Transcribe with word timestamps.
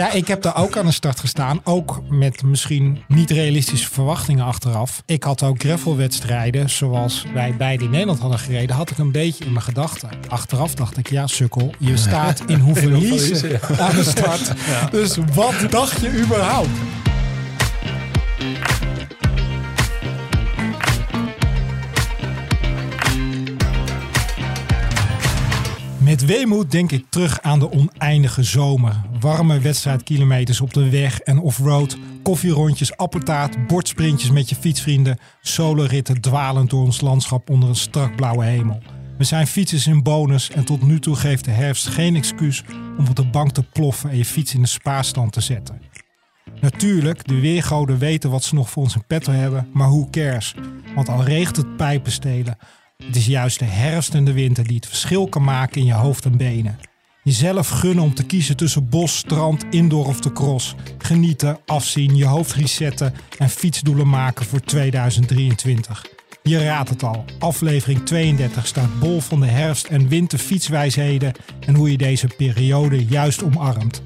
Ja, 0.00 0.12
ik 0.12 0.28
heb 0.28 0.42
daar 0.42 0.56
ook 0.56 0.76
aan 0.76 0.86
de 0.86 0.92
start 0.92 1.20
gestaan. 1.20 1.60
Ook 1.64 2.02
met 2.08 2.42
misschien 2.42 3.02
niet 3.08 3.30
realistische 3.30 3.90
verwachtingen 3.90 4.44
achteraf. 4.44 5.02
Ik 5.06 5.22
had 5.22 5.42
ook 5.42 5.60
gravelwedstrijden, 5.60 6.70
zoals 6.70 7.26
wij 7.34 7.54
beide 7.56 7.84
in 7.84 7.90
Nederland 7.90 8.18
hadden 8.18 8.38
gereden, 8.38 8.76
had 8.76 8.90
ik 8.90 8.98
een 8.98 9.12
beetje 9.12 9.44
in 9.44 9.52
mijn 9.52 9.64
gedachten. 9.64 10.10
Achteraf 10.28 10.74
dacht 10.74 10.96
ik, 10.96 11.10
ja 11.10 11.26
sukkel, 11.26 11.74
je 11.78 11.96
staat 11.96 12.42
in 12.46 12.58
hoeveel 12.58 12.90
Houffalize, 12.90 13.60
aan 13.78 13.94
de 13.94 14.04
start. 14.04 14.52
Dus 14.90 15.16
wat 15.34 15.54
dacht 15.70 16.00
je 16.00 16.20
überhaupt? 16.22 16.78
Met 26.20 26.28
weemoed 26.28 26.70
denk 26.70 26.92
ik 26.92 27.04
terug 27.08 27.40
aan 27.40 27.58
de 27.58 27.72
oneindige 27.72 28.42
zomer. 28.42 29.00
Warme 29.20 29.58
wedstrijdkilometers 29.58 30.60
op 30.60 30.72
de 30.72 30.90
weg 30.90 31.20
en 31.20 31.38
offroad. 31.38 31.96
Koffierondjes, 32.22 32.96
appeltaart, 32.96 33.66
bordsprintjes 33.66 34.30
met 34.30 34.48
je 34.48 34.54
fietsvrienden. 34.54 35.18
Soloritten 35.40 36.20
dwalend 36.20 36.70
door 36.70 36.82
ons 36.82 37.00
landschap 37.00 37.50
onder 37.50 37.68
een 37.68 37.74
strak 37.74 38.16
blauwe 38.16 38.44
hemel. 38.44 38.82
We 39.18 39.24
zijn 39.24 39.46
fietsers 39.46 39.86
in 39.86 40.02
bonus 40.02 40.50
en 40.50 40.64
tot 40.64 40.82
nu 40.82 41.00
toe 41.00 41.16
geeft 41.16 41.44
de 41.44 41.50
herfst 41.50 41.86
geen 41.86 42.16
excuus 42.16 42.62
om 42.98 43.08
op 43.08 43.16
de 43.16 43.26
bank 43.26 43.50
te 43.50 43.62
ploffen 43.62 44.10
en 44.10 44.16
je 44.16 44.24
fiets 44.24 44.54
in 44.54 44.62
de 44.62 44.68
spaarstand 44.68 45.32
te 45.32 45.40
zetten. 45.40 45.80
Natuurlijk, 46.60 47.28
de 47.28 47.40
weergoden 47.40 47.98
weten 47.98 48.30
wat 48.30 48.44
ze 48.44 48.54
nog 48.54 48.70
voor 48.70 48.82
ons 48.82 48.94
in 48.94 49.06
petto 49.06 49.32
hebben, 49.32 49.68
maar 49.72 49.88
who 49.88 50.08
cares? 50.10 50.54
Want 50.94 51.08
al 51.08 51.24
regent 51.24 51.56
het 51.56 51.76
pijpenstelen, 51.76 52.56
het 53.06 53.16
is 53.16 53.26
juist 53.26 53.58
de 53.58 53.64
herfst 53.64 54.14
en 54.14 54.24
de 54.24 54.32
winter 54.32 54.66
die 54.66 54.76
het 54.76 54.86
verschil 54.86 55.28
kan 55.28 55.44
maken 55.44 55.80
in 55.80 55.86
je 55.86 55.92
hoofd 55.92 56.24
en 56.24 56.36
benen. 56.36 56.78
Jezelf 57.22 57.68
gunnen 57.68 58.04
om 58.04 58.14
te 58.14 58.24
kiezen 58.24 58.56
tussen 58.56 58.88
bos, 58.88 59.16
strand, 59.16 59.64
indoor 59.70 60.06
of 60.06 60.20
de 60.20 60.32
cross. 60.32 60.74
Genieten, 60.98 61.58
afzien, 61.66 62.16
je 62.16 62.24
hoofd 62.24 62.52
resetten 62.52 63.14
en 63.38 63.48
fietsdoelen 63.48 64.08
maken 64.08 64.46
voor 64.46 64.60
2023. 64.60 66.06
Je 66.42 66.64
raadt 66.64 66.88
het 66.88 67.02
al, 67.02 67.24
aflevering 67.38 68.06
32 68.06 68.66
staat 68.66 68.98
bol 69.00 69.20
van 69.20 69.40
de 69.40 69.46
herfst- 69.46 69.86
en 69.86 70.08
winterfietswijsheden 70.08 71.32
en 71.66 71.74
hoe 71.74 71.90
je 71.90 71.96
deze 71.96 72.26
periode 72.36 73.04
juist 73.04 73.42
omarmt. 73.42 74.02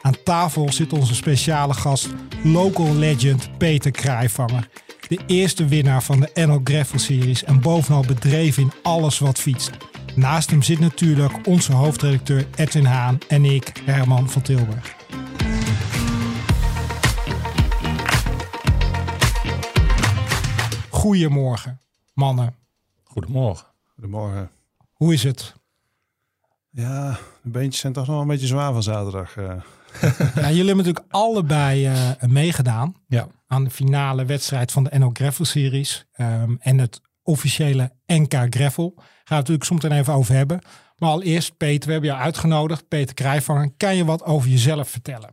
Aan 0.00 0.22
tafel 0.24 0.72
zit 0.72 0.92
onze 0.92 1.14
speciale 1.14 1.74
gast, 1.74 2.08
local 2.42 2.94
legend 2.94 3.58
Peter 3.58 3.90
Kraaivanger. 3.90 4.68
De 5.08 5.18
eerste 5.26 5.66
winnaar 5.66 6.02
van 6.02 6.20
de 6.20 6.30
NL 6.46 6.60
Gravel 6.64 6.98
Series 6.98 7.44
en 7.44 7.60
bovenal 7.60 8.02
bedreven 8.06 8.62
in 8.62 8.72
alles 8.82 9.18
wat 9.18 9.38
fietst. 9.38 9.70
Naast 10.14 10.50
hem 10.50 10.62
zit 10.62 10.78
natuurlijk 10.78 11.46
onze 11.46 11.72
hoofdredacteur 11.72 12.46
Edwin 12.56 12.84
Haan 12.84 13.18
en 13.28 13.44
ik, 13.44 13.82
Herman 13.84 14.30
van 14.30 14.42
Tilburg. 14.42 14.96
Goedemorgen, 20.90 21.80
mannen. 22.14 22.54
Goedemorgen. 23.04 23.66
Goedemorgen. 23.94 24.50
Hoe 24.92 25.12
is 25.12 25.22
het? 25.22 25.54
Ja, 26.70 27.18
de 27.42 27.50
beentjes 27.50 27.80
zijn 27.80 27.92
toch 27.92 28.02
nog 28.06 28.12
wel 28.14 28.22
een 28.22 28.28
beetje 28.30 28.46
zwaar 28.46 28.72
van 28.72 28.82
zaterdag. 28.82 29.36
eh. 29.36 29.44
Ja, 30.34 30.48
jullie 30.48 30.66
hebben 30.66 30.76
natuurlijk 30.76 31.04
allebei 31.08 31.86
eh, 31.86 32.10
meegedaan 32.28 32.94
Ja. 33.06 33.26
Aan 33.48 33.64
de 33.64 33.70
finale 33.70 34.24
wedstrijd 34.24 34.72
van 34.72 34.84
de 34.84 34.98
NL 34.98 35.10
Gravel 35.12 35.44
Series. 35.44 36.06
ehm, 36.12 36.54
en 36.58 36.78
het 36.78 37.00
officiële 37.22 37.92
NK 38.06 38.34
Gravel. 38.50 38.92
Gaan 38.96 39.04
we 39.04 39.10
het 39.24 39.28
natuurlijk 39.28 39.64
zometeen 39.64 39.92
even 39.92 40.12
over 40.12 40.34
hebben. 40.34 40.60
Maar 40.96 41.10
allereerst, 41.10 41.56
Peter, 41.56 41.86
we 41.86 41.92
hebben 41.92 42.10
jou 42.10 42.22
uitgenodigd. 42.22 42.88
Peter 42.88 43.14
Krijvanger, 43.14 43.70
kan 43.76 43.96
je 43.96 44.04
wat 44.04 44.24
over 44.24 44.48
jezelf 44.48 44.88
vertellen? 44.88 45.30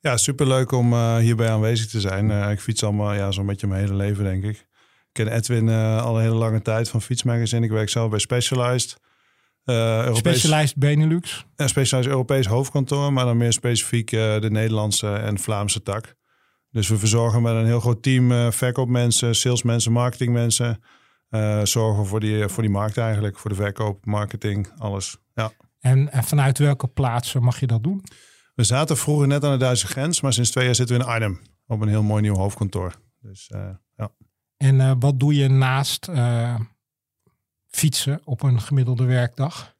Ja, 0.00 0.16
superleuk 0.16 0.72
om 0.72 0.92
eh, 0.92 1.16
hierbij 1.16 1.50
aanwezig 1.50 1.86
te 1.86 2.00
zijn. 2.00 2.30
Eh, 2.30 2.50
ik 2.50 2.60
fiets 2.60 2.82
allemaal 2.82 3.12
ja, 3.14 3.30
zo'n 3.30 3.46
beetje 3.46 3.66
mijn 3.66 3.80
hele 3.80 3.94
leven, 3.94 4.24
denk 4.24 4.44
ik. 4.44 4.56
Ik 4.56 4.66
ken 5.12 5.28
Edwin 5.34 5.68
eh, 5.68 6.04
al 6.04 6.16
een 6.16 6.22
hele 6.22 6.34
lange 6.34 6.62
tijd 6.62 6.88
van 6.88 7.02
Fietsmagazine. 7.02 7.64
Ik 7.64 7.70
werk 7.70 7.88
zelf 7.88 8.10
bij 8.10 8.18
Specialized. 8.18 8.96
Europees, 9.64 10.18
Specialized 10.18 10.76
Benelux. 10.76 11.46
eh, 11.56 11.66
Specialized 11.66 12.10
Europees 12.12 12.46
hoofdkantoor, 12.46 13.12
maar 13.12 13.24
dan 13.24 13.36
meer 13.36 13.52
specifiek 13.52 14.10
de 14.10 14.48
Nederlandse 14.50 15.12
en 15.12 15.38
Vlaamse 15.38 15.82
tak. 15.82 16.14
Dus 16.70 16.88
we 16.88 16.98
verzorgen 16.98 17.42
met 17.42 17.54
een 17.54 17.66
heel 17.66 17.80
groot 17.80 18.02
team 18.02 18.32
eh, 18.32 18.50
verkoopmensen, 18.50 19.34
salesmensen, 19.34 19.92
marketingmensen. 19.92 20.82
eh 21.28 21.64
zorgen 21.64 22.06
voor 22.06 22.20
die, 22.20 22.48
voor 22.48 22.62
die 22.62 22.72
markt 22.72 22.96
eigenlijk, 22.96 23.38
voor 23.38 23.50
de 23.50 23.56
verkoop, 23.56 24.06
marketing, 24.06 24.72
alles. 24.78 25.16
Ja. 25.34 25.52
En, 25.80 26.12
en 26.12 26.24
vanuit 26.24 26.58
welke 26.58 26.86
plaatsen 26.86 27.42
mag 27.42 27.60
je 27.60 27.66
dat 27.66 27.82
doen? 27.82 28.04
We 28.54 28.64
zaten 28.64 28.96
vroeger 28.96 29.26
net 29.26 29.44
aan 29.44 29.52
de 29.52 29.58
Duitse 29.58 29.86
grens, 29.86 30.20
maar 30.20 30.32
sinds 30.32 30.50
twee 30.50 30.64
jaar 30.64 30.74
zitten 30.74 30.96
we 30.96 31.02
in 31.02 31.08
Arnhem 31.08 31.40
op 31.66 31.80
een 31.80 31.88
heel 31.88 32.02
mooi 32.02 32.22
nieuw 32.22 32.34
hoofdkantoor. 32.36 32.94
Dus 33.20 33.48
eh, 33.48 33.68
ja. 33.96 34.10
En 34.56 34.98
wat 35.00 35.20
doe 35.20 35.34
je 35.34 35.48
naast 35.48 36.10
fietsen 37.66 38.20
op 38.24 38.42
een 38.42 38.60
gemiddelde 38.60 39.04
werkdag? 39.04 39.78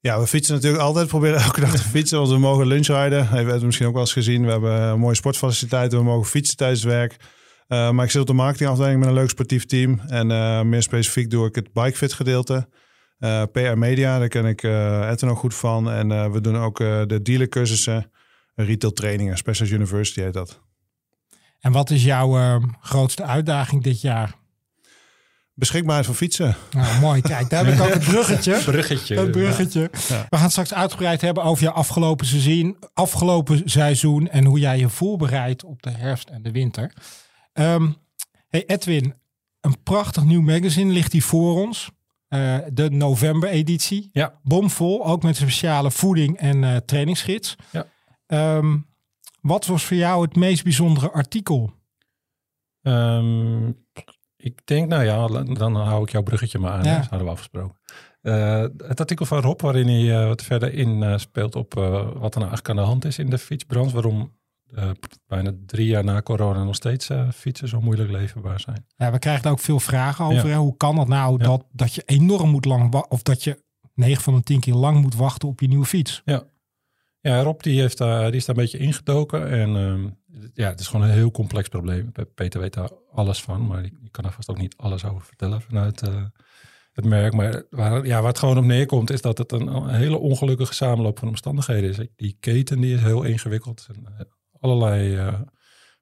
Ja, 0.00 0.20
we 0.20 0.26
fietsen 0.26 0.54
natuurlijk 0.54 0.82
altijd, 0.82 1.06
proberen 1.06 1.40
elke 1.40 1.60
dag 1.60 1.70
te 1.70 1.82
fietsen, 1.82 2.18
want 2.18 2.30
we 2.30 2.38
mogen 2.38 2.66
lunchrijden. 2.66 3.18
Je 3.18 3.36
hebt 3.36 3.50
het 3.50 3.62
misschien 3.62 3.86
ook 3.86 3.92
wel 3.92 4.02
eens 4.02 4.12
gezien. 4.12 4.44
We 4.44 4.50
hebben 4.50 4.80
eh, 4.80 4.94
mooie 4.94 5.14
sportfaciliteiten, 5.14 5.98
we 5.98 6.04
mogen 6.04 6.26
fietsen 6.26 6.56
tijdens 6.56 6.82
het 6.82 6.92
werk. 6.92 7.16
Eh, 7.66 7.90
maar 7.90 8.04
ik 8.04 8.10
zit 8.10 8.20
op 8.20 8.26
de 8.26 8.32
marketingafdeling 8.32 8.98
met 8.98 9.08
een 9.08 9.14
leuk 9.14 9.30
sportief 9.30 9.64
team. 9.64 10.00
En 10.06 10.30
eh, 10.30 10.62
meer 10.62 10.82
specifiek 10.82 11.30
doe 11.30 11.46
ik 11.46 11.54
het 11.54 11.72
bikefit 11.72 12.12
gedeelte. 12.12 12.68
PR 13.52 13.76
Media, 13.76 14.18
daar 14.18 14.28
ken 14.28 14.46
ik 14.46 14.62
uh, 14.62 15.10
Edwin 15.10 15.30
ook 15.30 15.38
goed 15.38 15.54
van. 15.54 15.90
En 15.90 16.32
we 16.32 16.40
doen 16.40 16.56
ook 16.56 16.78
de 16.78 17.20
dealercursussen, 17.22 18.10
retail 18.54 18.92
trainingen, 18.92 19.36
Special 19.36 19.68
University 19.68 20.20
heet 20.20 20.32
dat. 20.32 20.60
En 21.60 21.72
wat 21.72 21.90
is 21.90 22.04
jouw 22.04 22.60
grootste 22.80 23.22
uitdaging 23.22 23.82
dit 23.82 24.00
jaar? 24.00 24.34
Beschikbaarheid 25.58 26.06
van 26.06 26.14
fietsen. 26.14 26.56
Nou, 26.70 27.00
mooi. 27.00 27.20
Kijk, 27.20 27.50
daar 27.50 27.64
heb 27.64 27.74
ik 27.74 27.80
ook 27.80 27.92
het 27.92 28.04
bruggetje. 28.04 28.60
Bruggetje. 28.72 29.14
Dat 29.14 29.30
bruggetje. 29.30 29.90
We 30.08 30.26
gaan 30.30 30.42
het 30.42 30.50
straks 30.50 30.74
uitgebreid 30.74 31.20
hebben 31.20 31.42
over 31.42 31.64
je 31.64 31.70
afgelopen 31.70 32.26
seizoen, 32.26 32.76
afgelopen 32.94 33.62
seizoen 33.64 34.28
en 34.28 34.44
hoe 34.44 34.58
jij 34.58 34.78
je 34.78 34.88
voorbereidt 34.88 35.64
op 35.64 35.82
de 35.82 35.90
herfst 35.90 36.28
en 36.28 36.42
de 36.42 36.50
winter. 36.50 36.92
Ehm, 37.52 37.90
hey 38.48 38.66
Edwin, 38.66 39.14
een 39.60 39.82
prachtig 39.82 40.24
nieuw 40.24 40.42
magazine 40.42 40.92
ligt 40.92 41.12
hier 41.12 41.22
voor 41.22 41.66
ons. 41.66 41.90
Eh, 42.28 42.56
de 42.72 42.90
november-editie. 42.90 44.08
Ja. 44.12 44.38
Bomvol, 44.42 45.06
ook 45.06 45.22
met 45.22 45.36
speciale 45.36 45.90
voeding 45.90 46.36
en 46.36 46.64
eh 46.64 46.76
trainingsgids. 46.76 47.56
Ja. 47.70 47.86
Ehm, 48.26 48.76
wat 49.40 49.66
was 49.66 49.84
voor 49.84 49.96
jou 49.96 50.22
het 50.22 50.36
meest 50.36 50.62
bijzondere 50.62 51.10
artikel? 51.10 51.72
Ehm, 52.82 53.70
ik 54.38 54.66
denk, 54.66 54.88
nou 54.88 55.04
ja, 55.04 55.42
dan 55.54 55.76
hou 55.76 56.02
ik 56.02 56.10
jouw 56.10 56.22
bruggetje 56.22 56.58
maar 56.58 56.72
aan. 56.72 56.84
Ja. 56.84 56.96
Dat 56.96 57.06
hadden 57.06 57.26
we 57.26 57.32
afgesproken. 57.32 57.76
Eh, 58.22 58.64
het 58.76 59.00
artikel 59.00 59.26
van 59.26 59.40
Rob, 59.40 59.60
waarin 59.60 59.88
hij 59.88 60.20
eh, 60.20 60.26
wat 60.26 60.42
verder 60.42 60.74
in 60.74 61.02
eh, 61.02 61.18
speelt 61.18 61.56
op 61.56 61.74
wat 61.74 62.34
er 62.34 62.40
nou 62.40 62.50
eigenlijk 62.50 62.68
aan 62.68 62.76
de 62.76 62.82
hand 62.82 63.04
is 63.04 63.18
in 63.18 63.30
de 63.30 63.38
fietsbranche. 63.38 63.92
Waarom 63.92 64.36
bijna 65.26 65.52
drie 65.66 65.86
jaar 65.86 66.04
na 66.04 66.22
corona 66.22 66.64
nog 66.64 66.74
steeds 66.74 67.10
fietsen 67.34 67.68
zo 67.68 67.80
moeilijk 67.80 68.10
leverbaar 68.10 68.60
zijn. 68.60 68.86
Ja, 68.96 69.12
we 69.12 69.18
krijgen 69.18 69.42
daar 69.42 69.52
ook 69.52 69.58
veel 69.58 69.80
vragen 69.80 70.24
over. 70.24 70.48
Ja. 70.48 70.56
Hoe 70.56 70.76
kan 70.76 70.98
het 70.98 71.08
nou 71.08 71.38
Ja. 71.38 71.44
dat, 71.44 71.64
dat 71.72 71.94
je 71.94 72.02
enorm 72.06 72.50
moet 72.50 72.64
lang 72.64 72.94
of 73.08 73.22
dat 73.22 73.44
je 73.44 73.62
9 73.94 74.22
van 74.22 74.34
de 74.34 74.42
10 74.42 74.60
keer 74.60 74.74
lang 74.74 75.00
moet 75.00 75.14
wachten 75.14 75.48
op 75.48 75.60
je 75.60 75.68
nieuwe 75.68 75.86
fiets? 75.86 76.22
Ja, 76.24 76.42
Rob 77.36 77.60
die 77.62 77.80
heeft 77.80 77.98
daar, 77.98 78.26
die 78.30 78.40
is 78.40 78.44
daar 78.44 78.56
een 78.56 78.62
beetje 78.62 78.78
ingedoken. 78.78 79.48
En 79.48 79.76
ehm, 79.76 80.08
ja, 80.54 80.68
het 80.68 80.80
is 80.80 80.86
gewoon 80.86 81.06
een 81.06 81.12
heel 81.12 81.30
complex 81.30 81.68
probleem. 81.68 82.12
Pe- 82.12 82.24
Peter 82.24 82.60
weet 82.60 82.74
daar 82.74 82.90
alles 83.12 83.42
van, 83.42 83.66
maar 83.66 83.82
die 83.82 84.10
kan 84.10 84.24
er 84.24 84.32
vast 84.32 84.48
ook 84.50 84.58
niet 84.58 84.76
alles 84.76 85.04
over 85.04 85.26
vertellen 85.26 85.60
vanuit 85.62 86.02
eh, 86.02 86.24
het 86.92 87.04
merk. 87.04 87.32
Maar 87.34 87.62
waar, 87.70 88.06
ja, 88.06 88.18
waar 88.18 88.28
het 88.28 88.38
gewoon 88.38 88.58
op 88.58 88.64
neerkomt, 88.64 89.10
is 89.10 89.20
dat 89.22 89.38
het 89.38 89.52
een, 89.52 89.88
hele 89.88 90.18
ongelukkige 90.18 90.74
samenloop 90.74 91.18
van 91.18 91.28
omstandigheden 91.28 91.90
is. 91.90 92.06
Die 92.16 92.36
keten 92.40 92.80
die 92.80 92.94
is 92.94 93.00
heel 93.00 93.22
ingewikkeld. 93.22 93.86
En, 93.94 94.06
eh, 94.18 94.24
allerlei 94.60 95.16
eh, 95.16 95.40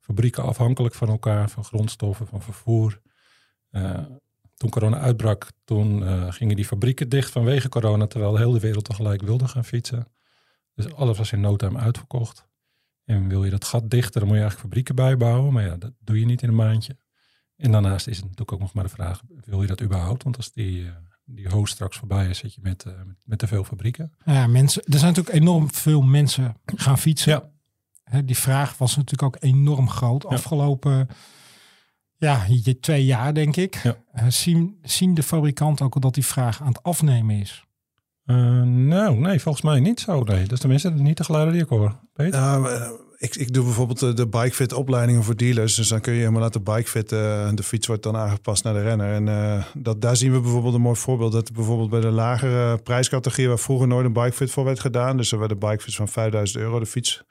fabrieken 0.01 0.43
afhankelijk 0.43 0.95
van 0.95 1.09
elkaar, 1.09 1.51
van 1.51 1.65
grondstoffen, 1.65 2.27
van 2.27 2.43
vervoer. 2.43 3.01
Toen 4.55 4.71
corona 4.71 4.99
uitbrak, 4.99 5.51
toen 5.65 6.03
gingen 6.33 6.57
die 6.57 6.65
fabrieken 6.65 7.09
dicht 7.09 7.31
vanwege 7.31 7.69
corona, 7.69 8.07
terwijl 8.07 8.33
de 8.33 8.39
hele 8.39 8.59
wereld 8.59 8.85
tegelijk 8.85 9.23
wilde 9.23 9.49
gaan 9.49 9.65
fietsen. 9.65 10.07
Dus 10.77 10.95
alles 10.95 11.19
was 11.19 11.33
in 11.33 11.41
no 11.41 11.57
time 11.57 11.79
uitverkocht. 11.79 12.47
En 13.05 13.29
wil 13.29 13.45
je 13.45 13.51
dat 13.51 13.65
gat 13.65 13.91
dichten, 13.91 14.21
dan 14.21 14.29
moet 14.29 14.37
je 14.37 14.43
eigenlijk 14.43 14.69
fabrieken 14.69 14.95
bijbouwen. 14.95 15.53
Maar 15.53 15.65
ja, 15.65 15.77
dat 15.77 15.93
doe 15.99 16.21
je 16.21 16.27
niet 16.27 16.43
in 16.43 16.49
een 16.49 16.55
maandje. 16.55 16.97
En 17.57 17.73
daarnaast 17.73 18.07
is 18.07 18.17
het 18.17 18.25
natuurlijk 18.25 18.53
ook 18.53 18.61
nog 18.61 18.73
maar 18.73 18.85
de 18.85 18.91
vraag, 18.91 19.23
wil 19.45 19.61
je 19.61 19.67
dat 19.67 19.83
überhaupt? 19.83 20.23
Want 20.23 20.37
als 20.37 20.53
die, 20.53 20.87
eh, 20.87 20.93
die 21.25 21.49
hoos 21.49 21.71
straks 21.71 21.97
voorbij 21.97 22.29
is, 22.29 22.39
zit 22.39 22.55
je 22.55 22.61
met, 22.63 22.85
eh, 22.85 22.93
met, 23.25 23.39
te 23.39 23.47
veel 23.47 23.65
fabrieken. 23.65 24.13
Ja, 24.25 24.47
mensen, 24.47 24.83
er 24.85 24.99
zijn 24.99 25.13
natuurlijk 25.13 25.37
enorm 25.37 25.73
veel 25.73 26.03
mensen 26.03 26.57
gaan 26.65 26.99
fietsen. 26.99 27.33
Ja. 27.33 27.51
Hè, 28.05 28.25
die 28.25 28.37
vraag 28.37 28.79
was 28.79 28.97
natuurlijk 28.97 29.23
ook 29.23 29.43
enorm 29.43 29.91
groot. 29.91 30.23
Ja. 30.23 30.29
Afgelopen 30.29 31.09
ja, 32.19 32.47
twee 32.81 33.05
jaar, 33.05 33.35
denk 33.35 33.57
ik. 33.57 33.75
Ja. 33.75 33.97
Eh, 34.13 34.27
zien, 34.29 34.79
zien 34.83 35.15
de 35.15 35.23
fabrikanten 35.23 35.85
ook 35.85 35.95
al 35.95 36.01
dat 36.01 36.15
die 36.15 36.27
vraag 36.27 36.61
aan 36.61 36.69
het 36.69 36.83
afnemen 36.83 37.41
is? 37.41 37.66
Uh, 38.27 38.63
nou, 38.63 39.17
nee, 39.17 39.41
volgens 39.41 39.65
mij 39.65 39.81
niet 39.81 40.01
zo. 40.01 40.23
Nee, 40.23 40.43
dat 40.43 40.53
is 40.53 40.61
tenminste 40.61 40.91
niet 40.91 41.17
de 41.17 41.25
geluiden 41.25 41.53
die 41.53 41.63
ik 41.63 41.69
hoor. 41.69 41.97
Peter? 42.13 42.41
Uh, 42.41 42.91
ik, 43.19 43.37
ik 43.37 43.53
doe 43.53 43.65
bijvoorbeeld 43.65 43.99
de, 43.99 44.13
de 44.13 44.29
bikefit 44.29 44.73
opleidingen 44.73 45.23
voor 45.23 45.37
dealers. 45.37 45.75
Dus 45.75 45.89
dan 45.89 46.01
kun 46.01 46.13
je 46.13 46.19
helemaal 46.19 46.41
laten 46.41 46.63
bikefitten. 46.63 47.19
Uh, 47.19 47.49
de 47.55 47.63
fiets 47.63 47.87
wordt 47.87 48.03
dan 48.03 48.17
aangepast 48.17 48.65
naar 48.65 48.75
de 48.75 48.83
renner. 48.83 49.13
En 49.13 49.65
dat, 49.75 50.01
daar 50.01 50.17
zien 50.17 50.33
we 50.33 50.41
bijvoorbeeld 50.41 50.75
een 50.75 50.81
mooi 50.81 50.97
voorbeeld. 50.97 51.33
Dat 51.33 51.53
bijvoorbeeld 51.53 51.91
bij 51.91 52.01
de 52.01 52.11
lagere 52.11 52.79
prijscategorie... 52.79 53.49
waar 53.49 53.59
vroeger 53.59 53.89
nooit 53.89 54.07
een 54.07 54.13
bikefit 54.13 54.51
voor 54.51 54.65
werd 54.65 54.81
gedaan. 54.81 55.17
Dus 55.17 55.33
er 55.33 55.39
werden 55.39 55.59
bikefits 55.59 55.97
van 55.97 56.09
5000 56.09 56.63
euro 56.63 56.79
de 56.79 56.87
fiets 56.87 57.23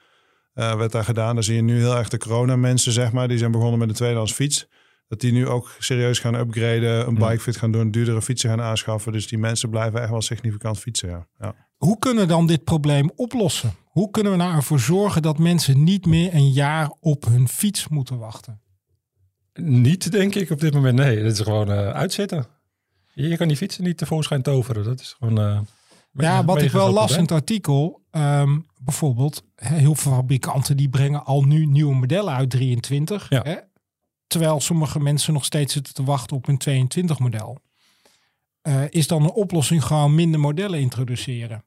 werd 0.53 0.91
daar 0.91 1.03
gedaan. 1.03 1.35
Dan 1.35 1.43
zie 1.43 1.55
je 1.55 1.61
nu 1.61 1.77
heel 1.77 1.95
erg 1.95 2.09
de 2.09 2.17
corona 2.17 2.55
mensen, 2.55 2.91
zeg 2.91 3.11
maar. 3.11 3.27
Die 3.27 3.37
zijn 3.37 3.51
begonnen 3.51 3.79
met 3.79 3.89
een 3.89 3.95
tweedehands 3.95 4.33
fiets. 4.33 4.67
Dat 5.07 5.19
die 5.19 5.31
nu 5.31 5.47
ook 5.47 5.75
serieus 5.79 6.19
gaan 6.19 6.35
upgraden, 6.35 7.07
een 7.07 7.15
bikefit 7.15 7.57
gaan 7.57 7.71
doen, 7.71 7.91
duurdere 7.91 8.21
fietsen 8.21 8.49
gaan 8.49 8.61
aanschaffen. 8.61 9.11
Dus 9.11 9.27
die 9.27 9.37
mensen 9.37 9.69
blijven 9.69 10.01
echt 10.01 10.09
wel 10.09 10.21
significant 10.21 10.79
fietsen. 10.79 11.09
Ja. 11.09 11.27
ja. 11.39 11.55
Hoe 11.75 11.99
kunnen 11.99 12.23
we 12.23 12.29
dan 12.29 12.47
dit 12.47 12.63
probleem 12.63 13.11
oplossen? 13.15 13.73
Hoe 13.83 14.11
kunnen 14.11 14.31
we 14.31 14.37
nou 14.37 14.55
ervoor 14.55 14.79
zorgen 14.79 15.21
dat 15.21 15.37
mensen 15.37 15.83
niet 15.83 16.05
meer 16.05 16.33
een 16.33 16.51
jaar 16.51 16.91
op 16.99 17.25
hun 17.25 17.47
fiets 17.47 17.87
moeten 17.87 18.17
wachten? 18.17 18.61
Niet, 19.53 20.11
denk 20.11 20.35
ik, 20.35 20.49
op 20.49 20.59
dit 20.59 20.73
moment. 20.73 20.97
Nee, 20.97 21.23
dat 21.23 21.31
is 21.31 21.39
gewoon 21.39 21.71
uh, 21.71 21.89
uitzitten. 21.89 22.45
Je 23.13 23.37
kan 23.37 23.47
die 23.47 23.57
fietsen 23.57 23.83
niet 23.83 23.97
tevoorschijn 23.97 24.41
toveren. 24.41 24.83
Dat 24.83 24.99
is 24.99 25.15
gewoon... 25.19 25.39
Uh, 25.39 25.59
ja, 26.11 26.45
wat 26.45 26.61
ik 26.61 26.71
wel 26.71 26.91
las 26.91 27.15
in 27.15 27.21
het 27.21 27.31
artikel, 27.31 28.01
um, 28.11 28.65
bijvoorbeeld, 28.79 29.43
heel 29.55 29.95
veel 29.95 30.11
fabrikanten 30.11 30.77
die 30.77 30.89
brengen 30.89 31.25
al 31.25 31.41
nu 31.41 31.65
nieuwe 31.65 31.95
modellen 31.95 32.33
uit 32.33 32.49
23. 32.49 33.29
Ja. 33.29 33.41
Hè? 33.43 33.55
Terwijl 34.27 34.59
sommige 34.59 34.99
mensen 34.99 35.33
nog 35.33 35.45
steeds 35.45 35.73
zitten 35.73 35.93
te 35.93 36.03
wachten 36.03 36.37
op 36.37 36.47
een 36.47 36.57
22 36.57 37.19
model. 37.19 37.61
Uh, 38.67 38.83
is 38.89 39.07
dan 39.07 39.23
een 39.23 39.31
oplossing 39.31 39.83
gewoon 39.83 40.15
minder 40.15 40.39
modellen 40.39 40.79
introduceren? 40.79 41.63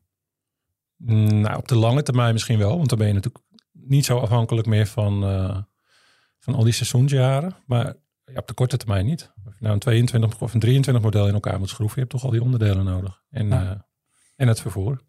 Nou, 0.97 1.57
op 1.57 1.69
de 1.69 1.77
lange 1.77 2.03
termijn 2.03 2.33
misschien 2.33 2.59
wel. 2.59 2.77
Want 2.77 2.89
dan 2.89 2.99
ben 2.99 3.07
je 3.07 3.13
natuurlijk 3.13 3.45
niet 3.73 4.05
zo 4.05 4.19
afhankelijk 4.19 4.67
meer 4.67 4.87
van, 4.87 5.25
uh, 5.25 5.59
van 6.39 6.55
al 6.55 6.65
die 6.65 6.73
seizoensjaren. 6.73 7.57
Maar 7.67 7.95
ja, 8.25 8.35
op 8.35 8.47
de 8.47 8.55
korte 8.55 8.77
termijn 8.77 9.07
niet. 9.07 9.33
Of 9.47 9.53
je 9.53 9.59
nou 9.61 9.75
een 9.75 9.81
22 9.81 10.41
of 10.41 10.55
een 10.55 10.61
23 10.61 11.05
model 11.05 11.27
in 11.27 11.35
elkaar 11.35 11.59
moet 11.59 11.69
schroeven, 11.69 11.95
je 11.95 12.01
hebt 12.01 12.13
toch 12.13 12.25
al 12.25 12.31
die 12.31 12.43
onderdelen 12.43 12.85
nodig. 12.85 13.23
En, 13.31 13.49
ja. 13.49 13.65
uh, 13.65 13.71
en 14.37 14.49
het 14.49 14.61
vervoer. 14.61 15.01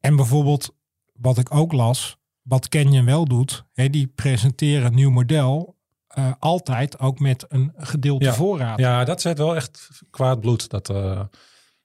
En 0.00 0.16
bijvoorbeeld, 0.16 0.76
wat 1.12 1.38
ik 1.38 1.54
ook 1.54 1.72
las, 1.72 2.18
wat 2.42 2.68
Canyon 2.68 3.04
wel 3.04 3.24
doet, 3.24 3.64
hè, 3.72 3.90
die 3.90 4.06
presenteren 4.06 4.86
een 4.86 4.94
nieuw 4.94 5.10
model 5.10 5.78
uh, 6.18 6.32
altijd 6.38 6.98
ook 6.98 7.18
met 7.18 7.44
een 7.48 7.72
gedeelte 7.76 8.24
ja. 8.24 8.32
voorraad. 8.32 8.78
Ja, 8.78 9.04
dat 9.04 9.20
zet 9.20 9.38
wel 9.38 9.56
echt 9.56 10.00
kwaad 10.10 10.40
bloed. 10.40 10.68
Dat, 10.68 10.90
uh, 10.90 11.22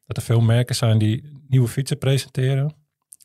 dat 0.06 0.18
er 0.18 0.24
veel 0.24 0.42
merken 0.42 0.76
zijn 0.76 0.98
die 0.98 1.44
nieuwe 1.48 1.68
fietsen 1.68 1.98
presenteren. 1.98 2.76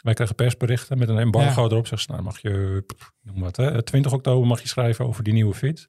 Wij 0.02 0.14
krijgen 0.14 0.36
persberichten 0.36 0.98
met 0.98 1.08
een 1.08 1.18
embargo 1.18 1.62
ja. 1.62 1.68
erop. 1.68 1.86
Zeggen 1.86 1.98
ze, 1.98 2.10
nou 2.12 2.22
mag 2.22 2.40
je, 2.40 2.84
noem 3.22 3.40
wat, 3.40 3.56
hè, 3.56 3.82
20 3.82 4.12
oktober 4.12 4.46
mag 4.46 4.60
je 4.62 4.68
schrijven 4.68 5.06
over 5.06 5.24
die 5.24 5.32
nieuwe 5.32 5.54
fiets. 5.54 5.88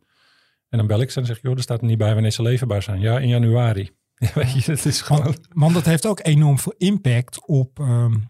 En 0.70 0.78
dan 0.78 0.88
bel 0.88 1.02
ik 1.02 1.12
ze 1.12 1.20
en 1.20 1.26
zeg 1.26 1.42
joh, 1.42 1.56
er 1.56 1.62
staat 1.62 1.82
er 1.82 1.88
niet 1.88 1.98
bij 1.98 2.14
wanneer 2.14 2.32
ze 2.32 2.42
leverbaar 2.42 2.84
zijn. 2.84 3.00
Ja, 3.00 3.20
in 3.20 3.28
januari. 3.28 3.90
Ja, 4.22 4.32
weet 4.34 4.52
je, 4.52 4.72
dat 4.76 4.86
is 4.86 5.02
gewoon... 5.02 5.24
Want, 5.24 5.40
want 5.50 5.74
dat 5.74 5.86
heeft 5.86 6.06
ook 6.06 6.20
enorm 6.24 6.60
veel 6.60 6.74
impact 6.78 7.48
op, 7.48 7.80
um, 7.80 8.26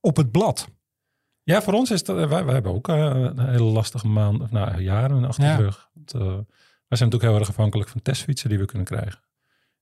op 0.00 0.16
het 0.16 0.30
blad. 0.30 0.68
Ja, 1.54 1.62
voor 1.62 1.72
ons 1.72 1.90
is 1.90 2.02
dat, 2.04 2.28
wij, 2.28 2.44
wij 2.44 2.54
hebben 2.54 2.72
ook 2.72 2.88
uh, 2.88 2.96
een 2.96 3.48
hele 3.48 3.62
lastige 3.64 4.08
maand, 4.08 4.40
of 4.40 4.50
nou, 4.50 4.80
jaren 4.82 5.24
achter 5.24 5.42
de 5.44 5.48
Ja. 5.50 5.56
rug. 5.56 5.88
Want, 5.94 6.14
uh, 6.14 6.20
wij 6.22 6.98
zijn 6.98 7.10
natuurlijk 7.10 7.22
heel 7.22 7.38
erg 7.38 7.48
afhankelijk 7.48 7.90
van 7.90 8.02
testfietsen 8.02 8.48
die 8.48 8.58
we 8.58 8.64
kunnen 8.64 8.86
krijgen. 8.86 9.20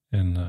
En 0.09 0.35
uh, 0.37 0.47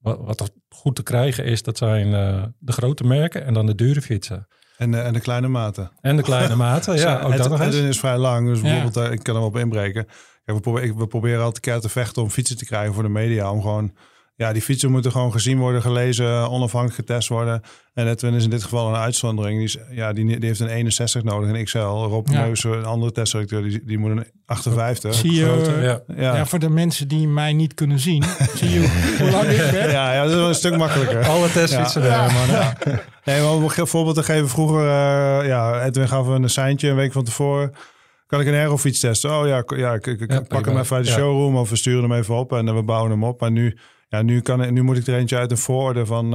wat, 0.00 0.18
wat 0.20 0.40
er 0.40 0.48
goed 0.68 0.96
te 0.96 1.02
krijgen 1.02 1.44
is, 1.44 1.62
dat 1.62 1.78
zijn 1.78 2.06
uh, 2.06 2.44
de 2.58 2.72
grote 2.72 3.04
merken 3.04 3.44
en 3.44 3.54
dan 3.54 3.66
de 3.66 3.74
dure 3.74 4.00
fietsen. 4.02 4.46
En, 4.76 4.90
de, 4.90 4.98
en 4.98 5.12
de 5.12 5.20
kleine 5.20 5.48
maten. 5.48 5.90
En 6.00 6.16
de 6.16 6.22
kleine 6.22 6.56
maten, 6.56 6.96
ja. 6.98 7.20
Ook 7.22 7.28
het, 7.32 7.38
dat 7.38 7.50
nog 7.50 7.58
het 7.58 7.74
eens. 7.74 7.82
is 7.82 7.98
vrij 7.98 8.18
lang, 8.18 8.46
dus 8.48 8.60
Ja. 8.60 8.62
bijvoorbeeld, 8.62 9.06
uh, 9.06 9.12
ik 9.12 9.22
kan 9.22 9.34
er 9.34 9.40
wel 9.40 9.48
op 9.50 9.56
inbreken. 9.56 10.04
Kijk, 10.44 10.56
we, 10.56 10.60
proberen, 10.60 10.96
we 10.96 11.06
proberen 11.06 11.42
altijd 11.42 11.60
keihard 11.60 11.86
te 11.86 11.92
vechten 11.92 12.22
om 12.22 12.30
fietsen 12.30 12.56
te 12.56 12.64
krijgen 12.64 12.94
voor 12.94 13.02
de 13.02 13.08
media. 13.08 13.50
Om 13.52 13.60
gewoon, 13.60 13.96
ja, 14.38 14.52
die 14.52 14.62
fietsen 14.62 14.90
moeten 14.90 15.12
gewoon 15.12 15.32
gezien 15.32 15.58
worden, 15.58 15.82
gelezen, 15.82 16.50
onafhankelijk 16.50 16.94
getest 17.08 17.28
worden. 17.28 17.62
En 17.94 18.08
Edwin 18.08 18.34
is 18.34 18.44
in 18.44 18.50
dit 18.50 18.62
geval 18.62 18.88
een 18.88 18.94
uitzondering. 19.00 19.56
Die, 19.56 19.64
is, 19.66 19.76
ja, 19.90 20.12
die, 20.12 20.24
die 20.24 20.48
heeft 20.48 20.60
een 20.60 20.68
61 20.68 21.22
nodig, 21.22 21.50
een 21.50 21.64
XL. 21.64 21.78
Rob 21.78 22.28
Ja. 22.28 22.44
Neus, 22.44 22.64
een 22.64 22.84
andere 22.84 23.12
testdirecteur, 23.12 23.62
die, 23.62 23.84
die 23.84 23.98
moet 23.98 24.10
een 24.10 24.24
58. 24.46 25.14
Zie 25.14 25.32
je, 25.32 25.44
Grote, 25.44 25.70
ja. 25.70 26.00
ja. 26.16 26.36
Ja. 26.36 26.46
voor 26.46 26.58
de 26.58 26.68
mensen 26.70 27.08
die 27.08 27.28
mij 27.28 27.52
niet 27.52 27.74
kunnen 27.74 27.98
zien, 27.98 28.22
zie 28.58 28.70
je 28.70 29.16
hoe 29.18 29.30
lang 29.30 29.48
ik 29.48 29.70
ben. 29.70 29.90
Ja, 29.90 30.12
ja, 30.14 30.22
dat 30.22 30.30
is 30.30 30.36
wel 30.36 30.48
een 30.48 30.54
stuk 30.54 30.76
makkelijker. 30.76 31.26
Alle 31.26 31.50
testfietsen 31.52 32.02
daar, 32.02 32.32
man. 32.32 32.46
Ja. 32.46 32.76
Nee, 33.24 33.40
maar 33.40 33.52
om 33.52 33.62
een 33.62 33.86
voorbeeld 33.86 34.16
te 34.16 34.22
geven. 34.22 34.48
Vroeger, 34.48 34.80
uh, 34.82 35.46
ja, 35.46 35.84
Edwin 35.84 36.08
gaf 36.08 36.26
een 36.26 36.50
seintje 36.50 36.88
een 36.88 36.96
week 36.96 37.12
van 37.12 37.24
tevoren. 37.24 37.72
Kan 38.26 38.40
ik 38.40 38.46
een 38.46 38.54
aerofiets 38.54 39.00
testen? 39.00 39.30
Oh 39.38 39.46
ja, 39.46 39.62
ja 39.76 39.94
ik, 39.94 40.06
ik, 40.06 40.20
ik 40.20 40.32
Ja, 40.32 40.40
pak 40.40 40.64
hem 40.66 40.78
even 40.78 40.96
uit 40.96 41.04
de 41.04 41.10
Ja. 41.10 41.16
showroom 41.16 41.56
of 41.56 41.70
we 41.70 41.76
sturen 41.76 42.02
hem 42.02 42.12
even 42.12 42.34
op 42.34 42.52
en 42.52 42.66
uh, 42.66 42.74
we 42.74 42.82
bouwen 42.82 43.10
hem 43.10 43.24
op. 43.24 43.40
Maar 43.40 43.50
nu, 43.50 43.78
ja, 44.08 44.22
nu, 44.22 44.40
kan, 44.40 44.72
nu 44.72 44.82
moet 44.82 44.96
ik 44.96 45.06
er 45.06 45.14
eentje 45.16 45.36
uit 45.36 45.50
een 45.50 45.56
voororde 45.58 46.06
van 46.06 46.24
uh, 46.24 46.30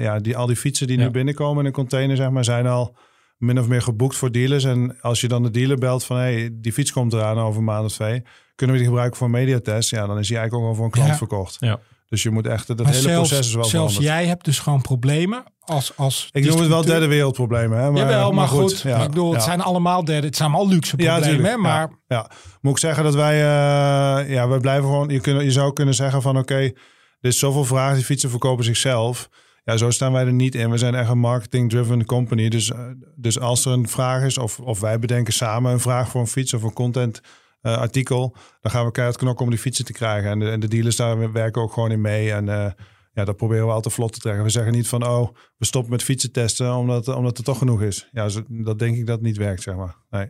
ja, 0.00 0.18
die, 0.18 0.36
al 0.36 0.46
die 0.46 0.56
fietsen 0.56 0.86
die 0.86 0.98
Ja. 0.98 1.04
nu 1.04 1.10
binnenkomen 1.10 1.60
in 1.60 1.66
een 1.66 1.72
container, 1.72 2.16
zeg 2.16 2.30
maar, 2.30 2.44
zijn 2.44 2.66
al 2.66 2.96
min 3.38 3.58
of 3.58 3.68
meer 3.68 3.82
geboekt 3.82 4.16
voor 4.16 4.32
dealers. 4.32 4.64
En 4.64 4.96
als 5.00 5.20
je 5.20 5.28
dan 5.28 5.42
de 5.42 5.50
dealer 5.50 5.78
belt 5.78 6.04
van 6.04 6.16
hey, 6.16 6.48
die 6.52 6.72
fiets 6.72 6.92
komt 6.92 7.12
eraan 7.12 7.38
over 7.38 7.58
een 7.58 7.64
maand 7.64 7.84
of 7.84 7.92
twee, 7.92 8.22
kunnen 8.54 8.74
we 8.76 8.80
die 8.82 8.90
gebruiken 8.90 9.18
voor 9.18 9.26
een 9.26 9.32
mediatest? 9.32 9.90
Ja, 9.90 10.06
dan 10.06 10.18
is 10.18 10.28
die 10.28 10.36
eigenlijk 10.36 10.64
ook 10.66 10.70
al 10.70 10.76
voor 10.76 10.84
een 10.84 10.90
klant 10.90 11.08
Ja. 11.08 11.16
verkocht. 11.16 11.56
Ja. 11.60 11.78
Dus 12.08 12.22
je 12.22 12.30
moet 12.30 12.46
echt, 12.46 12.66
dat 12.66 12.76
Maar 12.78 12.86
hele 12.86 13.00
zelfs, 13.00 13.28
proces 13.28 13.46
is 13.46 13.54
wel 13.54 13.64
zelfs 13.64 13.92
veranderd. 13.94 14.16
jij 14.18 14.26
hebt 14.28 14.44
dus 14.44 14.58
gewoon 14.58 14.80
problemen 14.80 15.42
als, 15.60 15.96
als 15.96 16.28
Ik 16.32 16.44
noem 16.46 16.58
het 16.58 16.68
wel 16.68 16.84
derde 16.84 17.06
wereldproblemen. 17.06 17.78
Hè? 17.78 17.90
Maar, 17.90 18.00
Jawel, 18.00 18.32
maar, 18.32 18.48
goed. 18.48 18.80
ja, 18.80 19.02
ik 19.02 19.08
bedoel, 19.08 19.30
het 19.30 19.38
ja. 19.40 19.46
zijn 19.46 19.60
allemaal 19.60 20.04
derde. 20.04 20.26
Het 20.26 20.36
zijn 20.36 20.50
allemaal 20.52 20.68
luxe 20.72 20.94
Ja, 20.96 21.12
problemen, 21.12 21.36
tuurlijk. 21.36 21.54
hè, 21.54 21.60
maar 21.60 21.80
Ja, 21.80 22.16
ja. 22.16 22.30
Moet 22.60 22.72
ik 22.72 22.78
zeggen 22.78 23.04
dat 23.04 23.14
wij, 23.14 23.34
uh, 23.36 24.30
ja, 24.30 24.48
wij 24.48 24.58
blijven 24.58 24.84
gewoon. 24.84 25.08
Je, 25.08 25.20
kun, 25.20 25.44
je 25.44 25.50
zou 25.50 25.72
kunnen 25.72 25.94
zeggen 25.94 26.22
van, 26.22 26.38
oké, 26.38 26.52
okay, 26.52 26.76
er 27.24 27.30
is 27.30 27.38
zoveel 27.38 27.64
vraag, 27.64 27.94
die 27.94 28.04
fietsen 28.04 28.30
verkopen 28.30 28.64
zichzelf. 28.64 29.28
Ja, 29.64 29.76
zo 29.76 29.90
staan 29.90 30.12
wij 30.12 30.24
er 30.24 30.32
niet 30.32 30.54
in. 30.54 30.70
We 30.70 30.78
zijn 30.78 30.94
echt 30.94 31.10
een 31.10 31.18
marketing-driven 31.18 32.04
company. 32.04 32.48
Dus, 32.48 32.68
uh, 32.68 32.78
dus 33.16 33.40
als 33.40 33.64
er 33.64 33.72
een 33.72 33.88
vraag 33.88 34.22
is, 34.22 34.38
of, 34.38 34.60
of 34.60 34.80
wij 34.80 34.98
bedenken 34.98 35.32
samen 35.32 35.72
een 35.72 35.80
vraag 35.80 36.08
voor 36.08 36.20
een 36.20 36.26
fiets 36.26 36.54
of 36.54 36.62
een 36.62 36.72
content 36.72 37.20
uh, 37.62 37.76
artikel, 37.76 38.36
dan 38.60 38.72
gaan 38.72 38.84
we 38.84 38.90
keihard 38.90 39.18
knokken 39.18 39.44
om 39.44 39.50
die 39.50 39.60
fietsen 39.60 39.84
te 39.84 39.92
krijgen. 39.92 40.30
En 40.30 40.38
de, 40.38 40.50
en 40.50 40.60
de 40.60 40.68
dealers 40.68 40.96
daar 40.96 41.32
werken 41.32 41.62
ook 41.62 41.72
gewoon 41.72 41.90
in 41.90 42.00
mee. 42.00 42.32
En 42.32 42.46
uh, 42.46 42.70
ja, 43.12 43.24
dat 43.24 43.36
proberen 43.36 43.66
we 43.66 43.72
altijd 43.72 43.94
vlot 43.94 44.12
te 44.12 44.18
trekken. 44.18 44.44
We 44.44 44.50
zeggen 44.50 44.72
niet 44.72 44.88
van, 44.88 45.06
oh, 45.06 45.28
we 45.56 45.64
stoppen 45.64 45.90
met 45.90 46.02
fietsen 46.02 46.32
testen 46.32 46.74
omdat, 46.74 47.08
omdat 47.08 47.38
er 47.38 47.44
toch 47.44 47.58
genoeg 47.58 47.82
is. 47.82 48.08
Ja, 48.12 48.28
zo, 48.28 48.42
dat 48.48 48.78
denk 48.78 48.96
ik 48.96 49.06
dat 49.06 49.20
niet 49.20 49.36
werkt, 49.36 49.62
zeg 49.62 49.76
maar. 49.76 49.96
Nee. 50.10 50.28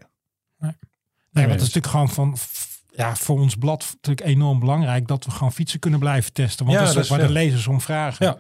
Nee, 0.59 1.47
want 1.47 1.61
het 1.61 1.69
is 1.69 1.75
natuurlijk 1.75 1.87
gewoon 1.87 2.11
van 2.11 2.37
ja, 2.97 3.17
voor 3.17 3.41
ons 3.41 3.55
blad 3.55 3.91
natuurlijk 3.93 4.27
enorm 4.27 4.61
belangrijk 4.61 5.07
dat 5.07 5.25
we 5.25 5.31
gewoon 5.31 5.53
fietsen 5.53 5.81
kunnen 5.81 6.01
blijven 6.01 6.33
testen. 6.33 6.67
Want 6.67 6.79
Ja, 6.79 6.85
dat 6.85 6.91
is 6.91 6.97
ook 6.97 7.03
dus, 7.03 7.11
waar 7.11 7.21
ja. 7.21 7.27
de 7.27 7.33
lezers 7.33 7.67
om 7.67 7.81
vragen. 7.81 8.27
Ja. 8.27 8.33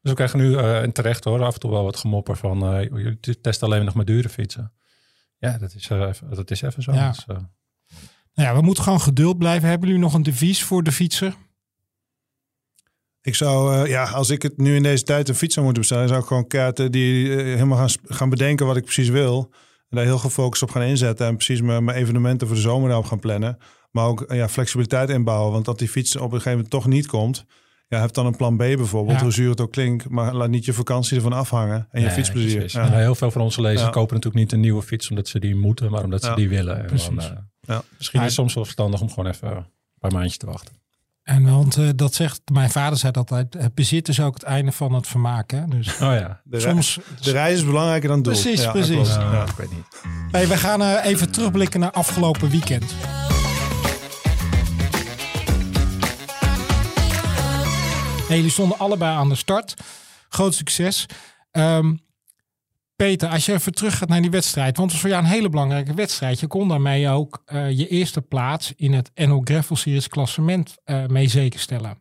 Dus 0.00 0.10
we 0.10 0.14
krijgen 0.14 0.38
nu 0.38 0.50
uh, 0.50 0.82
en 0.82 0.92
terecht 0.92 1.24
hoor, 1.24 1.42
af 1.42 1.54
en 1.54 1.60
toe 1.60 1.70
wel 1.70 1.84
wat 1.84 1.96
gemopper 1.96 2.36
van 2.36 2.74
uh, 2.74 2.82
jullie 2.82 3.40
testen 3.40 3.66
alleen 3.66 3.84
nog 3.84 3.94
maar 3.94 4.04
dure 4.04 4.28
fietsen. 4.28 4.72
Ja, 5.38 5.58
dat 5.58 5.74
is, 5.74 5.88
uh, 5.88 6.10
dat 6.30 6.50
is 6.50 6.62
even 6.62 6.82
zo. 6.82 6.92
Ja. 6.92 7.10
Dus, 7.10 7.26
Nou 7.26 7.48
ja, 8.34 8.54
we 8.54 8.60
moeten 8.60 8.82
gewoon 8.84 9.00
geduld 9.00 9.38
blijven. 9.38 9.68
Hebben 9.68 9.88
jullie 9.88 10.02
nog 10.02 10.14
een 10.14 10.22
devies 10.22 10.62
voor 10.62 10.82
de 10.82 10.92
fietser? 10.92 11.36
Ik 13.20 13.34
zou, 13.34 13.74
uh, 13.74 13.90
ja, 13.90 14.04
als 14.04 14.30
ik 14.30 14.42
het 14.42 14.56
nu 14.56 14.76
in 14.76 14.82
deze 14.82 15.02
tijd 15.02 15.28
een 15.28 15.34
fiets 15.34 15.54
zou 15.54 15.64
moeten 15.64 15.82
bestellen, 15.82 16.08
zou 16.08 16.20
ik 16.20 16.26
gewoon 16.26 16.46
kaarten 16.46 16.92
die 16.92 17.26
uh, 17.26 17.36
helemaal 17.36 17.78
gaan, 17.78 17.90
gaan 18.04 18.30
bedenken 18.30 18.66
wat 18.66 18.76
ik 18.76 18.84
precies 18.84 19.08
wil. 19.08 19.50
En 19.88 19.96
daar 19.96 20.04
heel 20.04 20.18
gefocust 20.18 20.62
op 20.62 20.70
gaan 20.70 20.82
inzetten. 20.82 21.26
En 21.26 21.36
precies 21.36 21.60
mijn, 21.60 21.84
mijn 21.84 21.98
evenementen 21.98 22.46
voor 22.46 22.56
de 22.56 22.62
zomer 22.62 22.88
daarop 22.88 23.06
gaan 23.06 23.18
plannen. 23.18 23.58
Maar 23.96 24.06
ook 24.06 24.24
ja, 24.28 24.48
flexibiliteit 24.48 25.10
inbouwen. 25.10 25.52
Want 25.52 25.64
dat 25.64 25.78
die 25.78 25.88
fiets 25.88 26.16
op 26.16 26.22
een 26.22 26.30
gegeven 26.30 26.50
moment 26.50 26.70
toch 26.70 26.86
niet 26.86 27.06
komt. 27.06 27.44
Ja, 27.88 28.00
heb 28.00 28.12
dan 28.12 28.26
een 28.26 28.36
plan 28.36 28.56
B 28.56 28.58
bijvoorbeeld, 28.58 29.16
ja. 29.16 29.22
hoe 29.22 29.32
zuur 29.32 29.50
het 29.50 29.60
ook 29.60 29.72
klinkt. 29.72 30.08
Maar 30.08 30.34
laat 30.34 30.48
niet 30.48 30.64
je 30.64 30.72
vakantie 30.72 31.16
ervan 31.16 31.32
afhangen. 31.32 31.88
En 31.90 32.00
je 32.00 32.06
nee, 32.06 32.14
fietsplezier. 32.14 32.70
Ja. 32.72 32.90
Heel 32.90 33.14
veel 33.14 33.30
van 33.30 33.40
onze 33.40 33.60
lezers 33.60 33.82
ja. 33.82 33.90
kopen 33.90 34.14
natuurlijk 34.14 34.42
niet 34.42 34.52
een 34.52 34.60
nieuwe 34.60 34.82
fiets 34.82 35.10
omdat 35.10 35.28
ze 35.28 35.40
die 35.40 35.54
moeten, 35.54 35.90
maar 35.90 36.04
omdat 36.04 36.24
ze 36.24 36.34
die 36.34 36.48
willen. 36.48 36.84
Uh, 36.84 36.90
misschien 37.98 38.20
is 38.20 38.24
het 38.24 38.32
soms 38.32 38.54
wel 38.54 38.64
verstandig 38.64 39.00
om 39.00 39.08
gewoon 39.08 39.26
even 39.26 39.48
een 39.48 39.64
paar 39.98 40.12
maandjes 40.12 40.36
te 40.36 40.46
wachten. 40.46 40.74
En 41.22 41.50
want 41.50 41.76
uh, 41.76 41.88
dat 41.96 42.14
zegt, 42.14 42.40
mijn 42.52 42.70
vader 42.70 42.98
zei 42.98 43.12
dat 43.12 43.30
altijd, 43.30 43.62
het 43.62 43.74
bezit 43.74 44.08
is 44.08 44.20
ook 44.20 44.34
het 44.34 44.42
einde 44.42 44.72
van 44.72 44.92
het 44.92 45.06
vermaak. 45.06 45.50
Hè? 45.50 45.66
Dus 45.66 45.92
oh 45.92 45.98
ja. 45.98 46.40
De, 46.44 46.60
soms, 46.60 46.98
de 47.20 47.30
reis 47.30 47.56
is 47.56 47.64
belangrijker 47.64 48.08
dan 48.08 48.16
het 48.16 48.24
doel. 48.24 48.34
Precies, 48.34 48.62
ja, 48.62 48.70
precies. 48.70 49.14
Ja, 49.14 49.32
ja. 49.32 49.42
Ik 49.42 49.56
weet 49.56 49.70
niet. 49.70 50.02
Hey, 50.30 50.48
we 50.48 50.56
gaan 50.56 50.82
uh, 50.82 51.04
even 51.04 51.30
terugblikken 51.30 51.80
naar 51.80 51.90
afgelopen 51.90 52.50
weekend. 52.50 52.94
Hey, 58.26 58.36
jullie 58.36 58.50
stonden 58.50 58.78
allebei 58.78 59.16
aan 59.16 59.28
de 59.28 59.34
start. 59.34 59.74
Groot 60.28 60.54
succes. 60.54 61.06
Um, 61.52 62.00
Peter, 62.96 63.28
als 63.28 63.46
je 63.46 63.52
even 63.52 63.74
terug 63.74 63.98
gaat 63.98 64.08
naar 64.08 64.20
die 64.20 64.30
wedstrijd, 64.30 64.76
want 64.76 64.92
het 64.92 64.92
was 64.92 65.00
voor 65.00 65.10
jou 65.10 65.22
een 65.22 65.30
hele 65.30 65.48
belangrijke 65.48 65.94
wedstrijd. 65.94 66.40
Je 66.40 66.46
kon 66.46 66.68
daarmee 66.68 67.08
ook 67.08 67.42
uh, 67.46 67.70
je 67.70 67.88
eerste 67.88 68.22
plaats 68.22 68.72
in 68.76 68.92
het 68.92 69.10
NO 69.14 69.40
Gravel 69.44 69.76
Series 69.76 70.08
klassement 70.08 70.76
uh, 70.84 71.06
mee 71.06 71.28
zekerstellen. 71.28 71.98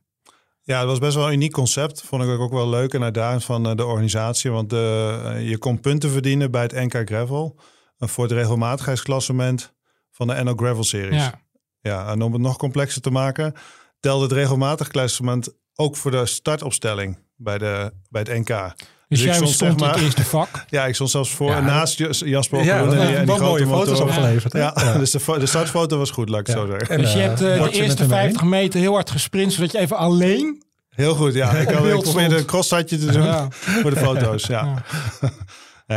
Ja, 0.62 0.80
het 0.80 0.88
was 0.88 1.00
best 1.00 1.16
wel 1.16 1.28
een 1.28 1.34
uniek 1.34 1.52
concept. 1.52 2.02
Vond 2.02 2.24
ik 2.24 2.40
ook 2.40 2.52
wel 2.52 2.70
leuk 2.70 2.94
en 2.94 3.04
uitdagend 3.04 3.44
van 3.44 3.68
eh, 3.68 3.76
de 3.76 3.86
organisatie. 3.86 4.52
Want 4.52 4.72
je 4.72 5.56
kon 5.60 5.80
punten 5.80 6.10
verdienen 6.10 6.52
bij 6.52 6.62
het 6.62 6.72
NK 6.72 7.02
Gravel. 7.06 7.60
Voor 7.98 8.24
het 8.24 8.34
regelmatigheidsklassement 8.34 9.74
van 10.12 10.28
de 10.28 10.44
NL 10.44 10.56
Gravel 10.56 10.84
Series. 10.84 11.24
Ja. 11.24 11.42
ja, 11.82 12.12
en 12.12 12.22
om 12.22 12.34
het 12.34 12.42
nog 12.42 12.58
complexer 12.58 13.02
te 13.02 13.12
maken, 13.12 13.54
telde 14.00 14.24
het 14.24 14.32
regelmatigheidsklassement 14.32 15.54
ook 15.76 15.96
voor 15.96 16.12
de 16.12 16.26
startopstelling 16.26 17.18
bij, 17.36 17.58
de, 17.58 17.92
bij 18.10 18.22
het 18.22 18.48
NK. 18.48 18.74
Dus, 19.08 19.20
dus 19.20 19.22
jij 19.28 19.34
stond, 19.36 19.50
zeg 19.50 19.78
maar, 19.78 19.94
het 19.94 20.02
eerste 20.02 20.24
vak? 20.24 20.66
Ja, 20.70 20.86
ik 20.86 20.96
stond 20.96 21.10
zelfs 21.10 21.30
voor 21.30 21.50
ja, 21.50 21.60
naast 21.60 21.98
Jasper 22.20 22.64
ja, 22.64 22.80
en, 22.80 22.90
die, 22.90 23.00
en 23.00 23.26
die 23.26 23.40
mooie 23.40 23.68
foto's 23.68 24.00
opgeleverd. 24.00 24.54
Ja, 24.54 24.74
ja, 24.76 24.98
dus 24.98 25.12
de, 25.12 25.40
de 25.40 25.46
startfoto 25.46 25.98
was 25.98 26.12
goed, 26.12 26.30
laat 26.30 26.40
ik 26.40 26.54
zo 26.54 26.66
zeggen. 26.66 26.90
En 26.90 27.02
dus 27.02 27.14
je 27.14 27.20
hebt 27.20 27.42
uh, 27.42 27.64
de 27.64 27.72
eerste 27.72 28.08
50 28.08 28.44
meter 28.44 28.80
heel 28.80 28.94
hard 28.94 29.12
gesprint, 29.12 29.54
zodat 29.54 29.72
je 29.72 29.78
even 29.78 29.98
alleen... 29.98 30.64
Heel 30.90 31.16
goed, 31.16 31.34
ja. 31.34 31.52
Ik, 31.52 31.70
had, 31.72 31.86
ik 31.86 32.02
probeerde 32.02 32.38
een 32.38 32.46
crosshatje 32.46 32.98
te 32.98 33.12
doen 33.12 33.52
voor 33.82 33.94
de 33.94 34.00
foto's, 34.00 34.46
ja. 34.46 34.84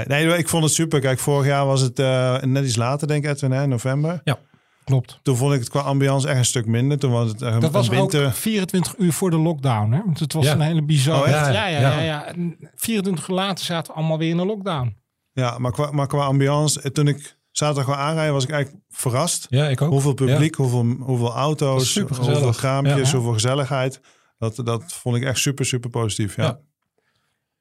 nee, 0.06 0.38
ik 0.38 0.48
vond 0.48 0.64
het 0.64 0.72
super. 0.72 1.00
Kijk, 1.00 1.18
vorig 1.18 1.46
jaar 1.46 1.66
was 1.66 1.80
het 1.80 1.98
uh, 1.98 2.40
net 2.40 2.64
iets 2.64 2.76
later, 2.76 3.08
denk 3.08 3.24
ik, 3.24 3.30
Edwin, 3.30 3.50
hè, 3.50 3.66
november. 3.66 4.20
Ja. 4.24 4.38
Klopt. 4.88 5.18
Toen 5.22 5.36
vond 5.36 5.52
ik 5.54 5.60
het 5.60 5.68
qua 5.68 5.80
ambiance 5.80 6.28
echt 6.28 6.38
een 6.38 6.44
stuk 6.44 6.66
minder. 6.66 6.98
Toen 6.98 7.10
was 7.10 7.28
het 7.28 7.42
uh, 7.42 7.60
Dat 7.60 7.72
was 7.72 7.88
winter. 7.88 8.26
ook 8.26 8.32
24 8.32 8.94
uur 8.98 9.12
voor 9.12 9.30
de 9.30 9.36
lockdown. 9.38 9.92
Hè? 9.92 10.02
Want 10.04 10.18
het 10.18 10.32
was 10.32 10.46
een 10.46 10.60
hele 10.60 10.82
bizarre... 10.82 11.22
Oh, 11.22 11.28
ja, 11.28 11.48
ja, 11.48 11.66
ja, 11.66 11.80
ja, 11.80 12.00
ja. 12.00 12.34
24 12.74 13.28
uur 13.28 13.34
later 13.34 13.64
zaten 13.64 13.92
we 13.92 13.98
allemaal 13.98 14.18
weer 14.18 14.30
in 14.30 14.36
de 14.36 14.46
lockdown. 14.46 14.96
Ja, 15.32 15.58
maar 15.58 15.72
qua, 15.72 15.90
maar 15.90 16.06
qua 16.06 16.24
ambiance... 16.24 16.80
Eh, 16.80 16.90
toen 16.90 17.08
ik 17.08 17.38
zaterdag 17.50 17.84
gewoon 17.84 17.98
aanrijden, 17.98 18.34
was 18.34 18.44
ik 18.44 18.50
eigenlijk 18.50 18.84
verrast. 18.88 19.46
Ja, 19.50 19.68
ik 19.68 19.80
ook. 19.80 19.90
Hoeveel 19.90 20.14
publiek, 20.14 20.54
hoeveel, 20.54 20.84
hoeveel 21.00 21.32
auto's, 21.32 21.98
hoeveel 21.98 22.52
kraampjes, 22.52 23.12
hoeveel 23.12 23.32
gezelligheid. 23.32 24.00
Dat, 24.38 24.60
dat 24.64 24.92
vond 24.92 25.16
ik 25.16 25.22
echt 25.22 25.38
super, 25.38 25.66
super 25.66 25.90
positief, 25.90 26.36
ja. 26.36 26.58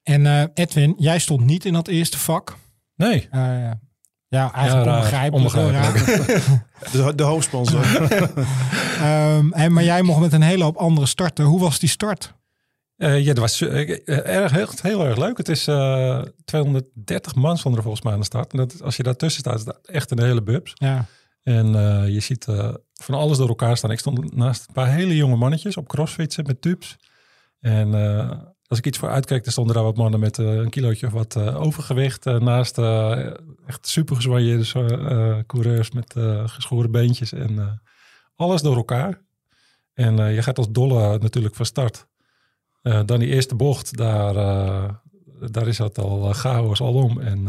En 0.03 0.25
uh, 0.25 0.43
Edwin, 0.53 0.93
jij 0.98 1.19
stond 1.19 1.46
niet 1.46 1.65
in 1.65 1.74
dat 1.74 1.88
eerste 1.88 2.17
vak. 2.17 2.57
Nee. 2.96 3.27
Uh, 3.31 3.72
ja, 4.29 4.53
eigenlijk 4.53 5.10
ja, 5.10 5.29
onbegrijpelijk. 5.29 6.05
de, 6.91 7.15
de 7.15 7.24
hoofdsponsor. 7.24 7.86
um, 9.03 9.53
en, 9.53 9.74
maar 9.74 9.84
jij 9.84 10.01
mocht 10.01 10.19
met 10.19 10.34
een 10.34 10.41
hele 10.41 10.63
hoop 10.63 10.75
andere 10.75 11.07
starten. 11.07 11.46
Hoe 11.46 11.60
was 11.60 11.79
die 11.79 11.89
start? 11.89 12.36
Uh, 12.98 13.19
ja, 13.19 13.25
dat 13.25 13.38
was 13.38 13.62
uh, 13.62 14.07
erg, 14.07 14.51
heel, 14.51 14.69
heel, 14.81 15.05
erg 15.05 15.17
leuk. 15.17 15.38
Het 15.38 15.50
is 15.50 15.67
uh, 15.67 16.22
230 16.46 17.36
man 17.36 17.57
zonder 17.57 17.81
volgens 17.81 18.03
mij 18.03 18.13
aan 18.13 18.19
de 18.19 18.25
start. 18.25 18.51
En 18.51 18.57
dat, 18.57 18.81
als 18.81 18.98
je 18.98 19.03
daartussen 19.03 19.39
staat, 19.41 19.57
is 19.57 19.63
dat 19.63 19.79
echt 19.84 20.12
een 20.12 20.24
hele 20.24 20.43
bubs. 20.43 20.72
Ja. 20.74 21.05
En 21.43 21.67
je 22.12 22.19
ziet 22.19 22.46
van 22.93 23.15
alles 23.15 23.38
door 23.38 23.48
elkaar 23.48 23.77
staan. 23.77 23.91
Ik 23.91 24.00
stond 24.00 24.36
naast 24.36 24.67
een 24.67 24.74
paar 24.74 24.91
hele 24.91 25.15
jonge 25.15 25.36
mannetjes 25.36 25.77
op 25.77 25.88
crossfitsen 25.88 26.43
met 26.46 26.62
tubes. 26.62 26.98
En 27.60 27.91
als 28.67 28.79
ik 28.79 28.86
iets 28.86 28.97
voor 28.97 29.09
uitkijk, 29.09 29.43
dan 29.43 29.51
stonden 29.51 29.75
daar 29.75 29.83
wat 29.83 29.97
mannen 29.97 30.19
met 30.19 30.38
uh, 30.38 30.55
een 30.55 30.69
kilootje 30.69 31.07
of 31.07 31.13
wat 31.13 31.36
uh, 31.36 31.62
overgewicht. 31.62 32.25
Uh, 32.25 32.39
naast 32.39 32.77
echt 33.65 33.88
super 33.88 34.15
gezwaaide 34.15 35.43
coureurs 35.47 35.91
met 35.91 36.15
geschoren 36.45 36.91
beentjes 36.91 37.33
en 37.33 37.81
alles 38.36 38.62
door 38.62 38.75
elkaar. 38.75 39.21
En 39.93 40.33
je 40.33 40.41
gaat 40.41 40.57
als 40.57 40.71
dolle 40.71 41.17
natuurlijk 41.19 41.55
van 41.55 41.65
start. 41.65 42.07
dan 42.81 43.19
die 43.19 43.27
eerste 43.27 43.55
bocht, 43.55 43.97
daar, 43.97 44.33
daar 45.51 45.67
is 45.67 45.77
het 45.77 45.97
al 45.97 46.33
chaos 46.33 46.81
alom. 46.81 47.21
En 47.21 47.45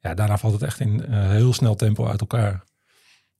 ja, 0.00 0.14
daarna 0.14 0.38
valt 0.38 0.52
het 0.52 0.62
echt 0.62 0.80
in 0.80 1.12
heel 1.12 1.52
snel 1.52 1.74
tempo 1.74 2.06
uit 2.06 2.20
elkaar. 2.20 2.64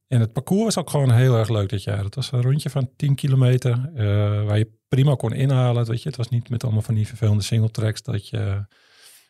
En 0.08 0.20
het 0.20 0.32
parcours 0.32 0.64
was 0.64 0.78
ook 0.78 0.90
gewoon 0.90 1.12
heel 1.12 1.36
erg 1.36 1.48
leuk 1.48 1.68
dit 1.68 1.82
jaar. 1.82 2.04
Het 2.04 2.14
was 2.14 2.32
een 2.32 2.42
rondje 2.42 2.70
van 2.70 2.90
10 2.96 3.14
kilometer 3.14 3.90
uh, 3.94 4.44
waar 4.44 4.58
je 4.58 4.78
prima 4.88 5.14
kon 5.14 5.32
inhalen. 5.32 5.84
Weet 5.84 6.02
je. 6.02 6.08
Het 6.08 6.16
was 6.16 6.28
niet 6.28 6.48
met 6.48 6.64
allemaal 6.64 6.82
van 6.82 6.94
die 6.94 7.06
vervelende 7.06 7.42
single 7.42 7.70
tracks 7.70 8.02
dat 8.02 8.28
je 8.28 8.66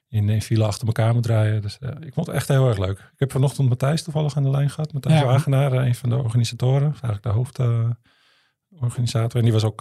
in 0.09 0.29
een 0.29 0.43
file 0.43 0.65
achter 0.65 0.87
elkaar 0.87 1.15
moet 1.15 1.23
draaien. 1.23 1.63
Dus 1.63 1.79
uh, 1.81 1.91
ik 2.01 2.13
vond 2.13 2.27
het 2.27 2.37
echt 2.37 2.49
heel 2.49 2.69
erg 2.69 2.79
leuk. 2.79 2.99
Ik 2.99 3.19
heb 3.19 3.33
vanochtend 3.33 3.69
Matthijs 3.69 4.03
toevallig 4.03 4.37
aan 4.37 4.43
de 4.43 4.51
lijn 4.51 4.71
gehad. 4.71 4.93
Matthijs 4.93 5.21
ja. 5.21 5.27
Wagenaar, 5.27 5.73
een 5.73 5.95
van 5.95 6.09
de 6.09 6.17
organisatoren. 6.17 6.89
Eigenlijk 6.89 7.23
de 7.23 7.29
hoofdorganisator. 7.29 9.39
en 9.39 9.45
die 9.45 9.53
was 9.53 9.65
ook 9.65 9.81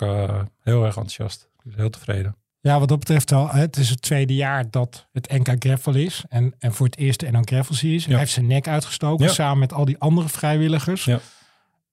heel 0.59 0.85
erg 0.85 0.95
enthousiast. 0.95 1.49
Dus 1.63 1.75
heel 1.75 1.89
tevreden. 1.89 2.35
Ja, 2.65 2.79
wat 2.79 2.87
dat 2.87 2.99
betreft 2.99 3.29
wel. 3.29 3.49
Het 3.49 3.77
is 3.77 3.89
het 3.89 4.01
tweede 4.01 4.35
jaar 4.35 4.71
dat 4.71 5.07
het 5.11 5.31
NK 5.31 5.55
Gravel 5.59 5.95
is. 5.95 6.23
En, 6.29 6.53
en 6.59 6.73
voor 6.73 6.85
het 6.85 6.97
eerste 6.97 7.27
NK 7.31 7.47
Gravel 7.47 7.75
Series. 7.75 8.03
Ja. 8.03 8.09
Hij 8.09 8.19
heeft 8.19 8.31
zijn 8.31 8.47
nek 8.47 8.67
uitgestoken 8.67 9.29
samen 9.29 9.59
met 9.59 9.73
al 9.73 9.85
die 9.85 9.97
andere 9.97 10.29
vrijwilligers. 10.29 11.03
Ja. 11.03 11.19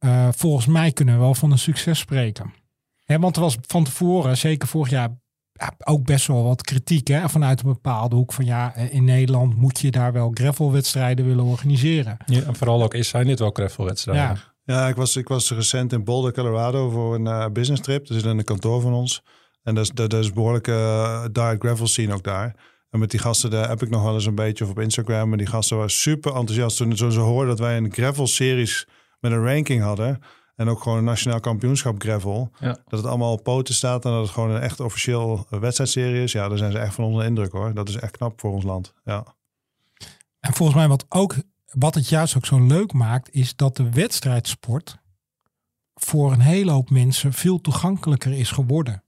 Uh, 0.00 0.29
volgens 0.31 0.67
mij 0.67 0.93
kunnen 0.93 1.14
we 1.14 1.21
wel 1.21 1.35
van 1.35 1.50
een 1.50 1.59
succes 1.59 1.99
spreken. 1.99 2.55
Hè, 3.05 3.19
want 3.19 3.37
er 3.37 3.43
was 3.43 3.57
van 3.67 3.85
tevoren, 3.85 4.37
zeker 4.37 4.69
vorig 4.69 4.91
jaar, 4.91 5.09
ja, 5.52 5.73
ook 5.85 6.05
best 6.05 6.26
wel 6.26 6.43
wat 6.43 6.62
kritiek 6.62 7.09
hè, 7.09 7.29
vanuit 7.29 7.62
een 7.62 7.73
bepaalde 7.73 8.17
hoek. 8.17 8.33
Van 8.33 8.45
ja, 8.45 8.75
eh, 8.75 8.95
in 8.95 9.05
Nederland 9.05 9.57
moet 9.57 9.81
je 9.81 9.91
daar 9.91 10.12
wel 10.12 10.31
gravelwedstrijden 10.35 11.26
willen 11.26 11.45
organiseren. 11.45 12.17
Ja, 12.26 12.43
en 12.43 12.57
vooral 12.57 12.83
ook 12.83 12.95
is 12.95 13.09
zijn 13.09 13.26
dit 13.26 13.38
wel 13.38 13.50
gravelwedstrijden. 13.50 14.25
Ja. 14.25 14.50
Ja, 14.64 14.88
ik 14.88 14.97
was, 14.97 15.17
ik 15.17 15.29
was 15.29 15.50
recent 15.50 15.93
in 15.93 16.05
Boulder, 16.05 16.33
Colorado 16.33 16.91
voor 16.91 17.14
een 17.14 17.26
uh, 17.26 17.47
business 17.52 17.83
trip. 17.83 18.07
Dat 18.07 18.17
is 18.17 18.23
in 18.23 18.38
een 18.38 18.45
kantoor 18.45 18.81
van 18.81 18.93
ons. 18.93 19.23
En 19.62 19.75
dat 19.75 19.85
is, 19.85 19.90
dat 19.90 20.12
is 20.12 20.33
behoorlijk 20.33 20.66
uh, 20.66 21.25
dark 21.33 21.62
gravel 21.62 21.87
scene 21.87 22.14
ook 22.14 22.25
daar. 22.25 22.57
En 22.90 22.99
met 22.99 23.11
die 23.11 23.21
gasten, 23.21 23.50
daar 23.50 23.69
heb 23.69 23.83
ik 23.83 23.90
nog 23.90 24.02
wel 24.02 24.14
eens 24.14 24.26
een 24.26 24.35
beetje 24.35 24.64
of 24.64 24.71
op 24.71 24.78
Instagram. 24.78 25.28
Maar 25.28 25.38
die 25.38 25.47
gasten 25.47 25.76
waren 25.76 25.92
super 25.92 26.35
enthousiast 26.35 26.76
toen 26.76 26.97
ze 26.97 27.21
hoorden 27.21 27.49
dat 27.49 27.59
wij 27.59 27.76
een 27.76 27.92
gravel 27.92 28.26
series 28.26 28.87
met 29.21 29.33
een 29.33 29.45
ranking 29.45 29.83
hadden. 29.83 30.23
En 30.57 30.69
ook 30.69 30.83
gewoon 30.83 30.99
een 30.99 31.04
nationaal 31.04 31.40
kampioenschap 31.40 32.02
gravel. 32.02 32.50
Ja. 32.59 32.69
Dat 32.69 32.99
het 32.99 33.07
allemaal 33.07 33.33
op 33.33 33.42
poten 33.42 33.75
staat 33.75 34.04
en 34.04 34.11
dat 34.11 34.23
het 34.23 34.31
gewoon 34.31 34.50
een 34.50 34.61
echt 34.61 34.81
officieel 34.81 35.47
wedstrijdserie 35.50 36.23
is. 36.23 36.33
Ja, 36.33 36.49
daar 36.49 36.59
zijn 36.59 36.73
ze 36.73 36.78
echt 36.78 36.95
van 36.95 37.04
onder 37.04 37.25
indruk 37.25 37.52
hoor. 37.52 37.75
Dat 37.75 37.88
is 37.88 37.97
echt 37.97 38.16
knap 38.16 38.40
voor 38.40 38.52
ons 38.52 38.64
land. 38.64 38.92
Ja. 39.04 39.25
En 40.40 40.52
volgens 40.52 40.78
mij 40.78 40.88
wat 40.88 41.04
ook, 41.09 41.35
wat 41.64 41.95
het 41.95 42.09
juist 42.09 42.37
ook 42.37 42.47
zo 42.47 42.66
leuk 42.66 42.92
maakt, 42.92 43.35
is 43.35 43.57
dat 43.57 43.76
de 43.76 43.90
wedstrijdsport 43.90 44.99
voor 45.95 46.33
een 46.33 46.40
hele 46.40 46.71
hoop 46.71 46.90
mensen 46.90 47.33
veel 47.33 47.61
toegankelijker 47.61 48.33
is 48.33 48.50
geworden. 48.50 49.04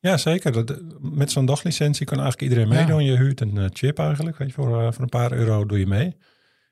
Ja, 0.00 0.16
zeker. 0.16 0.64
met 1.00 1.30
zo'n 1.30 1.46
daglicentie 1.46 2.06
kan 2.06 2.20
eigenlijk 2.20 2.50
iedereen 2.50 2.68
meedoen. 2.68 3.04
Je 3.04 3.16
huurt 3.16 3.40
een 3.40 3.58
eh, 3.58 3.66
chip 3.72 3.98
eigenlijk. 3.98 4.36
Weet 4.36 4.48
je, 4.48 4.54
voor, 4.54 4.82
uh, 4.82 4.92
voor 4.92 5.02
een 5.02 5.08
paar 5.08 5.32
euro 5.32 5.66
doe 5.66 5.78
je 5.78 5.86
mee. 5.86 6.16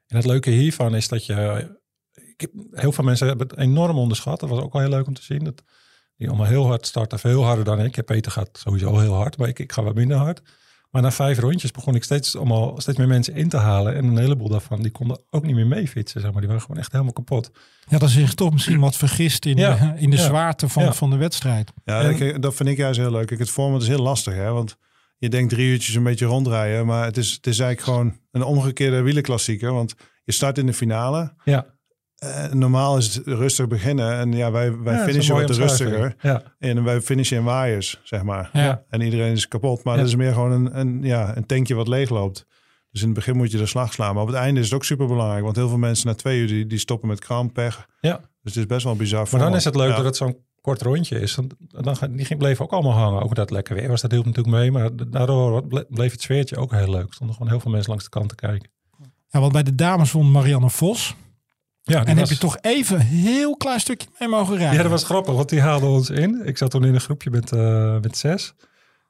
En 0.07 0.17
het 0.17 0.25
leuke 0.25 0.51
hiervan 0.51 0.95
is 0.95 1.09
dat 1.09 1.27
je... 1.27 1.69
Ik 2.13 2.41
heb, 2.41 2.51
heel 2.71 2.93
veel 2.93 3.05
mensen 3.05 3.27
hebben 3.27 3.49
het 3.49 3.59
enorm 3.59 3.99
onderschat. 3.99 4.41
Dat 4.41 4.49
was 4.49 4.61
ook 4.61 4.73
wel 4.73 4.83
heel 4.83 4.91
leuk 4.91 5.07
om 5.07 5.15
te 5.15 5.23
zien. 5.23 5.45
Dat 5.45 5.63
die 6.17 6.29
allemaal 6.29 6.47
heel 6.47 6.67
hard 6.67 6.87
starten. 6.87 7.19
Veel 7.19 7.45
harder 7.45 7.65
dan 7.65 7.81
ik. 7.81 7.95
heb 7.95 8.07
Peter 8.07 8.33
gaat 8.33 8.59
sowieso 8.59 8.99
heel 8.99 9.15
hard. 9.15 9.37
Maar 9.37 9.49
ik, 9.49 9.59
ik 9.59 9.73
ga 9.73 9.83
wat 9.83 9.95
minder 9.95 10.17
hard. 10.17 10.43
Maar 10.97 11.05
na 11.05 11.13
vijf 11.13 11.39
rondjes 11.39 11.71
begon 11.71 11.95
ik 11.95 12.05
steeds, 12.05 12.37
allemaal, 12.37 12.81
steeds 12.81 12.99
meer 12.99 13.07
mensen 13.07 13.35
in 13.35 13.49
te 13.49 13.57
halen. 13.57 13.95
En 13.95 14.05
een 14.05 14.19
heleboel 14.19 14.49
daarvan, 14.49 14.83
die 14.83 14.91
konden 14.91 15.21
ook 15.31 15.45
niet 15.45 15.55
meer 15.55 15.67
mee 15.67 15.89
fietsen. 15.89 16.21
Zeg 16.21 16.31
maar. 16.31 16.41
Die 16.41 16.49
waren 16.49 16.63
gewoon 16.63 16.79
echt 16.79 16.93
helemaal 16.93 17.13
kapot. 17.13 17.51
Ja, 17.89 17.99
dat 17.99 18.09
is 18.09 18.15
zich 18.15 18.35
toch 18.35 18.53
misschien 18.53 18.81
wat 18.81 18.97
vergist 18.97 19.45
in, 19.47 19.57
de, 19.57 19.93
in 19.97 20.11
de 20.11 20.17
zwaarte 20.17 20.69
van, 20.69 20.95
van 20.95 21.11
de 21.11 21.17
wedstrijd. 21.17 21.73
Ja, 21.85 22.03
en, 22.03 22.41
dat 22.41 22.55
vind 22.55 22.69
ik 22.69 22.77
juist 22.77 23.01
heel 23.01 23.11
leuk. 23.11 23.31
Ik, 23.31 23.39
het 23.39 23.51
format 23.51 23.83
is 23.83 23.89
heel 23.89 24.03
lastig, 24.03 24.35
hè? 24.35 24.51
want 24.51 24.77
je 25.19 25.29
denkt 25.29 25.51
drie 25.51 25.67
uurtjes 25.67 25.95
een 25.95 26.03
beetje 26.03 26.27
rondrijden. 26.27 26.87
Maar 26.87 27.05
het 27.05 27.17
is, 27.17 27.33
het 27.33 27.47
is 27.47 27.59
eigenlijk 27.59 27.81
gewoon 27.81 28.19
een 28.31 28.43
omgekeerde 28.43 29.01
wielenklassieker. 29.01 29.73
Want 29.73 29.95
je 30.25 30.33
start 30.33 30.59
in 30.59 30.67
de 30.67 30.75
finale. 30.75 31.35
Ja. 31.45 31.67
Uh, 32.25 32.53
normaal 32.53 32.97
is 32.97 33.15
het 33.15 33.27
rustig 33.27 33.69
beginnen. 33.69 34.19
En 34.19 34.33
ja, 34.33 34.51
wij, 34.51 34.79
wij 34.79 35.05
finishen 35.05 35.35
wat 35.35 35.51
rustiger. 35.51 36.17
Ja. 36.21 36.43
En 36.59 36.85
wij 36.85 37.01
finishen 37.01 37.37
in 37.37 37.45
waaiers, 37.45 38.01
zeg 38.03 38.23
maar. 38.23 38.51
Ja. 38.53 38.83
En 38.89 39.01
iedereen 39.01 39.33
is 39.33 39.49
kapot. 39.49 39.85
Maar 39.85 39.97
dat 39.97 40.07
is 40.07 40.17
meer 40.17 40.33
gewoon 40.33 40.53
een, 40.53 40.79
een, 40.79 41.03
ja, 41.03 41.37
een 41.37 41.47
tankje 41.47 41.75
wat 41.75 41.89
leeg 41.89 42.11
loopt. 42.11 42.47
Dus 42.91 43.01
in 43.01 43.07
het 43.07 43.17
begin 43.17 43.37
moet 43.37 43.51
je 43.51 43.59
de 43.59 43.67
slag 43.67 43.93
slaan. 43.93 44.15
Maar 44.15 44.23
op 44.23 44.29
het 44.29 44.37
einde 44.37 44.61
is 44.61 44.67
het 44.67 44.75
ook 44.75 44.85
super 44.85 45.07
belangrijk. 45.07 45.45
Want 45.45 45.57
heel 45.57 45.69
veel 45.69 45.79
mensen 45.79 46.07
na 46.07 46.15
twee 46.15 46.41
uur 46.41 46.47
die, 46.47 46.67
die 46.67 46.79
stoppen 46.79 47.09
met 47.09 47.21
kramp, 47.21 47.55
pech. 47.55 47.87
Ja. 48.01 48.17
Dus 48.17 48.55
het 48.55 48.57
is 48.57 48.67
best 48.67 48.85
wel 48.85 48.97
bizar. 48.97 49.29
Maar 49.31 49.41
dan 49.41 49.55
is 49.55 49.65
het 49.65 49.77
leuk 49.77 49.97
dat 49.97 50.05
het 50.05 50.17
zo'n 50.17 50.37
kort 50.61 50.83
rondje 50.83 51.21
is. 51.21 51.39
Dan, 51.59 51.97
gaan, 51.97 52.17
die 52.17 52.37
bleven 52.37 52.65
ook 52.65 52.73
allemaal 52.73 52.93
hangen. 52.93 53.23
Ook 53.23 53.35
dat 53.35 53.51
lekker 53.51 53.75
weer 53.75 53.89
was, 53.89 54.01
dat 54.01 54.11
hielp 54.11 54.25
natuurlijk 54.25 54.57
mee. 54.57 54.71
Maar 54.71 54.91
daardoor 55.11 55.67
bleef 55.89 56.13
het 56.13 56.23
sfeertje 56.23 56.57
ook 56.57 56.73
heel 56.73 56.91
leuk. 56.91 57.07
Er 57.07 57.15
stonden 57.15 57.37
gewoon 57.37 57.51
heel 57.51 57.61
veel 57.61 57.71
mensen 57.71 57.91
langs 57.91 58.05
de 58.05 58.11
kant 58.11 58.29
te 58.29 58.35
kijken. 58.35 58.71
Ja, 59.29 59.41
want 59.41 59.53
bij 59.53 59.63
de 59.63 59.75
dames 59.75 60.11
vond 60.11 60.33
Marianne 60.33 60.71
Vos. 60.71 61.15
Ja, 61.89 62.05
en 62.05 62.17
heb 62.17 62.29
je 62.29 62.39
toch 62.39 62.59
even 62.61 62.97
een 62.97 63.07
heel 63.07 63.57
klein 63.57 63.81
stukje 63.81 64.09
mee 64.19 64.29
mogen 64.29 64.57
rijden. 64.57 64.77
Ja, 64.77 64.83
dat 64.83 64.91
was 64.91 65.05
grappig, 65.05 65.35
want 65.35 65.49
die 65.49 65.61
haalde 65.61 65.87
ons 65.87 66.11
in. 66.11 66.47
Ik 66.47 66.59
zat 66.59 66.71
toen 66.71 66.85
in 66.85 66.95
een 66.95 67.01
groepje 67.01 67.31
met, 67.31 67.53
uh, 67.53 68.01
met 68.01 68.17
zes. 68.17 68.55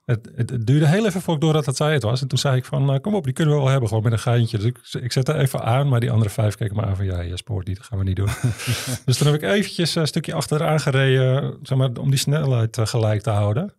Het, 0.05 0.29
het, 0.35 0.67
duurde 0.67 0.87
heel 0.87 1.07
even 1.07 1.21
voor 1.21 1.35
ik 1.35 1.41
door 1.41 1.53
dat 1.53 1.77
zij 1.77 1.93
het 1.93 2.03
was. 2.03 2.23
En 2.23 2.29
toen 2.29 2.39
zei 2.39 2.57
ik 2.57 2.65
van, 2.65 2.95
uh, 2.95 3.01
kom 3.01 3.15
op, 3.15 3.25
die 3.25 3.33
kunnen 3.33 3.55
we 3.55 3.61
wel 3.61 3.71
hebben, 3.71 3.89
gewoon 3.89 4.03
met 4.03 4.13
een 4.13 4.19
geintje. 4.19 4.59
Dus 4.59 4.67
ik, 4.67 5.03
ik 5.03 5.13
zette 5.13 5.35
even 5.35 5.63
aan, 5.63 5.89
maar 5.89 6.01
die 6.01 6.11
andere 6.11 6.31
vijf 6.31 6.55
keken 6.55 6.77
me 6.77 6.83
aan 6.83 6.97
van, 6.97 7.05
ja, 7.05 7.21
je 7.21 7.37
spoort 7.37 7.67
niet, 7.67 7.77
dat 7.77 7.87
gaan 7.87 7.99
we 7.99 8.05
niet 8.05 8.17
doen. 8.17 8.29
dus 9.05 9.19
toen 9.19 9.27
heb 9.27 9.43
ik 9.43 9.51
eventjes 9.51 9.95
een 9.95 10.07
stukje 10.07 10.35
achteraan 10.35 10.81
gereden, 10.81 11.59
zeg 11.63 11.79
maar, 11.79 11.91
om 12.01 12.11
die 12.11 12.19
snelheid 12.19 12.77
uh, 12.77 12.87
gelijk 12.87 13.23
te 13.23 13.31
houden. 13.31 13.75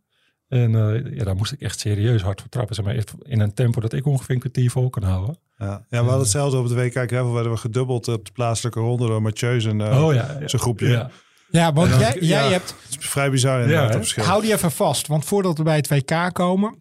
En 0.47 0.71
ja, 1.15 1.23
daar 1.23 1.35
moest 1.35 1.51
ik 1.51 1.61
echt 1.61 1.79
serieus 1.79 2.21
hard 2.21 2.41
voor 2.41 2.49
trappen. 2.49 2.75
Zeg 2.75 2.85
maar, 2.85 3.03
in 3.21 3.39
een 3.39 3.53
tempo 3.53 3.81
dat 3.81 3.93
ik 3.93 4.05
ongeveer 4.05 4.35
een 4.35 4.41
kwartier 4.41 4.71
vol 4.71 4.89
kan 4.89 5.03
houden. 5.03 5.37
Ja, 5.57 5.67
ja 5.67 5.85
we 5.89 5.95
hadden 5.97 6.19
hetzelfde 6.19 6.57
op 6.57 6.67
de 6.67 6.75
WK 6.75 6.93
Gravel. 6.93 7.33
werden 7.33 7.51
we 7.51 7.57
gedubbeld 7.57 8.07
op 8.07 8.25
de 8.25 8.31
plaatselijke 8.31 8.79
ronde 8.79 9.07
door 9.07 9.21
Mathieu 9.21 9.59
en 9.59 9.79
uh, 9.79 10.03
oh, 10.05 10.13
ja, 10.13 10.25
zijn 10.45 10.61
groepje. 10.61 10.87
Ja. 10.87 11.09
Ja, 11.49 11.73
want 11.73 11.89
dan- 11.89 11.99
jij, 11.99 12.17
jij 12.19 12.51
hebt... 12.51 12.75
Het 12.89 12.99
is 12.99 13.09
vrij 13.09 13.29
bizar 13.29 13.61
inderdaad, 13.61 13.91
Ja, 13.91 13.97
verschil. 13.97 14.23
Hou 14.23 14.41
die 14.41 14.53
even 14.53 14.71
vast, 14.71 15.07
want 15.07 15.25
voordat 15.25 15.57
we 15.57 15.63
bij 15.63 15.75
het 15.75 15.87
WK 15.87 16.33
komen... 16.33 16.77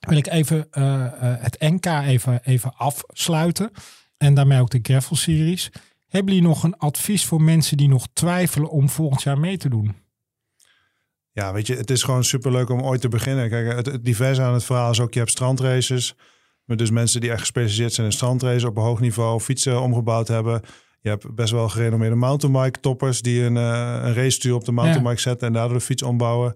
wil 0.00 0.16
ik 0.16 0.26
even 0.26 0.66
eh, 0.70 1.04
eh, 1.04 1.12
het 1.42 1.60
NK 1.60 1.86
even, 1.86 2.40
even 2.44 2.76
afsluiten. 2.76 3.70
En 4.16 4.34
daarmee 4.34 4.60
ook 4.60 4.70
de 4.70 4.78
Gravel-series. 4.82 5.70
Hebben 6.08 6.34
jullie 6.34 6.48
nog 6.48 6.62
een 6.62 6.76
advies 6.76 7.24
voor 7.24 7.42
mensen 7.42 7.76
die 7.76 7.88
nog 7.88 8.06
twijfelen 8.12 8.70
om 8.70 8.88
volgend 8.88 9.22
jaar 9.22 9.38
mee 9.38 9.56
te 9.56 9.68
doen? 9.68 9.96
Ja, 11.32 11.52
weet 11.52 11.66
je, 11.66 11.76
het 11.76 11.90
is 11.90 12.02
gewoon 12.02 12.24
superleuk 12.24 12.68
om 12.68 12.82
ooit 12.82 13.00
te 13.00 13.08
beginnen. 13.08 13.48
Kijk, 13.48 13.76
het, 13.76 13.86
het 13.86 14.04
diverse 14.04 14.42
aan 14.42 14.54
het 14.54 14.64
verhaal 14.64 14.90
is 14.90 15.00
ook, 15.00 15.12
je 15.12 15.18
hebt 15.18 15.30
strandraces. 15.30 16.14
Met 16.64 16.78
dus 16.78 16.90
mensen 16.90 17.20
die 17.20 17.30
echt 17.30 17.40
gespecialiseerd 17.40 17.92
zijn 17.92 18.06
in 18.06 18.12
strandraces 18.12 18.64
op 18.64 18.76
een 18.76 18.82
hoog 18.82 19.00
niveau, 19.00 19.40
fietsen 19.40 19.80
omgebouwd 19.80 20.28
hebben. 20.28 20.60
Je 21.00 21.08
hebt 21.08 21.34
best 21.34 21.52
wel 21.52 21.68
gerenommeerde 21.68 22.16
mountainbike 22.16 22.80
toppers 22.80 23.22
die 23.22 23.42
een, 23.42 23.56
eh, 23.56 24.00
een 24.02 24.14
race 24.14 24.30
stuur 24.30 24.54
op 24.54 24.64
de 24.64 24.72
mountainbike 24.72 25.20
zetten 25.20 25.46
en 25.46 25.52
daardoor 25.52 25.78
de 25.78 25.84
fiets 25.84 26.02
ombouwen. 26.02 26.52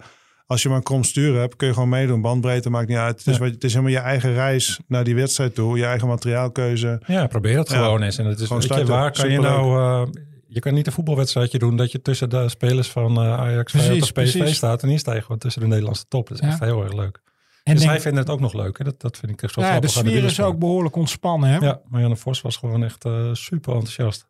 Als 0.46 0.62
je 0.62 0.68
maar 0.68 0.76
een 0.76 0.82
krom 0.82 1.04
stuur 1.04 1.38
hebt, 1.40 1.56
kun 1.56 1.66
je 1.68 1.72
gewoon 1.74 1.88
meedoen. 1.88 2.20
Bandbreedte 2.20 2.70
maakt 2.70 2.88
niet 2.88 2.96
uit. 2.96 3.18
Het 3.18 3.26
is, 3.26 3.36
Ja. 3.36 3.44
het 3.44 3.64
is 3.64 3.72
helemaal 3.72 3.92
je 3.92 3.98
eigen 3.98 4.32
reis 4.34 4.80
naar 4.86 5.04
die 5.04 5.14
wedstrijd 5.14 5.54
toe. 5.54 5.76
Je 5.78 5.84
eigen 5.84 6.08
materiaalkeuze. 6.08 7.00
Ja, 7.06 7.26
probeer 7.26 7.58
het 7.58 7.68
Ja. 7.68 7.82
gewoon 7.82 8.02
eens. 8.02 8.18
En 8.18 8.24
het 8.26 8.40
is, 8.40 8.46
Gewoon 8.46 8.62
weet 8.62 8.68
je, 8.68 8.74
starten. 8.74 8.94
waar 8.96 9.12
kan 9.12 9.30
je 9.30 9.38
nou... 9.40 9.80
eh, 10.06 10.12
je 10.48 10.60
kan 10.60 10.74
niet 10.74 10.86
een 10.86 10.92
voetbalwedstrijdje 10.92 11.58
doen 11.58 11.76
dat 11.76 11.92
je 11.92 12.02
tussen 12.02 12.30
de 12.30 12.48
spelers 12.48 12.88
van 12.88 13.16
eh, 13.22 13.38
Ajax, 13.40 13.72
Precies, 13.72 14.00
PSV 14.04 14.12
precies. 14.12 14.56
staat. 14.56 14.82
En 14.82 14.88
hier 14.88 14.98
sta 14.98 15.14
je 15.14 15.20
gewoon 15.22 15.38
tussen 15.38 15.62
de 15.62 15.68
Nederlandse 15.68 16.04
top. 16.08 16.28
Dat 16.28 16.40
is 16.42 16.48
echt 16.48 16.60
heel 16.60 16.82
erg 16.82 16.92
leuk. 16.92 17.20
En 17.68 17.76
denk- 17.76 17.90
zij 17.90 18.00
vinden 18.00 18.20
het 18.20 18.30
ook 18.30 18.40
nog 18.40 18.52
leuk. 18.52 18.78
Hè? 18.78 18.84
Dat, 18.84 19.00
dat 19.00 19.16
vind 19.16 19.32
ik 19.32 19.42
echt 19.42 19.52
zo 19.52 19.60
ja, 19.60 19.66
de 19.66 19.72
grappig 19.72 19.96
aan 19.96 20.06
sfeer 20.06 20.25
is 20.25 20.40
ook 20.40 20.58
behoorlijk 20.58 20.96
ontspannen. 20.96 21.50
Hè? 21.50 21.56
Ja, 21.56 21.80
Marianne 21.88 22.16
Vos 22.16 22.40
was 22.40 22.56
gewoon 22.56 22.84
echt 22.84 23.04
eh, 23.04 23.28
super 23.32 23.72
enthousiast. 23.72 24.26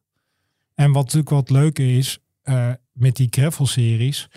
En 0.75 0.93
wat 0.93 1.03
natuurlijk 1.05 1.31
wat 1.31 1.51
leuker 1.51 1.97
is 1.97 2.19
eh, 2.43 2.71
met 2.93 3.17
die 3.17 3.29
gravel-series, 3.31 4.29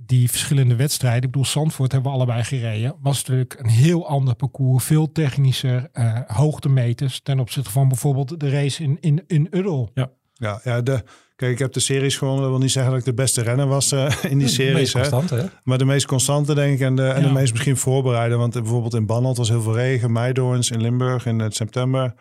die 0.00 0.30
verschillende 0.30 0.76
wedstrijden. 0.76 1.22
Ik 1.22 1.30
bedoel, 1.30 1.44
Zandvoort 1.44 1.92
hebben 1.92 2.10
we 2.10 2.16
allebei 2.16 2.44
gereden. 2.44 2.96
Was 3.00 3.18
natuurlijk 3.18 3.56
een 3.58 3.68
heel 3.68 4.08
ander 4.08 4.34
parcours, 4.34 4.84
veel 4.84 5.12
technischer, 5.12 5.88
eh 5.92 6.20
hoogtemeters 6.26 7.20
ten 7.20 7.38
opzichte 7.40 7.70
van 7.70 7.88
bijvoorbeeld 7.88 8.40
de 8.40 8.50
race 8.50 8.82
in, 8.82 8.96
in, 9.00 9.24
in 9.26 9.46
Uddel. 9.50 9.90
Ja, 9.94 10.60
ja 10.64 10.80
de, 10.80 11.04
kijk, 11.36 11.52
ik 11.52 11.58
heb 11.58 11.72
de 11.72 11.80
series 11.80 12.16
gewonnen. 12.16 12.42
Dat 12.42 12.50
wil 12.50 12.60
niet 12.60 12.70
zeggen 12.70 12.90
dat 12.92 13.00
ik 13.00 13.06
de 13.06 13.14
beste 13.14 13.42
renner 13.42 13.66
was 13.66 13.92
eh, 13.92 14.12
in 14.32 14.38
die 14.38 14.48
series. 14.48 14.94
Meest 14.94 15.30
Hè? 15.30 15.44
Maar 15.62 15.78
de 15.78 15.84
meest 15.84 16.06
constante, 16.06 16.54
denk 16.54 16.74
ik. 16.74 16.80
En 16.80 16.94
de, 16.96 17.06
en 17.06 17.20
Ja. 17.22 17.26
de 17.26 17.32
meest 17.32 17.52
misschien 17.52 17.76
voorbereiden. 17.76 18.38
Want 18.38 18.52
bijvoorbeeld 18.52 18.94
in 18.94 19.06
Bannold 19.06 19.36
was 19.36 19.48
heel 19.48 19.62
veel 19.62 19.74
regen. 19.74 20.12
Meidoorns 20.12 20.70
in 20.70 20.80
Limburg 20.80 21.26
in 21.26 21.38
het 21.38 21.54
september. 21.54 22.14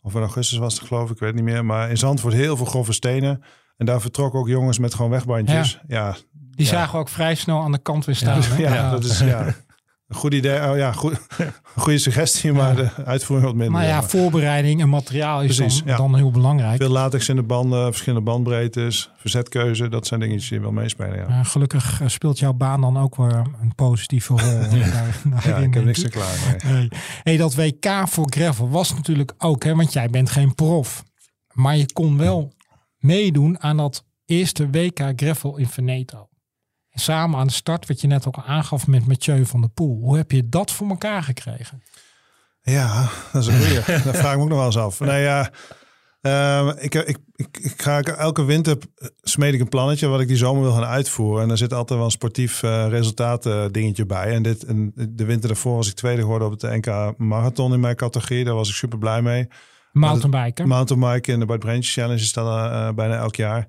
Of 0.00 0.14
in 0.14 0.20
augustus 0.20 0.58
was 0.58 0.74
het 0.78 0.88
geloof 0.88 1.04
ik. 1.04 1.14
Ik 1.14 1.20
weet 1.20 1.34
niet 1.34 1.44
meer. 1.44 1.64
Maar 1.64 1.90
in 1.90 1.96
Zandvoort 1.96 2.34
heel 2.34 2.56
veel 2.56 2.66
grove 2.66 2.92
stenen. 2.92 3.42
En 3.76 3.86
daar 3.86 4.00
vertrokken 4.00 4.40
ook 4.40 4.48
jongens 4.48 4.78
met 4.78 4.94
gewoon 4.94 5.10
wegbandjes. 5.10 5.80
Ja, 5.88 6.16
Die 6.30 6.66
zagen 6.66 6.92
we 6.92 6.98
ook 6.98 7.08
vrij 7.08 7.34
snel 7.34 7.60
aan 7.60 7.72
de 7.72 7.78
kant 7.82 8.04
weer 8.04 8.14
staan. 8.14 8.42
hè? 8.42 8.62
ja, 8.62 8.90
dat 8.90 9.04
is 9.04 9.18
ja, 9.18 9.44
een 10.08 10.16
goed 10.16 10.34
idee. 10.34 10.70
Oh, 10.70 10.76
ja, 10.76 10.92
goed, 10.92 11.20
goede 11.76 11.98
suggestie, 11.98 12.52
maar 12.52 12.76
de 12.76 12.90
uitvoering 13.04 13.48
wat 13.48 13.56
minder. 13.56 13.74
Maar 13.78 13.86
ja, 13.86 14.02
voorbereiding 14.02 14.80
en 14.80 14.88
materiaal 14.88 15.42
is 15.42 15.56
Precies, 15.56 15.78
dan, 15.78 15.88
ja. 15.88 15.96
dan 15.96 16.16
heel 16.16 16.30
belangrijk. 16.30 16.76
Veel 16.76 16.88
latex 16.90 17.28
in 17.28 17.36
de 17.36 17.42
banden, 17.42 17.84
verschillende 17.84 18.24
bandbreedtes, 18.24 19.10
verzetkeuze. 19.16 19.88
Dat 19.88 20.06
zijn 20.06 20.20
dingetjes 20.20 20.48
die 20.48 20.60
wel 20.60 20.72
meespelen. 20.72 21.16
Ja, 21.28 21.42
gelukkig 21.42 22.00
eh, 22.00 22.08
speelt 22.08 22.38
jouw 22.38 22.52
baan 22.52 22.80
dan 22.80 22.98
ook 22.98 23.16
weer 23.16 23.42
een 23.60 23.74
positieve 23.74 24.32
rol. 24.32 24.38
daar- 24.70 24.70
ja 24.70 25.40
daarin, 25.44 25.68
ik 25.68 25.74
heb 25.74 25.84
niks 25.84 26.00
te 26.02 26.10
nee. 26.64 26.74
Hey. 26.74 26.90
hey, 27.22 27.36
dat 27.36 27.54
WK 27.54 27.86
voor 28.04 28.26
gravel 28.30 28.68
was 28.70 28.94
natuurlijk 28.94 29.34
ook, 29.38 29.64
hè, 29.64 29.74
want 29.74 29.92
jij 29.92 30.08
bent 30.10 30.30
geen 30.30 30.54
prof. 30.54 31.04
Maar 31.52 31.76
je 31.76 31.92
kon 31.92 32.16
wel 32.16 32.52
meedoen 32.98 33.60
aan 33.62 33.76
dat 33.76 34.04
eerste 34.24 34.70
WK 34.70 35.12
gravel 35.16 35.56
in 35.56 35.68
Veneto. 35.68 36.28
En 36.98 37.04
samen 37.04 37.38
aan 37.38 37.46
de 37.46 37.52
start, 37.52 37.86
wat 37.86 38.00
je 38.00 38.06
net 38.06 38.26
ook 38.26 38.38
aangaf 38.46 38.86
met 38.86 39.06
Mathieu 39.06 39.46
van 39.46 39.60
der 39.60 39.70
Poel. 39.70 39.98
Hoe 40.00 40.16
heb 40.16 40.30
je 40.30 40.48
dat 40.48 40.72
voor 40.72 40.88
elkaar 40.88 41.22
gekregen? 41.22 41.82
Ja, 42.62 43.08
dat 43.32 43.42
is 43.42 43.48
een 43.48 43.58
goeie. 43.58 44.02
dat 44.04 44.16
vraag 44.16 44.30
ik 44.32 44.36
me 44.36 44.42
ook 44.42 44.48
nog 44.48 44.58
wel 44.58 44.66
eens 44.66 44.78
af. 44.78 45.00
Nou 45.00 45.18
ja, 45.18 45.50
ehm, 46.20 46.68
ik, 46.78 46.94
ik, 46.94 47.18
ik, 47.34 47.58
ik 47.60 47.82
ga 47.82 48.02
elke 48.02 48.44
winter 48.44 48.76
smeed 49.22 49.54
ik 49.54 49.60
een 49.60 49.68
plannetje 49.68 50.06
wat 50.06 50.20
ik 50.20 50.28
die 50.28 50.36
zomer 50.36 50.62
wil 50.62 50.72
gaan 50.72 50.84
uitvoeren. 50.84 51.42
En 51.42 51.48
daar 51.48 51.56
zit 51.56 51.72
altijd 51.72 51.98
wel 51.98 52.08
een 52.08 52.12
sportief 52.14 52.62
eh 52.62 52.88
resultaat 52.88 53.46
eh, 53.46 53.64
dingetje 53.70 54.06
bij. 54.06 54.34
En, 54.34 54.42
dit, 54.42 54.64
en 54.64 54.92
de 54.94 55.24
winter 55.24 55.48
daarvoor 55.48 55.76
was 55.76 55.88
ik 55.88 55.94
tweede 55.94 56.22
geworden 56.22 56.48
op 56.48 56.60
het 56.60 56.84
NK 56.84 57.18
Marathon 57.18 57.72
in 57.72 57.80
mijn 57.80 57.96
categorie. 57.96 58.44
Daar 58.44 58.54
was 58.54 58.68
ik 58.68 58.74
super 58.74 58.98
blij 58.98 59.22
mee. 59.22 59.48
Mountainbiken. 59.92 60.68
Mountainbike 60.68 61.32
en 61.32 61.38
de 61.38 61.46
Bart 61.46 61.60
Brandje 61.60 62.00
Challenge 62.00 62.20
is 62.20 62.32
dan 62.32 62.46
eh, 62.46 62.90
bijna 62.94 63.16
elk 63.16 63.36
jaar. 63.36 63.66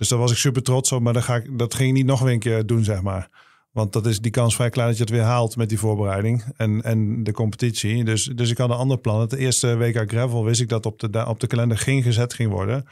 Dus 0.00 0.08
daar 0.08 0.18
was 0.18 0.30
ik 0.30 0.36
super 0.36 0.62
trots 0.62 0.92
op. 0.92 1.02
Maar 1.02 1.12
dan 1.12 1.22
ga 1.22 1.36
ik, 1.36 1.58
dat 1.58 1.74
ging 1.74 1.88
ik 1.88 1.94
niet 1.94 2.06
nog 2.06 2.20
een 2.20 2.38
keer 2.38 2.66
doen, 2.66 2.84
zeg 2.84 3.02
maar. 3.02 3.28
Want 3.72 3.92
dat 3.92 4.06
is 4.06 4.20
die 4.20 4.30
kans 4.30 4.54
vrij 4.54 4.70
klein 4.70 4.88
dat 4.88 4.96
je 4.96 5.02
het 5.02 5.12
weer 5.12 5.22
haalt 5.22 5.56
met 5.56 5.68
die 5.68 5.78
voorbereiding 5.78 6.44
en, 6.56 6.82
en 6.82 7.22
de 7.22 7.32
competitie. 7.32 8.04
Dus, 8.04 8.24
dus 8.24 8.50
ik 8.50 8.58
had 8.58 8.70
een 8.70 8.76
ander 8.76 8.98
plan. 8.98 9.20
Het 9.20 9.32
eerste 9.32 9.76
WK 9.76 10.10
Gravel 10.10 10.44
wist 10.44 10.60
ik 10.60 10.68
dat 10.68 10.86
op 10.86 10.98
de, 10.98 11.26
op 11.26 11.40
de 11.40 11.46
kalender 11.46 11.78
ging 11.78 12.04
gezet 12.04 12.34
ging 12.34 12.50
worden. 12.50 12.86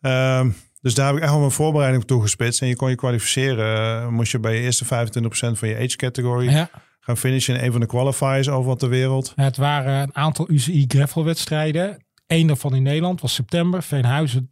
Ehm, 0.00 0.50
dus 0.80 0.94
daar 0.94 1.06
heb 1.06 1.16
ik 1.16 1.22
echt 1.22 1.30
wel 1.30 1.40
mijn 1.40 1.52
voorbereiding 1.52 2.02
op 2.02 2.08
toegespitst. 2.08 2.62
En 2.62 2.68
je 2.68 2.76
kon 2.76 2.90
je 2.90 2.94
kwalificeren. 2.94 4.00
eh, 4.00 4.08
moest 4.08 4.32
je 4.32 4.38
bij 4.38 4.54
je 4.54 4.60
eerste 4.60 4.84
25% 4.84 4.88
van 5.58 5.68
je 5.68 5.76
age 5.76 5.96
category 5.96 6.48
Ja, 6.50 6.70
gaan 7.00 7.16
finishen 7.16 7.56
in 7.56 7.64
een 7.64 7.72
van 7.72 7.80
de 7.80 7.86
qualifiers 7.86 8.48
overal 8.48 8.76
ter 8.76 8.88
wereld. 8.88 9.32
het 9.34 9.56
waren 9.56 10.02
een 10.02 10.16
aantal 10.16 10.50
UCI 10.50 10.84
gravel 10.88 11.24
wedstrijden. 11.24 12.04
Eén 12.26 12.46
daarvan 12.46 12.74
in 12.74 12.82
Nederland 12.82 13.20
was 13.20 13.34
september, 13.34 13.82
Veenhuizen 13.82 14.48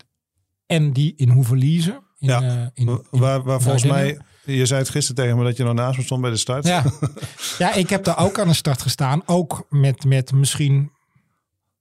en 0.66 0.92
die 0.92 1.12
in 1.16 1.28
Hoeverliezen. 1.28 1.92
In, 2.18 2.28
Ja. 2.28 2.42
eh, 2.42 2.66
in, 2.74 2.88
in- 3.10 3.20
Waar, 3.20 3.42
waar 3.42 3.60
volgens 3.60 3.84
mij, 3.84 4.18
je 4.44 4.66
zei 4.66 4.80
het 4.80 4.88
gisteren 4.90 5.22
tegen 5.22 5.38
me 5.38 5.44
dat 5.44 5.56
je 5.56 5.64
nog 5.64 5.74
naast 5.74 5.98
me 5.98 6.04
stond 6.04 6.20
bij 6.20 6.30
de 6.30 6.36
start. 6.36 6.66
Ja. 6.66 6.84
ja, 7.58 7.74
ik 7.74 7.90
heb 7.90 8.04
daar 8.04 8.18
ook 8.18 8.38
aan 8.38 8.48
de 8.48 8.54
start 8.54 8.82
gestaan. 8.82 9.22
Ook 9.26 9.66
met, 9.68 10.04
met 10.04 10.32
misschien 10.32 10.92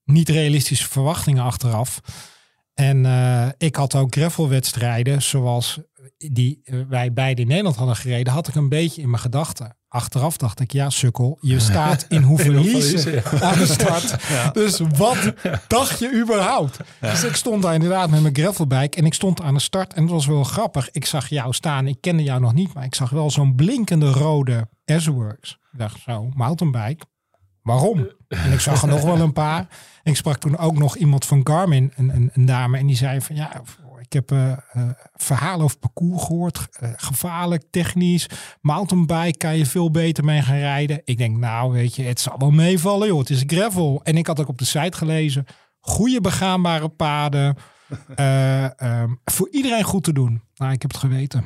niet 0.03 0.29
realistische 0.29 0.87
verwachtingen 0.89 1.43
achteraf. 1.43 2.01
En 2.73 3.05
eh, 3.05 3.47
ik 3.57 3.75
had 3.75 3.95
ook 3.95 4.15
gravelwedstrijden 4.15 5.21
zoals 5.21 5.79
die 6.17 6.59
eh, 6.63 6.79
wij 6.89 7.13
beide 7.13 7.41
in 7.41 7.47
Nederland 7.47 7.75
hadden 7.75 7.95
gereden, 7.95 8.33
had 8.33 8.47
ik 8.47 8.55
een 8.55 8.69
beetje 8.69 9.01
in 9.01 9.09
mijn 9.09 9.21
gedachten. 9.21 9.77
Achteraf 9.93 10.37
dacht 10.37 10.59
ik, 10.59 10.71
ja 10.71 10.89
sukkel, 10.89 11.37
je 11.41 11.59
staat 11.59 12.05
in 12.09 12.21
Hoeverliezen 12.21 12.81
Hoeverliezen, 13.01 13.41
aan 13.41 13.57
de 13.57 13.65
start. 13.65 14.15
Dus 14.53 14.79
wat 14.97 15.33
dacht 15.67 15.99
je 15.99 16.21
überhaupt? 16.21 16.79
Dus 16.99 17.23
ik 17.23 17.35
stond 17.35 17.61
daar 17.61 17.73
inderdaad 17.73 18.09
met 18.09 18.21
mijn 18.21 18.35
gravelbike 18.35 18.97
en 18.97 19.05
ik 19.05 19.13
stond 19.13 19.41
aan 19.41 19.53
de 19.53 19.59
start. 19.59 19.93
En 19.93 20.01
het 20.01 20.11
was 20.11 20.25
wel 20.25 20.43
grappig. 20.43 20.91
Ik 20.91 21.05
zag 21.05 21.27
jou 21.27 21.53
staan. 21.53 21.87
Ik 21.87 21.97
kende 22.01 22.23
jou 22.23 22.41
nog 22.41 22.53
niet, 22.53 22.73
maar 22.73 22.83
ik 22.83 22.95
zag 22.95 23.09
wel 23.09 23.31
zo'n 23.31 23.55
blinkende 23.55 24.11
rode 24.11 24.67
S-Works. 24.85 25.51
Ik 25.71 25.79
dacht 25.79 25.99
zo, 26.05 26.29
mountainbike. 26.33 27.05
Waarom? 27.61 28.07
En 28.27 28.51
ik 28.51 28.59
zag 28.59 28.81
er 28.81 28.87
nog 28.87 29.01
wel 29.01 29.19
een 29.19 29.33
paar. 29.33 29.67
En 30.03 30.11
ik 30.11 30.15
sprak 30.15 30.37
toen 30.37 30.57
ook 30.57 30.77
nog 30.77 30.95
iemand 30.95 31.25
van 31.25 31.41
Garmin, 31.43 31.91
een, 31.95 32.15
een, 32.15 32.29
een 32.33 32.45
dame. 32.45 32.77
En 32.77 32.87
die 32.87 32.95
zei 32.95 33.21
van 33.21 33.35
ja, 33.35 33.61
ik 34.13 34.27
heb 34.27 34.31
eh, 34.31 34.51
eh, 34.51 34.89
verhalen 35.13 35.63
over 35.63 35.77
parcours 35.77 36.23
gehoord. 36.23 36.67
eh, 36.79 36.89
gevaarlijk, 36.95 37.63
technisch. 37.69 38.27
Mountainbike 38.61 39.37
kan 39.37 39.57
je 39.57 39.65
veel 39.65 39.91
beter 39.91 40.23
mee 40.23 40.41
gaan 40.41 40.57
rijden. 40.57 41.01
Ik 41.03 41.17
denk 41.17 41.37
nou 41.37 41.71
weet 41.71 41.95
je, 41.95 42.03
het 42.03 42.19
zal 42.19 42.35
wel 42.37 42.51
meevallen 42.51 43.07
joh. 43.07 43.19
Het 43.19 43.29
is 43.29 43.43
gravel. 43.47 44.01
En 44.03 44.17
ik 44.17 44.27
had 44.27 44.39
ook 44.39 44.47
op 44.47 44.57
de 44.57 44.65
site 44.65 44.97
gelezen. 44.97 45.45
Goede 45.79 46.21
begaanbare 46.21 46.89
paden. 46.89 47.57
eh, 48.15 48.81
ehm, 48.81 49.13
voor 49.25 49.49
iedereen 49.51 49.83
goed 49.83 50.03
te 50.03 50.13
doen. 50.13 50.41
Nou, 50.55 50.71
ik 50.71 50.81
heb 50.81 50.91
het 50.91 50.99
geweten. 50.99 51.45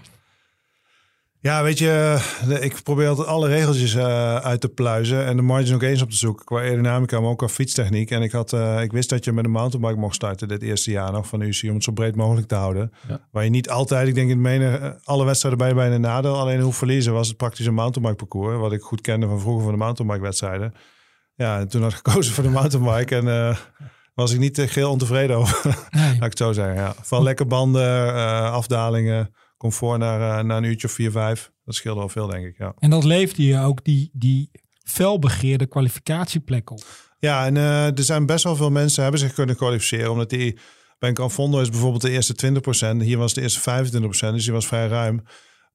Ja, 1.47 1.63
weet 1.63 1.77
je, 1.79 2.17
de- 2.47 2.59
ik 2.59 2.83
probeer 2.83 3.07
altijd 3.07 3.27
alle 3.27 3.47
regeltjes 3.47 3.95
eh, 3.95 4.35
uit 4.35 4.61
te 4.61 4.69
pluizen 4.69 5.25
en 5.25 5.35
de 5.35 5.41
margin 5.41 5.75
ook 5.75 5.81
eens 5.81 6.01
op 6.01 6.09
te 6.09 6.15
zoeken. 6.15 6.45
Qua 6.45 6.57
aerodynamica, 6.59 7.19
maar 7.19 7.29
ook 7.29 7.37
qua 7.37 7.47
fietstechniek. 7.47 8.11
En 8.11 8.21
ik, 8.21 8.31
had, 8.31 8.53
eh, 8.53 8.81
ik 8.81 8.91
wist 8.91 9.09
dat 9.09 9.25
je 9.25 9.31
met 9.31 9.45
een 9.45 9.51
mountainbike 9.51 9.99
mocht 9.99 10.15
starten 10.15 10.47
dit 10.47 10.61
eerste 10.61 10.91
jaar 10.91 11.11
nog 11.11 11.27
van 11.27 11.39
de 11.39 11.45
UCI 11.45 11.67
om 11.69 11.75
het 11.75 11.83
zo 11.83 11.91
breed 11.91 12.15
mogelijk 12.15 12.47
te 12.47 12.55
houden. 12.55 12.91
Ja. 13.07 13.19
Waar 13.31 13.43
je 13.43 13.49
niet 13.49 13.69
altijd, 13.69 14.07
ik 14.07 14.15
denk 14.15 14.29
in 14.29 14.41
menen, 14.41 14.81
eh, 14.81 14.89
alle 15.03 15.25
wedstrijden 15.25 15.59
bij 15.59 15.73
bijna 15.75 15.95
een 15.95 16.01
nadeel. 16.01 16.37
Alleen 16.39 16.59
hoe 16.61 16.73
verliezen 16.73 17.13
was 17.13 17.27
het 17.27 17.37
praktisch 17.37 17.65
een 17.65 17.73
mountainbike 17.73 18.25
parcours. 18.25 18.57
Wat 18.57 18.71
ik 18.73 18.81
goed 18.81 19.01
kende 19.01 19.27
van 19.27 19.39
vroeger 19.39 19.63
van 19.63 19.71
de 19.71 19.77
mountainbike 19.77 20.21
wedstrijden. 20.23 20.73
Ja, 21.35 21.59
en 21.59 21.67
toen 21.67 21.81
had 21.81 21.91
ik 21.91 21.97
gekozen 22.03 22.33
voor 22.33 22.43
de 22.43 22.49
mountainbike 22.49 23.15
en 23.15 23.27
eh, 23.27 23.57
was 24.13 24.33
ik 24.33 24.39
niet 24.39 24.57
eh, 24.57 24.67
geheel 24.67 24.91
ontevreden 24.91 25.35
over. 25.37 25.75
Nee. 25.89 26.05
Laat 26.05 26.15
ik 26.15 26.21
het 26.21 26.37
zo 26.37 26.51
zeggen, 26.51 26.75
ja. 26.75 26.93
Van 27.01 27.23
lekker 27.23 27.47
banden, 27.47 28.07
eh, 28.15 28.51
afdalingen, 28.51 29.33
comfort 29.57 29.99
naar, 29.99 30.39
eh, 30.39 30.45
naar 30.45 30.57
een 30.57 30.63
uurtje 30.63 30.87
of 30.87 30.93
vier, 30.93 31.11
vijf. 31.11 31.51
Dat 31.65 31.75
scheelde 31.75 31.99
wel 31.99 32.09
veel, 32.09 32.27
denk 32.27 32.45
ik, 32.45 32.57
ja. 32.57 32.73
En 32.79 32.89
dat 32.89 33.03
leefde 33.03 33.45
je 33.45 33.59
ook 33.59 33.83
die, 33.83 34.09
die 34.13 34.51
felbegeerde 34.83 35.65
kwalificatieplek 35.65 36.69
op. 36.69 36.83
Ja, 37.19 37.45
en 37.45 37.57
eh, 37.57 37.85
er 37.85 38.03
zijn 38.03 38.25
best 38.25 38.43
wel 38.43 38.55
veel 38.55 38.71
mensen 38.71 39.01
hebben 39.01 39.19
zich 39.19 39.33
kunnen 39.33 39.55
kwalificeren. 39.55 40.11
Omdat 40.11 40.29
die, 40.29 40.59
bij 40.99 41.09
een 41.09 41.15
Canfondo 41.15 41.59
is 41.59 41.69
bijvoorbeeld 41.69 42.01
de 42.01 42.09
eerste 42.09 42.35
20%. 42.35 43.01
Hier 43.01 43.17
was 43.17 43.33
de 43.33 43.41
eerste 43.41 43.59
25%, 43.59 44.33
dus 44.33 44.43
die 44.43 44.53
was 44.53 44.67
vrij 44.67 44.87
ruim. 44.87 45.23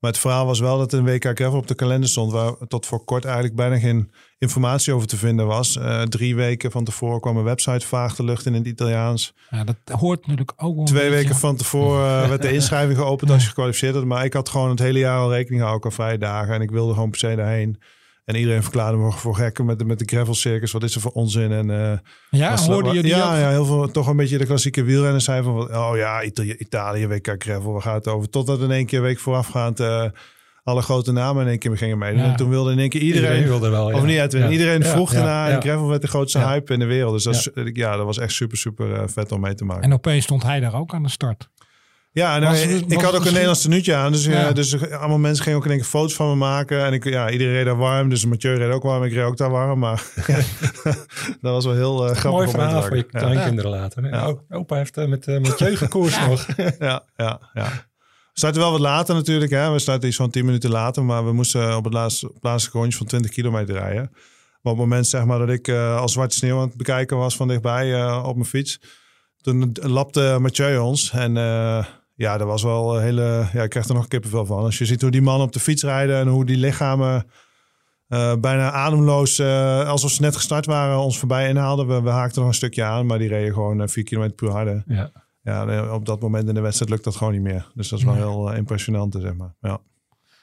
Maar 0.02 0.10
het 0.10 0.20
verhaal 0.20 0.46
was 0.46 0.60
wel 0.60 0.78
dat 0.78 0.92
een 0.92 1.04
WK 1.04 1.24
Gravel 1.24 1.58
op 1.58 1.66
de 1.66 1.74
kalender 1.74 2.08
stond... 2.08 2.32
waar 2.32 2.52
tot 2.68 2.86
voor 2.86 3.04
kort 3.04 3.24
eigenlijk 3.24 3.54
bijna 3.54 3.78
geen 3.78 4.10
informatie 4.38 4.92
over 4.92 5.06
te 5.06 5.16
vinden 5.16 5.46
was. 5.46 5.76
Uh, 5.76 6.02
drie 6.02 6.34
weken 6.34 6.70
van 6.70 6.84
tevoren 6.84 7.20
kwam 7.20 7.36
een 7.36 7.44
website 7.44 7.86
vaag 7.86 8.14
de 8.16 8.24
lucht 8.24 8.46
in 8.46 8.54
het 8.54 8.66
Italiaans. 8.66 9.34
Ja, 9.50 9.64
dat 9.64 9.76
hoort 10.00 10.20
natuurlijk 10.20 10.52
ook 10.56 10.76
wel 10.76 10.84
Twee 10.84 11.10
weken 11.10 11.34
van 11.34 11.56
tevoren 11.56 12.22
uh, 12.22 12.28
werd 12.28 12.42
de 12.42 12.52
inschrijving 12.52 12.98
geopend 12.98 13.30
als 13.30 13.42
je 13.42 13.48
gekwalificeerd 13.48 13.94
had. 13.94 14.04
Maar 14.04 14.24
ik 14.24 14.32
had 14.32 14.48
gewoon 14.48 14.70
het 14.70 14.78
hele 14.78 14.98
jaar 14.98 15.18
al 15.18 15.32
rekening 15.32 15.60
gehouden 15.60 15.90
aan 15.90 15.96
vrije 15.96 16.18
dagen. 16.18 16.54
En 16.54 16.60
ik 16.60 16.70
wilde 16.70 16.94
gewoon 16.94 17.10
per 17.10 17.18
se 17.18 17.34
daarheen. 17.34 17.78
En 18.24 18.34
iedereen 18.34 18.62
verklaarde 18.62 18.98
me 18.98 19.12
voor 19.12 19.34
gekken 19.34 19.64
met 19.64 19.78
de, 19.78 19.84
met 19.84 19.98
de 19.98 20.04
gravel 20.04 20.34
circus. 20.34 20.72
Wat 20.72 20.82
is 20.82 20.94
er 20.94 21.00
voor 21.00 21.10
onzin? 21.10 21.52
En, 21.52 21.68
uh, 21.68 21.92
ja, 22.30 22.56
hoorde 22.56 22.92
je 22.92 23.02
die 23.02 23.10
ja, 23.10 23.38
ja, 23.38 23.48
heel 23.48 23.64
veel. 23.64 23.90
Toch 23.90 24.06
een 24.06 24.16
beetje 24.16 24.38
de 24.38 24.46
klassieke 24.46 24.82
wielrenners 24.82 25.24
zei 25.24 25.42
van... 25.42 25.76
Oh 25.76 25.92
ja, 25.96 26.22
Italië, 26.22 26.54
Italië 26.58 27.06
WK 27.06 27.34
gravel, 27.38 27.72
waar 27.72 27.82
gaat 27.82 28.04
het 28.04 28.14
over? 28.14 28.30
Totdat 28.30 28.60
in 28.60 28.70
één 28.70 28.86
keer 28.86 28.98
een 28.98 29.04
week 29.04 29.18
voorafgaand... 29.18 29.80
Uh, 29.80 30.04
alle 30.64 30.82
grote 30.82 31.12
namen 31.12 31.42
in 31.42 31.48
één 31.48 31.58
keer 31.58 31.76
gingen 31.76 31.98
meedoen. 31.98 32.22
Ja. 32.22 32.30
En 32.30 32.36
toen 32.36 32.48
wilde 32.48 32.72
in 32.72 32.78
één 32.78 32.88
keer 32.88 33.00
iedereen... 33.00 33.28
iedereen 33.28 33.48
wilde 33.48 33.68
wel, 33.68 33.90
ja. 33.90 33.96
Of 33.96 34.04
niet? 34.04 34.32
Ja. 34.32 34.48
Iedereen 34.48 34.84
vroeg 34.84 35.12
ernaar. 35.12 35.50
En 35.50 35.62
gravel 35.62 35.88
werd 35.88 36.02
de 36.02 36.08
grootste 36.08 36.38
hype 36.38 36.72
in 36.72 36.78
de 36.78 36.84
wereld. 36.84 37.22
Dus 37.22 37.24
dat, 37.54 37.70
ja. 37.72 37.96
dat 37.96 38.04
was 38.04 38.18
echt 38.18 38.32
super, 38.32 38.56
super 38.56 38.88
uh, 38.90 39.02
vet 39.06 39.32
om 39.32 39.40
mee 39.40 39.54
te 39.54 39.64
maken. 39.64 39.82
En 39.82 39.92
opeens 39.92 40.24
stond 40.24 40.42
hij 40.42 40.60
daar 40.60 40.74
ook 40.74 40.94
aan 40.94 41.02
de 41.02 41.08
start. 41.08 41.48
Ja, 42.14 42.38
nou, 42.38 42.56
ik, 42.56 42.86
ik 42.86 43.00
had 43.00 43.14
ook 43.14 43.24
een 43.24 43.32
Nederlands 43.32 43.62
tenuutje 43.62 43.94
aan. 43.94 44.12
Dus, 44.12 44.24
ja. 44.24 44.52
dus 44.52 44.90
allemaal 44.90 45.18
mensen 45.18 45.42
gingen 45.42 45.58
ook 45.58 45.64
in 45.64 45.70
één 45.70 45.80
keer 45.80 45.88
foto's 45.88 46.14
van 46.14 46.28
me 46.28 46.34
maken. 46.34 46.84
En 46.84 46.92
ik, 46.92 47.04
ja, 47.04 47.30
iedereen 47.30 47.52
reed 47.52 47.64
daar 47.64 47.76
warm. 47.76 48.08
Dus 48.08 48.24
Mathieu 48.24 48.56
reed 48.56 48.72
ook 48.72 48.82
warm. 48.82 49.04
Ik 49.04 49.12
reed 49.12 49.24
ook 49.24 49.36
daar 49.36 49.50
warm. 49.50 49.78
Maar 49.78 50.04
dat 51.40 51.52
was 51.52 51.64
wel 51.64 51.74
heel 51.74 52.08
uh, 52.08 52.14
grappig. 52.14 52.30
Mooi 52.30 52.48
verhaal 52.48 52.82
voor 52.82 52.96
je 52.96 53.02
kleinkinderen 53.02 53.70
later. 53.70 54.02
Hè? 54.02 54.08
Ja. 54.08 54.34
Opa 54.50 54.76
heeft 54.76 54.96
uh, 54.96 55.06
met 55.06 55.26
uh, 55.26 55.40
Mathieu 55.40 55.76
gekoerst 55.76 56.26
nog. 56.26 56.46
ja, 56.78 57.02
ja, 57.16 57.40
ja. 57.52 57.68
We 58.32 58.38
starten 58.38 58.60
wel 58.60 58.70
wat 58.70 58.80
later 58.80 59.14
natuurlijk. 59.14 59.50
Hè. 59.50 59.72
We 59.72 59.78
starten 59.78 60.08
iets 60.08 60.16
van 60.16 60.30
10 60.30 60.44
minuten 60.44 60.70
later. 60.70 61.04
Maar 61.04 61.24
we 61.24 61.32
moesten 61.32 61.76
op 61.76 61.84
het 61.84 61.92
laatste 61.92 62.32
plaatselijke 62.40 62.78
rondje 62.78 62.98
van 62.98 63.06
20 63.06 63.30
kilometer 63.30 63.74
rijden. 63.74 64.10
Maar 64.62 64.72
op 64.72 64.78
het 64.78 64.88
moment 64.88 65.06
zeg 65.06 65.24
maar, 65.24 65.38
dat 65.38 65.48
ik 65.48 65.68
als 65.68 66.12
zwarte 66.12 66.36
sneeuw 66.36 66.56
aan 66.56 66.66
het 66.66 66.76
bekijken 66.76 67.16
was 67.16 67.36
van 67.36 67.48
dichtbij 67.48 68.12
op 68.16 68.34
mijn 68.34 68.48
fiets. 68.48 68.80
Toen 69.40 69.72
lapte 69.80 70.36
Mathieu 70.40 70.78
ons. 70.78 71.10
En 71.10 71.36
ja, 72.14 72.38
dat 72.38 72.46
was 72.46 72.62
wel 72.62 72.96
een 72.96 73.02
hele. 73.02 73.48
Ja, 73.52 73.62
ik 73.62 73.70
krijg 73.70 73.88
er 73.88 73.94
nog 73.94 74.08
kippenvel 74.08 74.46
van. 74.46 74.64
Als 74.64 74.78
je 74.78 74.84
ziet 74.84 75.02
hoe 75.02 75.10
die 75.10 75.22
mannen 75.22 75.46
op 75.46 75.52
de 75.52 75.60
fiets 75.60 75.82
rijden 75.82 76.20
en 76.20 76.28
hoe 76.28 76.44
die 76.44 76.56
lichamen 76.56 77.26
uh, 78.08 78.34
bijna 78.36 78.70
ademloos, 78.70 79.38
uh, 79.38 79.88
alsof 79.88 80.10
ze 80.10 80.20
net 80.20 80.36
gestart 80.36 80.66
waren, 80.66 80.98
ons 80.98 81.18
voorbij 81.18 81.48
inhaalden. 81.48 81.86
We, 81.86 82.02
we 82.02 82.10
haakten 82.10 82.40
nog 82.40 82.48
een 82.48 82.56
stukje 82.56 82.84
aan, 82.84 83.06
maar 83.06 83.18
die 83.18 83.28
reden 83.28 83.54
gewoon 83.54 83.88
4 83.88 84.02
kilometer 84.02 84.34
per 84.34 84.50
harde. 84.50 84.82
Ja. 84.86 85.10
Ja, 85.42 85.94
op 85.94 86.06
dat 86.06 86.20
moment 86.20 86.48
in 86.48 86.54
de 86.54 86.60
wedstrijd 86.60 86.90
lukt 86.90 87.04
dat 87.04 87.16
gewoon 87.16 87.32
niet 87.32 87.42
meer. 87.42 87.70
Dus 87.74 87.88
dat 87.88 87.98
is 87.98 88.04
wel 88.04 88.14
heel 88.14 88.52
uh, 88.52 88.56
impressionant, 88.56 89.16
zeg 89.20 89.34
maar. 89.34 89.54
Ja. 89.60 89.80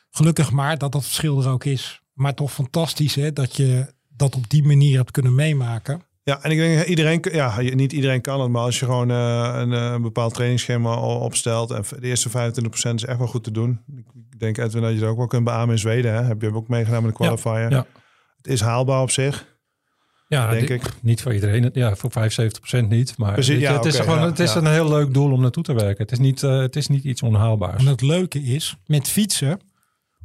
Gelukkig 0.09 0.51
maar 0.51 0.77
dat 0.77 0.91
dat 0.91 1.03
verschil 1.03 1.41
er 1.41 1.49
ook 1.49 1.63
is. 1.63 2.01
Maar 2.13 2.33
toch 2.33 2.51
fantastisch 2.51 3.15
hè, 3.15 3.33
dat 3.33 3.55
je 3.55 3.93
dat 4.07 4.35
op 4.35 4.49
die 4.49 4.63
manier 4.63 4.97
hebt 4.97 5.11
kunnen 5.11 5.35
meemaken. 5.35 6.01
Ja, 6.29 6.43
en 6.43 6.51
ik 6.51 6.57
denk 6.57 6.85
iedereen, 6.85 7.19
ja, 7.31 7.59
niet 7.59 7.93
iedereen 7.93 8.21
kan 8.21 8.41
het, 8.41 8.49
maar 8.49 8.61
als 8.61 8.79
je 8.79 8.85
gewoon 8.85 9.11
uh, 9.11 9.51
een, 9.55 9.71
een, 9.71 10.01
bepaald 10.01 10.33
trainingsschema 10.33 10.95
opstelt 10.99 11.71
en 11.71 11.83
de 11.99 12.07
eerste 12.07 12.29
25% 12.29 12.93
is 12.93 13.05
echt 13.05 13.17
wel 13.17 13.27
goed 13.27 13.43
te 13.43 13.51
doen. 13.51 13.81
Ik 14.31 14.39
denk 14.39 14.57
Edwin 14.57 14.81
dat 14.81 14.91
je 14.91 14.97
het 14.97 15.05
ook 15.05 15.17
wel 15.17 15.27
kunt 15.27 15.43
beamen 15.43 15.69
in 15.69 15.79
Zweden. 15.79 16.13
Hè? 16.13 16.21
Heb 16.21 16.41
je 16.41 16.53
ook 16.53 16.67
meegedaan 16.67 17.03
met 17.03 17.11
de 17.11 17.17
qualifier? 17.17 17.59
Ja, 17.59 17.69
ja. 17.69 17.85
Het 18.37 18.47
is 18.47 18.61
haalbaar 18.61 19.01
op 19.01 19.11
zich. 19.11 19.57
Ja, 20.27 20.49
denk 20.49 20.69
ik. 20.69 20.81
Niet 21.01 21.21
voor 21.21 21.33
iedereen. 21.33 21.69
Ja, 21.73 21.95
voor 21.95 22.11
75% 22.11 22.87
niet. 22.87 23.17
Maar 23.17 23.33
Precies, 23.33 23.59
ja, 23.59 23.73
het 23.73 23.85
is, 23.85 23.93
okay, 23.93 24.07
gewoon, 24.07 24.25
het 24.25 24.39
is 24.39 24.53
een 24.53 24.67
heel 24.67 24.89
leuk 24.89 25.13
doel 25.13 25.31
om 25.31 25.41
naartoe 25.41 25.63
te 25.63 25.73
werken. 25.73 26.03
Het 26.03 26.11
is 26.11 26.19
niet, 26.19 26.41
uh, 26.41 26.59
het 26.59 26.75
is 26.75 26.87
niet 26.87 27.03
iets 27.03 27.21
onhaalbaars. 27.21 27.83
En 27.83 27.89
het 27.89 28.01
leuke 28.01 28.43
is, 28.43 28.75
met 28.85 29.07
fietsen, 29.07 29.59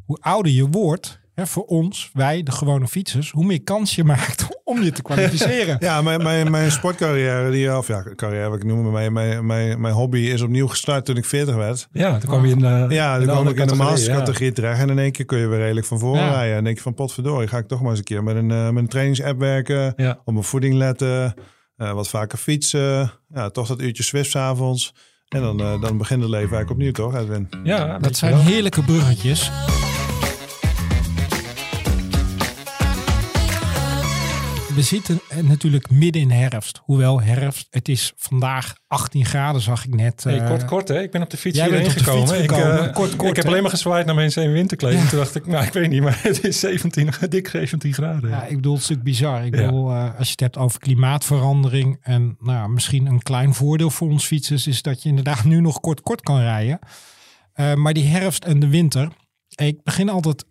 hoe 0.05 0.19
ouder 0.21 0.53
je 0.53 0.69
wordt, 0.69 1.23
Hè, 1.35 1.47
voor 1.47 1.65
ons, 1.65 2.11
wij, 2.13 2.43
de 2.43 2.53
gewone 2.53 2.89
fietsers, 2.89 3.31
hoe 3.31 3.45
meer 3.45 3.63
kans 3.63 3.95
je 3.95 4.05
maakt 4.05 4.47
om 4.65 4.83
je 4.83 4.93
te 4.93 5.03
kwalificeren. 5.03 5.77
ja, 5.81 6.03
mijn, 6.03 6.23
mijn, 6.23 6.51
mijn 6.51 6.71
sportcarrière, 6.71 7.51
die, 7.51 7.77
of 7.77 7.87
ja, 7.87 8.05
carrière 8.15 8.49
wat 8.49 8.59
ik 8.59 8.65
noem, 8.65 8.93
mijn, 8.93 9.13
mijn, 9.13 9.47
mijn, 9.47 9.81
mijn 9.81 9.95
hobby 9.95 10.19
is 10.19 10.43
opnieuw 10.43 10.67
gestart 10.67 11.05
toen 11.05 11.17
ik 11.17 11.25
40 11.25 11.55
werd. 11.55 11.89
Ja, 11.93 12.19
toen 12.19 12.29
kwam 12.29 12.45
je 12.45 12.51
in 12.51 12.59
de, 12.59 12.87
Ja, 12.89 13.17
toen 13.17 13.27
kwam 13.27 13.49
ik 13.49 13.57
in 13.57 13.67
de 13.67 13.75
mastercategorie 13.75 14.49
ja. 14.49 14.55
terecht 14.55 14.81
en 14.81 14.91
in 14.91 14.99
één 14.99 15.13
keer 15.13 15.25
kun 15.25 15.39
je 15.39 15.47
weer 15.47 15.59
redelijk 15.59 15.87
van 15.87 15.99
voren 15.99 16.23
ja. 16.23 16.31
rijden. 16.31 16.49
En 16.49 16.55
dan 16.55 16.65
denk 16.65 16.77
je 16.77 16.83
van 16.83 16.95
potverdorie, 16.95 17.49
ga 17.49 17.59
ik 17.59 17.69
toch 17.69 17.81
maar 17.81 17.91
eens 17.91 17.99
een 17.99 18.05
keer 18.05 18.23
met 18.23 18.37
een, 18.37 18.51
uh, 18.51 18.71
met 18.71 18.83
een 18.83 18.89
trainingsapp 18.89 19.41
werken, 19.41 19.93
ja. 19.97 20.21
op 20.25 20.33
mijn 20.33 20.45
voeding 20.45 20.75
letten, 20.75 21.35
uh, 21.77 21.93
wat 21.93 22.09
vaker 22.09 22.39
fietsen, 22.39 23.13
ja, 23.29 23.51
toch 23.51 23.67
dat 23.67 23.81
uurtje 23.81 24.03
Swift 24.03 24.37
avonds. 24.37 24.95
En 25.29 25.41
dan, 25.41 25.61
uh, 25.61 25.81
dan 25.81 25.99
begint 25.99 26.21
het 26.21 26.31
leven 26.31 26.57
eigenlijk 26.57 26.71
opnieuw, 26.71 26.93
toch, 26.93 27.17
Edwin? 27.17 27.49
Ja, 27.63 27.99
dat 27.99 28.17
zijn 28.17 28.37
heerlijke 28.37 28.83
bruggetjes. 28.83 29.51
We 34.75 34.83
zitten 34.83 35.21
natuurlijk 35.43 35.91
midden 35.91 36.23
in 36.23 36.31
herfst. 36.31 36.81
Hoewel 36.85 37.23
herfst, 37.23 37.67
het 37.71 37.89
is 37.89 38.13
vandaag 38.17 38.75
18 38.87 39.25
graden, 39.25 39.61
zag 39.61 39.85
ik 39.85 39.95
net. 39.95 40.25
Hey, 40.25 40.45
kort, 40.45 40.63
uh, 40.63 40.69
kort 40.69 40.89
hè? 40.89 41.03
Ik 41.03 41.11
ben 41.11 41.23
op 41.23 41.31
de 41.31 41.37
fiets 41.37 41.61
hierheen 41.61 41.91
gekomen. 41.91 42.43
Ik, 42.43 42.53
uh, 42.53 42.93
kort, 42.93 43.17
kort, 43.17 43.31
ik 43.31 43.37
heb 43.37 43.47
alleen 43.47 43.63
maar 43.63 43.71
gezwaaid 43.71 44.07
naar 44.07 44.15
mensen 44.15 44.43
in 44.43 44.53
winterkleding. 44.53 45.03
Ja. 45.03 45.09
Toen 45.09 45.19
dacht 45.19 45.35
ik, 45.35 45.47
nou 45.47 45.65
ik 45.65 45.73
weet 45.73 45.89
niet, 45.89 46.03
maar 46.03 46.21
het 46.23 46.45
is 46.45 46.61
17, 46.61 47.11
dik 47.29 47.49
17 47.49 47.93
graden. 47.93 48.31
Ja, 48.31 48.45
ik 48.45 48.57
bedoel, 48.57 48.73
het 48.73 48.83
is 48.83 48.89
natuurlijk 48.89 49.17
bizar. 49.17 49.45
Ik 49.45 49.51
bedoel, 49.51 49.91
uh, 49.91 50.19
als 50.19 50.27
je 50.27 50.33
het 50.33 50.41
hebt 50.41 50.57
over 50.57 50.79
klimaatverandering 50.79 51.99
en 52.03 52.37
nou, 52.41 52.69
misschien 52.69 53.07
een 53.07 53.23
klein 53.23 53.55
voordeel 53.55 53.91
voor 53.91 54.09
ons 54.09 54.27
fietsers 54.27 54.67
is 54.67 54.83
dat 54.83 55.03
je 55.03 55.09
inderdaad 55.09 55.45
nu 55.45 55.61
nog 55.61 55.81
kort 55.81 56.01
kort 56.01 56.21
kan 56.21 56.41
rijden. 56.41 56.79
maar 57.75 57.93
die 57.93 58.07
herfst 58.07 58.45
en 58.45 58.61
de 58.61 58.69
winter, 58.69 59.09
ik 59.49 59.83
begin 59.83 60.09
altijd 60.09 60.45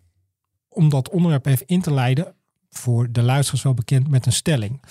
om 0.68 0.88
dat 0.88 1.10
onderwerp 1.10 1.46
even 1.46 1.66
in 1.66 1.80
te 1.80 1.92
leiden 1.92 2.34
voor 2.76 3.12
de 3.12 3.22
luisteraars 3.22 3.62
wel 3.62 3.74
bekend 3.74 4.08
met 4.08 4.26
een 4.26 4.32
stelling. 4.32 4.82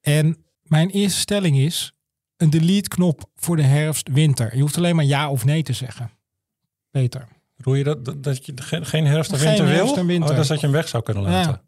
En 0.00 0.44
mijn 0.62 0.90
eerste 0.90 1.20
stelling 1.20 1.58
is 1.58 1.92
een 2.36 2.50
delete-knop 2.50 3.30
voor 3.34 3.56
de 3.56 3.62
herfst-winter. 3.62 4.54
Je 4.54 4.60
hoeft 4.60 4.76
alleen 4.76 4.96
maar 4.96 5.04
ja 5.04 5.30
of 5.30 5.44
nee 5.44 5.62
te 5.62 5.72
zeggen. 5.72 6.10
Peter. 6.90 7.28
Bedoel 7.56 7.74
je 7.74 7.84
dat, 7.84 8.04
dat, 8.04 8.22
dat 8.22 8.46
je 8.46 8.52
geen 8.62 9.06
herfst 9.06 9.32
en 9.32 9.38
winter 9.38 9.66
herfst 9.66 9.84
wil? 9.84 9.96
En 9.96 10.06
winter. 10.06 10.30
Oh, 10.30 10.36
dat 10.36 10.46
dat 10.46 10.60
je 10.60 10.66
hem 10.66 10.74
weg 10.74 10.88
zou 10.88 11.02
kunnen 11.02 11.22
laten. 11.22 11.62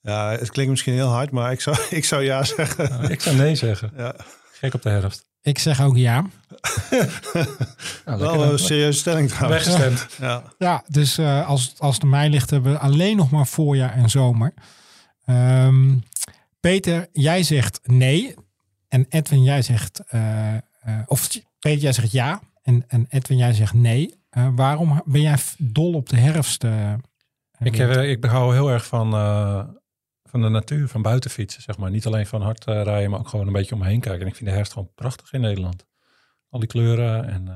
Ja. 0.00 0.30
ja. 0.32 0.38
het 0.38 0.50
klinkt 0.50 0.70
misschien 0.70 0.94
heel 0.94 1.08
hard, 1.08 1.30
maar 1.30 1.52
ik 1.52 1.60
zou, 1.60 1.76
ik 1.90 2.04
zou 2.04 2.22
ja 2.22 2.44
zeggen. 2.44 3.10
Ik 3.10 3.20
zou 3.20 3.36
nee 3.36 3.54
zeggen. 3.54 3.92
Ja. 3.96 4.16
Gek 4.52 4.74
op 4.74 4.82
de 4.82 4.88
herfst. 4.88 5.31
Ik 5.42 5.58
zeg 5.58 5.82
ook 5.82 5.96
ja. 5.96 6.20
nou, 8.04 8.18
Wel 8.18 8.52
een 8.52 8.58
serieuze 8.58 8.98
stelling 8.98 9.28
trouwens. 9.28 9.66
Weggestemd. 9.66 10.06
Ja, 10.28 10.42
ja 10.58 10.84
dus 10.86 11.18
uh, 11.18 11.48
als, 11.48 11.74
als 11.78 11.94
het 11.94 12.04
mij 12.04 12.28
ligt 12.28 12.50
hebben 12.50 12.72
we 12.72 12.78
alleen 12.78 13.16
nog 13.16 13.30
maar 13.30 13.46
voorjaar 13.46 13.92
en 13.92 14.10
zomer. 14.10 14.54
Um, 15.26 16.02
Peter, 16.60 17.08
jij 17.12 17.42
zegt 17.42 17.80
nee. 17.82 18.34
En 18.88 19.06
Edwin, 19.08 19.42
jij 19.42 19.62
zegt... 19.62 20.02
Uh, 20.10 20.54
uh, 20.86 20.98
of 21.06 21.28
Peter, 21.58 21.82
jij 21.82 21.92
zegt 21.92 22.12
ja. 22.12 22.40
En, 22.62 22.84
en 22.88 23.06
Edwin, 23.08 23.38
jij 23.38 23.52
zegt 23.52 23.74
nee. 23.74 24.14
waarom 24.54 25.02
ben 25.04 25.20
jij 25.20 25.36
dol 25.58 25.92
op 25.92 26.08
de 26.08 26.16
herfst? 26.16 26.64
ik, 27.58 27.74
heb, 27.74 27.96
ik 27.96 28.24
hou 28.24 28.54
heel 28.54 28.70
erg 28.70 28.86
van 28.86 29.10
van 30.32 30.40
de 30.40 30.48
natuur, 30.48 30.88
van 30.88 31.02
buitenfietsen, 31.02 31.62
zeg 31.62 31.78
maar. 31.78 31.90
Niet 31.90 32.06
alleen 32.06 32.26
van 32.26 32.42
hard 32.42 32.68
uh, 32.68 32.82
rijden, 32.82 33.10
maar 33.10 33.18
ook 33.18 33.28
gewoon 33.28 33.46
een 33.46 33.52
beetje 33.52 33.74
omheen 33.74 34.00
kijken. 34.00 34.20
En 34.20 34.26
ik 34.26 34.34
vind 34.34 34.48
de 34.48 34.54
herfst 34.54 34.72
gewoon 34.72 34.90
prachtig 34.94 35.32
in 35.32 35.40
Nederland. 35.40 35.86
Al 36.48 36.58
die 36.58 36.68
kleuren 36.68 37.28
en... 37.28 37.46
Uh... 37.48 37.54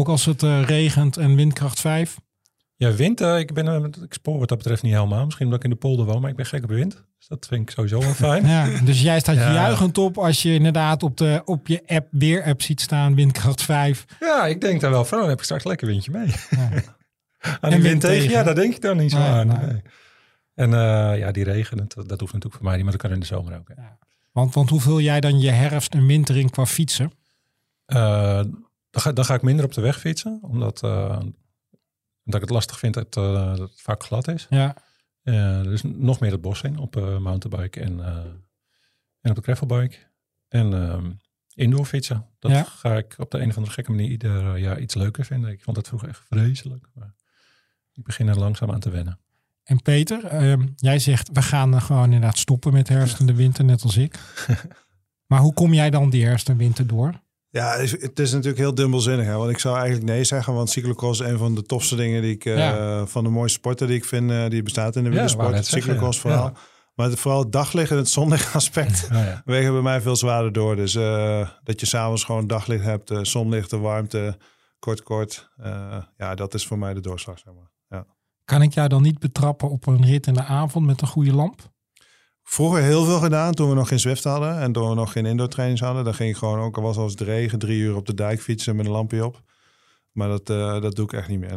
Ook 0.00 0.08
als 0.08 0.24
het 0.24 0.42
uh, 0.42 0.62
regent 0.62 1.16
en 1.16 1.36
windkracht 1.36 1.80
5? 1.80 2.16
Ja, 2.76 2.92
wind, 2.92 3.20
ik, 3.20 3.54
ben, 3.54 3.84
ik 3.84 4.12
spoor 4.12 4.38
wat 4.38 4.48
dat 4.48 4.58
betreft 4.58 4.82
niet 4.82 4.92
helemaal. 4.92 5.24
Misschien 5.24 5.44
omdat 5.44 5.64
ik 5.64 5.70
in 5.70 5.74
de 5.74 5.80
polder 5.80 6.06
woon, 6.06 6.20
maar 6.20 6.30
ik 6.30 6.36
ben 6.36 6.46
gek 6.46 6.62
op 6.62 6.68
wind. 6.68 7.04
Dus 7.18 7.26
dat 7.28 7.46
vind 7.46 7.62
ik 7.62 7.70
sowieso 7.70 8.00
wel 8.00 8.14
fijn. 8.14 8.46
ja, 8.56 8.80
dus 8.84 9.02
jij 9.02 9.20
staat 9.20 9.36
ja. 9.44 9.52
juichend 9.52 9.98
op 9.98 10.18
als 10.18 10.42
je 10.42 10.54
inderdaad 10.54 11.02
op, 11.02 11.16
de, 11.16 11.42
op 11.44 11.66
je 11.66 11.82
app, 11.86 12.08
weer-app 12.10 12.62
ziet 12.62 12.80
staan, 12.80 13.14
windkracht 13.14 13.62
5. 13.62 14.04
Ja, 14.20 14.46
ik 14.46 14.60
denk 14.60 14.80
daar 14.80 14.90
wel 14.90 15.04
van, 15.04 15.18
dan 15.18 15.28
heb 15.28 15.38
ik 15.38 15.44
straks 15.44 15.64
lekker 15.64 15.86
windje 15.86 16.10
mee. 16.10 16.34
Ja. 16.50 16.70
Aan 17.60 17.72
en 17.72 17.80
wind 17.80 18.00
tegen, 18.00 18.30
ja, 18.30 18.42
daar 18.42 18.54
denk 18.54 18.74
ik 18.74 18.80
dan 18.80 18.96
niet 18.96 19.10
zo 19.10 19.18
Nee, 19.18 19.28
aan. 19.28 19.46
nee. 19.46 19.56
Nee. 19.56 19.82
En 20.56 20.70
uh, 20.70 21.18
ja, 21.18 21.30
die 21.32 21.44
regen, 21.44 21.76
dat, 21.76 21.92
dat 21.94 22.20
hoeft 22.20 22.32
natuurlijk 22.32 22.54
voor 22.54 22.64
mij 22.64 22.74
niet, 22.74 22.82
maar 22.82 22.92
dat 22.92 23.00
kan 23.00 23.10
in 23.12 23.20
de 23.20 23.26
zomer 23.26 23.58
ook. 23.58 23.68
Ja. 23.76 23.98
Want, 24.32 24.54
want 24.54 24.70
hoe 24.70 24.80
vul 24.80 25.00
jij 25.00 25.20
dan 25.20 25.40
je 25.40 25.50
herfst 25.50 25.94
en 25.94 26.06
winter 26.06 26.36
in 26.36 26.50
qua 26.50 26.66
fietsen? 26.66 27.12
Uh, 27.86 28.42
dan, 28.90 29.02
ga, 29.02 29.12
dan 29.12 29.24
ga 29.24 29.34
ik 29.34 29.42
minder 29.42 29.64
op 29.64 29.72
de 29.72 29.80
weg 29.80 29.98
fietsen, 30.00 30.38
omdat, 30.42 30.82
uh, 30.82 30.90
omdat 32.24 32.34
ik 32.34 32.40
het 32.40 32.50
lastig 32.50 32.78
vind 32.78 32.94
dat, 32.94 33.12
dat 33.14 33.58
het 33.58 33.80
vaak 33.80 34.02
glad 34.02 34.28
is. 34.28 34.46
Ja. 34.50 34.74
dus 35.62 35.82
nog 35.82 36.20
meer 36.20 36.30
het 36.32 36.40
bos 36.40 36.62
in 36.62 36.78
op 36.78 36.94
mountainbike 37.20 37.80
en, 37.80 38.00
en 39.20 39.30
op 39.30 39.36
de 39.36 39.42
gravelbike. 39.42 39.96
En 40.48 40.72
ehm, 40.72 41.10
indoor 41.54 41.84
fietsen, 41.84 42.26
dat 42.38 42.50
Ja. 42.50 42.62
ga 42.62 42.96
ik 42.96 43.14
op 43.18 43.30
de 43.30 43.38
een 43.38 43.48
of 43.48 43.56
andere 43.56 43.74
gekke 43.74 43.90
manier 43.90 44.10
ieder 44.10 44.58
jaar 44.58 44.80
iets 44.80 44.94
leuker 44.94 45.24
vinden. 45.24 45.50
Ik 45.50 45.62
vond 45.62 45.76
dat 45.76 45.86
vroeger 45.88 46.08
echt 46.08 46.22
vreselijk, 46.28 46.86
maar 46.94 47.14
ik 47.92 48.04
begin 48.04 48.28
er 48.28 48.38
langzaam 48.38 48.70
aan 48.70 48.80
te 48.80 48.90
wennen. 48.90 49.18
En 49.66 49.82
Peter, 49.82 50.24
ehm, 50.24 50.66
jij 50.76 50.98
zegt 50.98 51.30
we 51.32 51.42
gaan 51.42 51.82
gewoon 51.82 52.04
inderdaad 52.04 52.38
stoppen 52.38 52.72
met 52.72 52.88
herfst 52.88 53.20
en 53.20 53.26
de 53.26 53.34
winter, 53.34 53.64
net 53.64 53.82
als 53.82 53.96
ik. 53.96 54.18
maar 55.30 55.40
hoe 55.40 55.54
kom 55.54 55.74
jij 55.74 55.90
dan 55.90 56.10
die 56.10 56.24
herfst 56.24 56.48
en 56.48 56.56
winter 56.56 56.86
door? 56.86 57.12
Ja, 57.48 57.76
het 57.78 58.18
is 58.18 58.30
natuurlijk 58.32 58.58
heel 58.58 58.74
dubbelzinnig. 58.74 59.26
Hè? 59.26 59.34
Want 59.36 59.50
ik 59.50 59.58
zou 59.58 59.76
eigenlijk 59.76 60.06
nee 60.06 60.24
zeggen. 60.24 60.54
Want 60.54 60.70
cyclocross 60.70 61.20
is 61.20 61.28
een 61.28 61.38
van 61.38 61.54
de 61.54 61.62
tofste 61.62 61.96
dingen 61.96 62.22
die 62.22 62.34
ik... 62.34 62.44
eh, 62.44 62.56
Ja. 62.56 63.06
van 63.06 63.24
de 63.24 63.30
mooiste 63.30 63.58
sporten 63.58 63.86
die 63.86 63.96
ik 63.96 64.04
vind 64.04 64.30
eh, 64.30 64.48
die 64.48 64.62
bestaat 64.62 64.96
in 64.96 65.02
de 65.02 65.08
Ja, 65.08 65.14
wielersport. 65.14 65.48
net 65.48 65.56
het 65.56 65.66
cyclocross 65.66 66.16
ja. 66.16 66.22
vooral. 66.22 66.52
Maar 66.94 67.08
het, 67.08 67.18
vooral 67.18 67.40
het 67.42 67.52
daglicht 67.52 67.90
en 67.90 67.96
het 67.96 68.08
zonlicht 68.08 68.54
aspect 68.62 69.08
Ja, 69.10 69.24
ja. 69.24 69.42
wegen 69.44 69.72
bij 69.72 69.82
mij 69.82 70.00
veel 70.00 70.16
zwaarder 70.16 70.52
door. 70.52 70.76
Dus 70.76 70.94
eh, 70.94 71.48
dat 71.62 71.80
je 71.80 71.86
s'avonds 71.86 72.24
gewoon 72.24 72.46
daglicht 72.46 72.84
hebt, 72.84 73.12
zonlicht, 73.22 73.70
de 73.70 73.78
warmte, 73.78 74.38
kort 74.78 75.02
kort. 75.02 75.48
Ja, 76.16 76.34
dat 76.34 76.54
is 76.54 76.66
voor 76.66 76.78
mij 76.78 76.94
de 76.94 77.00
doorslag, 77.00 77.38
zeg 77.38 77.54
maar. 77.54 77.70
Kan 78.46 78.62
ik 78.62 78.72
jou 78.72 78.88
dan 78.88 79.02
niet 79.02 79.18
betrappen 79.18 79.70
op 79.70 79.86
een 79.86 80.04
rit 80.04 80.26
in 80.26 80.34
de 80.34 80.44
avond 80.44 80.86
met 80.86 81.00
een 81.00 81.06
goede 81.06 81.32
lamp? 81.32 81.70
Vroeger 82.42 82.82
heel 82.82 83.04
veel 83.04 83.18
gedaan 83.18 83.52
toen 83.52 83.68
we 83.68 83.74
nog 83.74 83.88
geen 83.88 83.98
Zwift 84.00 84.24
hadden 84.24 84.58
en 84.58 84.72
toen 84.72 84.88
we 84.88 84.94
nog 84.94 85.12
geen 85.12 85.26
indoor 85.26 85.48
trainings 85.48 85.82
hadden. 85.82 86.04
Dan 86.04 86.14
ging 86.14 86.30
ik 86.30 86.36
gewoon 86.36 86.58
ook, 86.58 86.76
al 86.76 86.82
was 86.82 86.96
als 86.96 87.12
het 87.12 87.20
regen, 87.20 87.58
drie 87.58 87.80
uur 87.80 87.96
op 87.96 88.06
de 88.06 88.14
dijk 88.14 88.40
fietsen 88.40 88.76
met 88.76 88.86
een 88.86 88.92
lampje 88.92 89.24
op. 89.24 89.42
Maar 90.12 90.28
dat, 90.28 90.50
eh, 90.50 90.80
dat 90.80 90.96
doe 90.96 91.04
ik 91.04 91.12
echt 91.12 91.28
niet 91.28 91.40
meer. 91.40 91.56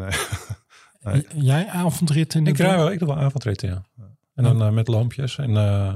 Nee. 1.03 1.25
Jij 1.51 1.67
avondrit 1.67 2.33
in 2.33 2.43
de 2.43 2.49
Ik, 2.49 2.57
rij 2.57 2.75
wel, 2.75 2.91
ik 2.91 2.99
doe 2.99 3.07
wel 3.07 3.17
avondritten, 3.17 3.69
ja. 3.69 4.05
En 4.33 4.43
dan 4.43 4.61
eh, 4.61 4.69
met 4.69 4.87
lampjes. 4.87 5.37
En 5.37 5.57
eh, 5.57 5.93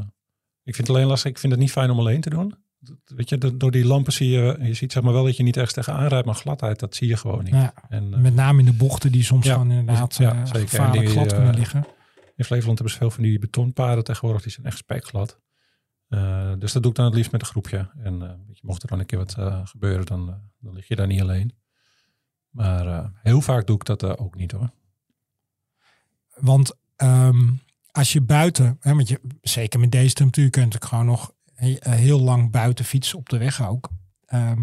ik 0.63 0.75
vind 0.75 0.87
het 0.87 0.95
alleen 0.95 1.07
lastig. 1.07 1.31
Ik 1.31 1.37
vind 1.37 1.51
het 1.51 1.61
niet 1.61 1.71
fijn 1.71 1.89
om 1.89 1.99
alleen 1.99 2.21
te 2.21 2.29
doen. 2.29 2.62
Weet 3.05 3.29
je, 3.29 3.37
do- 3.37 3.57
door 3.57 3.71
die 3.71 3.85
lampen 3.85 4.13
zie 4.13 4.29
je, 4.29 4.57
je 4.61 4.73
ziet 4.73 4.91
zeg 4.91 5.03
maar 5.03 5.13
wel 5.13 5.23
dat 5.23 5.37
je 5.37 5.43
niet 5.43 5.55
ergens 5.55 5.73
tegenaan 5.73 6.07
rijdt, 6.07 6.25
maar 6.25 6.35
gladheid, 6.35 6.79
dat 6.79 6.95
zie 6.95 7.07
je 7.07 7.17
gewoon 7.17 7.43
niet. 7.43 7.53
Ja, 7.53 7.73
En 7.89 8.13
eh, 8.13 8.19
met 8.19 8.33
name 8.35 8.59
in 8.59 8.65
de 8.65 8.73
bochten 8.73 9.11
die 9.11 9.23
soms 9.23 9.45
Ja, 9.45 9.53
gewoon 9.53 9.71
inderdaad 9.71 10.15
ja, 10.15 10.31
eh, 10.33 10.45
zeker. 10.45 10.69
Gevaarlijk 10.69 11.05
die, 11.05 11.09
glad 11.09 11.31
eh, 11.31 11.37
kunnen 11.37 11.55
liggen. 11.55 11.85
in 12.35 12.45
Flevoland 12.45 12.77
hebben 12.77 12.95
ze 12.95 13.01
veel 13.01 13.11
van 13.11 13.23
die 13.23 13.39
betonpaden 13.39 14.03
tegenwoordig, 14.03 14.43
die 14.43 14.51
zijn 14.51 14.65
echt 14.65 14.77
spekglad. 14.77 15.39
Dus 16.59 16.71
dat 16.71 16.81
doe 16.81 16.91
ik 16.91 16.97
dan 16.97 17.05
het 17.05 17.13
liefst 17.15 17.31
met 17.31 17.41
een 17.41 17.47
groepje. 17.47 17.89
En 17.97 18.19
weet 18.19 18.57
je, 18.57 18.61
mocht 18.65 18.83
er 18.83 18.89
dan 18.89 18.99
een 18.99 19.05
keer 19.05 19.19
wat 19.19 19.35
gebeuren, 19.63 20.05
dan, 20.05 20.41
dan 20.59 20.73
lig 20.73 20.87
je 20.87 20.95
daar 20.95 21.07
niet 21.07 21.21
alleen. 21.21 21.53
Maar 22.49 23.11
heel 23.23 23.41
vaak 23.41 23.67
doe 23.67 23.75
ik 23.75 23.85
dat 23.85 24.17
ook 24.17 24.35
niet 24.35 24.51
hoor. 24.51 24.71
Want 26.35 26.73
ehm, 26.95 27.49
als 27.91 28.13
je 28.13 28.21
buiten, 28.21 28.77
hè, 28.79 28.93
want 28.95 29.07
je, 29.07 29.19
zeker 29.41 29.79
met 29.79 29.91
deze 29.91 30.13
temperatuur 30.13 30.49
kun 30.49 30.61
je 30.61 30.67
natuurlijk 30.67 30.91
gewoon 30.93 31.05
nog 31.05 31.33
heel 31.79 32.19
lang 32.19 32.51
buiten 32.51 32.85
fietsen 32.85 33.17
op 33.17 33.29
de 33.29 33.37
weg 33.37 33.67
ook. 33.67 33.89
Ehm 34.25 34.61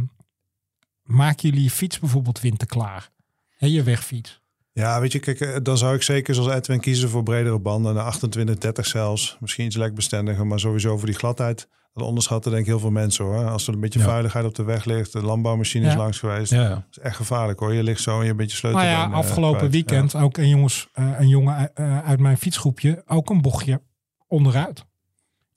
maken 1.10 1.48
jullie 1.48 1.64
je 1.64 1.70
fiets 1.70 1.98
bijvoorbeeld 1.98 2.40
winterklaar? 2.40 3.10
Hè, 3.56 3.66
je 3.66 3.82
wegfiets. 3.82 4.40
Ja, 4.72 5.00
weet 5.00 5.12
je, 5.12 5.18
kijk, 5.18 5.40
eh, 5.40 5.56
dan 5.62 5.78
zou 5.78 5.94
ik 5.94 6.02
zeker 6.02 6.34
zoals 6.34 6.52
Edwin 6.54 6.80
kiezen 6.80 7.08
voor 7.08 7.22
bredere 7.22 7.58
banden. 7.58 7.94
De 7.94 8.00
28, 8.00 8.58
30 8.58 8.86
zelfs. 8.86 9.36
Misschien 9.40 9.66
iets 9.66 9.76
lekbestendiger, 9.76 10.46
maar 10.46 10.60
sowieso 10.60 10.96
voor 10.96 11.06
die 11.06 11.16
gladheid. 11.16 11.68
Dat 11.92 12.06
onderschatten 12.06 12.50
denk 12.50 12.62
ik 12.62 12.68
heel 12.68 12.80
veel 12.80 12.90
mensen 12.90 13.24
hoor. 13.24 13.48
Als 13.48 13.66
er 13.66 13.74
een 13.74 13.80
beetje 13.80 13.98
Ja. 13.98 14.04
vuiligheid 14.04 14.44
op 14.44 14.54
de 14.54 14.62
weg 14.62 14.84
ligt, 14.84 15.12
de 15.12 15.22
landbouwmachine 15.22 15.86
is 15.86 15.94
langs 15.94 16.18
geweest. 16.18 16.52
Ja. 16.52 16.68
Dat 16.68 16.84
is 16.90 16.98
echt 16.98 17.16
gevaarlijk 17.16 17.58
hoor. 17.58 17.74
Je 17.74 17.82
ligt 17.82 18.00
zo 18.02 18.18
en 18.18 18.24
je 18.24 18.30
een 18.30 18.36
beetje 18.36 18.56
sleutel. 18.56 18.80
Nou 18.80 18.92
ja, 18.92 19.04
en, 19.04 19.10
eh, 19.10 19.16
afgelopen 19.16 19.70
weekend 19.70 20.14
ook 20.14 20.36
een, 20.36 20.48
jongens, 20.48 20.88
eh, 20.92 21.12
een 21.18 21.28
jongen 21.28 21.74
eh, 21.74 21.98
uit 22.00 22.20
mijn 22.20 22.38
fietsgroepje 22.38 23.02
ook 23.06 23.30
een 23.30 23.40
bochtje 23.40 23.82
onderuit. 24.26 24.84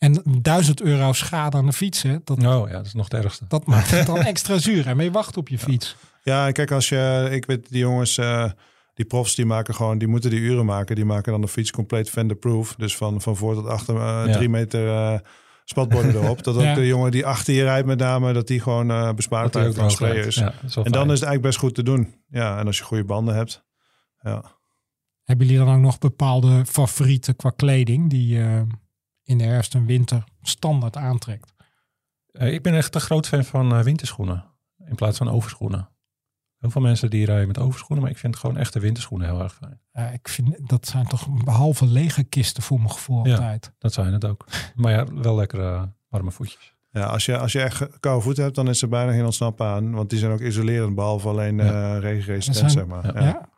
En 0.04 0.22
1000 0.42 0.82
euro 0.82 1.14
schade 1.14 1.58
aan 1.58 1.66
de 1.66 1.74
fiets, 1.74 2.02
hè, 2.02 2.18
dat, 2.24 2.38
Oh 2.38 2.70
ja, 2.70 2.74
dat 2.76 2.86
is 2.86 2.94
nog 2.94 3.10
het 3.10 3.24
ergste. 3.24 3.46
dat 3.48 3.66
maakt 3.66 3.92
het 3.92 4.06
dan 4.06 4.18
extra 4.34 4.58
zuur. 4.58 4.88
En 4.88 4.98
mee 4.98 5.12
wachten 5.12 5.38
op 5.42 5.48
je 5.50 5.60
fiets. 5.60 5.96
Ja, 6.24 6.52
kijk, 6.52 6.72
als 6.72 6.90
je, 6.90 7.28
ik 7.32 7.46
weet, 7.46 7.70
die 7.70 7.80
jongens, 7.80 8.18
eh, 8.18 8.50
die 8.94 9.06
profs, 9.06 9.36
die 9.36 9.46
maken 9.46 9.76
gewoon, 9.76 9.98
die 9.98 10.08
moeten 10.08 10.30
die 10.30 10.40
uren 10.40 10.66
maken. 10.66 10.96
Die 10.96 11.06
maken 11.06 11.32
dan 11.32 11.42
de 11.42 11.48
fiets 11.48 11.72
compleet 11.72 12.10
fender-proof. 12.10 12.76
Dus 12.76 12.98
van, 12.98 13.22
van 13.22 13.36
voor 13.36 13.54
tot 13.54 13.68
achter 13.68 13.96
eh, 13.96 14.24
Ja. 14.26 14.32
drie 14.34 14.50
meter 14.50 14.88
eh, 14.88 15.20
spatborden 15.66 16.16
erop. 16.16 16.44
Dat 16.44 16.56
ook 16.56 16.62
Ja. 16.62 16.74
de 16.74 16.88
jongen 16.88 17.12
die 17.12 17.26
achter 17.26 17.54
je 17.54 17.64
rijdt 17.64 17.88
met 17.88 18.00
name, 18.00 18.34
dat 18.34 18.48
die 18.48 18.60
gewoon 18.60 18.92
eh 18.92 19.14
bespaard 19.14 19.52
blijft 19.52 19.76
van 19.76 19.92
sprayers. 19.92 20.36
Ja, 20.36 20.46
En 20.52 20.52
dan 20.62 20.74
fijn. 20.74 20.86
is 20.86 20.92
het 20.94 21.02
eigenlijk 21.08 21.42
best 21.42 21.58
goed 21.58 21.76
te 21.76 21.84
doen. 21.84 22.14
Ja, 22.30 22.60
en 22.60 22.66
als 22.66 22.78
je 22.78 22.84
goede 22.84 23.04
banden 23.06 23.36
hebt. 23.36 23.64
Ja. 24.22 24.44
Hebben 25.24 25.48
jullie 25.48 25.66
dan 25.66 25.76
ook 25.76 25.82
nog 25.82 25.98
bepaalde 25.98 26.66
favorieten 26.66 27.36
qua 27.36 27.50
kleding 27.50 28.10
die 28.10 28.40
in 29.24 29.38
de 29.38 29.44
herfst 29.44 29.76
en 29.76 29.86
winter 29.86 30.24
standaard 30.42 30.98
aantrekt? 30.98 31.54
Eh, 32.32 32.54
ik 32.54 32.62
ben 32.62 32.74
echt 32.76 32.96
een 32.96 33.02
groot 33.02 33.28
fan 33.28 33.44
van 33.44 33.74
eh, 33.76 33.80
winterschoenen 33.84 34.46
in 34.86 34.96
plaats 34.96 35.18
van 35.18 35.30
overschoenen. 35.30 35.88
Heel 36.58 36.70
veel 36.72 36.82
mensen 36.82 37.10
die 37.10 37.26
rijden 37.26 37.48
met 37.48 37.58
overschoenen, 37.60 38.04
maar 38.04 38.14
ik 38.14 38.20
vind 38.20 38.36
gewoon 38.36 38.58
echte 38.58 38.80
winterschoenen 38.80 39.28
heel 39.30 39.42
erg 39.42 39.54
fijn. 39.56 39.80
Ja, 39.92 40.10
ik 40.10 40.28
vind 40.28 40.70
dat 40.70 40.88
zijn 40.88 41.08
toch 41.08 41.44
behalve 41.44 41.86
lege 41.86 42.24
kisten 42.24 42.64
voor 42.64 42.78
mijn 42.78 42.92
gevoel 42.92 43.26
Ja. 43.28 43.32
altijd. 43.34 43.74
Dat 43.78 43.94
zijn 43.94 44.14
het 44.14 44.26
ook. 44.26 44.46
Maar 44.76 44.92
ja, 44.92 45.06
wel 45.14 45.36
lekkere 45.36 45.74
eh, 45.74 45.84
warme 46.10 46.32
voetjes. 46.32 46.76
Ja, 46.92 47.04
als 47.06 47.26
je, 47.26 47.38
als 47.38 47.52
je 47.52 47.62
echt 47.62 48.00
koude 48.00 48.24
voeten 48.24 48.44
hebt, 48.44 48.56
dan 48.56 48.68
is 48.70 48.82
er 48.82 48.90
bijna 48.90 49.12
geen 49.12 49.26
ontsnappen 49.26 49.66
aan. 49.66 49.92
Want 49.92 50.10
die 50.10 50.20
zijn 50.20 50.32
ook 50.32 50.40
isolerend, 50.40 50.96
behalve 50.96 51.28
alleen 51.28 51.58
Ja. 51.58 51.96
eh 51.96 52.00
regenresistent, 52.02 52.72
zijn- 52.72 52.72
zeg 52.72 52.86
maar. 52.86 53.22
ja. 53.22 53.28
Ja. 53.28 53.50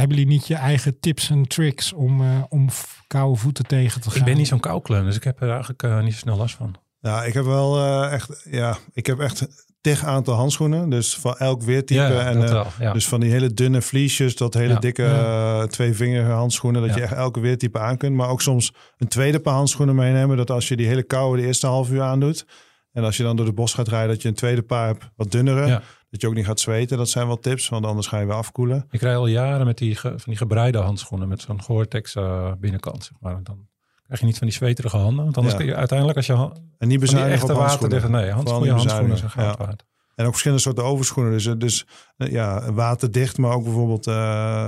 Hebben 0.00 0.16
jullie 0.18 0.32
niet 0.32 0.46
je 0.46 0.54
eigen 0.54 1.00
tips 1.00 1.30
en 1.30 1.48
tricks 1.48 1.92
om, 1.92 2.20
eh, 2.20 2.42
om 2.48 2.68
koude 3.06 3.38
voeten 3.38 3.66
tegen 3.66 4.00
te 4.00 4.10
gaan? 4.10 4.18
Ik 4.18 4.24
ben 4.24 4.36
niet 4.36 4.48
zo'n 4.48 4.60
koukleun, 4.60 5.04
dus 5.04 5.16
ik 5.16 5.24
heb 5.24 5.40
er 5.42 5.50
eigenlijk 5.50 5.82
eh, 5.82 6.00
niet 6.02 6.12
zo 6.12 6.18
snel 6.18 6.36
last 6.36 6.54
van. 6.54 6.74
Ja, 7.00 7.24
ik 7.24 7.34
heb 7.34 7.44
wel 7.44 7.76
eh, 7.78 8.12
echt, 8.12 8.46
ja, 8.50 8.76
ik 8.92 9.06
heb 9.06 9.18
echt 9.20 9.46
tig 9.80 10.04
aantal 10.04 10.34
handschoenen. 10.34 10.88
Dus 10.90 11.14
van 11.16 11.36
elk 11.36 11.62
weertype. 11.62 12.00
ja, 12.00 12.26
en, 12.26 12.34
dat 12.40 12.44
eh, 12.44 12.50
wel. 12.50 12.66
Ja. 12.80 12.92
Dus 12.92 13.08
van 13.08 13.20
die 13.20 13.30
hele 13.30 13.54
dunne 13.54 13.82
vliesjes 13.82 14.34
tot 14.34 14.54
hele 14.54 14.72
Ja. 14.72 14.78
dikke 14.78 15.02
Ja. 15.02 15.60
eh, 15.60 15.66
tweevingerige 15.66 16.30
handschoenen. 16.30 16.80
Dat 16.80 16.90
Ja. 16.90 16.96
je 16.96 17.02
echt 17.02 17.12
elke 17.12 17.40
weertype 17.40 17.78
aan 17.78 17.96
kunt. 17.96 18.16
Maar 18.16 18.28
ook 18.28 18.42
soms 18.42 18.72
een 18.98 19.08
tweede 19.08 19.40
paar 19.40 19.54
handschoenen 19.54 19.94
meenemen. 19.94 20.36
Dat 20.36 20.50
als 20.50 20.68
je 20.68 20.76
die 20.76 20.86
hele 20.86 21.02
koude 21.02 21.40
de 21.40 21.46
eerste 21.46 21.66
half 21.66 21.90
uur 21.90 22.02
aandoet. 22.02 22.46
En 22.92 23.04
als 23.04 23.16
je 23.16 23.22
dan 23.22 23.36
door 23.36 23.46
de 23.46 23.52
bos 23.52 23.74
gaat 23.74 23.88
rijden, 23.88 24.08
dat 24.08 24.22
je 24.22 24.28
een 24.28 24.34
tweede 24.34 24.62
paar 24.62 24.86
hebt, 24.86 25.04
wat 25.16 25.30
dunnere. 25.30 25.82
Dat 26.10 26.20
je 26.20 26.26
ook 26.28 26.34
niet 26.34 26.46
gaat 26.46 26.60
zweten. 26.60 26.96
Dat 26.98 27.08
zijn 27.08 27.26
wel 27.26 27.38
tips, 27.38 27.68
want 27.68 27.84
anders 27.86 28.06
ga 28.06 28.18
je 28.18 28.26
weer 28.26 28.34
afkoelen. 28.34 28.86
Ik 28.90 29.00
rij 29.00 29.16
al 29.16 29.26
jaren 29.26 29.66
met 29.66 29.78
die, 29.78 29.98
van 30.00 30.18
die 30.24 30.36
gebreide 30.36 30.78
handschoenen 30.78 31.28
met 31.28 31.40
zo'n 31.40 31.62
Gore-Tex 31.62 32.14
eh, 32.14 32.52
binnenkant. 32.58 33.04
Zeg 33.04 33.12
maar. 33.20 33.40
Dan 33.42 33.68
krijg 34.04 34.20
je 34.20 34.26
niet 34.26 34.38
van 34.38 34.46
die 34.46 34.56
zweterige 34.56 34.96
handen. 34.96 35.24
Want 35.24 35.36
anders 35.36 35.54
Ja. 35.54 35.60
kun 35.60 35.68
je 35.70 35.76
uiteindelijk 35.76 36.16
als 36.18 36.26
je 36.26 36.50
En 36.78 36.88
niet 36.88 37.00
bezuinigen 37.00 37.34
echte 37.34 37.52
op 37.52 37.58
handschoenen. 37.58 37.90
waterdichte... 38.00 38.24
Nee, 38.24 38.34
handschoenen, 38.34 38.68
niet 38.68 38.78
handschoenen 38.78 39.18
zijn 39.18 39.30
goud 39.30 39.58
Ja. 39.58 39.64
waard. 39.64 39.84
En 40.14 40.24
ook 40.26 40.30
verschillende 40.30 40.62
soorten 40.62 40.84
overschoenen. 40.84 41.32
Dus, 41.32 41.46
eh, 41.46 41.52
dus 41.58 41.86
eh, 42.16 42.30
ja, 42.30 42.72
waterdicht, 42.72 43.38
maar 43.38 43.52
ook 43.52 43.64
bijvoorbeeld 43.64 44.06
eh, 44.06 44.14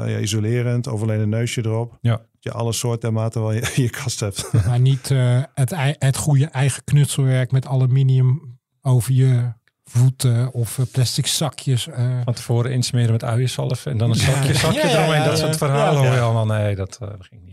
ja, 0.07 0.18
isolerend. 0.18 0.87
Of 0.87 1.02
alleen 1.02 1.20
een 1.20 1.28
neusje 1.28 1.64
erop. 1.64 1.98
Ja. 2.00 2.16
Dat 2.16 2.26
je 2.38 2.52
alle 2.52 2.72
soorten 2.72 3.09
en 3.09 3.14
maten 3.14 3.40
wel 3.40 3.52
in 3.52 3.61
je, 3.74 3.83
je 3.83 3.90
kast 3.90 4.20
hebt. 4.20 4.52
Maar 4.66 4.81
niet 4.81 5.11
eh, 5.11 5.42
het, 5.55 5.72
het 5.98 6.16
goede 6.16 6.46
eigen 6.46 6.85
knutselwerk 6.85 7.50
met 7.52 7.66
aluminium 7.66 8.59
over 8.83 9.12
je 9.12 9.52
voeten 9.98 10.52
of 10.52 10.78
eh, 10.78 10.85
plastic 10.92 11.26
zakjes. 11.26 11.87
eh. 11.88 12.20
Van 12.24 12.35
tevoren 12.35 12.72
insmeren 12.72 13.12
met 13.12 13.24
uienzalf 13.24 13.87
en 13.87 13.98
dan 13.98 14.11
een 14.11 14.16
zakje, 14.16 14.55
zakje 14.55 14.78
Ja, 14.81 14.87
ja, 14.87 14.92
eromheen. 14.98 15.20
ja, 15.20 15.24
dat 15.28 15.38
ja. 15.38 15.44
soort 15.44 15.57
verhalen 15.57 16.02
Ja. 16.02 16.07
hoor 16.09 16.16
je 16.16 16.20
allemaal. 16.22 16.46
Nee, 16.46 16.74
dat, 16.76 16.98
eh, 17.00 17.09
dat 17.09 17.26
ging 17.26 17.42
niet. 17.44 17.50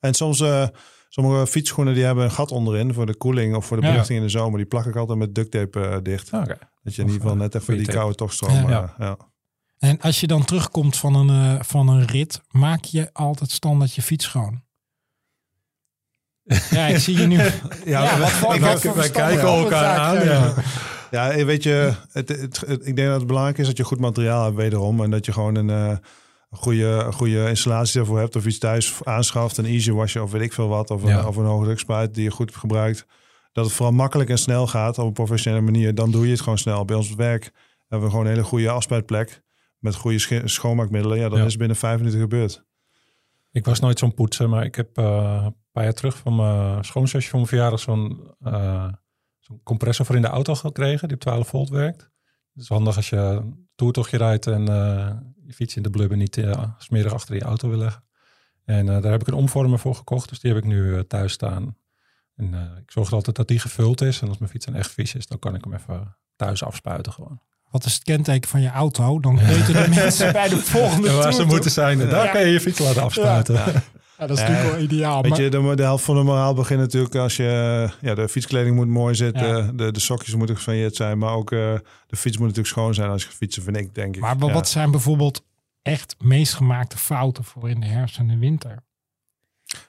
En 0.00 0.14
soms, 0.14 0.40
eh, 0.40 0.66
sommige 1.08 1.46
fietsschoenen 1.46 1.94
die 1.94 2.04
hebben 2.04 2.24
een 2.24 2.30
gat 2.30 2.50
onderin 2.50 2.94
voor 2.94 3.06
de 3.06 3.16
koeling 3.16 3.54
of 3.56 3.66
voor 3.66 3.76
de 3.76 3.82
Ja. 3.82 3.90
beluchting 3.90 4.18
in 4.18 4.24
de 4.24 4.30
zomer. 4.30 4.56
Die 4.58 4.66
plak 4.66 4.86
ik 4.86 4.96
altijd 4.96 5.18
met 5.18 5.34
duct 5.34 5.50
tape 5.50 6.00
dicht. 6.02 6.32
Ah. 6.32 6.46
Dat 6.82 6.94
je 6.94 7.02
in 7.02 7.06
ieder 7.08 7.20
geval 7.22 7.36
net 7.36 7.54
even 7.54 7.76
die 7.76 7.86
koude 7.86 8.14
tochtstroom... 8.14 8.68
Ja. 8.68 9.16
En 9.78 10.00
als 10.00 10.20
je 10.20 10.26
dan 10.26 10.44
terugkomt 10.44 10.96
van 10.96 11.14
een, 11.14 11.58
eh, 11.58 11.62
van 11.64 11.88
een 11.88 12.04
rit, 12.06 12.40
maak 12.50 12.84
je 12.84 13.10
altijd 13.12 13.50
standaard 13.50 13.94
je 13.94 14.02
fiets 14.02 14.24
schoon. 14.24 14.62
Ja, 16.70 16.86
ik 16.86 16.98
zie 16.98 17.18
je 17.18 17.26
nu. 17.26 17.36
Ja, 17.84 18.18
wat 18.18 18.38
wat 18.40 18.82
wij 18.94 19.10
kijken 19.10 19.48
elkaar 19.48 19.98
aan. 19.98 20.54
Ja, 21.10 21.30
eh, 21.30 21.44
weet 21.44 21.62
je, 21.62 21.92
het, 22.12 22.28
het, 22.28 22.60
het- 22.66 22.86
ik 22.86 22.96
denk 22.96 23.08
dat 23.08 23.18
het 23.18 23.26
belangrijk 23.26 23.58
is 23.58 23.66
dat 23.66 23.76
je 23.76 23.84
goed 23.84 24.00
materiaal 24.00 24.44
hebt 24.44 24.56
wederom. 24.56 25.02
En 25.02 25.10
dat 25.10 25.24
je 25.26 25.32
gewoon 25.32 25.54
een, 25.54 25.70
eh, 25.70 25.96
goede, 26.50 27.12
goede 27.12 27.48
installatie 27.48 27.96
daarvoor 27.96 28.18
hebt. 28.18 28.36
Of 28.36 28.46
iets 28.46 28.58
thuis 28.58 29.04
aanschaft, 29.04 29.56
een 29.56 29.64
easy 29.64 29.90
washer 29.90 30.22
of 30.22 30.30
weet 30.30 30.42
ik 30.42 30.52
veel 30.52 30.68
wat. 30.68 30.90
Of 30.90 31.02
een, 31.02 31.08
Ja. 31.08 31.26
of 31.26 31.36
een 31.36 31.44
hoogdrukspuit 31.44 32.14
die 32.14 32.24
je 32.24 32.30
goed 32.30 32.56
gebruikt. 32.56 33.06
Dat 33.52 33.64
het 33.64 33.74
vooral 33.74 33.94
makkelijk 33.94 34.30
en 34.30 34.38
snel 34.38 34.66
gaat 34.66 34.98
op 34.98 35.06
een 35.06 35.12
professionele 35.12 35.62
manier. 35.62 35.94
Dan 35.94 36.10
doe 36.10 36.24
je 36.24 36.30
het 36.30 36.40
gewoon 36.40 36.58
snel. 36.58 36.84
Bij 36.84 36.96
ons 36.96 37.14
werk 37.14 37.50
hebben 37.88 38.06
we 38.08 38.10
gewoon 38.14 38.26
een 38.26 38.32
hele 38.32 38.44
goede 38.44 38.70
afspuitplek. 38.70 39.42
Met 39.78 39.94
goede 39.94 40.42
schoonmaakmiddelen. 40.44 41.18
Ja, 41.18 41.28
dan 41.28 41.38
Ja. 41.38 41.44
is 41.44 41.50
het 41.50 41.58
binnen 41.58 41.76
vijf 41.76 41.98
minuten 41.98 42.20
gebeurd. 42.20 42.64
Ik 43.52 43.64
was 43.64 43.80
nooit 43.80 43.98
zo'n 43.98 44.14
poetser, 44.14 44.48
maar 44.48 44.64
ik 44.64 44.74
heb 44.74 44.98
eh, 44.98 45.40
een 45.44 45.54
paar 45.72 45.84
jaar 45.84 45.92
terug 45.92 46.16
van 46.16 46.36
mijn 46.36 46.84
schoonzusje 46.84 47.28
voor 47.28 47.38
mijn 47.38 47.48
verjaardag 47.50 47.80
zo'n 47.80 48.20
zo'n 49.46 49.60
compressor 49.62 50.06
voor 50.06 50.16
in 50.16 50.22
de 50.22 50.28
auto 50.28 50.54
gekregen, 50.54 51.08
die 51.08 51.16
op 51.16 51.22
12 51.22 51.48
volt 51.48 51.68
werkt. 51.68 52.00
Het 52.52 52.62
is 52.62 52.68
handig 52.68 52.96
als 52.96 53.08
je 53.08 53.16
een 53.16 53.68
toertochtje 53.74 54.16
rijdt 54.16 54.46
en 54.46 54.68
eh, 54.68 55.10
je 55.46 55.52
fiets 55.52 55.76
in 55.76 55.82
de 55.82 55.90
blubber 55.90 56.16
niet 56.16 56.36
eh, 56.36 56.62
smerig 56.78 57.12
achter 57.12 57.34
je 57.34 57.42
auto 57.42 57.68
wil 57.68 57.78
leggen. 57.78 58.04
En 58.64 58.88
eh, 58.88 59.02
daar 59.02 59.12
heb 59.12 59.20
ik 59.20 59.26
een 59.26 59.34
omvormer 59.34 59.78
voor 59.78 59.94
gekocht, 59.94 60.28
dus 60.28 60.40
die 60.40 60.52
heb 60.52 60.62
ik 60.62 60.68
nu 60.68 61.06
thuis 61.06 61.32
staan. 61.32 61.76
En 62.36 62.54
ik 62.82 62.90
zorg 62.90 63.12
altijd 63.12 63.36
dat 63.36 63.48
die 63.48 63.58
gevuld 63.58 64.00
is. 64.00 64.20
En 64.20 64.28
als 64.28 64.38
mijn 64.38 64.50
fiets 64.50 64.66
dan 64.66 64.74
echt 64.74 64.90
vies 64.90 65.14
is, 65.14 65.26
dan 65.26 65.38
kan 65.38 65.54
ik 65.54 65.64
hem 65.64 65.74
even 65.74 66.16
thuis 66.36 66.62
afspuiten 66.64 67.12
gewoon. 67.12 67.40
Wat 67.70 67.84
is 67.84 67.94
het 67.94 68.02
kenteken 68.02 68.48
van 68.50 68.60
je 68.60 68.68
auto? 68.70 69.20
Dan 69.20 69.38
weten 69.46 69.74
de 69.74 69.88
mensen 69.94 70.32
bij 70.32 70.48
de 70.48 70.56
volgende 70.56 71.08
En 71.08 71.16
waar 71.16 71.32
ze 71.32 71.44
moeten 71.44 71.70
zijn, 71.70 71.98
daar 71.98 72.24
Ja. 72.24 72.32
kan 72.32 72.40
je 72.40 72.46
je 72.52 72.60
fiets 72.60 72.78
laten 72.78 73.02
afspuiten. 73.02 73.54
Ja. 73.54 73.82
Ja, 74.18 74.26
dat 74.26 74.36
is 74.36 74.42
natuurlijk 74.42 74.70
wel 74.70 74.82
ideaal. 74.82 75.22
Weet 75.22 75.30
maar- 75.30 75.40
je, 75.40 75.50
de, 75.50 75.74
de 75.74 75.82
helft 75.82 76.04
van 76.04 76.16
de 76.16 76.22
moraal 76.22 76.54
begint 76.54 76.80
natuurlijk 76.80 77.14
als 77.14 77.36
je... 77.36 77.88
Ja, 78.00 78.14
de 78.14 78.28
fietskleding 78.28 78.76
moet 78.76 78.88
mooi 78.88 79.14
zitten. 79.14 79.76
De, 79.76 79.92
de 79.92 80.00
sokjes 80.00 80.34
moeten 80.34 80.56
gesoigneerd 80.56 80.96
zijn. 80.96 81.18
Maar 81.18 81.34
ook 81.34 81.52
eh, 81.52 81.58
de 82.06 82.16
fiets 82.16 82.36
moet 82.36 82.46
natuurlijk 82.46 82.74
schoon 82.74 82.94
zijn 82.94 83.10
als 83.10 83.22
je 83.22 83.30
fietsen, 83.30 83.62
vind 83.62 83.76
ik, 83.76 83.94
denk 83.94 84.14
ik. 84.14 84.20
Maar 84.20 84.38
wat 84.38 84.68
zijn 84.68 84.90
bijvoorbeeld 84.90 85.44
echt 85.82 86.16
meest 86.18 86.54
gemaakte 86.54 86.98
fouten 86.98 87.44
voor 87.44 87.70
in 87.70 87.80
de 87.80 87.86
herfst 87.86 88.18
en 88.18 88.28
de 88.28 88.38
winter? 88.38 88.84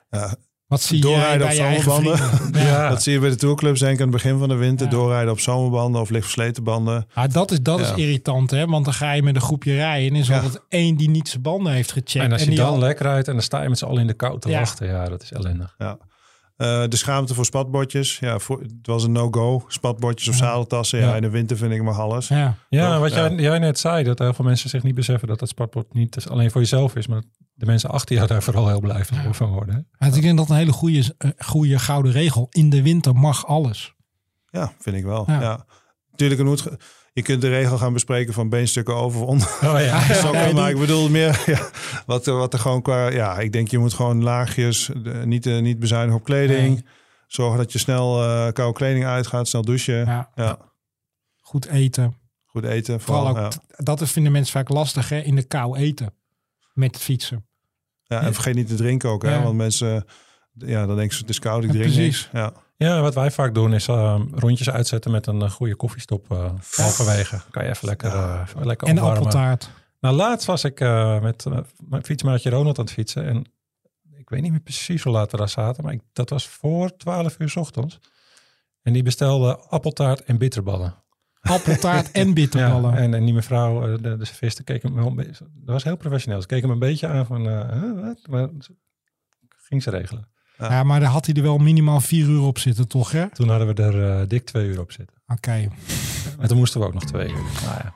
Ja, 0.09 0.35
Wat 0.67 0.81
zie 0.81 1.01
Doorrijden 1.01 1.37
bij 1.37 1.47
op 1.47 1.53
je 1.53 1.61
eigen 1.61 1.83
zomerbanden. 1.91 2.61
Ja. 2.67 2.89
Dat 2.89 3.03
zie 3.03 3.13
je 3.13 3.19
bij 3.19 3.29
de 3.29 3.35
tourclubs 3.35 3.79
denk 3.79 3.93
ik 3.93 3.97
aan 4.01 4.07
het 4.07 4.15
begin 4.23 4.39
van 4.39 4.49
de 4.49 4.55
winter. 4.55 4.85
Ja. 4.85 4.91
Doorrijden 4.91 5.31
op 5.31 5.39
zomerbanden 5.39 6.01
of 6.01 6.09
licht 6.09 6.23
versleten 6.23 6.63
banden. 6.63 7.07
Ah, 7.13 7.31
dat 7.31 7.51
is, 7.51 7.61
dat 7.61 7.79
is 7.79 7.91
irritant, 7.95 8.51
hè? 8.51 8.65
Want 8.65 8.85
dan 8.85 8.93
ga 8.93 9.11
je 9.11 9.23
met 9.23 9.35
een 9.35 9.41
groepje 9.41 9.73
rijden 9.75 10.09
en 10.13 10.15
is 10.19 10.27
er 10.29 10.35
Ja. 10.35 10.41
altijd 10.41 10.63
één 10.69 10.95
die 10.95 11.09
niet 11.09 11.29
zijn 11.29 11.41
banden 11.41 11.73
heeft 11.73 11.91
gecheckt. 11.91 12.25
En 12.25 12.31
als 12.31 12.41
je 12.43 12.47
die 12.47 12.57
dan 12.57 12.67
al- 12.67 12.79
lek 12.79 12.99
rijdt 12.99 13.27
en 13.27 13.33
dan 13.33 13.43
sta 13.43 13.61
je 13.61 13.69
met 13.69 13.77
z'n 13.77 13.85
allen 13.85 14.01
in 14.01 14.07
de 14.07 14.13
kou 14.13 14.39
te 14.39 14.49
Ja. 14.49 14.59
wachten. 14.59 14.87
Ja, 14.87 15.05
dat 15.09 15.21
is 15.23 15.31
ellendig. 15.31 15.75
Ja. 15.77 15.97
Eh, 16.57 16.83
de 16.87 16.95
schaamte 16.95 17.33
voor 17.33 17.45
spatbordjes. 17.45 18.17
Ja, 18.19 18.39
voor, 18.39 18.59
het 18.61 18.71
was 18.81 19.03
een 19.03 19.11
no-go. 19.11 19.63
Spatbordjes 19.67 20.27
of 20.29 20.39
Ja. 20.39 20.45
zadeltassen. 20.45 20.99
Ja. 20.99 21.07
Ja. 21.09 21.15
in 21.15 21.21
de 21.21 21.29
winter 21.29 21.57
vind 21.57 21.71
ik 21.71 21.81
mag 21.83 21.99
alles. 21.99 22.27
Ja, 22.27 22.55
Ja, 22.69 22.91
Toch? 22.91 22.99
wat 22.99 23.11
Ja. 23.13 23.29
Jij, 23.29 23.35
jij 23.39 23.59
net 23.59 23.79
zei, 23.79 24.03
dat 24.03 24.19
heel 24.19 24.33
veel 24.33 24.45
mensen 24.45 24.69
zich 24.69 24.83
niet 24.83 24.95
beseffen 24.95 25.27
dat 25.27 25.39
het 25.39 25.49
sportbord 25.49 25.93
niet 25.93 26.25
alleen 26.29 26.51
voor 26.51 26.61
jezelf 26.61 26.95
is, 26.95 27.07
maar 27.07 27.21
dat 27.21 27.29
de 27.57 27.65
mensen 27.65 27.89
achter 27.89 28.15
jou 28.15 28.27
daar 28.27 28.43
vooral 28.43 28.67
heel 28.67 28.79
blij 28.79 29.05
van, 29.05 29.35
van 29.35 29.49
worden. 29.49 29.75
hè? 29.75 29.81
maar 30.07 30.15
ik 30.17 30.21
denk 30.21 30.37
dat 30.37 30.49
een 30.49 30.55
hele 30.55 30.71
goede, 30.71 31.15
eh, 31.17 31.29
goede 31.37 31.79
gouden 31.79 32.11
regel. 32.11 32.47
In 32.51 32.69
de 32.69 32.81
winter 32.81 33.15
mag 33.15 33.45
alles. 33.47 33.93
Ja, 34.49 34.73
vind 34.79 34.95
ik 34.95 35.03
wel. 35.03 35.23
Ja. 35.27 35.65
Ge- 36.15 36.77
je 37.13 37.21
kunt 37.21 37.41
de 37.41 37.49
regel 37.49 37.77
gaan 37.77 37.93
bespreken 37.93 38.33
van 38.33 38.49
beenstukken 38.49 38.95
over 38.95 39.21
of 39.21 39.27
onder. 39.27 39.47
Oh 39.63 39.79
ja. 39.79 40.51
Maar 40.53 40.69
ik 40.69 40.77
bedoel 40.79 41.09
meer 41.09 41.43
ja, 41.55 41.69
wat, 42.05 42.27
er- 42.27 42.33
wat 42.37 42.53
er 42.53 42.59
gewoon 42.59 42.81
qua... 42.81 43.07
Ja, 43.09 43.39
ik 43.39 43.51
denk 43.51 43.67
je 43.67 43.77
moet 43.77 43.93
gewoon 43.93 44.23
laagjes, 44.23 44.89
de- 45.03 45.21
niet, 45.25 45.45
eh, 45.45 45.59
niet 45.61 45.79
bezuinigen 45.79 46.19
op 46.19 46.25
kleding. 46.25 46.73
Nee. 46.73 46.85
Zorgen 47.27 47.57
dat 47.57 47.71
je 47.71 47.79
snel 47.79 48.23
eh, 48.23 48.51
koude 48.51 48.77
kleding 48.77 49.05
uitgaat, 49.05 49.47
snel 49.47 49.61
douchen. 49.61 50.05
Ja. 50.05 50.31
Ja, 50.35 50.57
goed 51.39 51.65
eten. 51.65 52.15
Goed 52.45 52.63
eten. 52.63 53.01
Vooral 53.01 53.25
Vooral, 53.27 53.45
ook, 53.45 53.51
ja. 53.53 53.83
dat 53.83 54.01
is- 54.01 54.11
vinden 54.11 54.31
mensen 54.31 54.51
vaak 54.53 54.69
lastig, 54.69 55.09
hè? 55.09 55.19
In 55.19 55.35
de 55.35 55.43
kou 55.43 55.77
eten. 55.77 56.13
Met 56.73 56.97
fietsen. 56.97 57.46
Ja, 58.07 58.21
en 58.21 58.33
vergeet 58.33 58.55
niet 58.55 58.67
te 58.67 58.75
drinken 58.75 59.09
ook, 59.09 59.23
hè? 59.23 59.33
Ja. 59.35 59.43
Want 59.43 59.55
mensen, 59.57 60.05
ja, 60.53 60.85
dan 60.85 60.95
denken 60.95 61.15
ze 61.15 61.21
het 61.21 61.29
is 61.29 61.39
koud, 61.39 61.63
ik 61.63 61.71
Ja, 61.71 61.75
drink 61.77 61.93
precies. 61.93 62.03
niks. 62.21 62.29
Ja. 62.33 62.53
Ja, 62.77 63.01
wat 63.01 63.13
wij 63.13 63.31
vaak 63.31 63.53
doen 63.53 63.73
is 63.73 63.87
eh, 63.87 64.21
rondjes 64.31 64.69
uitzetten 64.69 65.11
met 65.11 65.27
een 65.27 65.41
eh, 65.41 65.49
goede 65.51 65.75
koffiestop 65.75 66.31
eh 66.31 66.51
halverwege. 66.75 67.41
Kan 67.51 67.63
je 67.63 67.69
even 67.69 67.87
lekker, 67.87 68.09
eh, 68.13 68.41
even 68.47 68.65
lekker 68.65 68.87
En 68.87 68.93
opwarmen. 68.97 69.17
appeltaart. 69.17 69.69
Nou, 69.99 70.15
laatst 70.15 70.47
was 70.47 70.63
ik 70.63 70.79
eh, 70.79 71.21
met 71.21 71.45
mijn 71.87 72.03
fietsmaatje 72.05 72.49
Ronald 72.49 72.77
aan 72.79 72.85
het 72.85 72.93
fietsen. 72.93 73.25
En 73.25 73.45
ik 74.17 74.29
weet 74.29 74.41
niet 74.41 74.51
meer 74.51 74.59
precies 74.59 75.03
hoe 75.03 75.11
laat 75.13 75.31
we 75.31 75.37
daar 75.37 75.49
zaten. 75.49 75.83
Maar 75.83 75.93
ik, 75.93 76.01
dat 76.13 76.29
was 76.29 76.47
voor 76.47 76.97
12 76.97 77.35
uur 77.39 77.49
's 77.49 77.55
ochtends. 77.55 77.99
En 78.81 78.93
die 78.93 79.03
bestelde 79.03 79.57
appeltaart 79.57 80.23
en 80.23 80.37
bitterballen. 80.37 80.95
Appeltaart 81.47 82.11
en 82.11 82.33
bitterballen. 82.33 82.91
Ja, 82.91 82.97
en, 82.97 83.13
en 83.13 83.25
die 83.25 83.33
mevrouw, 83.33 83.83
eh, 83.87 84.01
de, 84.01 84.17
de 84.17 84.63
keek 84.63 84.83
hem 84.83 84.93
wel. 84.95 85.15
Dat 85.15 85.25
was 85.63 85.83
heel 85.83 85.97
professioneel. 85.97 86.41
Ze 86.41 86.47
keek 86.47 86.61
hem 86.61 86.71
een 86.71 86.79
beetje 86.79 87.07
aan 87.07 87.25
van... 87.25 87.49
eh, 87.49 88.03
wat? 88.05 88.27
Maar 88.29 88.49
ging 89.57 89.83
ze 89.83 89.89
regelen. 89.89 90.27
Ja, 90.57 90.83
maar 90.83 90.99
daar 90.99 91.09
had 91.09 91.25
hij 91.25 91.35
er 91.35 91.41
wel 91.41 91.57
minimaal 91.57 91.99
vier 91.99 92.27
uur 92.27 92.41
op 92.41 92.57
zitten, 92.59 92.87
toch? 92.87 93.11
hè? 93.11 93.23
Oké. 93.23 93.35
Toen 93.35 93.49
hadden 93.49 93.75
we 93.75 93.83
er 93.83 94.19
eh, 94.21 94.27
dik 94.27 94.45
twee 94.45 94.67
uur 94.67 94.79
op 94.79 94.91
zitten. 94.91 95.15
En 96.39 96.47
toen 96.47 96.57
moesten 96.57 96.79
we 96.79 96.85
ook 96.85 96.93
nog 96.93 97.03
twee 97.05 97.27
uur. 97.29 97.41
Nou 97.63 97.75
ja. 97.83 97.93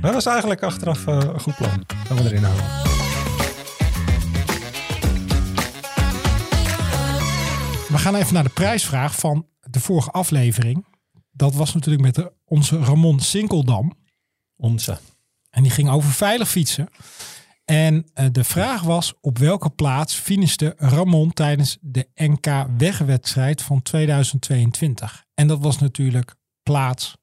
Dat 0.00 0.12
was 0.12 0.26
eigenlijk 0.26 0.62
achteraf 0.62 1.06
een 1.06 1.40
goed 1.40 1.56
plan. 1.56 1.84
Dat 2.08 2.18
we 2.18 2.24
erin 2.24 2.42
houden. 2.42 2.64
We 7.88 7.98
gaan 7.98 8.14
even 8.14 8.34
naar 8.34 8.42
de 8.42 8.50
prijsvraag 8.50 9.16
van 9.16 9.46
de 9.60 9.80
vorige 9.80 10.10
aflevering. 10.10 10.84
Dat 11.36 11.54
was 11.54 11.74
natuurlijk 11.74 12.04
met 12.04 12.14
de, 12.14 12.32
onze 12.44 12.78
Ramon 12.78 13.20
Sinkeldam. 13.20 13.92
Onze. 14.56 14.98
En 15.50 15.62
die 15.62 15.72
ging 15.72 15.90
over 15.90 16.10
veilig 16.10 16.48
fietsen. 16.48 16.88
En 17.64 18.06
eh, 18.14 18.26
de 18.32 18.44
vraag 18.44 18.82
was 18.82 19.14
op 19.20 19.38
welke 19.38 19.70
plaats 19.70 20.14
finishte 20.14 20.74
Ramon 20.76 21.32
tijdens 21.32 21.78
de 21.80 22.08
NK 22.14 22.66
wegwedstrijd 22.78 23.62
van 23.62 23.82
2022. 23.82 25.24
En 25.34 25.46
dat 25.46 25.58
was 25.58 25.78
natuurlijk 25.78 26.34
plaats. 26.62 27.16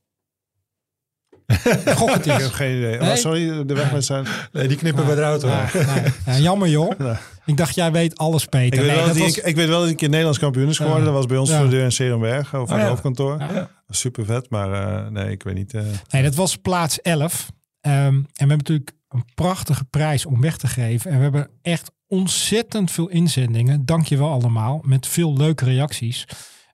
Gok 1.98 2.10
het 2.14 2.26
Ik 2.26 2.32
heb 2.38 2.52
geen 2.52 2.78
idee. 2.78 2.98
Nee. 3.00 3.10
Oh, 3.10 3.16
sorry, 3.16 3.66
de 3.66 3.74
wegwedstrijd. 3.74 4.28
Nee, 4.52 4.68
die 4.68 4.78
knippen 4.78 5.06
we 5.06 5.12
eruit 5.12 5.42
hoor. 5.42 5.52
Ja, 5.52 5.70
nee. 5.74 6.04
Ja, 6.26 6.38
jammer 6.38 6.68
joh. 6.70 6.92
Nee. 7.00 7.14
Ik 7.46 7.58
dacht 7.58 7.76
jij 7.76 7.92
weet 7.92 8.18
alles 8.18 8.46
Peter. 8.46 8.66
Ik 8.66 8.74
weet, 8.80 8.88
Nee, 8.88 8.96
wel 8.96 9.08
dat 9.08 9.18
was- 9.18 9.38
ik 9.38 9.56
weet 9.56 9.68
wel 9.68 9.74
dat 9.76 9.82
hij 9.82 9.90
een 9.90 9.96
keer 9.96 10.08
Nederlands 10.10 10.40
kampioen 10.40 10.70
is 10.70 10.78
geworden. 10.78 11.04
Dat 11.06 11.14
was 11.14 11.26
bij 11.26 11.38
ons 11.38 11.50
Ja. 11.50 11.56
voor 11.58 11.66
de 11.66 11.72
deur 11.72 11.84
in 11.84 11.92
Serenberg, 11.92 12.56
over 12.56 12.62
Oh, 12.68 12.72
het 12.74 12.82
ja. 12.82 12.88
hoofdkantoor. 12.88 13.38
Ja. 13.40 13.70
Super 13.90 14.26
vet, 14.26 14.50
maar 14.50 14.74
eh, 15.04 15.08
nee, 15.12 15.32
ik 15.32 15.44
weet 15.44 15.56
niet. 15.56 15.74
eh, 15.74 15.82
Nee, 16.10 16.24
dat 16.24 16.36
was 16.36 16.56
plaats 16.58 17.02
11. 17.02 17.52
Ehm, 17.82 17.96
en 17.96 18.22
we 18.22 18.28
hebben 18.36 18.58
natuurlijk 18.58 18.92
een 19.10 19.26
prachtige 19.36 19.84
prijs 19.86 20.26
om 20.26 20.42
weg 20.42 20.58
te 20.58 20.68
geven. 20.68 21.12
En 21.12 21.18
we 21.18 21.24
hebben 21.24 21.50
echt 21.62 21.92
ontzettend 22.08 22.92
veel 22.92 23.08
inzendingen. 23.10 23.86
Dank 23.86 24.06
je 24.06 24.18
wel 24.18 24.30
allemaal. 24.32 24.82
Met 24.86 25.08
veel 25.08 25.38
leuke 25.38 25.66
reacties. 25.66 26.26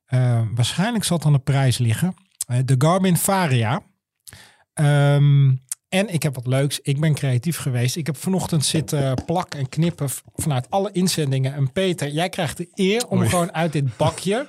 Ehm, 0.06 0.46
waarschijnlijk 0.56 1.04
zal 1.04 1.18
het 1.18 1.26
aan 1.26 1.34
de 1.34 1.40
prijs 1.40 1.78
liggen. 1.78 2.16
Eh, 2.48 2.58
de 2.66 2.76
Garmin 2.78 3.18
Varia. 3.18 3.82
Ehm, 4.78 5.56
en 5.90 6.14
ik 6.14 6.24
heb 6.24 6.36
wat 6.36 6.48
leuks. 6.48 6.80
Ik 6.82 7.00
ben 7.00 7.14
creatief 7.14 7.58
geweest. 7.58 7.96
Ik 7.96 8.06
heb 8.06 8.18
vanochtend 8.18 8.66
zitten 8.66 9.24
plakken 9.26 9.60
en 9.60 9.70
knippen 9.70 10.10
vanuit 10.36 10.70
alle 10.70 10.92
inzendingen. 10.92 11.54
En 11.54 11.72
Peter, 11.72 12.10
jij 12.10 12.30
krijgt 12.30 12.58
de 12.58 12.70
eer 12.74 13.08
om 13.08 13.20
Oei. 13.20 13.30
gewoon 13.30 13.54
uit 13.54 13.72
dit 13.72 13.98
bakje 13.98 14.48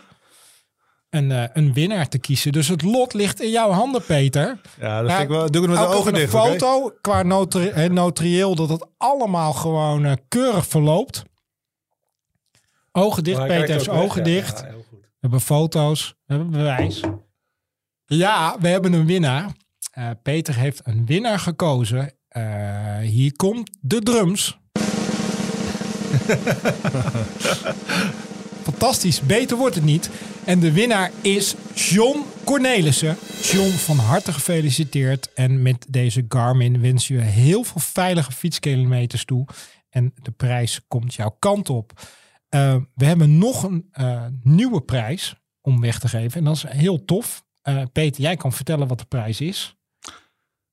een, 1.11 1.33
eh, 1.33 1.45
een 1.53 1.73
winnaar 1.73 2.09
te 2.09 2.19
kiezen. 2.19 2.53
Dus 2.53 2.69
het 2.69 2.83
lot 2.83 3.15
ligt 3.15 3.41
in 3.41 3.51
jouw 3.51 3.71
handen, 3.71 4.05
Peter. 4.05 4.61
ja, 4.81 5.03
dat 5.03 5.11
vind 5.11 5.23
ik 5.23 5.29
wel. 5.29 5.51
Doe 5.51 5.63
ik 5.63 5.69
het 5.69 5.79
met 5.79 5.89
de 5.89 5.95
ogen 5.97 6.15
dicht. 6.15 6.33
een 6.33 6.41
foto 6.41 6.93
qua 7.01 7.23
notari 7.23 7.69
eh, 7.69 7.91
notarieel 7.91 8.55
dat 8.55 8.69
het 8.69 8.87
allemaal 8.97 9.53
gewoon 9.53 10.05
eh, 10.05 10.13
keurig 10.29 10.67
verloopt. 10.67 11.23
Ogen 12.93 13.25
dicht, 13.25 13.47
Peter 13.47 13.69
heeft 13.69 13.89
ogen 13.89 14.25
weg. 14.25 14.35
Ja, 14.35 14.41
dicht. 14.41 14.59
ja, 14.59 14.67
heel 14.67 14.85
goed. 14.89 15.01
We 15.01 15.09
hebben 15.21 15.41
foto's, 15.41 16.15
we 16.27 16.35
hebben 16.35 16.51
bewijs. 16.51 17.01
Ja, 18.05 18.57
we 18.61 18.69
hebben 18.69 18.93
een 18.93 19.07
winnaar. 19.07 19.51
Eh, 19.99 20.11
Peter 20.23 20.57
heeft 20.57 20.81
een 20.85 21.07
winnaar 21.07 21.39
gekozen. 21.39 22.13
Eh, 22.29 22.99
hier 22.99 23.37
komt 23.37 23.71
de 23.81 24.01
drums. 24.01 24.59
Fantastisch, 28.63 29.21
beter 29.21 29.57
wordt 29.57 29.75
het 29.75 29.85
niet. 29.85 30.11
En 30.45 30.61
de 30.61 30.73
winnaar 30.73 31.11
is 31.21 31.55
John 31.75 32.25
Cornelissen. 32.45 33.17
John, 33.43 33.71
van 33.71 33.97
harte 33.97 34.33
gefeliciteerd. 34.33 35.33
En 35.33 35.63
met 35.63 35.87
deze 35.89 36.25
Garmin 36.29 36.81
wens 36.81 37.09
je 37.09 37.19
heel 37.19 37.65
veel 37.65 37.81
veilige 37.81 38.33
fietskilometers 38.33 39.25
toe. 39.25 39.47
En 39.91 40.15
de 40.23 40.31
prijs 40.31 40.81
komt 40.89 41.15
jouw 41.15 41.37
kant 41.39 41.71
op. 41.71 41.93
Uh, 42.51 42.77
we 42.95 43.05
hebben 43.05 43.39
nog 43.39 43.63
een 43.63 43.91
nieuwe 44.43 44.81
prijs 44.81 45.35
om 45.61 45.81
weg 45.81 45.99
te 45.99 46.09
geven. 46.09 46.39
En 46.39 46.45
dat 46.45 46.57
is 46.57 46.65
heel 46.69 47.05
tof. 47.05 47.47
Peter, 47.93 48.23
jij 48.23 48.37
kan 48.37 48.53
vertellen 48.53 48.89
wat 48.89 48.99
de 48.99 49.05
prijs 49.05 49.41
is. 49.41 49.78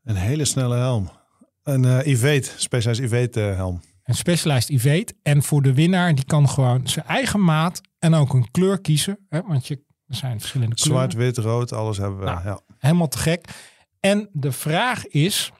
Een 0.05 0.15
hele 0.15 0.45
snelle 0.45 0.75
helm. 0.75 1.09
Een 1.63 1.83
uh, 1.83 2.07
Ivete, 2.07 2.51
Specialized 2.55 3.05
Ivete 3.05 3.39
helm. 3.39 3.81
Een 4.03 4.15
Specialized 4.15 4.69
Ivete. 4.69 5.13
En 5.21 5.43
voor 5.43 5.61
de 5.61 5.73
winnaar, 5.73 6.15
die 6.15 6.25
kan 6.25 6.49
gewoon 6.49 6.87
zijn 6.87 7.05
eigen 7.05 7.43
maat 7.43 7.81
en 7.99 8.13
ook 8.13 8.33
een 8.33 8.51
kleur 8.51 8.81
kiezen. 8.81 9.25
Hè, 9.29 9.41
want 9.41 9.67
je, 9.67 9.83
er 10.07 10.15
zijn 10.15 10.39
verschillende 10.39 10.75
kleuren. 10.75 11.11
Zwart, 11.11 11.13
wit, 11.13 11.37
rood, 11.37 11.73
alles 11.73 11.97
hebben 11.97 12.19
we. 12.19 12.25
Nou, 12.25 12.43
ja. 12.43 12.59
Helemaal 12.77 13.07
te 13.07 13.17
gek. 13.17 13.47
En 13.99 14.29
de 14.31 14.51
vraag 14.51 15.07
is, 15.07 15.51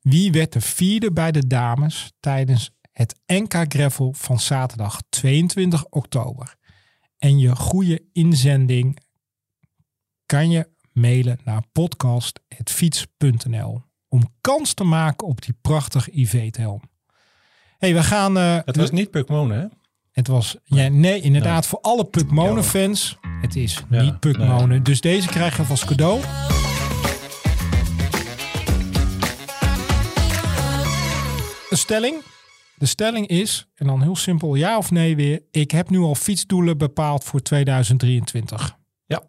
wie 0.00 0.32
werd 0.32 0.52
de 0.52 0.60
vierde 0.60 1.12
bij 1.12 1.32
de 1.32 1.46
dames 1.46 2.12
tijdens 2.20 2.70
het 2.92 3.20
NK 3.26 3.54
Gravel 3.68 4.12
van 4.16 4.40
zaterdag 4.40 5.00
22 5.08 5.84
oktober. 5.84 6.54
En 7.18 7.38
je 7.38 7.56
goede 7.56 8.04
inzending 8.12 8.98
kan 10.26 10.50
je 10.50 10.70
mailen 10.92 11.38
naar 11.44 11.62
podcast.fiets.nl 11.72 13.90
om 14.12 14.22
kans 14.40 14.74
te 14.74 14.84
maken 14.84 15.26
op 15.26 15.42
die 15.42 15.54
prachtige 15.60 16.10
IV-helm. 16.10 16.82
hey, 17.78 17.94
we 17.94 18.02
gaan... 18.02 18.36
Uh, 18.36 18.58
het 18.64 18.76
was 18.76 18.90
niet 18.90 19.10
Pukmone, 19.10 19.54
hè? 19.54 19.66
Het 20.10 20.26
was... 20.26 20.56
Ja, 20.64 20.88
nee, 20.88 21.20
inderdaad, 21.20 21.60
nee. 21.60 21.68
voor 21.68 21.80
alle 21.80 22.04
Pukmone-fans. 22.04 23.18
Het 23.40 23.56
is 23.56 23.82
ja, 23.90 24.02
niet 24.02 24.20
Pukmone. 24.20 24.66
Nee. 24.66 24.82
Dus 24.82 25.00
deze 25.00 25.28
krijg 25.28 25.56
je 25.56 25.64
als 25.68 25.84
cadeau. 25.84 26.20
Een 31.70 31.78
stelling. 31.78 32.22
De 32.74 32.86
stelling 32.86 33.26
is, 33.26 33.66
en 33.74 33.86
dan 33.86 34.02
heel 34.02 34.16
simpel 34.16 34.54
ja 34.54 34.78
of 34.78 34.90
nee 34.90 35.16
weer. 35.16 35.42
Ik 35.50 35.70
heb 35.70 35.90
nu 35.90 35.98
al 35.98 36.14
fietsdoelen 36.14 36.78
bepaald 36.78 37.24
voor 37.24 37.40
2023. 37.40 38.76
Ja, 39.06 39.22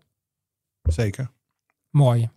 zeker. 0.82 1.32
Mooi. 1.90 2.30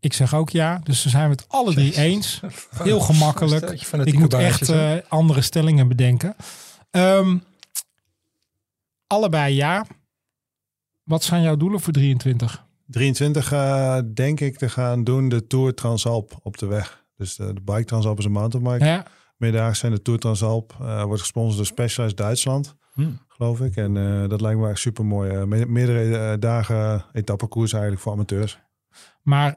Ik 0.00 0.12
zeg 0.12 0.34
ook 0.34 0.50
ja, 0.50 0.80
dus 0.84 1.02
dan 1.02 1.10
zijn 1.10 1.24
we 1.24 1.30
het 1.30 1.44
alle 1.48 1.74
drie 1.74 1.96
eens. 1.96 2.40
Heel 2.82 3.00
gemakkelijk. 3.00 3.70
Ik 4.04 4.18
moet 4.18 4.34
echt 4.34 4.70
uh, 4.70 4.92
andere 5.08 5.40
stellingen 5.40 5.88
bedenken. 5.88 6.36
Um, 6.90 7.42
allebei 9.06 9.54
ja. 9.54 9.86
Wat 11.02 11.24
zijn 11.24 11.42
jouw 11.42 11.56
doelen 11.56 11.80
voor 11.80 11.92
23? 11.92 12.64
23 12.86 13.52
uh, 13.52 13.98
denk 14.14 14.40
ik 14.40 14.58
te 14.58 14.68
gaan 14.68 15.04
doen 15.04 15.28
de 15.28 15.46
Tour 15.46 15.74
Transalp 15.74 16.38
op 16.42 16.58
de 16.58 16.66
weg. 16.66 17.04
Dus 17.16 17.36
de, 17.36 17.52
de 17.52 17.60
bike 17.60 17.84
Transalp 17.84 18.18
is 18.18 18.24
een 18.24 18.32
mountainbike. 18.32 18.84
Ja. 18.84 19.06
Middags 19.36 19.78
zijn 19.78 19.92
de 19.92 20.02
Tour 20.02 20.18
Transalp. 20.18 20.76
Uh, 20.82 21.02
wordt 21.02 21.20
gesponsord 21.20 21.56
door 21.56 21.66
Specialized 21.66 22.16
Duitsland, 22.16 22.74
Hmm. 22.92 23.18
geloof 23.28 23.60
ik. 23.60 23.76
En 23.76 23.94
uh, 23.94 24.28
dat 24.28 24.40
lijkt 24.40 24.60
me 24.60 24.68
echt 24.68 24.80
super 24.80 25.04
mooi. 25.04 25.44
Me 25.44 25.66
meerdere 25.66 26.38
dagen 26.38 27.04
etappekoers 27.12 27.72
eigenlijk 27.72 28.02
voor 28.02 28.12
amateurs. 28.12 28.58
Maar 29.26 29.56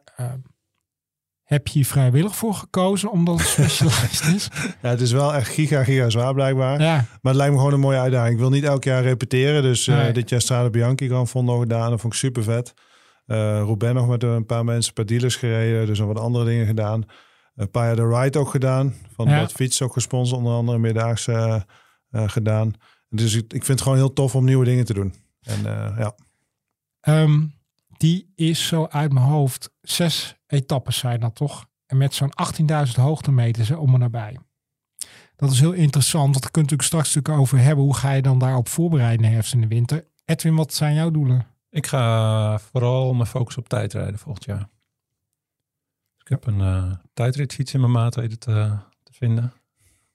heb 1.43 1.67
je 1.67 1.73
hier 1.73 1.85
vrijwillig 1.85 2.35
voor 2.35 2.53
gekozen 2.53 3.11
omdat 3.11 3.37
het 3.37 3.47
Specialized 3.47 4.35
is? 4.35 4.49
ja, 4.81 4.89
het 4.89 5.01
is 5.01 5.11
wel 5.11 5.33
echt 5.33 5.47
giga, 5.47 5.83
giga 5.83 6.09
zwaar 6.09 6.33
blijkbaar. 6.33 6.81
Ja. 6.81 6.95
Maar 6.95 7.19
het 7.21 7.35
lijkt 7.35 7.53
me 7.53 7.57
gewoon 7.57 7.73
een 7.73 7.79
mooie 7.79 7.99
uitdaging. 7.99 8.33
Ik 8.33 8.39
wil 8.39 8.49
niet 8.49 8.63
elk 8.63 8.83
jaar 8.83 9.03
repeteren. 9.03 9.61
Dus 9.61 9.85
nee. 9.85 10.11
dit 10.11 10.29
jaar 10.29 10.41
Strade 10.41 10.69
Bianchi 10.69 11.07
gewoon 11.07 11.27
Fondo 11.27 11.59
gedaan. 11.59 11.89
Dat 11.89 12.01
vond 12.01 12.13
ik 12.13 12.19
super 12.19 12.43
vet. 12.43 12.73
Uh, 13.25 13.37
Roubaix 13.37 13.93
nog 13.93 14.07
met 14.07 14.23
een 14.23 14.45
paar 14.45 14.65
mensen, 14.65 14.87
een 14.87 14.93
paar 14.93 15.05
dealers 15.05 15.35
gereden. 15.35 15.85
Dus 15.85 15.99
nog 15.99 16.07
wat 16.07 16.19
andere 16.19 16.45
dingen 16.45 16.65
gedaan. 16.65 17.05
Een 17.55 17.71
paar 17.71 17.85
jaar 17.85 17.95
de 17.95 18.19
ride 18.19 18.39
ook 18.39 18.49
gedaan. 18.49 18.95
Van 19.15 19.27
ja. 19.27 19.39
dat 19.39 19.51
fiets 19.51 19.81
ook 19.81 19.93
gesponsord, 19.93 20.37
onder 20.37 20.53
andere 20.53 20.77
middaags 20.77 21.27
uh, 21.27 21.61
gedaan. 22.11 22.73
Dus 23.09 23.33
ik, 23.33 23.43
ik 23.43 23.49
vind 23.49 23.67
het 23.67 23.81
gewoon 23.81 23.97
heel 23.97 24.13
tof 24.13 24.35
om 24.35 24.45
nieuwe 24.45 24.65
dingen 24.65 24.85
te 24.85 24.93
doen. 24.93 25.13
En 25.41 25.63
ja. 25.97 26.15
Um, 27.01 27.58
die 27.99 28.31
is 28.35 28.67
zo 28.67 28.87
uit 28.89 29.13
mijn 29.13 29.25
hoofd. 29.25 29.71
Zes 29.81 30.35
etappes 30.47 30.97
zijn 30.97 31.19
dat 31.19 31.35
toch? 31.35 31.65
En 31.85 31.97
met 31.97 32.13
zo'n 32.13 32.33
18.000 32.87 32.93
hoogtemeters 32.93 33.71
om 33.71 33.93
en 33.93 33.99
nabij. 33.99 34.37
Dat 35.35 35.51
is 35.51 35.59
heel 35.59 35.71
interessant. 35.71 36.29
Want 36.29 36.41
daar 36.41 36.51
kun 36.51 36.61
je 36.61 36.67
natuurlijk 36.67 36.87
straks 36.87 37.15
natuurlijk 37.15 37.41
over 37.41 37.59
hebben. 37.59 37.83
Hoe 37.83 37.95
ga 37.95 38.11
je 38.11 38.21
dan 38.21 38.39
daarop 38.39 38.67
voorbereiden 38.67 39.23
in 39.23 39.29
de 39.29 39.35
herfst 39.35 39.53
en 39.53 39.61
de 39.61 39.67
winter? 39.67 40.05
Edwin, 40.25 40.55
wat 40.55 40.73
zijn 40.73 40.95
jouw 40.95 41.11
doelen? 41.11 41.47
Ik 41.69 41.87
ga 41.87 42.59
vooral 42.59 43.13
mijn 43.13 43.27
focus 43.27 43.57
op 43.57 43.69
tijdrijden 43.69 44.19
volgend 44.19 44.45
jaar. 44.45 44.69
Ik 46.17 46.27
heb 46.27 46.45
een 46.45 46.59
uh, 46.59 46.91
tijdritfiets 47.13 47.73
in 47.73 47.79
mijn 47.79 47.91
maat 47.91 48.15
weten 48.15 48.39
te, 48.39 48.77
te, 49.03 49.13
vinden. 49.13 49.53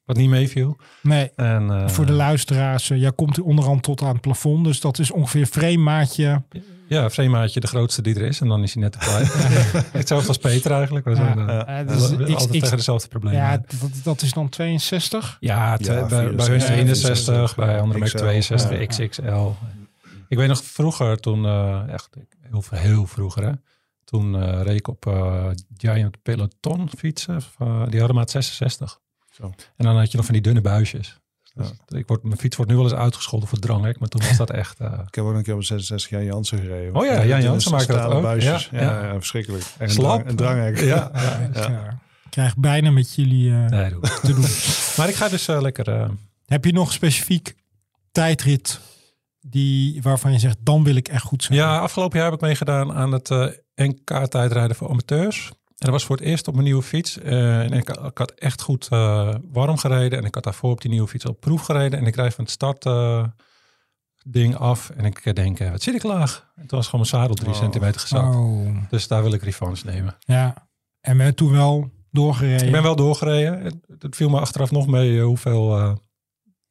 Wat 0.05 0.17
niet 0.17 0.29
meeviel. 0.29 0.77
Nee, 1.03 1.31
en, 1.37 1.63
uh, 1.63 1.89
voor 1.89 2.07
de 2.07 2.13
luisteraars. 2.13 2.91
Uh, 2.91 3.01
jij 3.01 3.13
komt 3.13 3.41
onderhand 3.41 3.83
tot 3.83 4.03
aan 4.03 4.13
het 4.13 4.21
plafond. 4.21 4.65
Dus 4.65 4.81
dat 4.81 4.99
is 4.99 5.11
ongeveer 5.11 5.47
frame-maatje. 5.47 6.43
Ja, 6.89 7.11
frame-maatje 7.11 7.61
de 7.61 7.67
grootste 7.67 8.03
die 8.03 8.15
er 8.15 8.23
is. 8.23 8.41
En 8.41 8.49
dan 8.49 8.63
is 8.63 8.75
hij 8.75 8.83
net 8.83 8.93
te 8.93 8.99
klein. 8.99 9.27
Hetzelfde 9.93 10.29
als 10.29 10.39
Peter 10.39 10.73
eigenlijk. 10.73 11.05
We 11.05 11.15
zijn 11.15 11.39
ja, 11.39 11.85
dus 11.85 12.03
altijd 12.03 12.35
X, 12.35 12.47
tegen 12.47 12.77
dezelfde 12.77 13.09
problemen. 13.09 13.39
Ja, 13.39 13.57
dat, 13.57 13.91
dat 14.03 14.23
is 14.23 14.33
dan 14.33 14.49
62? 14.49 15.37
Ja, 15.41 15.77
te, 15.77 15.93
ja 15.93 16.07
bij, 16.07 16.35
bij 16.35 16.47
hun 16.47 16.61
61, 16.61 17.55
bij 17.57 17.81
anderen 17.81 18.01
merk 18.01 18.17
62, 18.17 18.79
ja. 18.79 18.87
XXL. 18.87 19.51
Ik 20.29 20.37
weet 20.37 20.49
nog 20.49 20.65
vroeger, 20.65 21.21
toen, 21.21 21.45
uh, 21.45 21.89
echt 21.89 22.09
heel, 22.41 22.65
heel 22.71 23.07
vroeger, 23.07 23.45
hè, 23.45 23.53
toen 24.05 24.35
uh, 24.35 24.63
reed 24.63 24.79
ik 24.79 24.89
op 24.89 25.07
uh, 25.07 25.47
Giant 25.77 26.23
Peloton 26.23 26.89
fietsen. 26.99 27.41
die 27.89 27.99
hadden 27.99 28.15
maat 28.15 28.31
66. 28.31 29.03
Zo. 29.35 29.53
En 29.77 29.85
dan 29.85 29.97
had 29.97 30.11
je 30.11 30.17
nog 30.17 30.27
van 30.27 30.35
die 30.35 30.43
dunne 30.43 30.61
buisjes. 30.61 31.19
Dus 31.55 31.73
ja. 31.87 31.99
ik 31.99 32.07
word, 32.07 32.23
mijn 32.23 32.39
fiets 32.39 32.57
wordt 32.57 32.71
nu 32.71 32.77
wel 32.77 32.87
eens 32.87 32.95
uitgescholden 32.95 33.49
voor 33.49 33.59
dranghek, 33.59 33.99
maar 33.99 34.09
toen 34.09 34.23
was 34.29 34.37
dat 34.37 34.51
echt... 34.51 34.81
Uh... 34.81 34.93
Ik 35.07 35.15
heb 35.15 35.25
ook 35.25 35.35
een 35.35 35.43
keer 35.43 35.55
op 35.55 35.65
66 35.65 36.11
Jan 36.11 36.25
Jansen 36.25 36.59
gereden. 36.59 36.95
Oh 36.95 37.05
ja, 37.05 37.25
Jan 37.25 37.43
Jansen 37.43 37.71
maakt 37.71 37.87
dat 37.87 38.05
ook. 38.05 38.23
Buisjes. 38.23 38.69
Ja, 38.73 38.81
ja, 38.81 39.03
ja. 39.03 39.05
ja 39.07 39.13
verschrikkelijk. 39.13 39.65
En 39.79 39.91
Slap. 39.91 40.29
Een 40.29 40.37
dranghek. 40.37 40.81
Ja. 40.95 41.11
ja. 41.55 42.03
Ik 42.25 42.31
krijg 42.31 42.57
bijna 42.57 42.91
met 42.91 43.15
jullie 43.15 43.51
uh, 43.51 43.67
nee, 43.67 43.91
doe. 43.91 44.01
te 44.01 44.35
doen. 44.35 44.41
maar 44.97 45.09
ik 45.09 45.15
ga 45.15 45.29
dus 45.29 45.49
uh, 45.49 45.61
lekker... 45.61 46.11
Heb 46.47 46.65
je 46.65 46.73
nog 46.73 46.93
specifiek 46.93 47.55
tijdrit 48.13 48.81
die, 49.41 50.03
waarvan 50.03 50.33
je 50.33 50.39
zegt, 50.39 50.57
dan 50.61 50.85
wil 50.85 50.95
ik 50.95 51.09
echt 51.09 51.25
goed 51.25 51.43
zijn? 51.43 51.59
Ja, 51.59 51.79
afgelopen 51.79 52.19
jaar 52.19 52.27
heb 52.31 52.35
ik 52.35 52.41
meegedaan 52.41 52.93
aan 52.93 53.13
het 53.13 53.31
uh, 53.31 53.47
NK 53.75 54.27
tijdrijden 54.29 54.77
voor 54.77 54.89
amateurs. 54.89 55.53
En 55.85 55.91
dat 55.91 55.99
was 55.99 56.09
voor 56.09 56.17
het 56.17 56.25
eerst 56.25 56.49
op 56.49 56.55
mijn 56.55 56.67
nieuwe 56.67 56.83
fiets. 56.83 57.19
Uh, 57.19 57.61
en 57.61 57.73
ik, 57.73 57.89
ik, 57.89 58.19
had 58.19 58.31
echt 58.31 58.63
goed 58.63 58.89
uh, 58.93 59.35
warm 59.53 59.77
gereden. 59.77 60.19
En 60.19 60.25
ik 60.25 60.35
had 60.35 60.45
daarvoor 60.45 60.71
op 60.71 60.81
die 60.81 60.91
nieuwe 60.91 61.09
fiets 61.09 61.25
op 61.25 61.41
proef 61.41 61.63
gereden. 61.63 61.99
En 61.99 62.07
ik 62.07 62.15
rijd 62.15 62.35
van 62.35 62.45
het 62.45 62.53
start 62.53 62.85
uh, 62.85 63.25
ding 64.27 64.57
af. 64.57 64.91
En 64.91 65.05
ik 65.05 65.35
denk, 65.35 65.59
wat 65.59 65.83
zit 65.83 65.95
ik 65.95 66.03
laag? 66.03 66.53
En 66.57 66.67
toen 66.67 66.79
was 66.79 66.89
gewoon 66.89 67.07
mijn 67.11 67.23
zadel 67.23 67.35
drie 67.35 67.53
oh. 67.53 67.59
centimeter 67.59 68.01
gezakt. 68.01 68.35
Oh. 68.35 68.77
Dus 68.89 69.09
daar 69.09 69.23
wil 69.23 69.33
ik 69.33 69.43
revanche 69.43 69.87
nemen. 69.87 70.17
Ja, 70.19 70.69
en 71.01 71.17
ben 71.17 71.27
je 71.27 71.35
toen 71.35 71.53
wel 71.53 71.91
doorgereden? 72.11 72.67
Ik 72.67 72.73
ben 72.73 72.83
wel 72.83 72.97
doorgereden. 72.97 73.63
Het, 73.63 73.77
het 73.99 74.17
viel 74.17 74.29
me 74.29 74.41
achteraf 74.41 74.71
nog 74.71 74.87
mee 74.87 75.21
hoeveel 75.21 75.99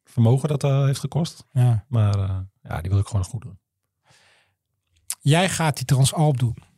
vermogen 0.04 0.48
dat 0.48 0.62
heeft 0.62 1.00
gekost. 1.00 1.46
Ja. 1.52 1.84
Maar 1.88 2.18
ja, 2.62 2.80
die 2.80 2.90
wil 2.90 3.00
ik 3.00 3.06
gewoon 3.06 3.24
goed 3.24 3.42
doen. 3.42 3.58
Jij 5.20 5.48
gaat 5.48 5.76
die 5.76 5.84
Transalp 5.84 6.38
doen. 6.38 6.72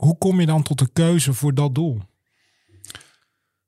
Hoe 0.00 0.18
kom 0.18 0.40
je 0.40 0.46
dan 0.46 0.62
tot 0.62 0.78
de 0.78 0.88
keuze 0.92 1.32
voor 1.32 1.54
dat 1.54 1.74
doel? 1.74 2.00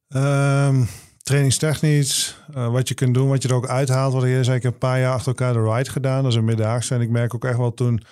Um, 0.08 0.88
trainingstechnisch, 1.22 2.38
uh, 2.56 2.68
wat 2.68 2.88
je 2.88 2.94
kunt 2.94 3.14
doen, 3.14 3.28
wat 3.28 3.42
je 3.42 3.48
er 3.48 3.54
ook 3.54 3.68
uithaalt. 3.68 4.12
Wat 4.12 4.24
ik 4.24 4.44
zei, 4.44 4.56
ik 4.56 4.62
heb 4.62 4.72
een 4.72 4.78
paar 4.78 5.00
jaar 5.00 5.12
achter 5.12 5.28
elkaar 5.28 5.52
de 5.52 5.72
ride 5.72 5.90
gedaan. 5.90 6.22
Dat 6.22 6.32
is 6.32 6.38
een 6.38 6.44
middagse. 6.44 6.94
En 6.94 7.00
ik 7.00 7.10
merk 7.10 7.34
ook 7.34 7.44
echt 7.44 7.56
wel 7.56 7.74
toen, 7.74 8.02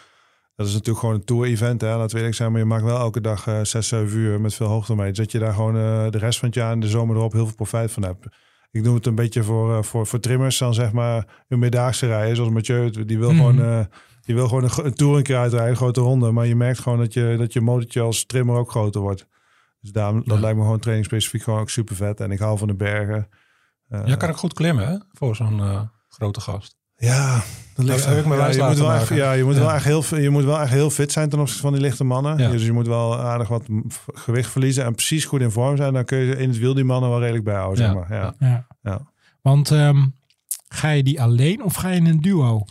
dat 0.57 0.67
is 0.67 0.73
natuurlijk 0.73 0.99
gewoon 0.99 1.15
een 1.15 1.25
tour-event. 1.25 1.83
Laten 1.83 2.11
we 2.11 2.17
eerlijk 2.17 2.35
zijn, 2.35 2.51
maar 2.51 2.61
je 2.61 2.67
maakt 2.67 2.85
wel 2.85 2.99
elke 2.99 3.21
dag 3.21 3.47
uh, 3.47 3.61
6, 3.63 3.89
7 3.89 4.19
uur 4.19 4.41
met 4.41 4.55
veel 4.55 4.67
hoogtemeters. 4.67 5.19
Dat 5.19 5.33
je 5.33 5.39
daar 5.39 5.55
gewoon 5.55 5.77
uh, 5.77 6.11
de 6.11 6.19
rest 6.19 6.39
van 6.39 6.49
het 6.49 6.57
jaar 6.57 6.73
en 6.73 6.81
de 6.81 6.89
zomer 6.89 7.17
erop 7.17 7.33
heel 7.33 7.47
veel 7.47 7.55
profijt 7.55 7.93
van 7.93 8.03
hebt. 8.03 8.27
Ik 8.71 8.85
doe 8.85 8.95
het 8.95 9.07
een 9.07 9.15
beetje 9.15 9.43
voor, 9.43 9.71
uh, 9.71 9.83
voor, 9.83 10.07
voor 10.07 10.21
trimmers 10.21 10.59
dan 10.59 10.75
zeg 10.75 10.93
maar 10.93 11.27
een 11.49 11.59
middagse 11.59 12.07
rijden. 12.07 12.37
Zoals 12.37 12.51
Mathieu, 12.51 12.91
die 12.91 13.19
wil 13.19 13.33
mm. 13.33 13.37
gewoon... 13.37 13.89
Je 14.31 14.37
wil 14.37 14.49
gewoon 14.49 14.65
een, 14.65 14.71
een 14.85 14.95
tour 14.95 15.17
een 15.17 15.23
keer 15.23 15.37
uitrijden, 15.37 15.71
een 15.71 15.77
grote 15.77 16.01
ronde. 16.01 16.31
Maar 16.31 16.47
je 16.47 16.57
merkt 16.57 16.79
gewoon 16.79 16.99
dat 16.99 17.13
je, 17.13 17.35
dat 17.39 17.53
je 17.53 17.61
motortje 17.61 18.01
als 18.01 18.25
trimmer 18.27 18.57
ook 18.57 18.71
groter 18.71 19.01
wordt. 19.01 19.27
Dus 19.81 19.93
daarom, 19.93 20.23
dat 20.25 20.35
Ja. 20.37 20.41
lijkt 20.41 20.57
me 20.57 20.63
gewoon 20.63 20.79
training 20.79 21.07
specifiek 21.07 21.43
gewoon 21.43 21.61
ook 21.61 21.71
super 21.71 21.97
vet. 21.97 22.21
En 22.21 22.31
ik 22.31 22.39
hou 22.39 22.59
van 22.59 22.69
de 22.69 22.75
bergen. 22.75 23.29
Uh, 23.89 24.01
Jij 24.05 24.17
kan 24.17 24.29
ook 24.29 24.37
goed 24.37 24.53
klimmen, 24.53 24.89
hè? 24.89 24.97
Voor 25.13 25.37
zo'n 25.37 25.61
eh, 25.61 25.81
grote 26.09 26.41
gast. 26.41 26.79
Ja, 26.97 27.43
dat 27.75 27.85
ligt, 27.85 28.05
heb 28.05 28.19
ik 28.19 28.27
me 28.27 28.37
ja, 28.37 28.47
je 28.49 28.63
moet 28.63 28.79
wel 28.79 28.93
echt, 28.93 29.09
ja, 29.09 29.33
je 29.33 29.45
moet 29.45 29.55
Ja. 29.55 29.61
wel 29.61 29.73
echt 29.73 29.85
heel, 29.85 30.17
je 30.17 30.31
moet 30.31 30.45
wel 30.45 30.61
echt 30.61 30.71
heel 30.71 30.91
fit 30.91 31.13
zijn 31.13 31.29
ten 31.29 31.39
opzichte 31.39 31.63
van 31.63 31.73
die 31.73 31.81
lichte 31.81 32.05
mannen. 32.05 32.39
Ja. 32.39 32.51
Dus 32.51 32.65
je 32.65 32.73
moet 32.73 32.87
wel 32.87 33.19
aardig 33.19 33.49
wat 33.49 33.63
gewicht 34.15 34.51
verliezen 34.51 34.85
en 34.85 34.95
precies 34.95 35.25
goed 35.25 35.41
in 35.41 35.51
vorm 35.51 35.77
zijn. 35.77 35.93
Dan 35.93 36.05
kun 36.05 36.19
je 36.19 36.37
in 36.37 36.49
het 36.49 36.59
wiel 36.59 36.75
die 36.75 36.85
mannen 36.85 37.11
wel 37.11 37.21
redelijk 37.21 37.45
bijhouden. 37.45 37.85
Ja. 37.85 37.93
Zeg 37.93 38.09
maar. 38.09 38.19
ja. 38.19 38.35
Ja. 38.39 38.67
Ja. 38.83 39.01
Want 39.43 39.71
ehm, 39.71 40.07
ga 40.69 40.89
je 40.91 41.03
die 41.03 41.23
alleen 41.23 41.65
of 41.65 41.75
ga 41.75 41.89
je 41.89 41.97
in 41.97 42.07
een 42.07 42.21
duo? 42.21 42.65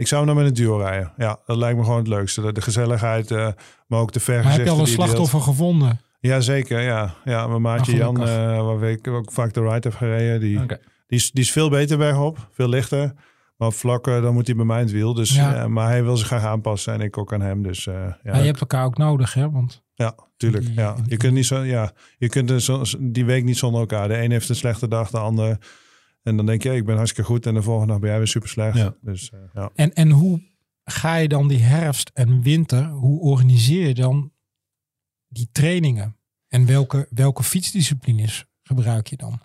Ik 0.00 0.06
zou 0.06 0.24
hem 0.26 0.34
dan 0.34 0.42
met 0.44 0.50
een 0.50 0.64
duo 0.64 0.76
rijden. 0.76 1.12
Ja, 1.16 1.38
dat 1.46 1.56
lijkt 1.56 1.78
me 1.78 1.84
gewoon 1.84 1.98
het 1.98 2.08
leukste. 2.08 2.40
De, 2.40 2.52
de 2.52 2.60
gezelligheid, 2.60 3.30
eh, 3.30 3.48
maar 3.86 4.00
ook 4.00 4.12
de 4.12 4.20
Maar 4.26 4.34
heb 4.36 4.42
vergezichten. 4.44 4.64
je 4.64 4.70
al 4.70 4.78
een 4.78 4.84
deelt. 4.84 4.96
slachtoffer 4.96 5.40
gevonden? 5.40 6.00
Ja, 6.20 6.40
zeker. 6.40 6.80
Ja, 6.80 7.14
ja 7.24 7.46
mijn 7.46 7.62
maatje 7.62 7.92
Ah, 7.92 7.98
Jan, 7.98 8.22
eh 8.26 8.64
waar 8.64 8.82
ik 8.90 9.08
ook 9.08 9.32
vaak 9.32 9.52
de 9.52 9.60
ride 9.60 9.88
heb 9.88 9.94
gereden, 9.94 10.40
die, 10.40 10.58
die, 10.66 10.78
is, 11.06 11.30
die 11.30 11.42
is 11.42 11.52
veel 11.52 11.70
beter 11.70 11.98
bergop, 11.98 12.48
veel 12.52 12.68
lichter. 12.68 13.12
Maar 13.56 13.68
op 13.68 13.74
vlakken, 13.74 14.22
dan 14.22 14.34
moet 14.34 14.46
hij 14.46 14.56
bij 14.56 14.64
mij 14.64 14.78
in 14.78 14.84
het 14.84 14.92
wiel. 14.94 15.14
Dus, 15.14 15.34
Ja. 15.34 15.68
maar 15.68 15.88
hij 15.88 16.02
wil 16.04 16.16
zich 16.16 16.26
graag 16.26 16.44
aanpassen 16.44 16.92
en 16.92 17.00
ik 17.00 17.18
ook 17.18 17.32
aan 17.32 17.40
hem. 17.40 17.62
Dus 17.62 17.86
eh, 17.86 17.94
ja, 17.94 18.18
Ja, 18.22 18.36
je 18.38 18.46
hebt 18.46 18.60
elkaar 18.60 18.84
ook 18.84 18.96
nodig, 18.98 19.34
hè? 19.34 19.50
Want 19.50 19.82
ja, 19.94 20.14
tuurlijk. 20.36 20.66
Ja. 20.74 20.94
Je 21.06 21.16
kunt 21.16 21.32
niet 21.32 21.46
zo, 21.46 21.62
ja, 21.62 21.92
je 22.18 22.28
kunt 22.28 22.62
zo, 22.62 22.82
die 23.00 23.24
week 23.24 23.44
niet 23.44 23.58
zonder 23.58 23.80
elkaar. 23.80 24.08
De 24.08 24.22
een 24.22 24.30
heeft 24.30 24.48
een 24.48 24.54
slechte 24.54 24.88
dag, 24.88 25.10
de 25.10 25.18
ander. 25.18 25.58
En 26.22 26.36
dan 26.36 26.46
denk 26.46 26.62
je, 26.62 26.74
ik 26.74 26.84
ben 26.84 26.96
hartstikke 26.96 27.30
goed. 27.30 27.46
En 27.46 27.54
de 27.54 27.62
volgende 27.62 27.92
dag 27.92 28.00
ben 28.00 28.10
jij 28.10 28.18
weer 28.18 28.28
super 28.28 28.48
slecht. 28.48 28.76
Ja. 28.76 28.94
Dus 29.00 29.30
eh, 29.30 29.38
ja. 29.54 29.70
En, 29.74 29.92
en 29.92 30.10
hoe 30.10 30.42
ga 30.84 31.16
je 31.16 31.28
dan 31.28 31.48
die 31.48 31.58
herfst 31.58 32.10
en 32.14 32.42
winter, 32.42 32.88
hoe 32.88 33.20
organiseer 33.20 33.86
je 33.86 33.94
dan 33.94 34.32
die 35.28 35.48
trainingen? 35.52 36.16
En 36.48 36.66
welke, 36.66 37.06
welke 37.10 37.42
fietsdisciplines 37.42 38.44
gebruik 38.62 39.06
je 39.06 39.16
dan? 39.16 39.40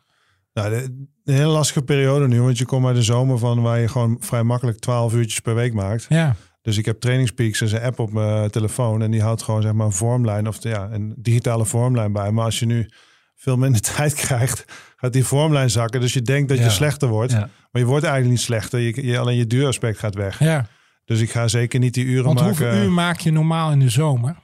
Nou, 0.54 0.70
de, 0.70 1.08
een 1.24 1.34
hele 1.34 1.52
lastige 1.52 1.82
periode 1.82 2.28
nu. 2.28 2.42
Want 2.42 2.58
je 2.58 2.66
komt 2.66 2.86
uit 2.86 2.96
de 2.96 3.04
zomer 3.04 3.38
van 3.38 3.62
waar 3.62 3.80
je 3.80 3.88
gewoon 3.88 4.18
vrij 4.20 4.44
makkelijk 4.44 4.80
12 4.80 5.14
uurtjes 5.14 5.40
per 5.40 5.56
week 5.56 5.74
maakt. 5.74 6.06
Ja, 6.10 6.36
Dus 6.62 6.78
ik 6.78 6.86
heb 6.86 7.00
Trainingspeaks, 7.00 7.60
dat 7.60 7.68
is 7.68 7.74
een 7.74 7.82
app 7.82 8.00
op 8.00 8.12
mijn 8.12 8.50
telefoon. 8.50 9.02
En 9.02 9.12
die 9.12 9.22
houdt 9.22 9.42
gewoon 9.42 9.62
zeg 9.62 9.74
maar 9.74 9.86
een 9.86 9.92
vormlijn 9.92 10.48
of 10.48 10.64
ja, 10.64 10.90
een 10.92 11.14
digitale 11.18 11.66
vormlijn 11.66 12.12
bij. 12.12 12.32
Maar 12.32 12.46
als 12.46 12.60
je 12.60 12.66
nu 12.66 12.90
veel 13.36 13.58
minder 13.58 13.82
tijd 13.96 14.14
krijgt, 14.14 14.66
gaat 15.06 15.14
die 15.14 15.26
vormlijn 15.26 15.70
zakken. 15.70 16.02
Dus 16.02 16.14
je 16.14 16.22
denkt 16.22 16.50
dat 16.50 16.58
Ja. 16.58 16.64
je 16.64 16.70
slechter 16.70 17.08
wordt. 17.08 17.32
Ja. 17.32 17.50
Maar 17.72 17.82
je 17.82 17.86
wordt 17.88 18.04
eigenlijk 18.06 18.34
niet 18.36 18.44
slechter. 18.46 18.80
Je, 18.80 19.06
je, 19.06 19.20
alleen 19.20 19.38
je 19.38 19.48
duuraspect 19.48 20.00
gaat 20.00 20.16
weg. 20.16 20.40
ja. 20.40 20.68
Dus 21.06 21.20
ik 21.22 21.32
ga 21.32 21.48
zeker 21.48 21.80
niet 21.80 21.94
die 21.94 22.06
uren 22.06 22.24
Want 22.26 22.40
maken. 22.40 22.58
hoeveel 22.58 22.84
uur 22.84 22.92
maak 22.92 23.20
je 23.20 23.32
normaal 23.32 23.72
in 23.72 23.80
de 23.80 23.90
zomer? 23.90 24.36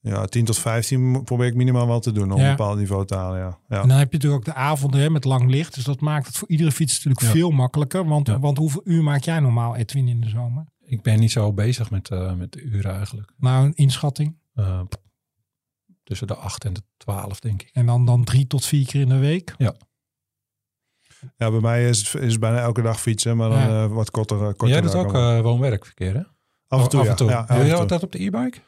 Ja, 0.00 0.24
10 0.24 0.44
tot 0.44 0.58
15 0.58 1.24
probeer 1.24 1.46
ik 1.46 1.54
minimaal 1.54 1.86
wel 1.86 2.00
te 2.00 2.12
doen 2.12 2.32
om 2.32 2.38
Ja. 2.40 2.44
een 2.50 2.56
bepaald 2.56 2.78
niveau 2.78 3.06
te 3.06 3.14
halen. 3.14 3.38
Ja. 3.38 3.58
Ja. 3.68 3.82
En 3.82 3.88
dan 3.88 3.98
heb 3.98 4.12
je 4.12 4.16
natuurlijk 4.18 4.48
ook 4.48 4.54
de 4.54 4.60
avonden 4.60 5.00
hè, 5.00 5.10
met 5.10 5.24
lang 5.24 5.50
licht. 5.50 5.74
Dus 5.74 5.84
dat 5.84 6.00
maakt 6.00 6.26
het 6.26 6.36
voor 6.36 6.48
iedere 6.48 6.72
fiets 6.72 6.92
natuurlijk 6.94 7.20
Ja. 7.20 7.30
veel 7.30 7.50
makkelijker. 7.50 8.06
Want, 8.06 8.26
Ja. 8.26 8.38
want 8.38 8.58
hoeveel 8.58 8.80
uur 8.84 9.02
maak 9.02 9.22
jij 9.22 9.40
normaal, 9.40 9.76
Edwin, 9.76 10.08
in 10.08 10.20
de 10.20 10.28
zomer? 10.28 10.64
Ik 10.86 11.02
ben 11.02 11.20
niet 11.20 11.32
zo 11.32 11.52
bezig 11.52 11.90
met, 11.90 12.08
eh, 12.10 12.32
met 12.34 12.52
de 12.52 12.62
uren 12.62 12.94
eigenlijk. 12.96 13.32
Nou, 13.38 13.66
een 13.66 13.74
inschatting. 13.74 14.36
Eh, 14.54 14.80
tussen 16.06 16.26
de 16.26 16.34
8 16.34 16.64
en 16.64 16.72
de 16.72 16.82
12, 16.96 17.40
denk 17.40 17.62
ik. 17.62 17.70
En 17.72 17.86
dan, 17.86 18.04
dan 18.06 18.24
drie 18.24 18.46
tot 18.46 18.64
vier 18.64 18.86
keer 18.86 19.00
in 19.00 19.08
de 19.08 19.18
week. 19.18 19.54
Ja, 21.36 21.50
bij 21.50 21.60
mij 21.60 21.88
is 21.88 21.98
het, 22.12 22.22
is 22.22 22.30
het 22.30 22.40
bijna 22.40 22.58
elke 22.60 22.82
dag 22.82 23.00
fietsen, 23.00 23.36
maar 23.36 23.48
dan 23.50 23.58
Ja. 23.58 23.84
eh, 23.84 23.92
wat 23.92 24.10
korter. 24.10 24.36
uh, 24.36 24.42
korter 24.46 24.68
Jij 24.68 24.80
doet 24.80 24.94
ook 24.94 25.14
uh, 25.14 25.40
woon-werkverkeer, 25.40 26.14
hè? 26.14 26.22
af 26.68 26.82
en 26.82 26.88
toe, 26.88 26.98
af 27.00 27.04
ja. 27.04 27.10
en 27.10 27.16
toe. 27.16 27.28
Ja, 27.28 27.44
af 27.48 27.56
Doe 27.56 27.66
je 27.66 27.74
altijd 27.74 28.02
op 28.02 28.12
de 28.12 28.22
e-bike? 28.24 28.58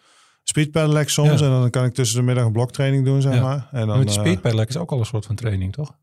Speed 0.42 0.70
pedelec 0.70 1.08
soms 1.08 1.40
Ja. 1.40 1.46
en 1.46 1.52
dan 1.52 1.70
kan 1.70 1.84
ik 1.84 1.94
tussen 1.94 2.18
de 2.18 2.22
middag 2.24 2.44
een 2.44 2.52
bloktraining 2.52 3.04
doen, 3.04 3.20
zeg 3.22 3.34
Ja. 3.34 3.42
maar. 3.42 3.68
En 3.72 3.86
dan, 3.86 3.98
Met 3.98 4.08
eh, 4.08 4.14
speed 4.14 4.40
pedelec 4.40 4.68
is 4.68 4.76
ook 4.76 4.90
al 4.90 4.98
een 4.98 5.06
soort 5.06 5.26
van 5.26 5.34
training, 5.36 5.72
toch? 5.72 5.96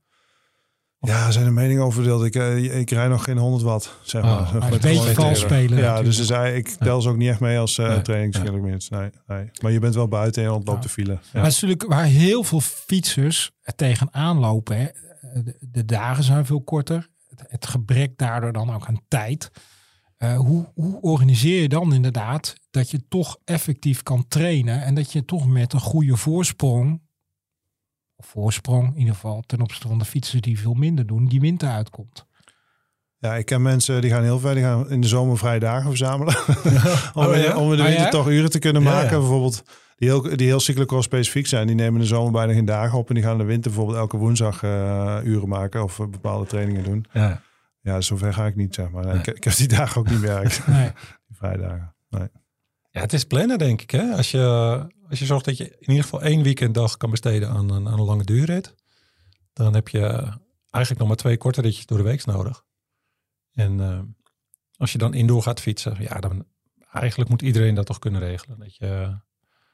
Ja, 1.06 1.26
er 1.26 1.34
zijn 1.34 1.46
de 1.46 1.52
meningen 1.52 1.84
over 1.84 1.94
verdeeld. 2.04 2.24
Ik, 2.24 2.36
eh, 2.36 2.80
ik 2.80 2.90
rij 2.90 3.08
nog 3.08 3.24
geen 3.24 3.38
100 3.38 3.64
watt, 3.64 3.98
zeg 4.04 4.24
Oh, 4.24 4.30
maar. 4.30 4.42
maar 4.44 4.54
Maar 4.62 4.70
Met 4.70 4.84
een 4.86 4.92
beetje 4.94 5.14
vals 5.14 5.40
spelen. 5.40 5.78
Ja, 5.78 5.84
natuurlijk. 5.84 6.06
dus 6.06 6.20
er 6.20 6.26
zijn- 6.26 6.56
ik 6.56 6.68
tel 6.70 7.02
ze 7.02 7.10
ook 7.10 7.18
niet 7.18 7.30
echt 7.30 7.40
mee 7.40 7.60
als 7.60 7.78
uh, 7.78 7.88
Nee. 7.88 8.02
trainingskilometers. 8.02 8.90
Nee, 8.90 9.10
nee. 9.28 9.50
Maar 9.62 9.72
je 9.72 9.80
bent 9.80 9.96
wel 9.96 10.08
buiten 10.08 10.44
en 10.44 10.52
ontloopt 10.52 10.78
Ja. 10.84 10.88
de 10.88 10.94
file. 10.94 11.14
Maar 11.34 11.44
het 11.44 11.52
is 11.54 11.62
natuurlijk 11.62 11.90
waar 11.92 12.04
heel 12.06 12.44
veel 12.44 12.62
fietsers 12.62 13.52
er 13.62 13.76
tegenaan 13.76 14.38
lopen. 14.40 14.78
Hè. 14.78 14.86
De, 15.44 15.58
de 15.72 15.86
dagen 15.86 16.24
zijn 16.24 16.46
veel 16.46 16.62
korter. 16.62 17.10
Het, 17.30 17.44
het 17.48 17.66
gebrek 17.68 18.18
daardoor 18.18 18.52
dan 18.54 18.74
ook 18.74 18.88
aan 18.88 19.02
tijd. 19.08 19.52
Eh, 20.18 20.38
hoe, 20.38 20.72
hoe 20.76 21.02
organiseer 21.02 21.62
je 21.62 21.70
dan 21.70 21.94
inderdaad 21.94 22.56
dat 22.72 22.92
je 22.92 23.08
toch 23.08 23.38
effectief 23.46 24.04
kan 24.04 24.26
trainen 24.28 24.82
en 24.84 24.96
dat 24.96 25.12
je 25.12 25.26
toch 25.26 25.48
met 25.48 25.74
een 25.74 25.80
goede 25.80 26.16
voorsprong, 26.18 27.02
of 28.16 28.26
voorsprong 28.26 28.94
in 28.94 29.00
ieder 29.00 29.14
geval 29.14 29.44
ten 29.46 29.62
opzichte 29.62 29.88
van 29.88 29.98
de 30.00 30.06
fietsers 30.06 30.42
die 30.42 30.60
veel 30.60 30.74
minder 30.74 31.06
doen, 31.08 31.26
die 31.26 31.40
winter 31.40 31.70
uitkomt? 31.70 32.26
Ja, 33.18 33.36
ik 33.36 33.46
ken 33.46 33.62
mensen 33.62 34.02
die 34.02 34.10
gaan 34.12 34.24
heel 34.24 34.40
ver. 34.40 34.54
Die 34.54 34.64
gaan 34.64 34.90
in 34.90 35.02
de 35.02 35.08
zomer 35.08 35.38
vrije 35.38 35.60
dagen 35.60 35.88
verzamelen. 35.90 36.36
om, 37.14 37.26
Oh, 37.26 37.36
ja? 37.36 37.58
om 37.58 37.72
in 37.72 37.78
de 37.78 37.84
Ah, 37.84 37.88
winter 37.88 38.04
ja? 38.06 38.10
toch 38.10 38.30
uren 38.30 38.50
te 38.50 38.60
kunnen 38.60 38.84
maken. 38.84 39.12
ja. 39.12 39.18
Bijvoorbeeld 39.20 39.64
die 39.96 40.08
heel, 40.10 40.22
die 40.22 40.48
heel 40.48 40.60
cyclocross 40.60 41.06
specifiek 41.06 41.48
zijn. 41.48 41.68
Die 41.68 41.76
nemen 41.76 41.94
in 41.94 42.00
de 42.00 42.06
zomer 42.06 42.32
bijna 42.32 42.54
geen 42.54 42.66
dagen 42.66 42.98
op. 42.98 43.08
En 43.10 43.14
die 43.16 43.24
gaan 43.24 43.32
in 43.32 43.38
de 43.38 43.44
winter 43.44 43.72
bijvoorbeeld 43.72 43.98
elke 44.00 44.18
woensdag 44.18 44.64
eh, 44.64 45.18
uren 45.24 45.48
maken. 45.50 45.84
Of 45.84 46.00
eh, 46.00 46.08
bepaalde 46.08 46.46
trainingen 46.46 46.84
doen. 46.84 47.06
Ja. 47.14 47.42
Ja, 47.82 48.02
zover 48.02 48.34
ga 48.34 48.46
ik 48.46 48.56
niet, 48.56 48.76
zeg 48.76 48.90
maar. 48.90 49.06
Nee. 49.06 49.16
Ik, 49.18 49.28
ik 49.28 49.44
heb 49.44 49.56
die 49.56 49.68
dagen 49.68 50.02
ook 50.02 50.10
niet 50.10 50.22
meer. 50.22 50.64
Nee. 50.68 50.92
Die 51.28 51.38
vrijdagen. 51.38 51.96
Nee. 52.10 52.28
Ja, 52.96 53.02
het 53.02 53.14
is 53.14 53.24
plannen, 53.24 53.58
denk 53.58 53.82
ik. 53.82 53.92
Hè? 53.92 54.12
Als, 54.16 54.32
je, 54.32 54.40
als 55.10 55.20
je 55.20 55.26
zorgt 55.26 55.46
dat 55.46 55.58
je 55.58 55.64
in 55.70 55.88
ieder 55.90 56.04
geval 56.04 56.22
één 56.22 56.44
weekenddag 56.44 56.98
kan 56.98 57.10
besteden 57.10 57.50
aan, 57.50 57.70
een- 57.72 57.88
aan 57.88 58.00
een 58.00 58.06
lange 58.06 58.24
duurrit, 58.24 58.76
dan 59.54 59.74
heb 59.74 59.88
je 59.88 60.08
eigenlijk 60.70 60.98
nog 61.00 61.08
maar 61.08 61.18
twee 61.18 61.38
korte 61.38 61.62
ritjes 61.62 61.86
door 61.86 61.98
de 61.98 62.04
week 62.04 62.26
nodig. 62.26 62.64
En 63.54 63.80
eh, 63.80 64.00
als 64.78 64.92
je 64.92 64.98
dan 64.98 65.14
indoor 65.14 65.42
gaat 65.44 65.62
fietsen, 65.62 65.96
ja, 66.00 66.20
dan 66.20 66.46
eigenlijk 66.92 67.30
moet 67.30 67.42
iedereen 67.42 67.76
dat 67.76 67.86
toch 67.86 68.00
kunnen 68.00 68.22
regelen. 68.22 68.60
Dat 68.60 68.76
je, 68.76 69.18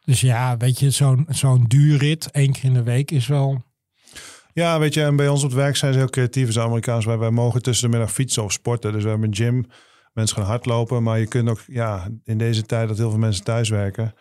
Dus 0.05 0.21
ja, 0.21 0.57
weet 0.57 0.79
je, 0.79 0.89
zo'n 0.89 1.25
zo'n 1.29 1.63
duurrit 1.67 2.31
één 2.31 2.51
keer 2.51 2.63
in 2.63 2.73
de 2.73 2.83
week 2.83 3.11
is 3.11 3.27
wel. 3.27 3.63
Ja, 4.53 4.79
weet 4.79 4.93
je, 4.93 5.03
en 5.03 5.15
bij 5.15 5.27
ons 5.27 5.43
op 5.43 5.49
het 5.49 5.57
werk 5.59 5.75
zijn 5.75 5.93
ze 5.93 5.99
heel 5.99 6.09
creatief. 6.09 6.45
Als 6.47 6.57
Amerikaans, 6.59 7.05
wij, 7.05 7.17
wij 7.17 7.29
mogen 7.31 7.61
tussen 7.61 7.91
de 7.91 7.97
middag 7.97 8.13
fietsen 8.15 8.43
of 8.43 8.51
sporten. 8.51 8.91
Dus 8.91 9.03
we 9.03 9.09
hebben 9.09 9.27
een 9.27 9.35
gym. 9.35 9.65
Mensen 10.13 10.37
gaan 10.37 10.45
hardlopen. 10.45 11.03
Maar 11.03 11.19
je 11.19 11.27
kunt 11.27 11.49
ook, 11.49 11.61
ja, 11.67 12.07
in 12.23 12.37
deze 12.37 12.63
tijd 12.63 12.87
dat 12.87 12.97
heel 12.97 13.09
veel 13.09 13.19
mensen 13.19 13.43
thuis 13.43 13.69
werken, 13.69 14.13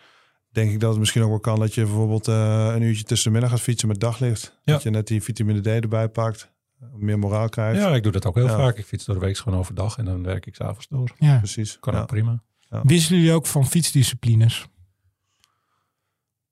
denk 0.51 0.71
ik 0.71 0.79
dat 0.79 0.89
het 0.89 0.99
misschien 0.99 1.21
ook 1.21 1.29
wel 1.29 1.39
kan 1.39 1.59
dat 1.59 1.73
je 1.73 1.81
bijvoorbeeld 1.83 2.27
eh, 2.27 2.71
een 2.75 2.81
uurtje 2.81 3.03
tussen 3.03 3.27
de 3.27 3.33
middag 3.39 3.51
gaat 3.57 3.61
fietsen 3.65 3.87
met 3.87 3.99
daglicht. 3.99 4.59
Ja. 4.63 4.73
Dat 4.73 4.83
je 4.83 4.89
net 4.89 5.07
die 5.07 5.23
vitamine 5.23 5.61
D 5.61 5.67
erbij 5.67 6.09
pakt. 6.09 6.49
Meer 6.95 7.19
moraal 7.19 7.49
krijgt. 7.49 7.81
ja, 7.81 7.95
ik 7.95 8.03
doe 8.03 8.11
dat 8.11 8.25
ook 8.25 8.35
heel 8.35 8.45
Ja. 8.47 8.55
vaak. 8.57 8.77
Ik 8.77 8.85
fiets 8.85 9.05
door 9.05 9.15
de 9.19 9.21
week 9.25 9.37
gewoon 9.37 9.59
overdag 9.59 9.97
en 9.97 10.05
dan 10.05 10.23
werk 10.23 10.45
ik 10.45 10.55
s'avonds 10.55 10.87
door. 10.87 11.11
Ja. 11.17 11.37
Precies. 11.37 11.79
Kan 11.79 11.93
ja. 11.93 12.01
ook 12.01 12.07
prima. 12.07 12.43
Wisselen 12.83 13.19
jullie 13.19 13.35
ook 13.35 13.45
van 13.45 13.67
fietsdisciplines? 13.67 14.65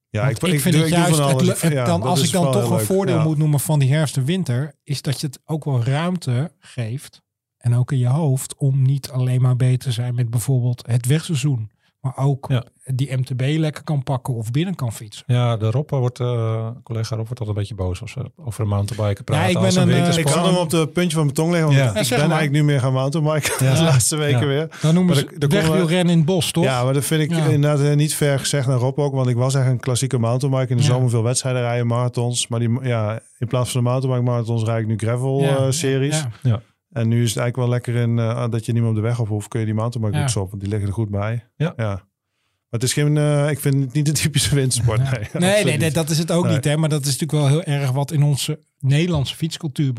Ja, 0.10 0.30
ik, 0.30 0.38
vind 0.38 0.52
doe- 0.52 0.62
het 0.62 0.72
doe 0.72 0.90
juist, 0.90 1.16
van 1.16 1.28
het, 1.28 1.34
alles. 1.36 1.48
le- 1.48 1.68
het 1.68 1.74
Ja, 1.74 1.86
dan, 1.86 2.02
als 2.02 2.24
ik 2.24 2.32
dan 2.32 2.52
toch 2.52 2.70
een 2.70 2.76
leuk. 2.78 2.86
voordeel 2.86 3.16
Ja. 3.18 3.24
moet 3.24 3.38
noemen 3.38 3.60
van 3.60 3.80
die 3.80 3.94
herfst 3.94 4.18
en 4.18 4.26
winter, 4.26 4.74
is 4.84 5.02
dat 5.02 5.20
je 5.22 5.28
het 5.28 5.40
ook 5.46 5.66
wel 5.66 5.84
ruimte 5.84 6.52
geeft, 6.60 7.22
en 7.60 7.76
ook 7.76 7.91
in 7.91 7.97
je 7.97 8.07
hoofd, 8.07 8.55
om 8.57 8.82
niet 8.82 9.10
alleen 9.10 9.41
maar 9.41 9.55
beter 9.55 9.78
te 9.80 9.91
zijn 9.91 10.16
met 10.16 10.30
bijvoorbeeld 10.30 10.84
het 10.88 11.05
wegseizoen, 11.05 11.70
maar 12.01 12.18
ook 12.18 12.45
Ja. 12.49 12.64
die 12.86 13.18
MTB 13.18 13.41
lekker 13.57 13.84
kan 13.84 14.03
pakken 14.03 14.34
of 14.34 14.51
binnen 14.51 14.76
kan 14.76 14.93
fietsen. 14.93 15.24
Ja, 15.28 15.57
de 15.57 15.72
Rob 15.72 15.89
wordt, 15.89 16.20
eh, 16.20 16.68
collega 16.84 17.16
Rob 17.16 17.26
wordt 17.28 17.39
altijd 17.39 17.47
een 17.47 17.53
beetje 17.53 17.76
boos 17.76 18.01
als 18.01 18.14
we 18.14 18.32
over 18.36 18.62
een 18.62 18.68
mountainbiken 18.70 19.24
praten. 19.24 19.47
ik 19.47 19.53
ben 19.55 19.64
als 19.66 19.76
een, 19.76 19.89
eh. 19.91 20.18
Ik 20.18 20.28
had 20.28 20.45
hem 20.45 20.55
op 20.55 20.72
het 20.72 20.93
puntje 20.93 21.12
van 21.16 21.24
mijn 21.24 21.36
tong 21.36 21.51
liggen. 21.51 21.68
Want 21.68 21.80
Ja. 21.80 21.99
ik 21.99 22.03
Ja, 22.05 22.10
ben 22.18 22.28
maar. 22.28 22.38
eigenlijk 22.38 22.51
nu 22.51 22.64
meer 22.64 22.80
gaan 22.80 22.93
mountainbiken 22.93 23.66
Ja. 23.66 23.74
de 23.74 23.82
laatste 23.91 24.16
weken 24.16 24.39
Ja. 24.39 24.45
weer. 24.47 24.68
Dan 24.82 24.93
noemen 24.93 25.16
Maar 25.16 25.24
ze 25.39 25.47
wegwielrennen 25.47 26.12
in 26.14 26.18
het 26.18 26.26
bos, 26.28 26.51
toch? 26.51 26.64
Ja, 26.64 26.84
maar 26.84 26.93
dat 26.93 27.05
vind 27.05 27.22
ik 27.22 27.30
Ja. 27.30 27.45
inderdaad 27.45 27.86
eh, 27.88 27.95
niet 27.95 28.16
ver 28.16 28.39
gezegd 28.39 28.68
naar 28.68 28.78
Rob 28.78 28.99
ook. 28.99 29.14
Want 29.14 29.28
ik 29.28 29.36
was 29.36 29.55
echt 29.55 29.68
een 29.68 29.80
klassieke 29.80 30.18
mountainbike. 30.18 30.70
In 30.72 30.78
de 30.78 30.84
Ja. 30.84 30.89
zomer 30.89 31.10
veel 31.10 31.24
wedstrijden 31.24 31.62
rijden, 31.62 31.88
marathons. 31.88 32.47
Maar 32.47 32.60
die, 32.60 32.80
ja, 32.82 33.20
in 33.39 33.47
plaats 33.47 33.72
van 33.72 33.84
de 33.84 33.89
mountainbike 33.89 34.30
marathons 34.32 34.64
rijd 34.64 34.82
ik 34.82 34.88
nu 34.88 34.97
gravel 34.97 35.41
Ja, 35.41 35.57
eh, 35.57 35.66
series. 35.70 36.24
ja. 36.41 36.62
En 37.00 37.08
nu 37.08 37.24
is 37.24 37.30
het 37.30 37.38
eigenlijk 37.38 37.56
wel 37.56 37.70
lekker 37.70 37.95
in 37.95 38.20
eh, 38.20 38.50
dat 38.50 38.66
je 38.66 38.72
niet 38.72 38.82
meer 38.82 38.89
op 38.89 38.95
de 38.95 39.02
weg 39.02 39.20
op 39.20 39.28
hoeft. 39.28 39.47
Kun 39.47 39.60
je 39.60 39.66
die 39.66 39.76
mountainbike 39.76 40.18
Ja. 40.18 40.20
routes 40.24 40.41
op. 40.43 40.50
Want 40.50 40.62
die 40.62 40.70
liggen 40.72 40.88
er 40.88 40.93
goed 40.93 41.10
bij. 41.10 41.45
Ja. 41.56 41.74
Maar 41.78 42.80
het 42.80 42.84
is 42.89 42.93
geen, 42.93 43.18
eh, 43.18 43.50
ik 43.50 43.60
vind 43.60 43.84
het 43.84 43.93
niet 43.93 44.06
de 44.06 44.12
typische 44.12 44.56
wintersport. 44.56 45.00
Ja. 45.00 45.39
Nee, 45.39 45.64
Nee, 45.64 45.78
nee, 45.78 45.91
dat 45.91 46.10
is 46.10 46.18
het 46.18 46.32
ook 46.32 46.43
Nee. 46.45 46.54
niet. 46.54 46.64
Hè? 46.64 46.78
Maar 46.78 46.89
dat 46.89 47.06
is 47.06 47.18
natuurlijk 47.18 47.32
wel 47.32 47.47
heel 47.47 47.64
erg 47.64 47.91
wat 47.91 48.12
in 48.12 48.24
onze 48.24 48.60
Nederlandse 48.80 49.36
fietscultuur 49.36 49.93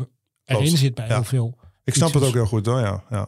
erin 0.45 0.61
Klopt. 0.63 0.77
zit 0.77 0.95
bij 0.95 1.07
Ja. 1.07 1.13
heel 1.13 1.23
veel. 1.23 1.57
Ik 1.83 1.93
snap 1.93 2.13
het 2.13 2.23
ook 2.23 2.33
heel 2.33 2.45
goed 2.45 2.65
hoor, 2.65 2.79
ja. 2.79 3.03
ja. 3.09 3.27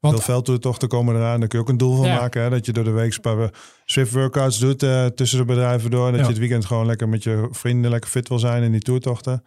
Want 0.00 0.14
Veel 0.16 0.24
veldtoertochten 0.24 0.88
komen 0.88 1.14
eraan. 1.16 1.38
Daar 1.40 1.48
kun 1.48 1.58
je 1.58 1.64
ook 1.64 1.70
een 1.70 1.76
doel 1.76 1.96
van 1.96 2.06
Ja. 2.06 2.14
maken. 2.20 2.42
Hè? 2.42 2.50
Dat 2.50 2.66
je 2.66 2.72
door 2.72 2.84
de 2.84 2.90
week 2.90 3.20
paar 3.20 3.50
Swift 3.84 4.12
workouts 4.12 4.58
doet 4.58 4.82
eh, 4.82 5.06
tussen 5.06 5.38
de 5.38 5.44
bedrijven 5.44 5.90
door. 5.90 6.06
En 6.06 6.10
dat 6.12 6.20
Ja. 6.20 6.26
je 6.26 6.32
het 6.32 6.40
weekend 6.40 6.64
gewoon 6.64 6.86
lekker 6.86 7.08
met 7.08 7.22
je 7.22 7.48
vrienden 7.50 7.90
lekker 7.90 8.10
fit 8.10 8.28
wil 8.28 8.38
zijn 8.38 8.62
in 8.62 8.72
die 8.72 8.80
toertochten. 8.80 9.44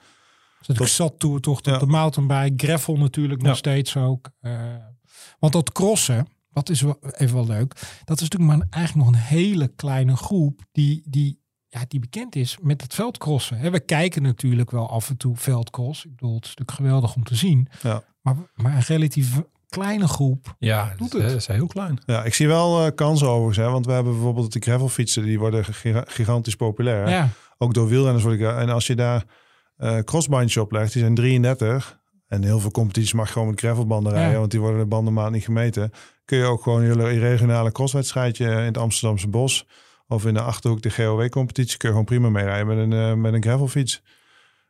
Zit 0.62 0.80
ik 0.80 0.88
zat 0.88 1.20
toe 1.20 1.40
toch 1.40 1.60
Ja. 1.66 1.74
op 1.74 1.80
de 1.80 1.86
mountainbike, 1.86 2.66
gravel 2.66 2.98
natuurlijk 2.98 3.42
nog 3.42 3.52
Ja. 3.52 3.58
steeds 3.58 3.98
ook. 3.98 4.30
Eh, 4.40 4.52
want 5.40 5.54
dat 5.54 5.72
crossen, 5.72 6.28
dat 6.52 6.70
is 6.70 6.82
wel, 6.82 6.98
even 7.12 7.36
wel 7.36 7.46
leuk. 7.48 7.74
Dat 8.06 8.22
is 8.22 8.30
natuurlijk 8.30 8.52
maar 8.52 8.56
een- 8.62 8.72
eigenlijk 8.72 9.06
nog 9.10 9.16
een 9.16 9.22
hele 9.22 9.68
kleine 9.76 10.16
groep 10.16 10.62
die, 10.72 11.04
die, 11.10 11.40
ja, 11.68 11.82
die 11.88 12.00
bekend 12.00 12.36
is 12.36 12.58
met 12.62 12.82
het 12.82 12.94
veldcrossen. 12.94 13.58
Hè, 13.58 13.70
we 13.72 13.80
kijken 13.80 14.22
natuurlijk 14.22 14.72
wel 14.72 14.90
af 14.90 15.10
en 15.10 15.18
toe 15.18 15.36
veldcross. 15.38 16.06
Ik 16.06 16.16
bedoel, 16.16 16.36
het 16.36 16.46
is 16.46 16.50
natuurlijk 16.56 16.78
geweldig 16.78 17.16
om 17.16 17.24
te 17.24 17.36
zien. 17.36 17.68
Ja. 17.82 18.04
Maar, 18.22 18.36
maar 18.56 18.76
een 18.76 18.82
relatief 18.82 19.42
kleine 19.70 20.08
groep. 20.08 20.56
Ja, 20.60 20.94
Doet 20.98 21.12
dat 21.12 21.22
het. 21.22 21.32
is 21.32 21.48
heel 21.48 21.68
klein. 21.68 22.00
Ja, 22.06 22.24
ik 22.24 22.34
zie 22.34 22.48
wel 22.48 22.86
eh, 22.86 22.92
kansen 22.96 23.28
overigens. 23.28 23.58
Hè? 23.58 23.72
Want 23.72 23.86
we 23.86 23.92
hebben 23.92 24.14
bijvoorbeeld 24.14 24.54
de 24.54 24.60
gravelfietsen. 24.60 25.24
Die 25.24 25.40
worden 25.40 25.66
giga- 25.66 26.06
gigantisch 26.08 26.56
populair. 26.56 27.10
Ja, 27.10 27.30
Ook 27.58 27.74
door 27.74 27.88
wielrenners. 27.88 28.24
Word 28.24 28.40
ik, 28.40 28.42
en 28.48 28.70
als 28.70 28.88
je 28.88 28.96
daar 28.96 29.26
eh 29.78 29.98
crossbandjes 30.00 30.58
op 30.58 30.72
legt. 30.72 30.94
Die 30.94 31.02
zijn 31.02 31.16
33. 31.16 32.00
En 32.28 32.44
heel 32.44 32.60
veel 32.60 32.72
competities 32.72 33.14
mag 33.14 33.26
je 33.28 33.32
gewoon 33.34 33.48
met 33.48 33.60
gravelbanden 33.60 34.14
Ja. 34.14 34.20
rijden. 34.20 34.40
Want 34.40 34.52
die 34.52 34.60
worden 34.60 34.80
de 34.80 34.86
bandenmaat 34.86 35.32
niet 35.32 35.44
gemeten. 35.44 35.92
Kun 36.26 36.38
je 36.38 36.44
ook 36.44 36.64
gewoon 36.64 36.82
een 36.82 36.88
hele 36.88 37.20
regionale 37.20 37.72
crosswedstrijdje 37.72 38.46
in 38.46 38.52
het 38.58 38.78
Amsterdamse 38.78 39.28
bos. 39.28 39.68
Of 40.08 40.26
in 40.26 40.34
de 40.34 40.42
Achterhoek 40.42 40.82
de 40.82 40.90
GOW-competitie. 40.92 41.78
Kun 41.78 41.88
je 41.90 41.94
gewoon 41.94 42.06
prima 42.10 42.30
mee 42.30 42.44
rijden 42.44 42.68
met 42.68 42.78
een, 42.78 42.94
eh, 42.94 43.14
met 43.14 43.34
een 43.34 43.44
gravelfiets. 43.44 44.02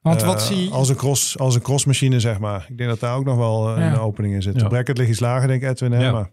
want 0.02 0.22
Eh, 0.22 0.28
wat 0.28 0.42
zie 0.42 0.64
je... 0.64 0.70
Als 0.72 0.90
een, 0.90 0.96
cross, 0.96 1.38
als 1.40 1.56
een 1.56 1.62
crossmachine, 1.62 2.20
zeg 2.20 2.40
maar. 2.40 2.66
Ik 2.70 2.78
denk 2.78 2.90
dat 2.90 3.00
daar 3.00 3.16
ook 3.16 3.26
nog 3.26 3.38
wel 3.38 3.70
eh, 3.76 3.78
Ja. 3.82 3.92
een 3.94 4.00
opening 4.00 4.34
in 4.34 4.42
zit. 4.42 4.56
Ja. 4.56 4.62
De 4.62 4.68
bracket 4.68 4.98
ligt 4.98 5.10
iets 5.10 5.20
lager, 5.20 5.48
denk 5.48 5.62
ik, 5.62 5.70
Edwin. 5.70 5.92
Hè? 5.92 6.04
Ja. 6.04 6.12
Maar, 6.12 6.32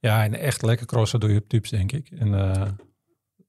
Ja, 0.00 0.24
en 0.24 0.34
echt 0.34 0.62
lekker 0.62 0.86
crossen 0.86 1.20
doe 1.20 1.32
je 1.32 1.38
op 1.38 1.48
tubes, 1.48 1.70
denk 1.70 1.92
ik. 1.92 2.10
En 2.10 2.34
eh, 2.34 2.62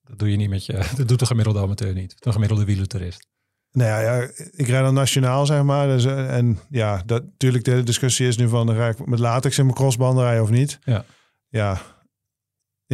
dat 0.03 0.19
doe 0.19 0.31
je 0.31 0.37
niet 0.37 0.49
met 0.49 0.65
je... 0.65 0.73
Dat 0.97 1.07
doet 1.07 1.19
de 1.19 1.25
gemiddelde 1.25 1.59
amateur 1.59 1.93
niet. 1.93 2.15
De 2.23 2.31
gemiddelde 2.31 2.65
wielertourist. 2.65 3.27
Nou 3.71 3.89
ja, 3.89 3.99
ja, 3.99 4.27
ik 4.51 4.67
rijd 4.67 4.83
dan 4.83 4.93
nationaal, 4.93 5.45
zeg 5.45 5.63
maar. 5.63 5.87
Dus, 5.87 6.05
eh, 6.05 6.35
en 6.35 6.59
ja, 6.69 7.01
dat, 7.05 7.23
natuurlijk 7.23 7.63
de 7.63 7.83
discussie 7.83 8.27
is 8.27 8.37
nu 8.37 8.47
van... 8.47 8.75
Ga 8.75 8.87
ik 8.87 9.05
met 9.05 9.19
latex 9.19 9.57
in 9.57 9.63
mijn 9.63 9.77
crossbanden 9.77 10.23
rijden 10.23 10.43
of 10.43 10.49
niet? 10.49 10.79
Ja. 10.83 11.05
Ja, 11.49 11.81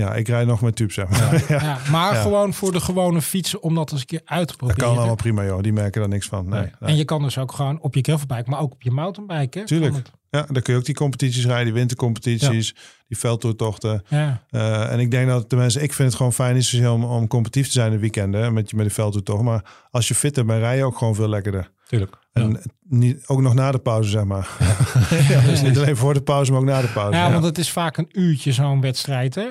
ja 0.02 0.14
ik 0.16 0.28
rijd 0.28 0.48
nog 0.48 0.62
met 0.62 0.76
tube, 0.76 0.94
zeg 0.94 1.10
maar. 1.10 1.44
Ja. 1.48 1.62
ja, 1.62 1.78
maar 1.92 2.14
Ja. 2.14 2.22
gewoon 2.22 2.54
voor 2.54 2.72
de 2.72 2.80
gewone 2.80 3.22
fietsen, 3.22 3.62
om 3.62 3.76
dat 3.76 3.92
eens 3.92 4.00
een 4.02 4.06
keer 4.08 4.22
uit 4.26 4.40
te 4.48 4.48
Dat 4.48 4.58
proberen. 4.58 4.84
kan 4.84 4.98
allemaal 4.98 5.16
prima, 5.16 5.46
joh. 5.46 5.62
Die 5.62 5.74
merken 5.74 6.02
er 6.02 6.08
niks 6.08 6.28
van. 6.28 6.50
Nee, 6.50 6.60
Nee. 6.60 6.72
nee. 6.80 6.90
En 6.90 6.96
je 6.96 7.06
kan 7.06 7.22
dus 7.22 7.38
ook 7.38 7.52
gewoon 7.52 7.80
op 7.82 7.96
je 7.96 8.02
gravelbike, 8.02 8.50
maar 8.50 8.60
ook 8.60 8.72
op 8.74 8.82
je 8.82 8.92
mountainbike. 8.92 9.60
Hè? 9.60 9.66
Tuurlijk. 9.66 9.96
Ja, 10.30 10.42
dan 10.52 10.62
kun 10.62 10.74
je 10.74 10.80
ook 10.80 10.86
die 10.86 10.96
competities 10.96 11.46
rijden. 11.46 11.66
Die 11.66 11.74
wintercompetities, 11.74 12.76
die 13.08 13.18
veldtoertochten. 13.18 14.04
Ja. 14.08 14.42
Eh, 14.50 14.92
en 14.92 15.00
ik 15.00 15.12
denk 15.12 15.28
dat 15.28 15.50
de 15.50 15.56
mensen, 15.56 15.84
ik 15.84 15.94
vind 15.94 16.08
het 16.08 16.18
gewoon 16.18 16.34
fijn 16.34 16.64
zozeer 16.64 16.92
om, 16.92 17.04
om 17.04 17.28
competitief 17.28 17.66
te 17.66 17.72
zijn 17.74 17.88
in 17.88 17.94
de 17.94 18.00
weekenden 18.00 18.54
met, 18.54 18.70
je 18.70 18.76
met 18.76 18.86
de 18.88 18.94
veldtoer 18.94 19.44
Maar 19.44 19.64
als 19.92 20.08
je 20.08 20.16
fitter 20.16 20.46
bent, 20.46 20.60
rij 20.60 20.78
je 20.78 20.84
ook 20.84 20.98
gewoon 20.98 21.16
veel 21.16 21.30
lekkerder. 21.30 21.72
Tuurlijk. 21.88 22.18
En 22.36 22.62
niet, 22.90 23.28
ook 23.28 23.42
nog 23.42 23.54
na 23.54 23.72
de 23.72 23.80
pauze, 23.80 24.10
zeg 24.10 24.24
maar. 24.24 24.48
ja, 25.30 25.42
dus 25.42 25.62
niet 25.62 25.78
alleen 25.78 25.98
voor 25.98 26.14
de 26.14 26.22
pauze, 26.22 26.52
maar 26.52 26.60
ook 26.60 26.66
na 26.68 26.82
de 26.82 26.88
pauze. 26.88 27.18
Ja, 27.18 27.26
Ja. 27.26 27.32
want 27.32 27.44
het 27.44 27.58
is 27.58 27.70
vaak 27.72 27.98
een 27.98 28.10
uurtje 28.12 28.52
zo'n 28.52 28.82
wedstrijd, 28.82 29.36
hè? 29.36 29.48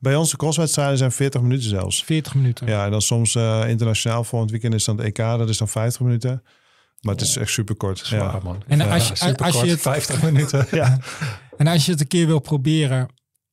Bij 0.00 0.14
onze 0.16 0.36
crosswedstrijden 0.36 0.98
zijn 0.98 1.12
40 1.12 1.40
minuten 1.40 1.68
zelfs. 1.68 2.04
40 2.04 2.34
minuten. 2.34 2.66
Ja, 2.66 2.84
en 2.84 2.90
dan 2.90 3.02
soms 3.02 3.34
eh, 3.34 3.64
internationaal 3.68 4.24
volgend 4.24 4.50
weekend 4.50 4.74
is 4.74 4.84
dan 4.84 4.96
het 4.96 5.06
EK, 5.06 5.16
dat 5.16 5.48
is 5.48 5.58
dan 5.58 5.68
50 5.68 6.00
minuten. 6.00 6.42
Maar 7.00 7.14
het 7.14 7.22
is 7.22 7.36
echt 7.36 7.50
super 7.50 7.76
kort. 7.76 8.08
Ja. 8.08 8.40
man. 8.42 8.62
En 8.66 8.80
als 8.80 9.08
je- 9.08 9.14
superkort, 9.16 9.54
als 9.54 9.64
je 9.64 9.70
het- 9.70 9.80
50 9.80 10.22
minuten. 10.22 10.66
Ja. 10.80 10.98
En 11.56 11.66
als 11.66 11.84
je 11.86 11.90
het 11.92 12.00
een 12.00 12.06
keer 12.06 12.26
wil 12.26 12.38
proberen, 12.40 13.08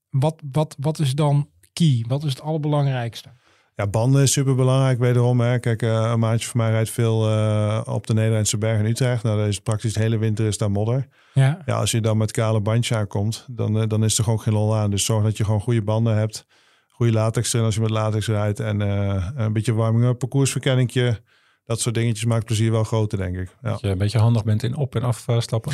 wat, 0.09 0.41
wat, 0.51 0.75
wat 0.79 0.99
is 0.99 1.13
dan 1.13 1.49
key? 1.73 2.05
Wat 2.07 2.23
is 2.23 2.29
het 2.29 2.41
allerbelangrijkste? 2.41 3.29
Ja, 3.75 3.87
banden 3.87 4.21
is 4.21 4.31
super 4.31 4.55
belangrijk 4.55 4.99
wederom. 4.99 5.39
Hè. 5.39 5.59
Kijk, 5.59 5.81
eh, 5.81 6.09
een 6.13 6.19
maatje 6.19 6.47
van 6.47 6.59
mij 6.59 6.71
rijdt 6.71 6.89
veel 6.89 7.29
eh, 7.29 7.81
op 7.85 8.07
de 8.07 8.13
Nederlandse 8.13 8.57
berg 8.57 8.79
in 8.79 8.85
Utrecht. 8.85 9.23
Nou, 9.23 9.37
dat 9.37 9.47
is 9.47 9.59
praktisch 9.59 9.93
de 9.93 9.99
hele 9.99 10.17
winter 10.17 10.45
is 10.45 10.57
daar 10.57 10.71
modder. 10.71 11.07
Ja. 11.33 11.61
Ja, 11.65 11.75
als 11.75 11.91
je 11.91 12.01
dan 12.01 12.17
met 12.17 12.31
kale 12.31 12.59
bandje 12.61 12.95
aankomt, 12.95 13.45
dan, 13.51 13.81
eh, 13.81 13.87
dan 13.87 14.03
is 14.03 14.17
er 14.17 14.23
gewoon 14.23 14.39
geen 14.41 14.53
lol 14.53 14.75
aan. 14.75 14.89
Dus 14.91 15.05
zorg 15.05 15.23
dat 15.23 15.37
je 15.37 15.43
gewoon 15.45 15.61
goede 15.61 15.81
banden 15.81 16.17
hebt. 16.17 16.45
Goede 16.87 17.11
latex 17.11 17.53
erin 17.53 17.65
als 17.65 17.75
je 17.75 17.81
met 17.81 17.89
latex 17.89 18.27
rijdt. 18.27 18.59
En 18.59 18.81
eh, 18.81 19.27
een 19.35 19.53
beetje 19.53 19.73
warming-up, 19.73 20.19
parcoursverkenningje. 20.19 21.21
Dat 21.65 21.79
soort 21.79 21.95
dingetjes 21.95 22.25
maakt 22.25 22.45
plezier 22.45 22.71
wel 22.71 22.83
groter, 22.83 23.17
denk 23.17 23.37
ik. 23.37 23.55
Ja. 23.61 23.69
Dat 23.69 23.81
je 23.81 23.87
een 23.87 23.97
beetje 23.97 24.19
handig 24.19 24.43
bent 24.43 24.63
in 24.63 24.75
op- 24.75 24.95
en 24.95 25.03
afstappen. 25.25 25.73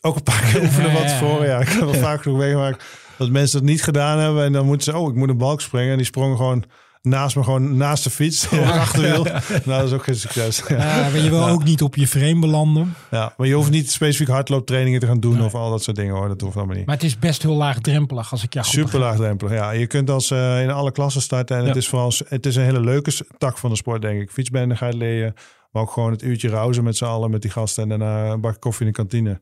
Ook 0.00 0.16
een 0.16 0.22
paar 0.22 0.42
keer 0.52 0.62
oefenen 0.66 0.90
Ja, 0.90 0.94
wat 0.96 1.02
ja, 1.02 1.08
ja. 1.08 1.18
tevoren. 1.18 1.46
Ja, 1.46 1.58
ik 1.60 1.68
heb 1.68 1.80
wel 1.80 1.94
vaak 1.94 2.22
genoeg 2.22 2.38
meegemaakt 2.38 2.84
dat 3.18 3.30
mensen 3.30 3.58
dat 3.58 3.68
niet 3.68 3.82
gedaan 3.82 4.18
hebben. 4.18 4.44
En 4.44 4.52
dan 4.52 4.66
moeten 4.66 4.92
ze, 4.92 4.98
oh, 4.98 5.08
ik 5.10 5.14
moet 5.16 5.28
een 5.28 5.36
balk 5.38 5.60
springen. 5.60 5.90
En 5.90 5.96
die 5.96 6.06
sprongen 6.06 6.36
gewoon 6.36 6.64
naast 7.02 7.36
me, 7.36 7.44
gewoon 7.44 7.76
naast 7.76 8.04
de 8.04 8.10
fiets. 8.10 8.48
Het 8.50 8.70
achterwiel. 8.70 9.22
Nou, 9.24 9.40
dat 9.64 9.84
is 9.84 9.92
ook 9.92 10.04
geen 10.04 10.16
succes. 10.16 10.62
Ja. 10.68 10.76
Ja, 10.76 11.08
maar 11.10 11.18
je 11.18 11.30
wil 11.30 11.48
ook 11.48 11.64
niet 11.64 11.82
op 11.82 11.96
je 11.96 12.06
frame 12.06 12.38
belanden. 12.40 12.94
Ja, 13.10 13.34
maar 13.36 13.46
je 13.46 13.54
hoeft 13.54 13.70
niet 13.70 13.90
specifiek 13.90 14.28
hardlooptrainingen 14.28 15.00
te 15.00 15.06
gaan 15.06 15.20
doen 15.20 15.42
of 15.42 15.54
al 15.54 15.70
dat 15.70 15.82
soort 15.82 15.96
dingen 15.96 16.14
hoor. 16.14 16.28
Dat 16.28 16.40
hoeft 16.40 16.56
allemaal 16.56 16.76
niet. 16.76 16.86
Maar 16.86 16.94
het 16.94 17.04
is 17.04 17.18
best 17.18 17.42
heel 17.42 17.54
laagdrempelig 17.56 18.30
als 18.32 18.42
ik 18.42 18.52
jou 18.52 18.64
goed 18.66 18.74
Super 18.74 18.90
begrijp. 18.90 19.10
laagdrempelig. 19.10 19.52
Ja, 19.52 19.70
je 19.70 19.86
kunt 19.86 20.10
als 20.10 20.30
eh, 20.30 20.62
in 20.62 20.70
alle 20.70 20.92
klassen 20.92 21.22
starten. 21.22 21.56
En 21.56 21.64
het 21.64 21.74
Ja. 21.74 21.80
is 21.80 21.88
vooral 21.88 22.12
het 22.28 22.46
is 22.46 22.56
een 22.56 22.64
hele 22.64 22.80
leuke 22.80 23.12
tak 23.38 23.58
van 23.58 23.70
de 23.70 23.76
sport, 23.76 24.02
denk 24.02 24.20
ik. 24.20 24.30
Fietsbendigheid 24.30 24.94
leren. 24.94 25.34
Maar 25.72 25.82
ook 25.82 25.90
gewoon 25.90 26.10
het 26.10 26.22
uurtje 26.22 26.48
rauzen 26.48 26.84
met 26.84 26.96
z'n 26.96 27.04
allen 27.04 27.30
met 27.30 27.42
die 27.42 27.50
gasten. 27.50 27.82
En 27.82 27.88
daarna 27.88 28.30
een 28.30 28.40
bak 28.40 28.60
koffie 28.60 28.86
in 28.86 28.92
de 28.92 28.98
kantine. 28.98 29.40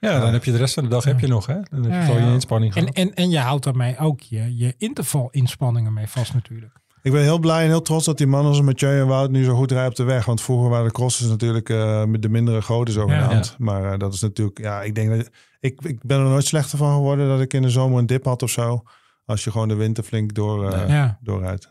Ja, 0.00 0.20
dan 0.20 0.32
heb 0.32 0.44
je 0.44 0.52
de 0.52 0.56
rest 0.58 0.74
van 0.74 0.82
de 0.82 0.88
dag 0.88 1.04
heb 1.04 1.20
je 1.20 1.26
nog, 1.26 1.46
hè? 1.46 1.54
Dan 1.54 1.82
heb 1.82 1.84
je 1.92 1.98
Ja, 1.98 2.04
gewoon 2.04 2.20
ja. 2.20 2.26
je 2.26 2.32
inspanning 2.32 2.74
En, 2.74 2.80
gehad. 2.80 2.94
en, 2.96 3.14
en 3.14 3.30
je 3.30 3.38
houdt 3.38 3.64
daarmee 3.64 3.98
ook 3.98 4.20
je, 4.20 4.56
je 4.56 4.74
intervalinspanningen 4.78 5.92
mee 5.92 6.06
vast 6.08 6.34
natuurlijk. 6.34 6.72
Ik 7.06 7.12
ben 7.12 7.22
heel 7.22 7.38
blij 7.38 7.62
en 7.62 7.68
heel 7.68 7.82
trots 7.82 8.04
dat 8.04 8.18
die 8.18 8.26
mannen 8.26 8.48
als 8.52 8.60
Mathieu 8.60 9.00
en 9.00 9.06
Wout 9.06 9.30
nu 9.30 9.44
zo 9.44 9.56
goed 9.56 9.70
rijden 9.70 9.90
op 9.90 9.96
de 9.96 10.02
weg. 10.02 10.24
Want 10.24 10.40
vroeger 10.40 10.68
waren 10.68 10.86
de 10.86 10.92
crossers 10.92 11.28
natuurlijk 11.28 11.68
eh, 11.68 12.04
met 12.04 12.22
de 12.22 12.28
mindere 12.28 12.62
goden 12.62 12.94
zogenaamd. 12.94 13.46
Ja. 13.46 13.54
Maar 13.58 13.92
eh, 13.92 13.98
dat 13.98 14.14
is 14.14 14.20
natuurlijk, 14.20 14.58
ja, 14.58 14.82
ik 14.82 14.94
denk 14.94 15.10
dat... 15.10 15.30
Ik, 15.60 15.80
ik 15.82 16.02
ben 16.02 16.18
er 16.18 16.24
nooit 16.24 16.46
slechter 16.46 16.78
van 16.78 16.94
geworden 16.94 17.28
dat 17.28 17.40
ik 17.40 17.54
in 17.54 17.62
de 17.62 17.70
zomer 17.70 17.98
een 17.98 18.06
dip 18.06 18.24
had 18.24 18.42
of 18.42 18.50
zo. 18.50 18.82
Als 19.24 19.44
je 19.44 19.50
gewoon 19.50 19.68
de 19.68 19.74
winter 19.74 20.04
flink 20.04 20.34
door, 20.34 20.70
Ja. 20.88 21.18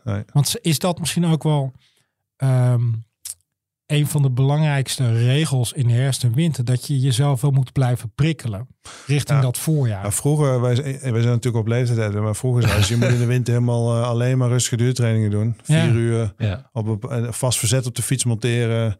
Nee. 0.04 0.22
Want 0.32 0.58
is 0.60 0.78
dat 0.78 0.98
misschien 0.98 1.26
ook 1.26 1.42
wel 1.42 1.72
ehm, 2.36 2.92
een 3.86 4.06
van 4.06 4.22
de 4.22 4.30
belangrijkste 4.30 5.12
regels 5.12 5.72
in 5.72 5.86
de 5.86 5.92
herfst 5.92 6.24
en 6.24 6.34
winter? 6.34 6.64
Dat 6.64 6.86
je 6.86 7.00
jezelf 7.00 7.40
wel 7.40 7.50
moet 7.50 7.72
blijven 7.72 8.12
prikkelen 8.14 8.66
richting 9.06 9.38
Ja. 9.38 9.44
dat 9.44 9.58
voorjaar. 9.58 10.04
Ja, 10.04 10.12
vroeger, 10.12 10.60
wij, 10.60 10.74
wij 10.82 11.00
zijn 11.00 11.12
natuurlijk 11.12 11.56
op 11.56 11.66
leeftijd, 11.66 12.14
maar 12.14 12.36
vroeger 12.36 12.62
zei 12.68 12.82
ze, 12.82 12.92
je 12.94 13.00
moet 13.00 13.08
in 13.08 13.18
de 13.18 13.26
winter 13.26 13.52
helemaal 13.52 13.96
eh, 13.96 14.08
alleen 14.08 14.38
maar 14.38 14.48
rustige 14.48 14.76
duurtrainingen 14.76 15.30
doen. 15.30 15.56
Vier 15.62 15.76
Ja. 15.76 15.86
uur 15.90 16.34
Ja. 16.38 16.70
op 16.72 17.04
een 17.04 17.24
eh, 17.26 17.32
vast 17.32 17.58
verzet 17.58 17.86
op 17.86 17.94
de 17.94 18.02
fiets 18.02 18.24
monteren. 18.24 18.96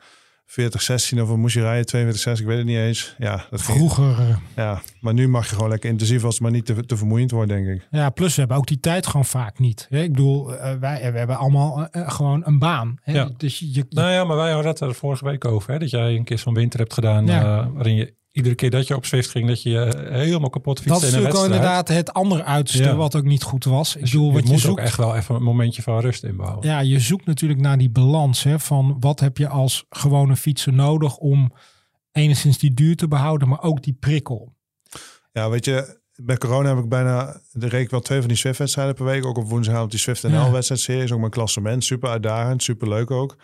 40, 0.49 0.83
16 0.83 1.23
of 1.23 1.29
wat 1.29 1.37
moest 1.37 1.55
je 1.55 1.61
rijden? 1.61 1.87
42, 1.87 2.23
6, 2.23 2.41
ik 2.41 2.47
weet 2.47 2.57
het 2.57 2.67
niet 2.67 2.77
eens. 2.77 3.15
Ja, 3.19 3.47
dat 3.51 3.61
ging, 3.63 3.77
Vroeger, 3.79 4.19
eh, 4.21 4.37
ja, 4.57 4.81
maar 5.01 5.15
nu 5.15 5.29
mag 5.29 5.49
je 5.49 5.55
gewoon 5.55 5.71
lekker 5.71 5.91
intensief 5.91 6.25
als 6.25 6.35
het 6.35 6.43
maar 6.43 6.51
niet 6.51 6.67
te, 6.67 6.87
te 6.87 6.97
vermoeiend 6.97 7.31
wordt, 7.31 7.49
denk 7.49 7.67
ik. 7.67 7.87
ja, 7.91 8.11
plus 8.11 8.35
we 8.35 8.39
hebben 8.41 8.57
ook 8.57 8.67
die 8.67 8.81
tijd 8.81 9.07
gewoon 9.07 9.25
vaak 9.25 9.59
niet. 9.59 9.87
Hè? 9.91 10.03
Ik 10.03 10.11
bedoel, 10.13 10.57
eh, 10.57 10.75
wij 10.79 11.13
we 11.13 11.19
hebben 11.19 11.37
allemaal 11.39 11.87
eh, 11.91 12.03
eh, 12.03 12.11
gewoon 12.11 12.43
een 12.45 12.59
baan. 12.59 12.99
Hè? 13.03 13.13
Ja. 13.13 13.31
Dus 13.37 13.59
je, 13.59 13.75
je- 13.75 13.87
Nou 13.89 14.11
ja, 14.11 14.25
maar 14.25 14.37
wij 14.37 14.53
hadden 14.53 14.71
het 14.71 14.81
er 14.81 14.95
vorige 14.95 15.25
week 15.25 15.45
over. 15.45 15.73
Hè? 15.73 15.79
Dat 15.79 15.91
jij 15.91 16.17
een 16.17 16.25
keer 16.25 16.39
zo'n 16.39 16.55
winter 16.55 16.79
hebt 16.81 16.93
gedaan. 16.95 17.27
Ja. 17.27 17.41
eh, 17.61 17.67
waarin 17.75 17.95
je 17.97 18.15
iedere 18.37 18.55
keer 18.55 18.71
dat 18.71 18.87
je 18.87 18.97
op 18.97 19.07
Zwift 19.07 19.31
ging, 19.31 19.49
dat 19.49 19.63
je 19.63 19.71
je 19.71 20.07
helemaal 20.11 20.51
kapot 20.51 20.77
dat 20.77 20.85
fietste 20.85 21.07
is 21.07 21.13
in 21.13 21.19
een 21.19 21.25
natuurlijk 21.25 21.53
inderdaad 21.53 21.89
het 21.89 22.13
andere 22.13 22.45
uiterste 22.45 22.83
Ja. 22.83 22.95
wat 22.97 23.17
ook 23.17 23.25
niet 23.25 23.43
goed 23.43 23.65
was. 23.65 23.95
Ik 23.95 24.01
Dus 24.01 24.11
bedoel, 24.11 24.27
je 24.27 24.33
wat 24.33 24.45
je 24.45 24.51
moet 24.51 24.61
zoekt, 24.61 24.79
ook 24.81 24.85
echt 24.87 24.97
wel 24.97 25.17
even 25.17 25.35
een 25.35 25.43
momentje 25.43 25.83
van 25.83 26.01
rust 26.01 26.25
inbouwen. 26.25 26.67
ja, 26.67 26.81
je 26.81 27.01
zoekt 27.01 27.27
natuurlijk 27.27 27.61
naar 27.61 27.79
die 27.79 27.91
balans 27.91 28.43
hè, 28.43 28.59
van 28.59 28.97
wat 29.01 29.21
heb 29.21 29.39
je 29.39 29.49
als 29.49 29.85
gewone 29.91 30.37
fietser 30.37 30.73
nodig 30.73 31.17
om 31.17 31.53
enigszins 32.13 32.59
die 32.59 32.75
duur 32.75 32.97
te 32.97 33.09
behouden, 33.09 33.49
maar 33.49 33.63
ook 33.63 33.83
die 33.83 33.97
prikkel. 34.01 34.55
Ja, 35.33 35.51
weet 35.51 35.65
je, 35.65 36.01
bij 36.17 36.37
corona 36.39 36.69
heb 36.75 36.85
ik 36.85 36.89
bijna, 36.89 37.41
de 37.53 37.69
reek 37.69 37.91
wel 37.91 38.01
twee 38.01 38.19
van 38.19 38.29
die 38.29 38.37
Swift-wedstrijden 38.37 38.95
per 38.95 39.05
week. 39.05 39.25
Ook 39.27 39.39
op 39.39 39.49
woensdagavond 39.49 39.91
die 39.91 40.01
Swift 40.01 40.23
Ja. 40.23 40.29
NL-wedstrijdserie. 40.29 41.03
Is 41.03 41.13
ook 41.13 41.19
mijn 41.19 41.31
klassement. 41.31 41.85
Super 41.85 42.09
uitdagend, 42.11 42.63
super 42.63 42.89
leuk 42.89 43.11
ook. 43.11 43.37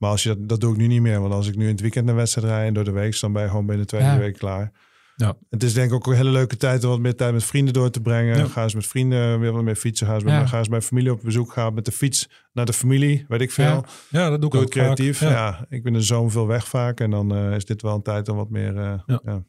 Maar 0.00 0.10
als 0.10 0.22
je 0.22 0.28
dat, 0.28 0.48
dat 0.48 0.60
doe 0.60 0.72
ik 0.72 0.78
nu 0.78 0.86
niet 0.86 1.00
meer. 1.00 1.20
Want 1.20 1.32
als 1.34 1.48
ik 1.48 1.56
nu 1.56 1.64
in 1.64 1.70
het 1.70 1.80
weekend 1.80 2.08
een 2.08 2.14
wedstrijd 2.14 2.46
rijd 2.46 2.66
en 2.66 2.74
door 2.74 2.84
de 2.84 2.90
week, 2.90 3.20
dan 3.20 3.32
ben 3.32 3.42
je 3.42 3.48
gewoon 3.48 3.66
binnen 3.66 3.86
twee 3.86 4.02
Ja. 4.02 4.18
weken 4.18 4.38
klaar. 4.38 4.72
Ja. 5.16 5.34
Het 5.50 5.62
is 5.62 5.72
denk 5.74 5.88
ik 5.88 5.94
ook 5.94 6.06
een 6.06 6.14
hele 6.14 6.30
leuke 6.30 6.56
tijd 6.56 6.84
om 6.84 6.90
wat 6.90 6.98
meer 6.98 7.16
tijd 7.16 7.32
met 7.32 7.44
vrienden 7.44 7.74
door 7.74 7.90
te 7.90 8.00
brengen. 8.00 8.36
Ja. 8.38 8.44
Ga 8.46 8.62
eens 8.62 8.74
met 8.74 8.86
vrienden 8.86 9.40
weer 9.40 9.52
wat 9.52 9.62
meer 9.62 9.74
fietsen. 9.76 10.06
Ga 10.06 10.14
eens, 10.14 10.22
met, 10.24 10.32
Ja. 10.32 10.46
ga 10.46 10.58
eens 10.58 10.68
bij 10.68 10.80
familie 10.80 11.12
op 11.12 11.20
bezoek. 11.22 11.52
Ga 11.52 11.70
met 11.70 11.84
de 11.84 11.92
fiets 11.92 12.28
naar 12.52 12.66
de 12.66 12.72
familie, 12.72 13.24
weet 13.28 13.40
ik 13.40 13.50
veel. 13.50 13.64
Ja. 13.64 13.84
Ja, 14.10 14.30
dat 14.30 14.40
doe 14.40 14.46
ik 14.46 14.50
Doe 14.50 14.50
ook 14.50 14.74
het 14.74 14.84
creatief. 14.84 15.18
vaak. 15.18 15.30
Ja. 15.30 15.66
ik 15.68 15.82
ben 15.82 15.94
er 15.94 16.04
zo 16.04 16.28
veel 16.28 16.46
weg 16.46 16.68
vaak. 16.68 17.00
En 17.00 17.10
dan 17.10 17.34
eh, 17.34 17.54
is 17.54 17.64
dit 17.64 17.82
wel 17.82 17.94
een 17.94 18.02
tijd 18.02 18.28
om 18.28 18.36
wat 18.36 18.50
meer... 18.50 18.76
eh, 18.76 18.92
Ja. 19.06 19.20
ja. 19.24 19.42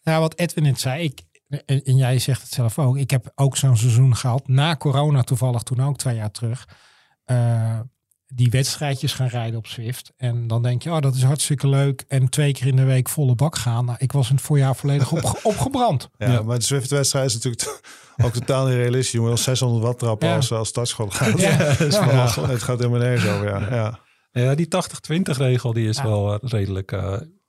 Ja, 0.00 0.20
wat 0.20 0.38
Edwin 0.38 0.62
net 0.64 0.80
zei, 0.80 1.02
ik, 1.04 1.20
en, 1.66 1.82
en 1.84 1.96
jij 1.96 2.18
zegt 2.18 2.42
het 2.42 2.50
zelf 2.50 2.78
ook. 2.78 2.96
Ik 2.96 3.10
heb 3.10 3.32
ook 3.34 3.56
zo'n 3.56 3.76
seizoen 3.76 4.16
gehad, 4.16 4.48
na 4.48 4.76
corona 4.76 5.22
toevallig 5.22 5.62
toen 5.62 5.80
ook 5.80 5.96
twee 5.98 6.14
jaar 6.16 6.30
terug. 6.30 6.68
eh, 7.24 7.80
die 8.34 8.50
wedstrijdjes 8.50 9.12
gaan 9.12 9.26
rijden 9.26 9.58
op 9.58 9.66
Zwift. 9.66 10.12
En 10.16 10.46
dan 10.46 10.62
denk 10.62 10.82
je, 10.82 10.90
oh 10.90 11.00
dat 11.00 11.14
is 11.14 11.22
hartstikke 11.22 11.68
leuk. 11.68 12.04
En 12.08 12.28
twee 12.28 12.52
keer 12.52 12.66
in 12.66 12.76
de 12.76 12.84
week 12.84 13.08
volle 13.08 13.34
bak 13.34 13.56
gaan. 13.56 13.84
Nou, 13.84 13.98
ik 14.00 14.12
was 14.12 14.28
in 14.28 14.34
het 14.34 14.44
voorjaar 14.44 14.76
volledig 14.76 15.12
op, 15.12 15.40
opgebrand. 15.42 16.08
Ja, 16.18 16.30
Ja. 16.32 16.42
maar 16.42 16.58
de 16.58 16.64
Zwift-wedstrijd 16.64 17.26
is 17.26 17.34
natuurlijk 17.34 17.80
ook 18.24 18.32
totaal 18.32 18.66
niet 18.66 18.74
realistisch. 18.74 19.12
Je 19.12 19.18
moet 19.18 19.28
wel 19.28 19.36
600 19.36 19.82
watt 19.84 19.98
trappen 19.98 20.28
Ja. 20.28 20.36
als, 20.36 20.52
als 20.52 20.68
startschool 20.68 21.10
gaat. 21.10 21.40
Ja. 21.40 21.56
Dat 21.78 21.80
is 21.80 21.94
Ja. 21.94 22.06
belachelijk. 22.06 22.52
Het 22.52 22.62
gaat 22.62 22.78
helemaal 22.78 23.00
nergens 23.00 23.30
over, 23.30 23.46
ja. 23.48 23.74
ja. 23.74 23.98
Ja, 24.32 24.54
die 24.54 24.66
80-20 24.66 25.36
regel 25.36 25.72
die 25.72 25.88
is 25.88 25.96
Ja. 25.96 26.02
wel 26.02 26.32
eh, 26.32 26.50
redelijk 26.50 26.92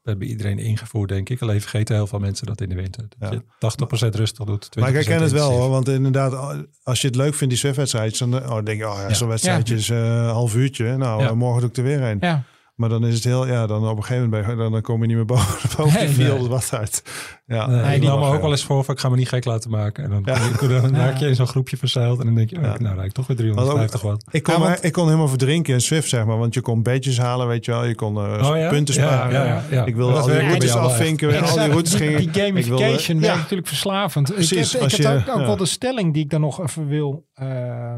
eh, 0.03 0.15
bij 0.15 0.27
iedereen 0.27 0.59
ingevoerd, 0.59 1.09
denk 1.09 1.29
ik. 1.29 1.41
Alleen 1.41 1.61
vergeten 1.61 1.95
heel 1.95 2.07
veel 2.07 2.19
mensen 2.19 2.45
dat 2.47 2.61
in 2.61 2.69
de 2.69 2.75
winter. 2.75 3.05
Dat 3.17 3.31
Ja. 3.31 3.35
je 3.37 3.43
80% 3.59 4.15
rustig 4.15 4.45
doet, 4.45 4.71
20% 4.71 4.79
Maar 4.79 4.89
ik 4.89 4.95
herken 4.95 5.21
het 5.21 5.31
wel 5.31 5.51
hoor. 5.51 5.69
Want 5.69 5.87
inderdaad, 5.87 6.57
als 6.83 7.01
je 7.01 7.07
het 7.07 7.15
leuk 7.15 7.33
vindt, 7.33 7.49
die 7.49 7.57
Zwift-wedstrijdjes, 7.57 8.19
dan 8.29 8.35
oh, 8.35 8.63
denk 8.63 8.79
je, 8.79 8.89
oh 8.89 8.99
ja, 9.07 9.13
zo'n 9.13 9.27
wedstrijdje 9.27 9.75
is 9.75 9.89
eh, 9.89 9.97
een 9.97 10.25
half 10.29 10.55
uurtje. 10.55 10.97
Nou, 10.97 11.23
eh, 11.23 11.31
morgen 11.31 11.61
doe 11.61 11.69
ik 11.69 11.77
er 11.77 11.83
weer 11.83 12.01
een. 12.01 12.17
Ja, 12.21 12.43
Maar 12.79 12.89
dan 12.89 13.05
is 13.05 13.13
het 13.13 13.23
heel, 13.23 13.47
ja, 13.47 13.67
dan 13.67 13.87
op 13.87 13.97
een 13.97 14.03
gegeven 14.03 14.29
moment 14.29 14.45
ben 14.45 14.55
je, 14.55 14.61
dan, 14.61 14.71
dan 14.71 14.81
kom 14.81 15.01
je 15.01 15.07
niet 15.07 15.15
meer 15.15 15.25
boven, 15.25 15.69
boven 15.77 15.93
Nee, 15.93 16.07
die 16.07 16.17
nee. 16.17 16.25
400 16.25 16.51
watt 16.51 16.73
uit. 16.73 17.03
Ja, 17.45 17.67
Nee, 17.67 17.81
Nee, 17.81 17.93
ik 17.95 18.01
die 18.01 18.09
nam 18.09 18.19
me 18.19 18.25
ook 18.25 18.41
wel 18.41 18.51
eens 18.51 18.63
voor 18.63 18.83
van 18.83 18.93
ik 18.93 18.99
ga 18.99 19.09
me 19.09 19.15
niet 19.15 19.27
gek 19.29 19.45
laten 19.45 19.69
maken. 19.71 20.03
En 20.03 20.09
dan, 20.09 20.21
Ja. 20.25 20.69
dan 20.79 20.95
raak 21.01 21.17
je 21.17 21.27
in 21.27 21.35
zo'n 21.35 21.47
groepje 21.47 21.77
verzeild 21.77 22.19
en 22.19 22.25
dan 22.25 22.35
denk 22.35 22.49
je, 22.49 22.55
oh, 22.55 22.61
Ja. 22.63 22.75
nou 22.79 22.95
rijd 22.95 23.07
ik 23.07 23.11
toch 23.13 23.27
weer 23.27 23.37
350 23.37 24.01
watt. 24.01 24.23
Ik 24.31 24.43
kon, 24.43 24.53
Ja, 24.53 24.59
want- 24.59 24.83
ik 24.83 24.91
kon 24.91 25.05
helemaal 25.05 25.27
verdrinken 25.27 25.73
in 25.73 25.81
Swift, 25.81 26.09
zeg 26.09 26.25
maar. 26.25 26.37
Want 26.37 26.53
je 26.53 26.61
kon 26.61 26.83
beetjes 26.83 27.17
halen, 27.17 27.47
weet 27.47 27.65
je 27.65 27.71
wel. 27.71 27.83
Je 27.85 27.95
kon 27.95 28.17
Oh 28.17 28.57
ja? 28.57 28.69
punten 28.69 28.93
sparen. 28.93 29.33
ja, 29.33 29.43
ja, 29.45 29.63
ja. 29.69 29.85
Ik 29.85 29.95
wilde 29.95 30.13
Dat 30.13 30.21
al 30.21 30.27
die 30.29 30.39
routes 30.39 30.73
afvinken. 30.75 31.35
En 31.35 31.43
al 31.43 31.57
die 31.57 31.67
routes 31.67 31.93
gingen... 31.93 32.17
Die 32.31 32.43
gamification 32.43 33.17
ja. 33.17 33.23
werkt 33.23 33.39
natuurlijk 33.39 33.67
verslavend. 33.67 34.33
Precies, 34.33 34.75
ik 34.75 34.91
heb, 34.91 35.27
ook, 35.29 35.35
wel 35.45 35.57
de 35.57 35.65
stelling 35.65 36.13
die 36.13 36.23
ik 36.23 36.29
daar 36.29 36.39
nog 36.39 36.61
even 36.61 36.87
wil, 36.87 37.27
eh, 37.33 37.93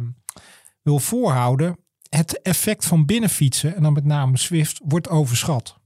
wil 0.81 0.99
voorhouden. 0.99 1.77
Het 2.15 2.41
effect 2.41 2.85
van 2.85 3.05
binnenfietsen, 3.05 3.75
en 3.75 3.83
dan 3.83 3.93
met 3.93 4.05
name 4.05 4.37
Swift, 4.37 4.81
wordt 4.83 5.09
overschat. 5.09 5.79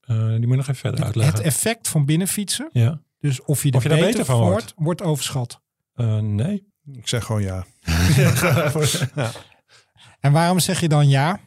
Eh, 0.00 0.28
die 0.28 0.38
moet 0.38 0.48
je 0.50 0.56
nog 0.56 0.68
even 0.68 0.74
verder 0.74 1.04
uitleggen. 1.04 1.34
Het 1.36 1.44
effect 1.44 1.88
van 1.88 2.04
binnenfietsen, 2.04 2.68
ja. 2.72 3.00
dus 3.18 3.42
of 3.42 3.62
je 3.62 3.70
er 3.70 3.76
Of 3.76 3.82
je 3.82 3.88
daar 3.88 3.98
beter, 3.98 4.12
beter 4.12 4.26
van 4.26 4.40
wordt. 4.40 4.52
wordt, 4.52 4.74
wordt 4.76 5.02
overschat. 5.02 5.60
Eh, 5.94 6.18
nee. 6.18 6.72
Ik 6.92 7.08
zeg 7.08 7.24
gewoon 7.24 7.42
ja. 7.42 7.64
En 10.20 10.32
waarom 10.32 10.60
zeg 10.60 10.80
je 10.80 10.88
dan 10.88 11.08
ja? 11.08 11.40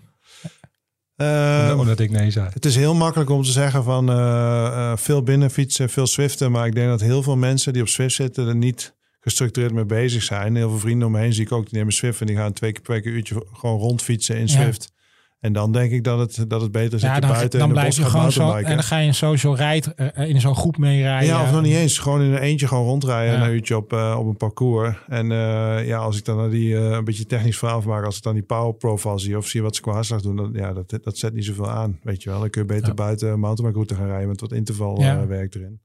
Ehm, 1.15 1.79
Omdat 1.79 1.99
ik 1.99 2.11
nee 2.11 2.31
zei. 2.31 2.49
Het 2.53 2.65
is 2.65 2.75
heel 2.75 2.95
makkelijk 2.95 3.29
om 3.29 3.43
te 3.43 3.51
zeggen 3.51 3.83
van 3.83 4.09
eh, 4.09 4.67
eh, 4.67 4.97
veel 4.97 5.23
binnenfietsen, 5.23 5.89
veel 5.89 6.07
Swiften. 6.07 6.51
Maar 6.51 6.67
ik 6.67 6.75
denk 6.75 6.89
dat 6.89 7.01
heel 7.01 7.23
veel 7.23 7.35
mensen 7.35 7.73
die 7.73 7.81
op 7.81 7.87
Swift 7.87 8.15
zitten 8.15 8.47
er 8.47 8.55
niet 8.55 8.96
gestructureerd 9.27 9.73
mee 9.73 9.85
bezig 9.85 10.23
zijn. 10.23 10.55
Heel 10.55 10.69
veel 10.69 10.79
vrienden 10.79 11.07
om 11.07 11.13
me 11.13 11.19
heen 11.19 11.33
zie 11.33 11.45
ik 11.45 11.51
ook, 11.51 11.69
die 11.69 11.77
nemen 11.77 11.93
Swift 11.93 12.21
en 12.21 12.27
die 12.27 12.35
gaan 12.35 12.53
twee 12.53 12.71
keer 12.71 12.81
per 12.81 12.93
week 12.93 13.05
een 13.05 13.11
uurtje 13.11 13.45
gewoon 13.53 13.79
rondfietsen 13.79 14.35
in 14.35 14.41
Ja. 14.41 14.47
Swift. 14.47 14.95
En 15.39 15.53
dan 15.53 15.71
denk 15.71 15.91
ik 15.91 16.03
dat 16.03 16.19
het, 16.19 16.49
dat 16.49 16.61
het 16.61 16.71
beter 16.71 16.93
is 16.93 17.01
Ja, 17.01 17.07
dat 17.07 17.15
je 17.15 17.21
dan, 17.21 17.29
buiten 17.31 17.59
dan 17.59 17.67
in 17.69 17.73
de 17.75 17.79
blijf 17.79 17.95
bos 17.95 18.05
je 18.05 18.11
gewoon 18.11 18.31
zo. 18.31 18.51
En 18.51 18.63
dan 18.75 18.83
ga 18.83 18.97
je 18.97 19.07
een 19.07 19.13
social 19.13 19.55
ride 19.55 19.93
eh, 19.95 20.29
in 20.29 20.41
zo'n 20.41 20.55
groep 20.55 20.77
meerijden. 20.77 21.27
Ja, 21.27 21.43
of 21.43 21.51
nog 21.51 21.61
niet 21.61 21.73
eens. 21.75 21.97
Gewoon 21.97 22.21
in 22.21 22.31
een 22.31 22.37
eentje 22.37 22.67
gewoon 22.67 22.83
rondrijden. 22.85 23.39
Ja. 23.39 23.47
Een 23.47 23.53
uurtje 23.53 23.77
op, 23.77 23.93
eh, 23.93 24.15
op 24.19 24.25
een 24.27 24.37
parcours. 24.37 24.95
En 25.07 25.31
eh, 25.31 25.87
ja, 25.87 25.97
als 25.97 26.17
ik 26.17 26.25
dan 26.25 26.37
naar 26.37 26.49
die 26.49 26.75
eh, 26.77 26.89
een 26.91 27.03
beetje 27.03 27.25
technisch 27.25 27.57
verhaal 27.57 27.81
van 27.81 27.91
maak. 27.91 28.05
Als 28.05 28.17
ik 28.17 28.23
dan 28.23 28.33
die 28.33 28.43
power 28.43 28.73
profile 28.73 29.19
zie 29.19 29.37
of 29.37 29.47
zie 29.47 29.61
wat 29.61 29.75
ze 29.75 29.81
qua 29.81 29.91
hartslag 29.93 30.21
doen. 30.21 30.35
Dan, 30.35 30.49
ja, 30.53 30.73
dat, 30.73 30.99
dat 31.03 31.17
zet 31.17 31.33
niet 31.33 31.45
zoveel 31.45 31.69
aan. 31.69 31.99
Weet 32.03 32.23
je 32.23 32.29
wel. 32.29 32.39
Dan 32.39 32.49
kun 32.49 32.61
je 32.61 32.67
beter 32.67 32.87
Ja. 32.87 32.93
buiten 32.93 33.29
een 33.31 33.39
mountainbike 33.39 33.73
route 33.83 33.95
gaan 33.95 34.07
rijden. 34.07 34.27
Met 34.27 34.41
wat 34.41 34.51
interval 34.51 35.01
Ja. 35.01 35.21
eh, 35.21 35.27
werk 35.27 35.55
erin. 35.55 35.81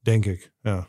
Denk 0.00 0.26
ik. 0.26 0.52
Ja. 0.62 0.86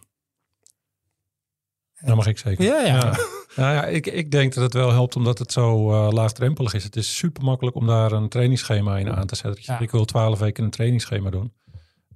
Dat 2.05 2.15
mag 2.15 2.27
ik 2.27 2.37
zeker. 2.37 2.65
Ja, 2.65 2.85
ja. 2.85 3.17
Nou 3.55 3.73
ja, 3.73 3.85
ik, 3.85 4.07
ik 4.07 4.31
denk 4.31 4.53
dat 4.53 4.63
het 4.63 4.73
wel 4.73 4.91
helpt 4.91 5.15
omdat 5.15 5.37
het 5.39 5.51
zo 5.51 5.91
eh, 5.91 6.11
laagdrempelig 6.11 6.73
is. 6.73 6.83
Het 6.83 6.95
is 6.95 7.17
super 7.17 7.43
makkelijk 7.43 7.75
om 7.75 7.87
daar 7.87 8.11
een 8.11 8.29
trainingsschema 8.29 8.97
in 8.97 9.11
aan 9.13 9.27
te 9.27 9.35
zetten. 9.35 9.63
Ja. 9.65 9.79
Ik 9.79 9.91
wil 9.91 10.05
twaalf 10.05 10.39
weken 10.39 10.63
een 10.63 10.69
trainingsschema 10.69 11.29
doen. 11.29 11.53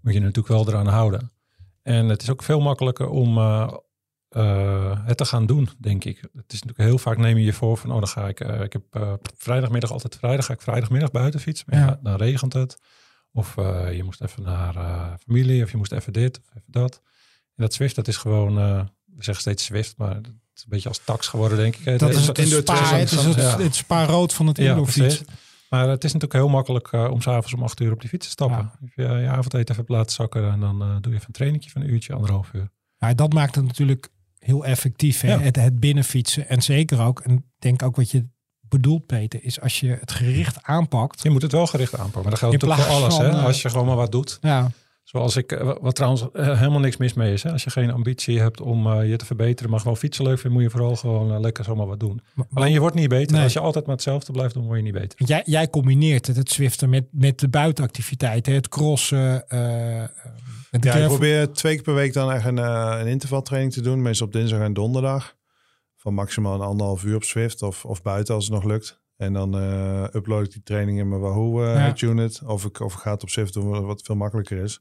Moet 0.02 0.14
je 0.14 0.20
natuurlijk 0.20 0.48
wel 0.48 0.68
eraan 0.68 0.88
houden. 0.88 1.32
En 1.84 2.10
het 2.10 2.22
is 2.22 2.30
ook 2.30 2.44
veel 2.44 2.60
makkelijker 2.60 3.10
om, 3.10 3.38
eh, 3.38 3.74
eh, 4.30 5.06
het 5.06 5.18
te 5.18 5.26
gaan 5.26 5.46
doen, 5.46 5.70
denk 5.78 6.04
ik. 6.04 6.18
Het 6.22 6.54
is 6.54 6.62
natuurlijk 6.62 6.90
heel 6.90 6.98
vaak 6.98 7.18
neem 7.18 7.38
je 7.38 7.46
je 7.46 7.54
voor 7.54 7.78
van, 7.78 7.92
oh, 7.92 7.98
dan 7.98 8.08
ga 8.08 8.28
ik, 8.28 8.40
ik 8.40 8.74
heb 8.74 9.20
vrijdagmiddag 9.38 9.92
altijd 9.92 10.16
vrijdag, 10.16 10.46
ga 10.46 10.54
ik 10.54 10.62
vrijdagmiddag 10.62 11.12
buiten 11.12 11.40
fietsen. 11.40 11.66
Maar 11.70 11.80
Ja. 11.80 11.86
ja, 11.86 12.00
dan 12.04 12.16
regent 12.16 12.54
het. 12.54 12.78
Of 13.32 13.56
je 13.92 14.02
moest 14.04 14.22
even 14.22 14.44
naar 14.44 14.74
familie, 15.28 15.64
of 15.64 15.72
je 15.72 15.78
moest 15.78 15.92
even 15.92 16.14
dit, 16.14 16.40
of 16.40 16.50
even 16.50 16.72
dat. 16.72 17.02
En 17.56 17.64
dat 17.64 17.74
Zwift, 17.74 17.96
dat 17.96 18.08
is 18.08 18.18
gewoon, 18.18 18.90
we 19.16 19.24
zeggen 19.24 19.44
steeds 19.44 19.66
Zwift, 19.66 19.98
maar 19.98 20.16
het 20.16 20.28
is 20.56 20.64
een 20.64 20.70
beetje 20.70 20.90
als 20.90 21.02
tax 21.06 21.28
geworden, 21.28 21.58
denk 21.58 21.76
ik. 21.76 22.00
Dat 22.00 22.10
is 22.10 22.28
het 22.28 22.38
het 22.38 22.48
spa, 22.50 22.96
het 22.98 23.12
is 23.12 23.24
het, 23.24 23.36
Ja. 23.36 23.58
het 23.60 24.34
van 24.34 24.48
het 24.48 24.58
Ja, 24.58 24.82
precies. 24.82 25.22
Maar 25.70 25.88
het 25.88 26.04
is 26.04 26.14
natuurlijk 26.14 26.40
heel 26.42 26.50
makkelijk 26.52 26.88
eh, 26.92 27.12
om 27.12 27.22
s'avonds 27.22 27.54
om 27.54 27.64
acht 27.64 27.80
uur 27.80 27.92
op 27.92 28.00
die 28.02 28.10
fiets 28.10 28.26
te 28.26 28.32
stappen. 28.32 28.72
Ja. 28.96 29.14
Je 29.16 29.22
je 29.22 29.28
avondeten 29.28 29.76
even 29.76 29.86
laten 29.88 30.12
zakken 30.12 30.52
en 30.52 30.60
dan 30.60 30.82
eh, 30.82 30.88
doe 31.02 31.12
je 31.12 31.18
even 31.18 31.28
een 31.28 31.34
trainingje 31.34 31.70
van 31.70 31.82
een 31.82 31.90
uurtje, 31.90 32.14
anderhalf 32.14 32.50
uur. 32.54 32.70
Ja, 32.98 33.14
dat 33.14 33.34
maakt 33.34 33.56
het 33.56 33.66
natuurlijk 33.66 34.10
heel 34.40 34.66
effectief, 34.66 35.22
hè? 35.22 35.32
Ja. 35.34 35.40
Het, 35.40 35.56
het 35.56 35.80
binnenfietsen. 35.80 36.50
En 36.50 36.62
zeker 36.62 37.02
ook, 37.02 37.20
en 37.20 37.52
denk 37.60 37.84
ook 37.84 37.96
wat 37.96 38.12
je 38.12 38.26
bedoelt, 38.60 39.06
Peter, 39.06 39.44
is 39.44 39.62
als 39.62 39.80
je 39.80 39.98
het 40.00 40.12
gericht 40.12 40.64
aanpakt. 40.64 41.24
Je 41.24 41.30
moet 41.30 41.42
het 41.42 41.52
wel 41.52 41.68
gericht 41.68 41.94
aanpakken. 41.96 42.22
Maar 42.22 42.30
dat 42.32 42.40
geldt 42.40 42.56
natuurlijk 42.56 42.82
voor 42.90 42.96
alles. 42.96 43.16
van, 43.16 43.26
hè? 43.26 43.32
eh, 43.32 43.44
Als 43.46 43.62
je 43.62 43.70
gewoon 43.70 43.86
maar 43.86 43.96
wat 43.96 44.12
doet. 44.12 44.38
Ja, 44.42 44.72
Zoals 45.04 45.36
ik, 45.36 45.52
eh, 45.52 45.76
wat 45.82 45.96
trouwens 45.96 46.26
eh, 46.34 46.58
helemaal 46.60 46.80
niks 46.80 46.98
mis 46.98 47.14
mee 47.14 47.34
is. 47.34 47.44
Hè? 47.44 47.52
Als 47.52 47.64
je 47.64 47.70
geen 47.70 47.92
ambitie 47.92 48.40
hebt 48.40 48.62
om 48.62 48.88
eh, 48.88 49.10
je 49.10 49.16
te 49.16 49.26
verbeteren, 49.26 49.72
maar 49.72 49.80
gewoon 49.80 49.98
fietsen 49.98 50.26
leuk 50.26 50.40
vindt, 50.40 50.56
moet 50.56 50.64
je 50.66 50.70
vooral 50.70 50.96
gewoon 50.96 51.42
lekker 51.42 51.64
zomaar 51.64 51.88
wat 51.88 52.00
doen. 52.00 52.22
maar- 52.36 52.46
Alleen 52.54 52.72
je 52.72 52.80
wordt 52.80 52.96
niet 52.96 53.10
beter. 53.10 53.34
Nee. 53.36 53.44
Als 53.44 53.54
je 53.54 53.60
altijd 53.60 53.86
maar 53.86 53.96
hetzelfde 53.96 54.32
blijft 54.32 54.54
doen, 54.54 54.66
word 54.66 54.78
je 54.78 54.84
niet 54.84 54.94
beter. 54.94 55.14
Want 55.18 55.30
Jij, 55.30 55.42
jij 55.46 55.70
combineert 55.70 56.28
het, 56.28 56.36
het 56.36 56.52
Zwiften 56.52 56.90
met, 56.90 57.06
met 57.12 57.40
de 57.40 57.48
buitenactiviteiten, 57.50 58.54
het 58.54 58.70
crossen, 58.70 59.48
eh, 59.50 60.04
het 60.70 60.84
Ja, 60.84 60.94
ik 60.96 61.08
probeer 61.08 61.52
twee 61.52 61.74
keer 61.74 61.84
per 61.84 61.94
week 61.94 62.14
dan 62.14 62.32
echt 62.32 62.46
een, 62.46 62.58
een 62.58 63.08
intervaltraining 63.08 63.74
te 63.74 63.82
doen. 63.82 64.02
Meestal 64.02 64.28
op 64.28 64.34
dinsdag 64.34 64.60
en 64.60 64.74
donderdag. 64.74 65.36
Van 65.96 66.14
maximaal 66.14 66.54
een 66.54 66.62
anderhalf 66.68 67.04
uur 67.04 67.16
op 67.16 67.24
Swift 67.24 67.62
of, 67.62 67.86
of 67.86 68.02
buiten 68.02 68.36
als 68.36 68.44
het 68.46 68.54
nog 68.54 68.64
lukt. 68.64 69.00
En 69.18 69.34
dan 69.34 69.58
eh, 69.58 70.04
upload 70.14 70.46
ik 70.46 70.52
die 70.52 70.64
training 70.64 71.00
in 71.00 71.10
mijn 71.10 71.22
Wahoo 71.22 71.66
Ja. 71.66 71.94
Unit. 72.02 72.42
Of 72.46 72.66
ik, 72.66 72.80
of 72.80 72.94
ik 72.94 73.00
ga 73.00 73.12
het 73.12 73.24
op 73.24 73.30
Swift 73.30 73.54
doen, 73.54 73.86
wat 73.86 74.02
veel 74.02 74.16
makkelijker 74.16 74.58
is. 74.64 74.80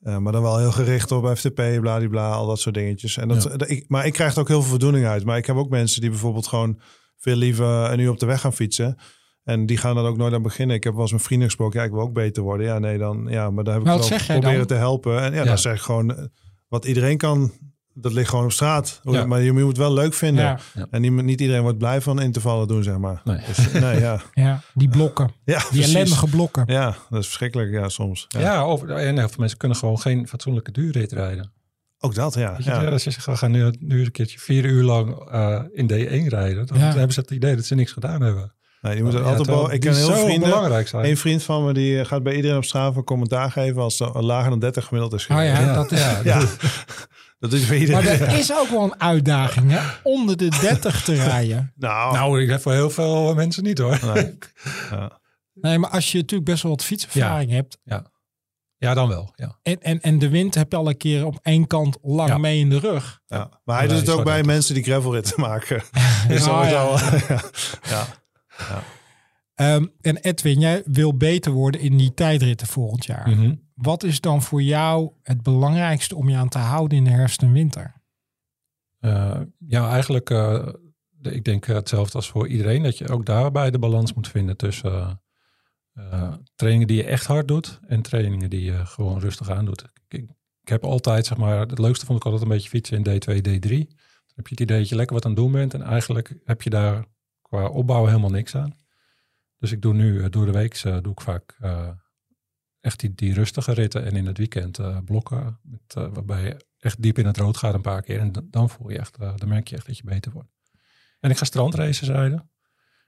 Eh, 0.00 0.18
maar 0.18 0.32
dan 0.32 0.42
wel 0.42 0.58
heel 0.58 0.72
gericht 0.72 1.12
op 1.12 1.36
FTP, 1.36 1.62
bladibla, 1.80 2.30
al 2.30 2.46
dat 2.46 2.60
soort 2.60 2.74
dingetjes. 2.74 3.16
En 3.16 3.28
dat, 3.28 3.42
dat- 3.42 3.70
ik, 3.70 3.84
maar 3.88 4.06
ik 4.06 4.12
krijg 4.12 4.34
er 4.34 4.40
ook 4.40 4.48
heel 4.48 4.60
veel 4.60 4.70
voldoening 4.70 5.06
uit. 5.06 5.24
Maar 5.24 5.36
ik 5.36 5.46
heb 5.46 5.56
ook 5.56 5.68
mensen 5.70 6.00
die 6.00 6.10
bijvoorbeeld 6.10 6.46
gewoon 6.46 6.80
veel 7.16 7.36
liever 7.36 7.66
een 7.92 7.98
uur 7.98 8.10
op 8.10 8.18
de 8.18 8.26
weg 8.26 8.40
gaan 8.40 8.52
fietsen. 8.52 8.96
En 9.44 9.66
die 9.66 9.76
gaan 9.76 9.94
dan 9.94 10.06
ook 10.06 10.16
nooit 10.16 10.34
aan 10.34 10.42
beginnen. 10.42 10.76
Ik 10.76 10.84
heb 10.84 10.92
wel 10.92 11.02
eens 11.02 11.12
met 11.12 11.22
vrienden 11.22 11.48
gesproken. 11.48 11.80
Ja, 11.80 11.86
ik 11.86 11.92
wil 11.92 12.00
ook 12.00 12.12
beter 12.12 12.42
worden. 12.42 12.66
Ja, 12.66 12.78
nee, 12.78 12.98
dan 12.98 13.26
ja, 13.30 13.50
maar 13.50 13.64
daar 13.64 13.72
heb 13.74 13.82
ik 13.82 13.88
wel 13.88 13.98
proberen 14.26 14.56
dan? 14.58 14.66
te 14.66 14.74
helpen. 14.74 15.20
En 15.22 15.32
ja, 15.32 15.38
Ja. 15.38 15.44
dan 15.44 15.58
zeg 15.58 15.74
ik 15.74 15.80
gewoon 15.80 16.16
eh, 16.16 16.24
wat 16.68 16.84
iedereen 16.84 17.16
kan. 17.16 17.52
Dat 17.98 18.12
ligt 18.12 18.28
gewoon 18.28 18.44
op 18.44 18.52
straat. 18.52 19.00
Ja. 19.02 19.26
Maar 19.26 19.40
je 19.42 19.52
moet 19.52 19.66
het 19.68 19.76
wel 19.76 19.92
leuk 19.92 20.14
vinden. 20.14 20.44
Ja, 20.44 20.58
En 20.90 21.00
niet, 21.00 21.12
niet 21.12 21.40
iedereen 21.40 21.62
wordt 21.62 21.78
blij 21.78 22.00
van 22.00 22.20
intervallen 22.20 22.68
doen, 22.68 22.82
zeg 22.82 22.98
maar. 22.98 23.20
Nee. 23.24 23.38
Dus, 23.46 23.72
nee, 23.72 24.00
ja. 24.00 24.20
ja, 24.34 24.60
die 24.74 24.88
blokken, 24.88 25.30
Ja, 25.44 25.58
die 25.58 25.66
precies. 25.68 25.94
ellendige 25.94 26.26
blokken. 26.28 26.64
Ja, 26.66 26.84
dat 27.10 27.18
is 27.20 27.26
verschrikkelijk, 27.26 27.70
ja, 27.70 27.88
soms. 27.88 28.24
Ja. 28.28 28.40
Ja, 28.40 28.66
of, 28.66 28.82
en 28.82 29.18
heel 29.18 29.28
veel 29.28 29.36
mensen 29.38 29.58
kunnen 29.58 29.76
gewoon 29.78 29.98
geen 30.00 30.28
fatsoenlijke 30.28 30.72
duurrit 30.72 31.12
rijden. 31.12 31.52
Ook 31.98 32.14
dat, 32.14 32.34
ja. 32.34 32.54
Je, 32.58 32.64
ja. 32.64 32.84
Als 32.84 33.04
je 33.04 33.10
zegt, 33.10 33.26
we 33.26 33.36
gaan 33.36 33.50
nu, 33.50 33.72
nu 33.78 34.04
een 34.04 34.10
keertje 34.10 34.38
vier 34.38 34.64
uur 34.64 34.82
lang 34.82 35.28
eh, 35.30 35.60
in 35.72 35.90
D1 35.90 36.28
rijden, 36.28 36.66
dan 36.66 36.78
Ja. 36.78 36.84
hebben 36.94 37.12
ze 37.12 37.20
het 37.20 37.30
idee 37.30 37.56
dat 37.56 37.64
ze 37.64 37.74
niks 37.74 37.92
gedaan 37.92 38.20
hebben. 38.20 38.54
Nee, 38.80 38.94
die 38.94 39.04
moet 39.04 39.12
er 39.12 39.18
Ja, 39.18 39.24
altijd 39.24 39.42
terwijl 39.44 39.62
boven. 39.62 39.74
Ik 39.76 39.80
ken 39.82 39.94
heel 39.96 40.12
vrienden. 40.24 40.48
belangrijk 40.48 40.88
zijn. 40.88 41.04
Een 41.04 41.16
vriend 41.16 41.42
van 41.42 41.64
me 41.64 41.72
die 41.72 41.98
eh, 42.00 42.06
gaat 42.06 42.22
bij 42.22 42.34
iedereen 42.34 42.56
op 42.56 42.64
straat 42.64 42.96
een 42.96 43.04
commentaar 43.04 43.50
geven 43.50 43.82
als 43.82 44.00
er 44.00 44.22
lager 44.22 44.50
dan 44.50 44.58
30 44.58 44.84
gemiddeld 44.84 45.14
is. 45.14 45.26
Oh 45.26 45.42
ja, 45.44 45.74
dat 45.74 45.92
is... 45.92 46.00
ja, 46.00 46.20
Ja, 46.24 46.40
dat 47.38 47.52
is 47.52 47.70
iedereen. 47.70 48.04
Maar 48.04 48.06
er 48.06 48.38
is 48.38 48.52
ook 48.54 48.68
wel 48.68 48.82
een 48.82 49.00
uitdaging, 49.00 49.70
hè? 49.70 49.80
Onder 50.02 50.36
de 50.36 50.48
30 50.60 51.02
te 51.02 51.14
rijden. 51.14 51.72
Nou, 51.76 52.14
Nou, 52.14 52.42
ik 52.42 52.48
heb 52.48 52.60
voor 52.60 52.72
heel 52.72 52.90
veel 52.90 53.34
mensen 53.34 53.62
niet 53.62 53.78
hoor. 53.78 53.98
nee. 54.14 54.38
Ja. 54.90 55.20
Nee, 55.54 55.78
maar 55.78 55.90
als 55.90 56.12
je 56.12 56.18
natuurlijk 56.18 56.50
best 56.50 56.62
wel 56.62 56.72
wat 56.72 56.84
fietservaring 56.84 57.50
hebt. 57.50 57.78
Ja, 58.78 58.94
dan 58.94 59.08
wel. 59.08 59.32
Ja. 59.36 59.58
En, 59.62 59.80
en, 59.82 60.00
en 60.00 60.18
de 60.18 60.28
wind 60.28 60.54
heb 60.54 60.70
je 60.70 60.76
al 60.78 60.88
een 60.88 60.96
keer 60.96 61.26
op 61.26 61.38
één 61.42 61.66
kant 61.66 61.98
lang 62.02 62.28
Ja. 62.28 62.38
mee 62.38 62.58
in 62.58 62.70
de 62.70 62.78
rug. 62.78 63.20
Ja. 63.26 63.48
Maar 63.64 63.76
hij 63.78 63.86
Ja, 63.86 63.92
doet 63.92 64.00
het 64.06 64.10
ook 64.16 64.24
bij 64.24 64.36
dat. 64.36 64.46
mensen 64.46 64.74
die 64.74 64.82
gravelritten 64.82 65.40
maken. 65.40 65.82
Dus 66.28 66.44
Ja, 66.44 66.56
dat 66.56 66.64
is 66.64 66.70
ja. 66.70 66.80
al, 66.80 66.98
ja. 67.88 68.82
Ehm, 69.56 69.86
en 70.00 70.16
Edwin, 70.16 70.60
jij 70.60 70.82
wil 70.86 71.16
beter 71.16 71.52
worden 71.52 71.80
in 71.80 71.96
die 71.96 72.14
tijdritten 72.14 72.66
volgend 72.66 73.04
jaar. 73.04 73.28
Mhm. 73.30 73.54
Wat 73.74 74.02
is 74.02 74.20
dan 74.20 74.42
voor 74.42 74.62
jou 74.62 75.10
het 75.22 75.42
belangrijkste 75.42 76.16
om 76.16 76.28
je 76.28 76.36
aan 76.36 76.48
te 76.48 76.58
houden 76.58 76.98
in 76.98 77.04
de 77.04 77.10
herfst 77.10 77.42
en 77.42 77.52
winter? 77.52 77.94
Eh, 78.98 79.40
ja, 79.66 79.90
eigenlijk, 79.90 80.28
de- 80.28 80.80
ik 81.34 81.44
denk 81.44 81.64
hetzelfde 81.64 82.16
als 82.16 82.28
voor 82.30 82.48
iedereen, 82.48 82.82
dat 82.82 82.98
je 82.98 83.08
ook 83.08 83.26
daarbij 83.26 83.70
de 83.70 83.78
balans 83.78 84.14
moet 84.14 84.28
vinden 84.28 84.56
tussen 84.56 85.20
eh, 85.92 86.32
trainingen 86.54 86.86
die 86.86 86.96
je 86.96 87.04
echt 87.04 87.26
hard 87.26 87.48
doet 87.48 87.80
en 87.86 88.02
trainingen 88.02 88.50
die 88.50 88.62
je 88.64 88.86
gewoon 88.86 89.18
rustig 89.20 89.50
aan 89.50 89.64
doet. 89.64 89.82
Ik, 89.82 89.90
ik, 90.20 90.30
ik 90.62 90.68
heb 90.68 90.84
altijd, 90.84 91.26
zeg 91.26 91.38
maar, 91.38 91.58
het 91.58 91.78
leukste 91.78 92.06
vond 92.06 92.18
ik 92.18 92.24
altijd 92.24 92.42
een 92.42 92.48
beetje 92.48 92.68
fietsen 92.68 92.96
in 92.96 93.04
D2, 93.20 93.36
D3. 93.40 93.68
Dan 93.78 94.34
heb 94.34 94.46
je 94.46 94.54
het 94.54 94.60
idee 94.60 94.78
dat 94.78 94.88
je 94.88 94.96
lekker 94.96 95.14
wat 95.14 95.24
aan 95.24 95.30
het 95.30 95.40
doen 95.40 95.52
bent 95.52 95.74
en 95.74 95.82
eigenlijk 95.82 96.34
heb 96.44 96.62
je 96.62 96.70
daar 96.70 97.04
qua 97.42 97.68
opbouw 97.68 98.06
helemaal 98.06 98.30
niks 98.30 98.54
aan. 98.56 98.74
Dus 99.66 99.74
ik 99.74 99.82
doe 99.82 99.94
nu 99.94 100.22
eh, 100.22 100.30
door 100.30 100.46
de 100.46 100.52
week 100.52 100.82
doe 100.82 101.12
ik 101.12 101.20
vaak 101.20 101.56
eh, 101.60 101.88
echt 102.80 103.00
die, 103.00 103.14
die 103.14 103.34
rustige 103.34 103.72
ritten 103.72 104.04
en 104.04 104.16
in 104.16 104.26
het 104.26 104.38
weekend 104.38 104.78
eh, 104.78 104.98
blokken. 105.04 105.58
Met, 105.62 105.94
waarbij 105.94 106.44
je 106.44 106.66
echt 106.78 107.02
diep 107.02 107.18
in 107.18 107.26
het 107.26 107.36
rood 107.36 107.56
gaat 107.56 107.74
een 107.74 107.80
paar 107.80 108.02
keer. 108.02 108.20
En 108.20 108.32
dan 108.50 108.70
voel 108.70 108.90
je 108.90 108.98
echt, 108.98 109.18
dan 109.18 109.48
merk 109.48 109.68
je 109.68 109.76
echt 109.76 109.86
dat 109.86 109.96
je 109.96 110.04
beter 110.04 110.32
wordt. 110.32 110.48
En 111.20 111.30
ik 111.30 111.36
ga 111.36 111.44
strandraces 111.44 112.08
rijden. 112.08 112.38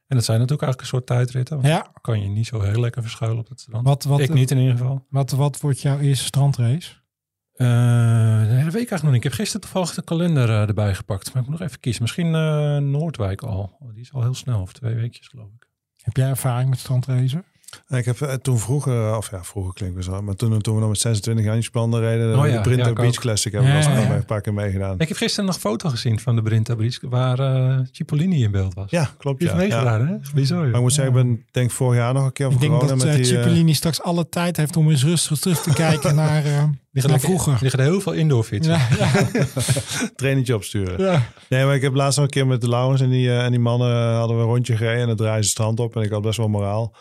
En 0.07 0.17
dat 0.17 0.25
zijn 0.25 0.39
natuurlijk 0.39 0.69
eigenlijk 0.69 0.81
een 0.81 0.87
soort 0.87 1.07
tijdritten. 1.07 1.57
Want 1.57 1.69
Ja, 1.69 1.83
dan 1.83 2.01
kan 2.01 2.21
je 2.21 2.29
niet 2.29 2.47
zo 2.47 2.61
heel 2.61 2.81
lekker 2.81 3.03
verschuilen 3.03 3.41
op 3.41 3.49
het 3.49 3.61
strand. 3.61 3.87
wat, 3.87 4.05
wat, 4.05 4.21
ik 4.21 4.35
niet 4.35 4.51
in 4.51 4.59
ieder 4.59 4.77
geval. 4.77 5.07
Wat, 5.09 5.31
wat 5.31 5.61
wordt 5.61 5.81
jouw 5.81 5.99
eerste 5.99 6.25
strandrace? 6.25 6.95
Dat 7.53 7.67
weet 7.67 8.67
ik 8.67 8.91
eigenlijk 8.91 9.03
nog 9.03 9.13
niet. 9.13 9.15
Ik 9.15 9.23
heb 9.23 9.33
gisteren 9.33 9.61
toevallig 9.61 9.95
de 9.95 10.03
kalender 10.03 10.51
erbij 10.51 10.95
gepakt. 10.95 11.33
Maar 11.33 11.43
ik 11.43 11.49
moet 11.49 11.59
nog 11.59 11.69
even 11.69 11.81
kiezen. 11.81 12.03
Misschien 12.03 12.31
Noordwijk 12.91 13.43
al. 13.43 13.77
Oh, 13.81 13.93
Die 13.93 14.03
is 14.03 14.13
al 14.13 14.23
heel 14.23 14.35
snel. 14.35 14.61
Of 14.61 14.73
twee 14.73 14.95
weekjes 14.95 15.29
geloof 15.29 15.53
ik. 15.55 15.68
Heb 16.09 16.17
jij 16.17 16.29
ervaring 16.29 16.71
met 16.71 16.79
strandracen? 16.79 17.45
Ik 17.89 18.05
heb 18.05 18.21
eh, 18.21 18.33
toen 18.35 18.59
vroeger, 18.59 19.17
of 19.17 19.31
ja, 19.31 19.45
vroeger 19.45 19.73
klinkt 19.73 19.97
het 19.97 20.05
zo, 20.05 20.23
maar 20.23 20.35
toen, 20.35 20.61
toen 20.61 20.75
we 20.75 20.81
nog 20.81 20.89
met 20.89 20.99
26 20.99 21.45
Jansplannen 21.45 22.01
reden, 22.01 22.27
Oh 22.37 22.43
de 22.43 22.49
ja, 22.49 22.55
ja, 22.55 22.87
ik 22.87 22.95
Beach 22.95 23.09
ook. 23.09 23.15
Classic 23.21 23.53
hebben 23.53 23.71
we 23.71 23.77
Ja, 23.91 24.15
een 24.17 24.25
paar 24.25 24.41
keer 24.41 24.55
meegedaan. 24.55 24.99
Ik 24.99 25.09
heb 25.09 25.17
gisteren 25.17 25.45
nog 25.47 25.55
een 25.55 25.61
foto 25.61 25.89
gezien 25.89 26.21
van 26.21 26.37
de 26.37 26.43
Brinta 26.43 26.75
Bries. 26.75 26.99
Waar 27.03 27.39
eh 27.39 27.79
Cipollini 27.93 28.43
in 28.45 28.51
beeld 28.51 28.75
was. 28.75 28.91
Ja, 28.91 29.11
klopt. 29.19 29.39
Die 29.39 29.49
Ja. 29.49 29.57
heeft 29.57 29.73
ja. 29.73 29.83
meegedaan 29.83 30.07
hè? 30.09 30.17
Bizar. 30.35 30.59
Maar 30.67 30.75
ik 30.75 30.81
moet 30.81 30.93
zeggen, 30.93 31.17
ik 31.17 31.23
ben 31.25 31.45
denk 31.51 31.71
vorig 31.71 31.99
jaar 31.99 32.15
nog 32.15 32.25
een 32.25 32.33
keer 32.33 32.47
Ik 32.47 32.53
over 32.55 32.69
denk 32.69 32.81
dat 32.81 32.91
met 32.97 33.05
eh, 33.05 33.13
die... 33.15 33.21
eh, 33.37 33.43
Cipollini 33.43 33.75
straks 33.75 34.03
alle 34.03 34.29
tijd 34.29 34.57
heeft 34.57 34.77
om 34.77 34.91
eens 34.91 35.05
rustig 35.05 35.39
terug 35.39 35.63
te 35.63 35.73
kijken 35.73 36.15
naar, 36.25 36.45
eh, 36.45 36.65
Die 36.93 37.07
naar 37.09 37.21
vroeger. 37.21 37.59
Die 37.61 37.71
gaan 37.71 37.81
heel 37.81 38.01
veel 38.01 38.13
indoor 38.13 38.45
fietsen. 38.45 38.73
Ja, 38.73 38.89
ja, 38.99 39.11
trainingje 40.17 40.55
opsturen. 40.55 41.05
ja. 41.05 41.23
Nee, 41.49 41.65
maar 41.65 41.75
ik 41.75 41.83
heb 41.83 41.95
laatst 41.95 42.17
nog 42.19 42.27
een 42.27 42.33
keer 42.33 42.47
met 42.47 42.61
de 42.61 42.69
Laurens 42.69 43.01
en 43.01 43.11
die, 43.11 43.29
eh, 43.29 43.45
en 43.45 43.51
die 43.51 43.61
mannen 43.61 43.91
eh, 43.93 44.17
hadden 44.19 44.37
we 44.37 44.43
een 44.43 44.49
rondje 44.49 44.77
gereden 44.77 45.01
en 45.01 45.07
dan 45.07 45.17
draaien 45.17 45.35
ze 45.45 45.49
het 45.49 45.51
strand 45.59 45.81
op 45.81 45.97
en 45.97 46.03
ik 46.03 46.11
had 46.11 46.23
best 46.23 46.37
wel 46.37 46.49
moraal. 46.49 46.95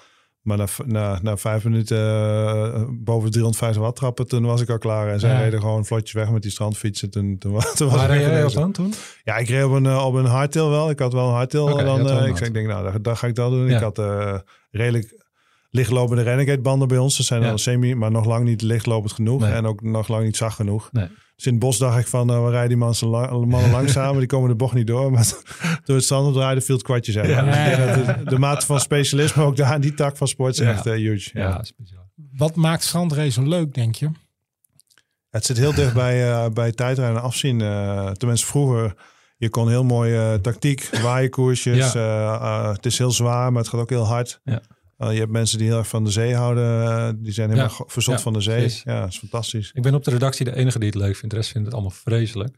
Maar 0.48 0.58
na, 0.58 0.66
na, 0.86 1.20
na 1.22 1.38
vijf 1.38 1.64
minuten 1.64 1.98
eh, 1.98 2.84
boven 2.90 3.32
350 3.32 3.82
watt 3.84 3.96
trappen, 3.96 4.28
toen 4.28 4.46
was 4.46 4.62
ik 4.62 4.70
al 4.70 4.78
klaar. 4.78 5.08
En 5.12 5.20
zij 5.20 5.30
Ja. 5.32 5.40
reden 5.40 5.60
gewoon 5.60 5.86
vlotjes 5.86 6.12
weg 6.12 6.30
met 6.30 6.42
die 6.42 6.52
strandfietsen. 6.52 7.10
Toen, 7.10 7.38
toen, 7.38 7.52
wa- 7.52 7.72
toen 7.76 7.90
was 7.90 7.98
Waar 7.98 8.10
reed 8.10 8.22
jij 8.22 8.48
dan 8.62 8.72
toen? 8.72 8.94
Ja, 9.24 9.38
ik 9.38 9.48
reed 9.50 9.64
op 9.64 9.72
een, 9.72 9.86
eh, 9.86 10.06
op 10.06 10.14
een 10.14 10.26
hardtail 10.26 10.70
wel. 10.70 10.90
Ik 10.90 11.00
had 11.00 11.14
wel 11.14 11.28
een 11.28 11.34
hardtail. 11.34 11.78
Je 11.78 11.84
dan, 11.84 12.08
een 12.08 12.28
ik, 12.28 12.38
zei, 12.38 12.48
ik 12.50 12.54
denk, 12.56 12.68
nou, 12.68 13.02
dat, 13.02 13.18
ga 13.18 13.28
ik 13.28 13.36
dan 13.36 13.52
doen. 13.52 13.68
Ja. 13.68 13.76
Ik 13.76 13.82
had 13.84 14.00
eh, 14.00 14.36
redelijk 14.72 15.26
lichtlopende 15.70 16.22
renegade 16.24 16.62
banden 16.62 16.88
bij 16.88 16.98
ons. 16.98 17.16
Ze 17.16 17.24
zijn 17.24 17.42
Ja. 17.42 17.48
dan 17.48 17.60
semi, 17.60 17.96
maar 17.96 18.12
nog 18.12 18.26
lang 18.26 18.46
niet 18.46 18.62
lichtlopend 18.62 19.12
genoeg. 19.14 19.42
Nee. 19.42 19.52
En 19.52 19.66
ook 19.66 19.82
nog 19.82 20.08
lang 20.08 20.24
niet 20.24 20.38
zacht 20.38 20.56
genoeg. 20.56 20.90
Nee. 20.92 21.08
Dus 21.38 21.46
in 21.46 21.52
het 21.52 21.62
bos 21.62 21.78
dacht 21.78 22.00
ik 22.00 22.08
van, 22.08 22.32
uh, 22.32 22.44
we 22.44 22.50
rijden 22.50 22.68
die 22.68 22.78
mannen, 22.78 22.98
zo 22.98 23.08
lang- 23.08 23.46
mannen 23.46 23.72
langzaam. 23.72 24.18
Die 24.18 24.28
komen 24.28 24.50
de 24.50 24.56
bocht 24.56 24.74
niet 24.74 24.88
door. 24.88 25.12
Maar 25.12 25.26
toen 25.86 25.96
het 25.96 26.04
strand 26.04 26.28
opdraaide, 26.28 26.62
viel 26.62 26.76
het 26.76 26.84
kwartje 26.84 27.12
maar. 27.12 27.30
Ja. 27.30 27.86
Dus 27.96 28.06
de, 28.06 28.24
de 28.24 28.40
mate 28.40 28.66
van 28.66 28.80
specialisme 28.80 29.44
ook 29.44 29.56
daar 29.56 29.76
in 29.76 29.82
die 29.82 29.94
tak 29.94 30.18
van 30.18 30.28
sport 30.28 30.54
is 30.54 30.60
Ja. 30.60 30.72
echt 30.72 30.86
eh, 30.86 30.94
huge. 30.94 31.30
Ja. 31.34 31.64
Wat 32.32 32.56
maakt 32.56 32.84
strandracen 32.84 33.48
leuk, 33.48 33.74
denk 33.74 33.96
je? 33.96 34.10
Het 35.30 35.46
zit 35.46 35.58
heel 35.58 35.74
dicht 35.74 35.94
bij, 35.94 36.32
eh, 36.32 36.50
bij 36.50 36.72
tijdrijden 36.72 37.22
afzien. 37.22 37.62
eh 37.62 38.10
tenminste, 38.12 38.46
vroeger, 38.48 38.96
je 39.38 39.50
kon 39.50 39.70
heel 39.70 39.84
mooi 39.84 40.16
eh, 40.16 40.34
tactiek, 40.34 40.90
waaienkoersjes. 41.02 41.94
Ja. 41.94 42.40
eh, 42.40 42.72
het 42.74 42.86
is 42.86 42.98
heel 42.98 43.12
zwaar, 43.12 43.52
maar 43.52 43.62
het 43.62 43.72
gaat 43.72 43.82
ook 43.82 43.90
heel 43.90 44.06
hard. 44.08 44.40
Ja. 44.44 44.62
Eh, 44.98 45.12
je 45.14 45.20
hebt 45.20 45.32
mensen 45.32 45.58
die 45.58 45.68
heel 45.68 45.78
erg 45.78 45.88
van 45.88 46.04
de 46.04 46.12
zee 46.12 46.36
houden. 46.36 46.84
eh, 46.84 47.10
die 47.18 47.32
zijn 47.32 47.50
helemaal 47.50 47.76
Ja. 47.78 47.84
verzot 47.88 48.16
Ja, 48.16 48.22
van 48.22 48.34
de 48.34 48.42
zee. 48.42 48.60
precies. 48.60 48.84
Ja, 48.84 49.00
dat 49.00 49.10
is 49.10 49.18
fantastisch. 49.18 49.72
Ik 49.74 49.82
ben 49.82 49.94
op 49.96 50.04
de 50.04 50.12
redactie 50.12 50.46
de 50.46 50.56
enige 50.56 50.80
die 50.80 50.88
het 50.90 50.98
leuk 50.98 51.16
vindt. 51.16 51.30
De 51.30 51.36
rest 51.36 51.50
vindt 51.52 51.66
het 51.68 51.76
allemaal 51.76 51.96
vreselijk. 52.04 52.56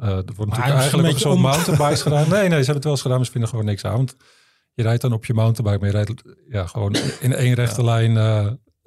Eh, 0.00 0.08
er 0.08 0.24
wordt 0.36 0.50
natuurlijk 0.50 0.78
eigenlijk 0.78 1.08
een 1.14 1.18
soort 1.20 1.38
mountainbikes 1.38 2.02
gedaan. 2.02 2.28
Nee, 2.28 2.40
nee, 2.40 2.48
ze 2.48 2.54
hebben 2.54 2.74
het 2.74 2.82
wel 2.84 2.92
eens 2.92 3.02
gedaan, 3.02 3.16
maar 3.16 3.26
ze 3.26 3.32
vinden 3.32 3.50
gewoon 3.50 3.64
niks 3.64 3.84
aan. 3.84 3.96
Want 3.96 4.16
je 4.74 4.82
rijdt 4.82 5.02
dan 5.02 5.12
op 5.12 5.24
je 5.24 5.34
mountainbike, 5.34 5.78
maar 5.78 5.88
je 5.88 6.04
rijdt 6.04 6.22
ja, 6.48 6.66
gewoon 6.66 6.96
in 7.20 7.32
één 7.34 7.54
rechte 7.54 7.84
lijn 7.84 8.16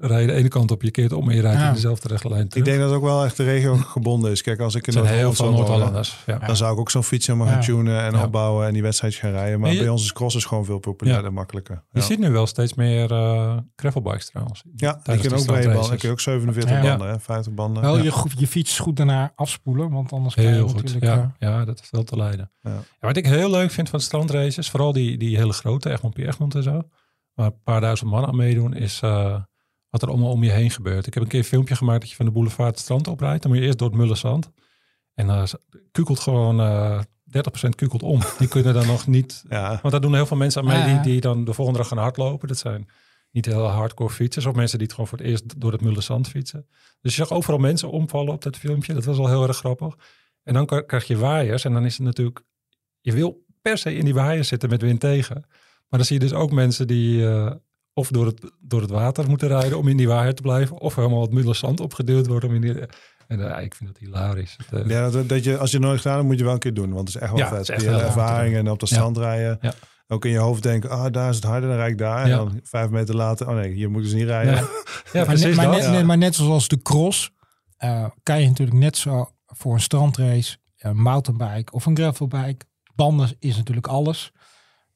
rij 0.02 0.22
je 0.22 0.28
de 0.28 0.34
ene 0.34 0.47
kant 0.47 0.72
op, 0.72 0.82
je 0.82 0.91
keert 0.91 1.12
om 1.12 1.30
en 1.30 1.36
je 1.36 1.41
rijdt 1.41 1.60
Ja. 1.60 1.68
in 1.68 1.74
dezelfde 1.74 2.08
rechte 2.08 2.30
lijn 2.30 2.45
Ik 2.54 2.66
denk 2.66 2.78
dat 2.80 2.88
het 2.88 2.97
ook 2.97 3.04
wel 3.04 3.24
echt 3.26 3.38
de 3.38 3.43
regio 3.43 3.76
gebonden 3.76 4.32
is. 4.32 4.41
Kijk, 4.41 4.60
als 4.60 4.76
ik 4.76 4.88
in 4.88 4.93
zijn 4.93 5.06
heel 5.06 5.34
veel 5.34 5.52
Noord-Hollanders. 5.52 6.18
Ja. 6.26 6.38
Dan 6.38 6.56
zou 6.56 6.74
ik 6.74 6.80
ook 6.80 6.89
zo'n 6.91 7.04
fiets 7.04 7.28
helemaal 7.28 7.47
gaan 7.47 7.62
tunen 7.62 8.02
en 8.02 8.14
Ja. 8.14 8.24
opbouwen 8.24 8.68
en 8.68 8.74
die 8.74 8.82
wedstrijd 8.82 9.16
gaan 9.16 9.32
rijden. 9.32 9.60
Maar 9.60 9.72
je- 9.74 9.80
bij 9.80 9.89
ons 9.89 10.04
is 10.04 10.14
cross 10.14 10.36
is 10.36 10.45
gewoon 10.45 10.66
veel 10.66 10.80
populairder 10.80 11.24
Ja. 11.24 11.30
en 11.30 11.36
makkelijker. 11.36 11.84
Je 11.91 12.02
ziet 12.02 12.20
nu 12.20 12.30
wel 12.32 12.47
steeds 12.47 12.74
meer 12.74 13.12
eh 13.12 13.58
gravelbikes 13.76 14.26
trouwens. 14.30 14.64
ja 14.76 14.99
ik 15.04 15.22
die 15.22 15.36
ook 15.36 15.45
brede 15.45 15.72
banden. 15.74 15.93
Ik 15.93 15.99
ken 15.99 16.12
ook 16.12 16.20
47 16.20 16.70
Ja. 16.72 16.82
banden, 16.89 17.10
hè, 17.10 17.20
50 17.20 17.54
banden. 17.54 17.82
Wel 17.84 17.97
Ja. 17.97 18.04
je, 18.04 18.12
goed- 18.12 18.39
je 18.39 18.47
fiets 18.47 18.80
goed 18.80 18.97
daarna 18.97 19.32
afspoelen, 19.36 19.89
want 19.91 20.12
anders 20.14 20.36
kan 20.36 20.43
je 20.43 20.49
Heel 20.49 20.68
goed. 20.68 20.76
natuurlijk... 20.84 21.06
Ja, 21.06 21.36
eh, 21.39 21.49
ja, 21.49 21.66
dat 21.66 21.80
is 21.80 21.88
wel 21.91 22.04
te 22.04 22.16
leiden. 22.18 22.52
Ja. 22.62 22.70
Ja, 22.72 23.08
wat 23.08 23.18
ik 23.18 23.26
heel 23.26 23.49
leuk 23.49 23.72
vind 23.72 23.89
van 23.89 23.99
strandraces, 23.99 24.70
vooral 24.70 24.93
die, 24.93 25.18
die 25.18 25.38
hele 25.38 25.54
grote, 25.54 25.89
Egmond 25.91 26.14
P. 26.14 26.18
Egmond 26.18 26.56
en 26.56 26.64
zo, 26.64 26.82
waar 27.34 27.45
een 27.45 27.62
paar 27.64 27.82
duizend 27.82 28.10
man 28.10 28.26
aan 28.26 28.36
meedoen, 28.36 28.74
is 28.74 28.99
eh, 29.02 29.36
wat 29.92 30.02
er 30.02 30.08
allemaal 30.10 30.32
om 30.32 30.44
je 30.44 30.52
heen 30.52 30.72
gebeurt. 30.72 31.08
Ik 31.08 31.14
heb 31.14 31.24
een 31.24 31.30
keer 31.30 31.39
een 31.39 31.46
filmpje 31.46 31.76
gemaakt 31.76 32.02
dat 32.02 32.10
je 32.10 32.16
van 32.16 32.26
de 32.26 32.32
boulevard 32.32 32.70
het 32.70 32.80
strand 32.80 33.08
oprijdt. 33.08 33.42
Dan 33.42 33.52
moet 33.52 33.60
je 33.60 33.66
eerst 33.66 33.78
door 33.80 33.89
het 33.89 33.98
Mullenzand. 33.98 34.52
En 35.14 35.28
dan 35.28 35.48
kukelt 35.92 36.20
gewoon 36.20 36.60
eh 36.60 37.02
30% 37.38 37.70
kukelt 37.76 38.04
om. 38.04 38.20
Die 38.38 38.48
kunnen 38.48 38.74
dan 38.74 38.88
nog 38.88 39.08
niet... 39.08 39.44
Ja. 39.50 39.70
Want 39.82 39.92
daar 39.92 40.02
doen 40.02 40.14
heel 40.16 40.26
veel 40.26 40.38
mensen 40.38 40.62
aan 40.62 40.68
mee 40.68 40.78
Ja, 40.78 40.86
die, 40.86 41.12
die 41.12 41.22
dan 41.22 41.46
de 41.46 41.54
volgende 41.54 41.80
dag 41.80 41.88
gaan 41.88 41.98
hardlopen. 41.98 42.48
Dat 42.48 42.58
zijn 42.58 42.88
niet 43.32 43.46
heel 43.46 43.68
hardcore 43.68 44.10
fietsers. 44.10 44.46
Of 44.46 44.56
mensen 44.56 44.78
die 44.78 44.88
het 44.88 44.96
gewoon 44.96 45.10
voor 45.10 45.18
het 45.18 45.28
eerst 45.28 45.60
door 45.60 45.72
het 45.72 45.82
Mullenzand 45.82 46.28
fietsen. 46.28 46.68
Dus 47.02 47.16
je 47.16 47.22
zag 47.22 47.32
overal 47.38 47.60
mensen 47.60 47.92
omvallen 47.92 48.34
op 48.34 48.42
dat 48.42 48.58
filmpje. 48.58 48.94
Dat 48.94 49.06
was 49.06 49.18
al 49.18 49.28
heel 49.28 49.48
erg 49.48 49.58
grappig. 49.58 49.96
En 50.44 50.54
dan 50.54 50.66
krijg 50.66 51.08
je 51.08 51.18
waaiers. 51.18 51.66
En 51.66 51.74
dan 51.74 51.86
is 51.86 51.98
het 51.98 52.06
natuurlijk... 52.06 52.42
Je 53.02 53.14
wil 53.14 53.46
per 53.62 53.78
se 53.78 53.96
in 53.96 54.06
die 54.06 54.14
waaiers 54.14 54.48
zitten 54.48 54.70
met 54.70 54.82
wind 54.82 55.00
tegen. 55.00 55.36
Maar 55.88 56.00
dan 56.00 56.06
zie 56.06 56.20
je 56.20 56.26
dus 56.26 56.34
ook 56.34 56.52
mensen 56.52 56.88
die... 56.88 57.28
eh, 57.28 57.52
of 57.94 58.08
door 58.08 58.26
het, 58.26 58.52
door 58.60 58.82
het 58.82 58.89
water 58.89 59.30
moeten 59.30 59.48
rijden 59.48 59.78
om 59.78 59.88
in 59.88 59.98
die 59.98 60.08
waaier 60.08 60.34
te 60.36 60.42
blijven. 60.42 60.80
Of 60.80 60.96
helemaal 60.96 61.22
het 61.22 61.32
Mullenzand 61.32 61.80
opgeduwd 61.80 62.28
worden 62.28 62.50
om 62.50 62.56
in 62.56 62.62
die... 62.62 62.76
En 63.28 63.56
eh, 63.56 63.64
ik 63.64 63.76
vind 63.76 63.89
dat 63.89 63.98
hilarisch. 63.98 64.58
Eh, 64.72 64.88
Ja, 64.88 65.10
dat, 65.10 65.30
dat 65.30 65.44
je, 65.44 65.58
als 65.58 65.72
je 65.72 65.78
het 65.78 65.86
nooit 65.86 66.02
gedaan 66.02 66.16
hebt, 66.16 66.28
moet 66.28 66.38
je 66.38 66.44
wel 66.44 66.54
een 66.54 66.60
keer 66.60 66.74
doen. 66.74 66.94
Want 66.94 67.08
het 67.08 67.16
is 67.16 67.22
echt 67.22 67.32
wel 67.32 67.39
Ja, 67.39 67.48
vet. 67.50 67.70
echt 67.70 67.82
heel 67.82 67.98
te 67.98 68.04
ervaring 68.04 68.56
en 68.56 68.70
op 68.70 68.80
de 68.80 68.86
Ja. 68.89 68.96
strand 68.96 69.18
rijden. 69.18 69.58
Ja. 69.62 69.74
Ook 70.08 70.26
in 70.26 70.32
je 70.32 70.38
hoofd 70.38 70.64
denken, 70.64 70.89
ah, 70.89 71.12
daar 71.12 71.30
is 71.30 71.36
het 71.36 71.44
harder, 71.46 71.70
dan 71.70 71.78
rijd 71.78 71.92
ik 71.92 71.98
daar. 71.98 72.24
En 72.24 72.30
dan 72.30 72.60
vijf 72.64 72.89
meter 72.89 73.16
later, 73.16 73.48
oh 73.50 73.56
nee, 73.56 73.72
hier 73.74 73.89
moeten 73.92 74.10
ze 74.10 74.16
niet 74.16 74.26
rijden. 74.26 74.54
nee. 74.54 74.64
Ja, 74.64 74.70
maar, 75.14 75.26
precies 75.26 75.44
net, 75.46 75.56
maar, 75.56 75.66
dat. 75.66 75.76
net, 75.76 75.84
ja. 75.84 75.92
net- 75.92 76.06
maar 76.06 76.18
net 76.18 76.36
zoals 76.36 76.68
de 76.68 76.82
cross, 76.82 77.32
eh, 77.78 78.06
kan 78.24 78.42
je 78.42 78.48
natuurlijk 78.48 78.78
net 78.78 78.98
zo 78.98 79.30
voor 79.46 79.74
een 79.74 79.80
strandrace, 79.82 80.58
een 80.78 80.98
mountainbike 81.02 81.72
of 81.72 81.86
een 81.86 81.96
gravelbike. 81.98 82.66
Banden 82.96 83.36
is 83.39 83.58
natuurlijk 83.58 83.88
alles. 83.88 84.32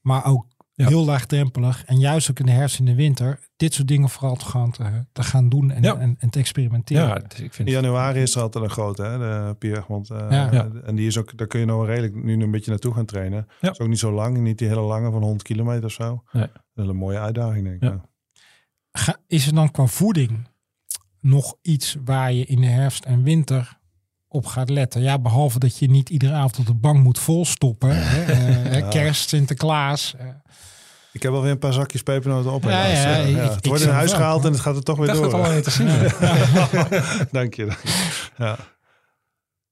Maar 0.01 0.25
ook 0.25 0.45
Ja. 0.77 0.87
heel 0.87 1.05
laagdrempelig. 1.05 1.83
En 1.85 1.99
juist 1.99 2.29
ook 2.29 2.39
in 2.39 2.45
de 2.45 2.51
herfst 2.51 2.79
en 2.79 2.85
de 2.85 2.95
winter, 2.95 3.39
dit 3.55 3.73
soort 3.73 3.87
dingen 3.87 4.09
vooral 4.09 4.35
te 4.35 4.45
gaan, 4.45 4.71
te, 4.71 5.05
te 5.11 5.23
gaan 5.23 5.49
doen 5.49 5.71
en, 5.71 5.83
Ja. 5.83 5.97
en, 5.97 6.15
en 6.19 6.29
te 6.29 6.39
experimenteren. 6.39 7.07
Ja, 7.07 7.13
dus 7.15 7.39
ik 7.39 7.53
vind 7.53 7.67
In 7.67 7.73
januari 7.73 8.21
is 8.21 8.35
er 8.35 8.41
altijd 8.41 8.63
een 8.63 8.69
grote, 8.69 9.01
hè, 9.03 9.17
de 9.17 9.55
eh, 9.59 10.31
Ja. 10.31 10.51
Ja. 10.51 10.69
En 10.85 10.95
die 10.95 11.07
is 11.07 11.17
ook, 11.17 11.37
daar 11.37 11.47
kun 11.47 11.59
je 11.59 11.65
nou 11.65 11.85
redelijk 11.85 12.15
nu 12.15 12.41
een 12.43 12.51
beetje 12.51 12.71
naartoe 12.71 12.93
gaan 12.93 13.05
trainen. 13.05 13.47
Ja. 13.61 13.71
is 13.71 13.79
ook 13.79 13.87
niet 13.87 13.99
zo 13.99 14.11
lang, 14.11 14.37
niet 14.37 14.57
die 14.57 14.67
hele 14.67 14.81
lange 14.81 15.11
van 15.11 15.21
100 15.21 15.41
kilometer 15.43 15.85
of 15.85 15.91
zo. 15.91 16.23
Nee. 16.31 16.47
Dat 16.73 16.85
is 16.85 16.91
een 16.91 16.95
mooie 16.97 17.19
uitdaging, 17.19 17.63
denk 17.63 17.75
ik. 17.75 17.81
Ja. 17.83 17.89
Ja. 17.89 18.05
Ga- 18.91 19.17
is 19.27 19.47
er 19.47 19.53
dan 19.55 19.71
qua 19.71 19.85
voeding 19.85 20.47
nog 21.19 21.55
iets 21.61 21.97
waar 22.05 22.33
je 22.33 22.45
in 22.45 22.61
de 22.61 22.67
herfst 22.67 23.05
en 23.05 23.23
winter 23.23 23.79
op 24.35 24.45
gaat 24.45 24.69
letten? 24.69 25.01
Ja, 25.01 25.19
behalve 25.19 25.59
dat 25.59 25.77
je 25.77 25.89
niet 25.89 26.09
iedere 26.09 26.33
avond 26.33 26.59
op 26.59 26.65
de 26.65 26.73
bank 26.73 27.03
moet 27.03 27.19
volstoppen. 27.19 27.89
hè, 27.95 28.23
eh, 28.69 28.79
Ja. 28.79 28.87
Kerst, 28.87 29.29
Sinterklaas. 29.29 30.15
eh, 30.17 30.25
Ik 31.11 31.23
heb 31.23 31.31
alweer 31.31 31.51
een 31.51 31.59
paar 31.59 31.73
zakjes 31.73 32.01
pepernoten 32.03 32.51
op. 32.51 32.63
Ja, 32.63 32.85
ja, 32.85 33.15
ik 33.15 33.35
Het 33.51 33.65
wordt 33.65 33.83
in 33.83 33.89
huis 33.89 34.09
wel, 34.11 34.19
gehaald 34.19 34.45
en 34.45 34.51
het 34.51 34.59
gaat 34.59 34.75
er 34.75 34.83
toch 34.83 34.97
weer 34.97 35.13
door. 35.13 35.23
het 35.23 35.33
al 35.33 35.61
te 35.61 35.71
zien. 35.77 35.87
dank 35.87 35.99
je. 36.01 37.27
dank 37.31 37.53
je. 37.53 37.67
Ja. 38.37 38.57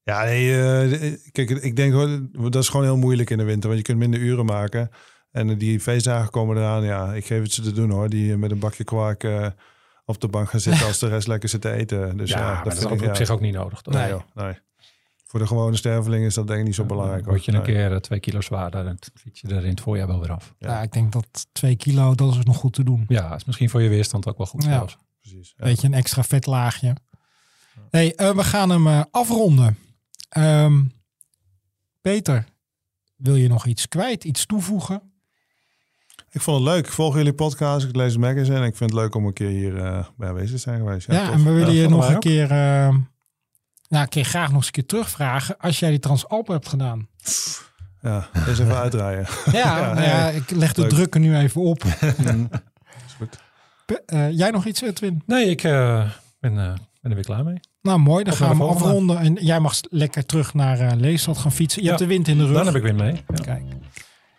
Ja, 0.04 0.24
nee, 0.24 0.62
eh, 0.90 1.14
kijk, 1.32 1.50
ik 1.50 1.76
denk 1.76 1.94
hoor, 1.94 2.20
dat 2.50 2.56
is 2.64 2.70
gewoon 2.70 2.86
heel 2.86 2.98
moeilijk 2.98 3.30
in 3.30 3.38
de 3.38 3.44
winter, 3.44 3.64
want 3.70 3.78
je 3.78 3.86
kunt 3.86 3.98
minder 3.98 4.20
uren 4.20 4.46
maken. 4.46 4.90
En 5.32 5.58
die 5.58 5.80
feestdagen 5.80 6.30
komen 6.30 6.58
eraan, 6.58 6.84
ja, 6.84 7.14
ik 7.14 7.26
geef 7.26 7.42
het 7.42 7.52
ze 7.52 7.62
te 7.62 7.72
doen 7.72 7.90
hoor, 7.90 8.10
die 8.10 8.38
met 8.38 8.52
een 8.52 8.60
bakje 8.60 8.84
kwark 8.84 9.24
op 10.06 10.22
de 10.22 10.28
bank 10.28 10.50
gaan 10.50 10.60
zitten 10.60 10.86
als 10.88 11.00
de 11.00 11.08
rest 11.08 11.28
lekker 11.28 11.50
zit 11.50 11.62
te 11.62 11.72
eten. 11.72 12.18
Dus 12.18 12.30
ja, 12.30 12.40
ja, 12.40 12.54
maar 12.54 12.64
dat 12.64 12.74
is 12.74 12.84
ik, 12.84 13.02
op 13.02 13.16
zich 13.16 13.30
ook 13.30 13.42
niet 13.42 13.54
nodig. 13.54 13.82
Toch? 13.82 13.94
Nee, 13.94 14.10
joh, 14.10 14.22
nee. 14.34 14.54
Voor 15.26 15.40
de 15.40 15.48
gewone 15.48 15.76
sterveling 15.76 16.26
is 16.26 16.34
dat 16.34 16.48
denk 16.48 16.60
ik 16.60 16.66
niet 16.66 16.76
zo 16.76 16.84
belangrijk. 16.86 17.26
Word 17.26 17.46
je 17.46 17.52
een 17.52 17.58
Nee. 17.58 17.66
keer 17.74 17.92
eh, 17.92 17.98
twee 17.98 18.20
kilo 18.20 18.42
zwaarder, 18.42 18.84
dan 18.84 18.98
fiets 19.14 19.42
je 19.42 19.48
er 19.48 19.64
in 19.64 19.70
het 19.70 19.82
voorjaar 19.82 20.08
wel 20.08 20.20
weer 20.20 20.32
af. 20.32 20.54
Ja. 20.58 20.70
Ja. 20.72 20.82
ik 20.82 20.92
denk 20.92 21.12
dat 21.12 21.48
twee 21.52 21.76
kilo, 21.76 22.16
dat 22.16 22.36
is 22.36 22.44
nog 22.44 22.58
goed 22.58 22.74
te 22.74 22.84
doen. 22.84 23.06
Ja, 23.08 23.36
is 23.36 23.46
misschien 23.46 23.70
voor 23.70 23.82
je 23.82 23.90
weerstand 23.90 24.28
ook 24.28 24.38
wel 24.38 24.48
goed 24.48 24.64
Ja. 24.64 24.70
zelfs. 24.70 24.98
Precies. 25.22 25.54
Ja. 25.58 25.64
Weet 25.64 25.82
je, 25.82 25.88
een 25.88 25.94
extra 25.94 26.24
vetlaagje. 26.24 26.96
Hey, 27.90 28.16
eh, 28.16 28.36
we 28.36 28.44
gaan 28.44 28.70
hem 28.70 28.88
eh, 28.88 29.02
afronden. 29.12 29.78
Ehm, 30.30 30.82
Peter, 32.02 32.46
wil 33.16 33.36
je 33.36 33.48
nog 33.48 33.66
iets 33.66 33.88
kwijt, 33.88 34.24
iets 34.24 34.46
toevoegen? 34.46 35.13
Ik 36.34 36.42
vond 36.42 36.58
het 36.66 36.68
leuk. 36.74 36.86
Ik 36.86 36.92
volg 36.92 37.16
jullie 37.16 37.34
podcast, 37.34 37.86
ik 37.88 37.96
lees 37.96 38.18
magazine 38.18 38.58
en 38.58 38.64
ik 38.64 38.76
vind 38.76 38.90
het 38.90 39.00
leuk 39.00 39.16
om 39.16 39.26
een 39.26 39.34
keer 39.34 39.50
hier 39.50 39.78
eh, 39.78 40.06
bij 40.18 40.28
aanwezig 40.30 40.52
te 40.52 40.58
zijn 40.58 40.78
geweest. 40.80 41.08
Ja, 41.12 41.32
en 41.32 41.44
we 41.44 41.52
willen 41.52 41.74
je 41.74 41.90
nog 41.90 42.08
een 42.10 42.16
ook. 42.16 42.22
keer, 42.22 42.52
eh, 42.52 42.96
nou, 43.90 44.06
ik 44.06 44.14
je 44.14 44.24
graag 44.24 44.48
nog 44.48 44.56
eens 44.56 44.66
een 44.66 44.72
keer 44.72 44.86
terugvragen 44.86 45.58
als 45.58 45.80
jij 45.80 45.90
die 45.90 46.00
Transalp 46.00 46.48
hebt 46.48 46.68
gedaan. 46.68 47.08
Ja, 48.02 48.28
eens 48.48 48.60
even 48.60 48.76
uitdraaien. 48.78 49.26
Ja, 49.52 49.78
Ja, 49.78 49.94
nou 49.94 50.02
ja, 50.08 50.30
ik 50.30 50.52
leg 50.52 50.74
de 50.74 50.82
Leuk. 50.82 50.90
druk 50.90 51.14
er 51.14 51.20
nu 51.20 51.38
even 51.38 51.62
op. 51.62 51.84
Mm. 52.18 52.50
Is 53.06 53.14
goed. 53.18 53.38
Eh, 54.06 54.32
jij 54.32 54.50
nog 54.52 54.66
iets, 54.66 54.82
Edwin? 54.82 55.24
Nee, 55.26 55.46
ik 55.50 55.64
eh, 55.64 56.10
ben, 56.40 56.58
eh, 56.60 56.74
ben 57.02 57.12
er 57.12 57.16
weer 57.16 57.24
klaar 57.26 57.44
mee. 57.44 57.60
Nou, 57.82 58.00
mooi. 58.00 58.24
Dan 58.24 58.34
Op 58.34 58.40
gaan 58.40 58.58
we 58.58 58.64
afronden. 58.64 59.18
En 59.18 59.34
jij 59.34 59.60
mag 59.60 59.76
lekker 59.90 60.26
terug 60.26 60.54
naar 60.54 60.80
eh 60.80 60.92
Leestad 60.98 61.38
gaan 61.38 61.52
fietsen. 61.52 61.82
Je 61.82 61.88
Ja, 61.88 61.94
hebt 61.96 62.04
de 62.04 62.14
wind 62.14 62.28
in 62.28 62.38
de 62.38 62.46
rug. 62.46 62.56
Dan 62.56 62.66
heb 62.66 62.76
ik 62.76 62.82
weer 62.82 62.96
mee. 62.96 63.14
Ja. 63.14 63.44
Kijk. 63.44 63.64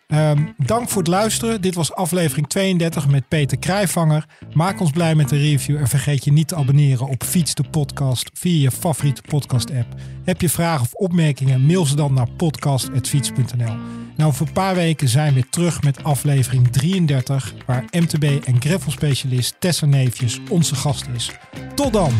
Ehm, 0.07 0.43
dank 0.57 0.89
voor 0.89 1.01
het 1.01 1.11
luisteren. 1.11 1.61
Dit 1.61 1.75
was 1.75 1.93
aflevering 1.93 2.47
32 2.47 3.07
met 3.07 3.27
Peter 3.27 3.57
Krijvanger. 3.57 4.25
Maak 4.53 4.79
ons 4.79 4.91
blij 4.91 5.15
met 5.15 5.31
een 5.31 5.37
review 5.37 5.77
en 5.77 5.87
vergeet 5.87 6.23
je 6.23 6.31
niet 6.31 6.47
te 6.47 6.55
abonneren 6.55 7.07
op 7.07 7.23
Fiets 7.23 7.53
de 7.53 7.63
Podcast 7.69 8.29
via 8.33 8.61
je 8.61 8.71
favoriete 8.71 9.21
podcast 9.21 9.71
app. 9.71 9.87
Heb 10.23 10.41
je 10.41 10.49
vragen 10.49 10.81
of 10.81 10.93
opmerkingen? 10.93 11.65
Mail 11.65 11.85
ze 11.85 11.95
dan 11.95 12.13
naar 12.13 12.29
podcast.fiets.nl. 12.37 13.75
Nou, 14.15 14.33
voor 14.33 14.47
een 14.47 14.53
paar 14.53 14.75
weken 14.75 15.07
zijn 15.07 15.33
we 15.33 15.49
terug 15.49 15.81
met 15.83 16.03
aflevering 16.03 16.67
33, 16.67 17.53
waar 17.65 17.85
MTB 17.91 18.45
en 18.45 18.61
gravel 18.61 18.91
specialist 18.91 19.55
Tessa 19.59 19.85
Neefjes 19.85 20.39
onze 20.49 20.75
gast 20.75 21.07
is. 21.15 21.31
Tot 21.75 21.93
dan! 21.93 22.13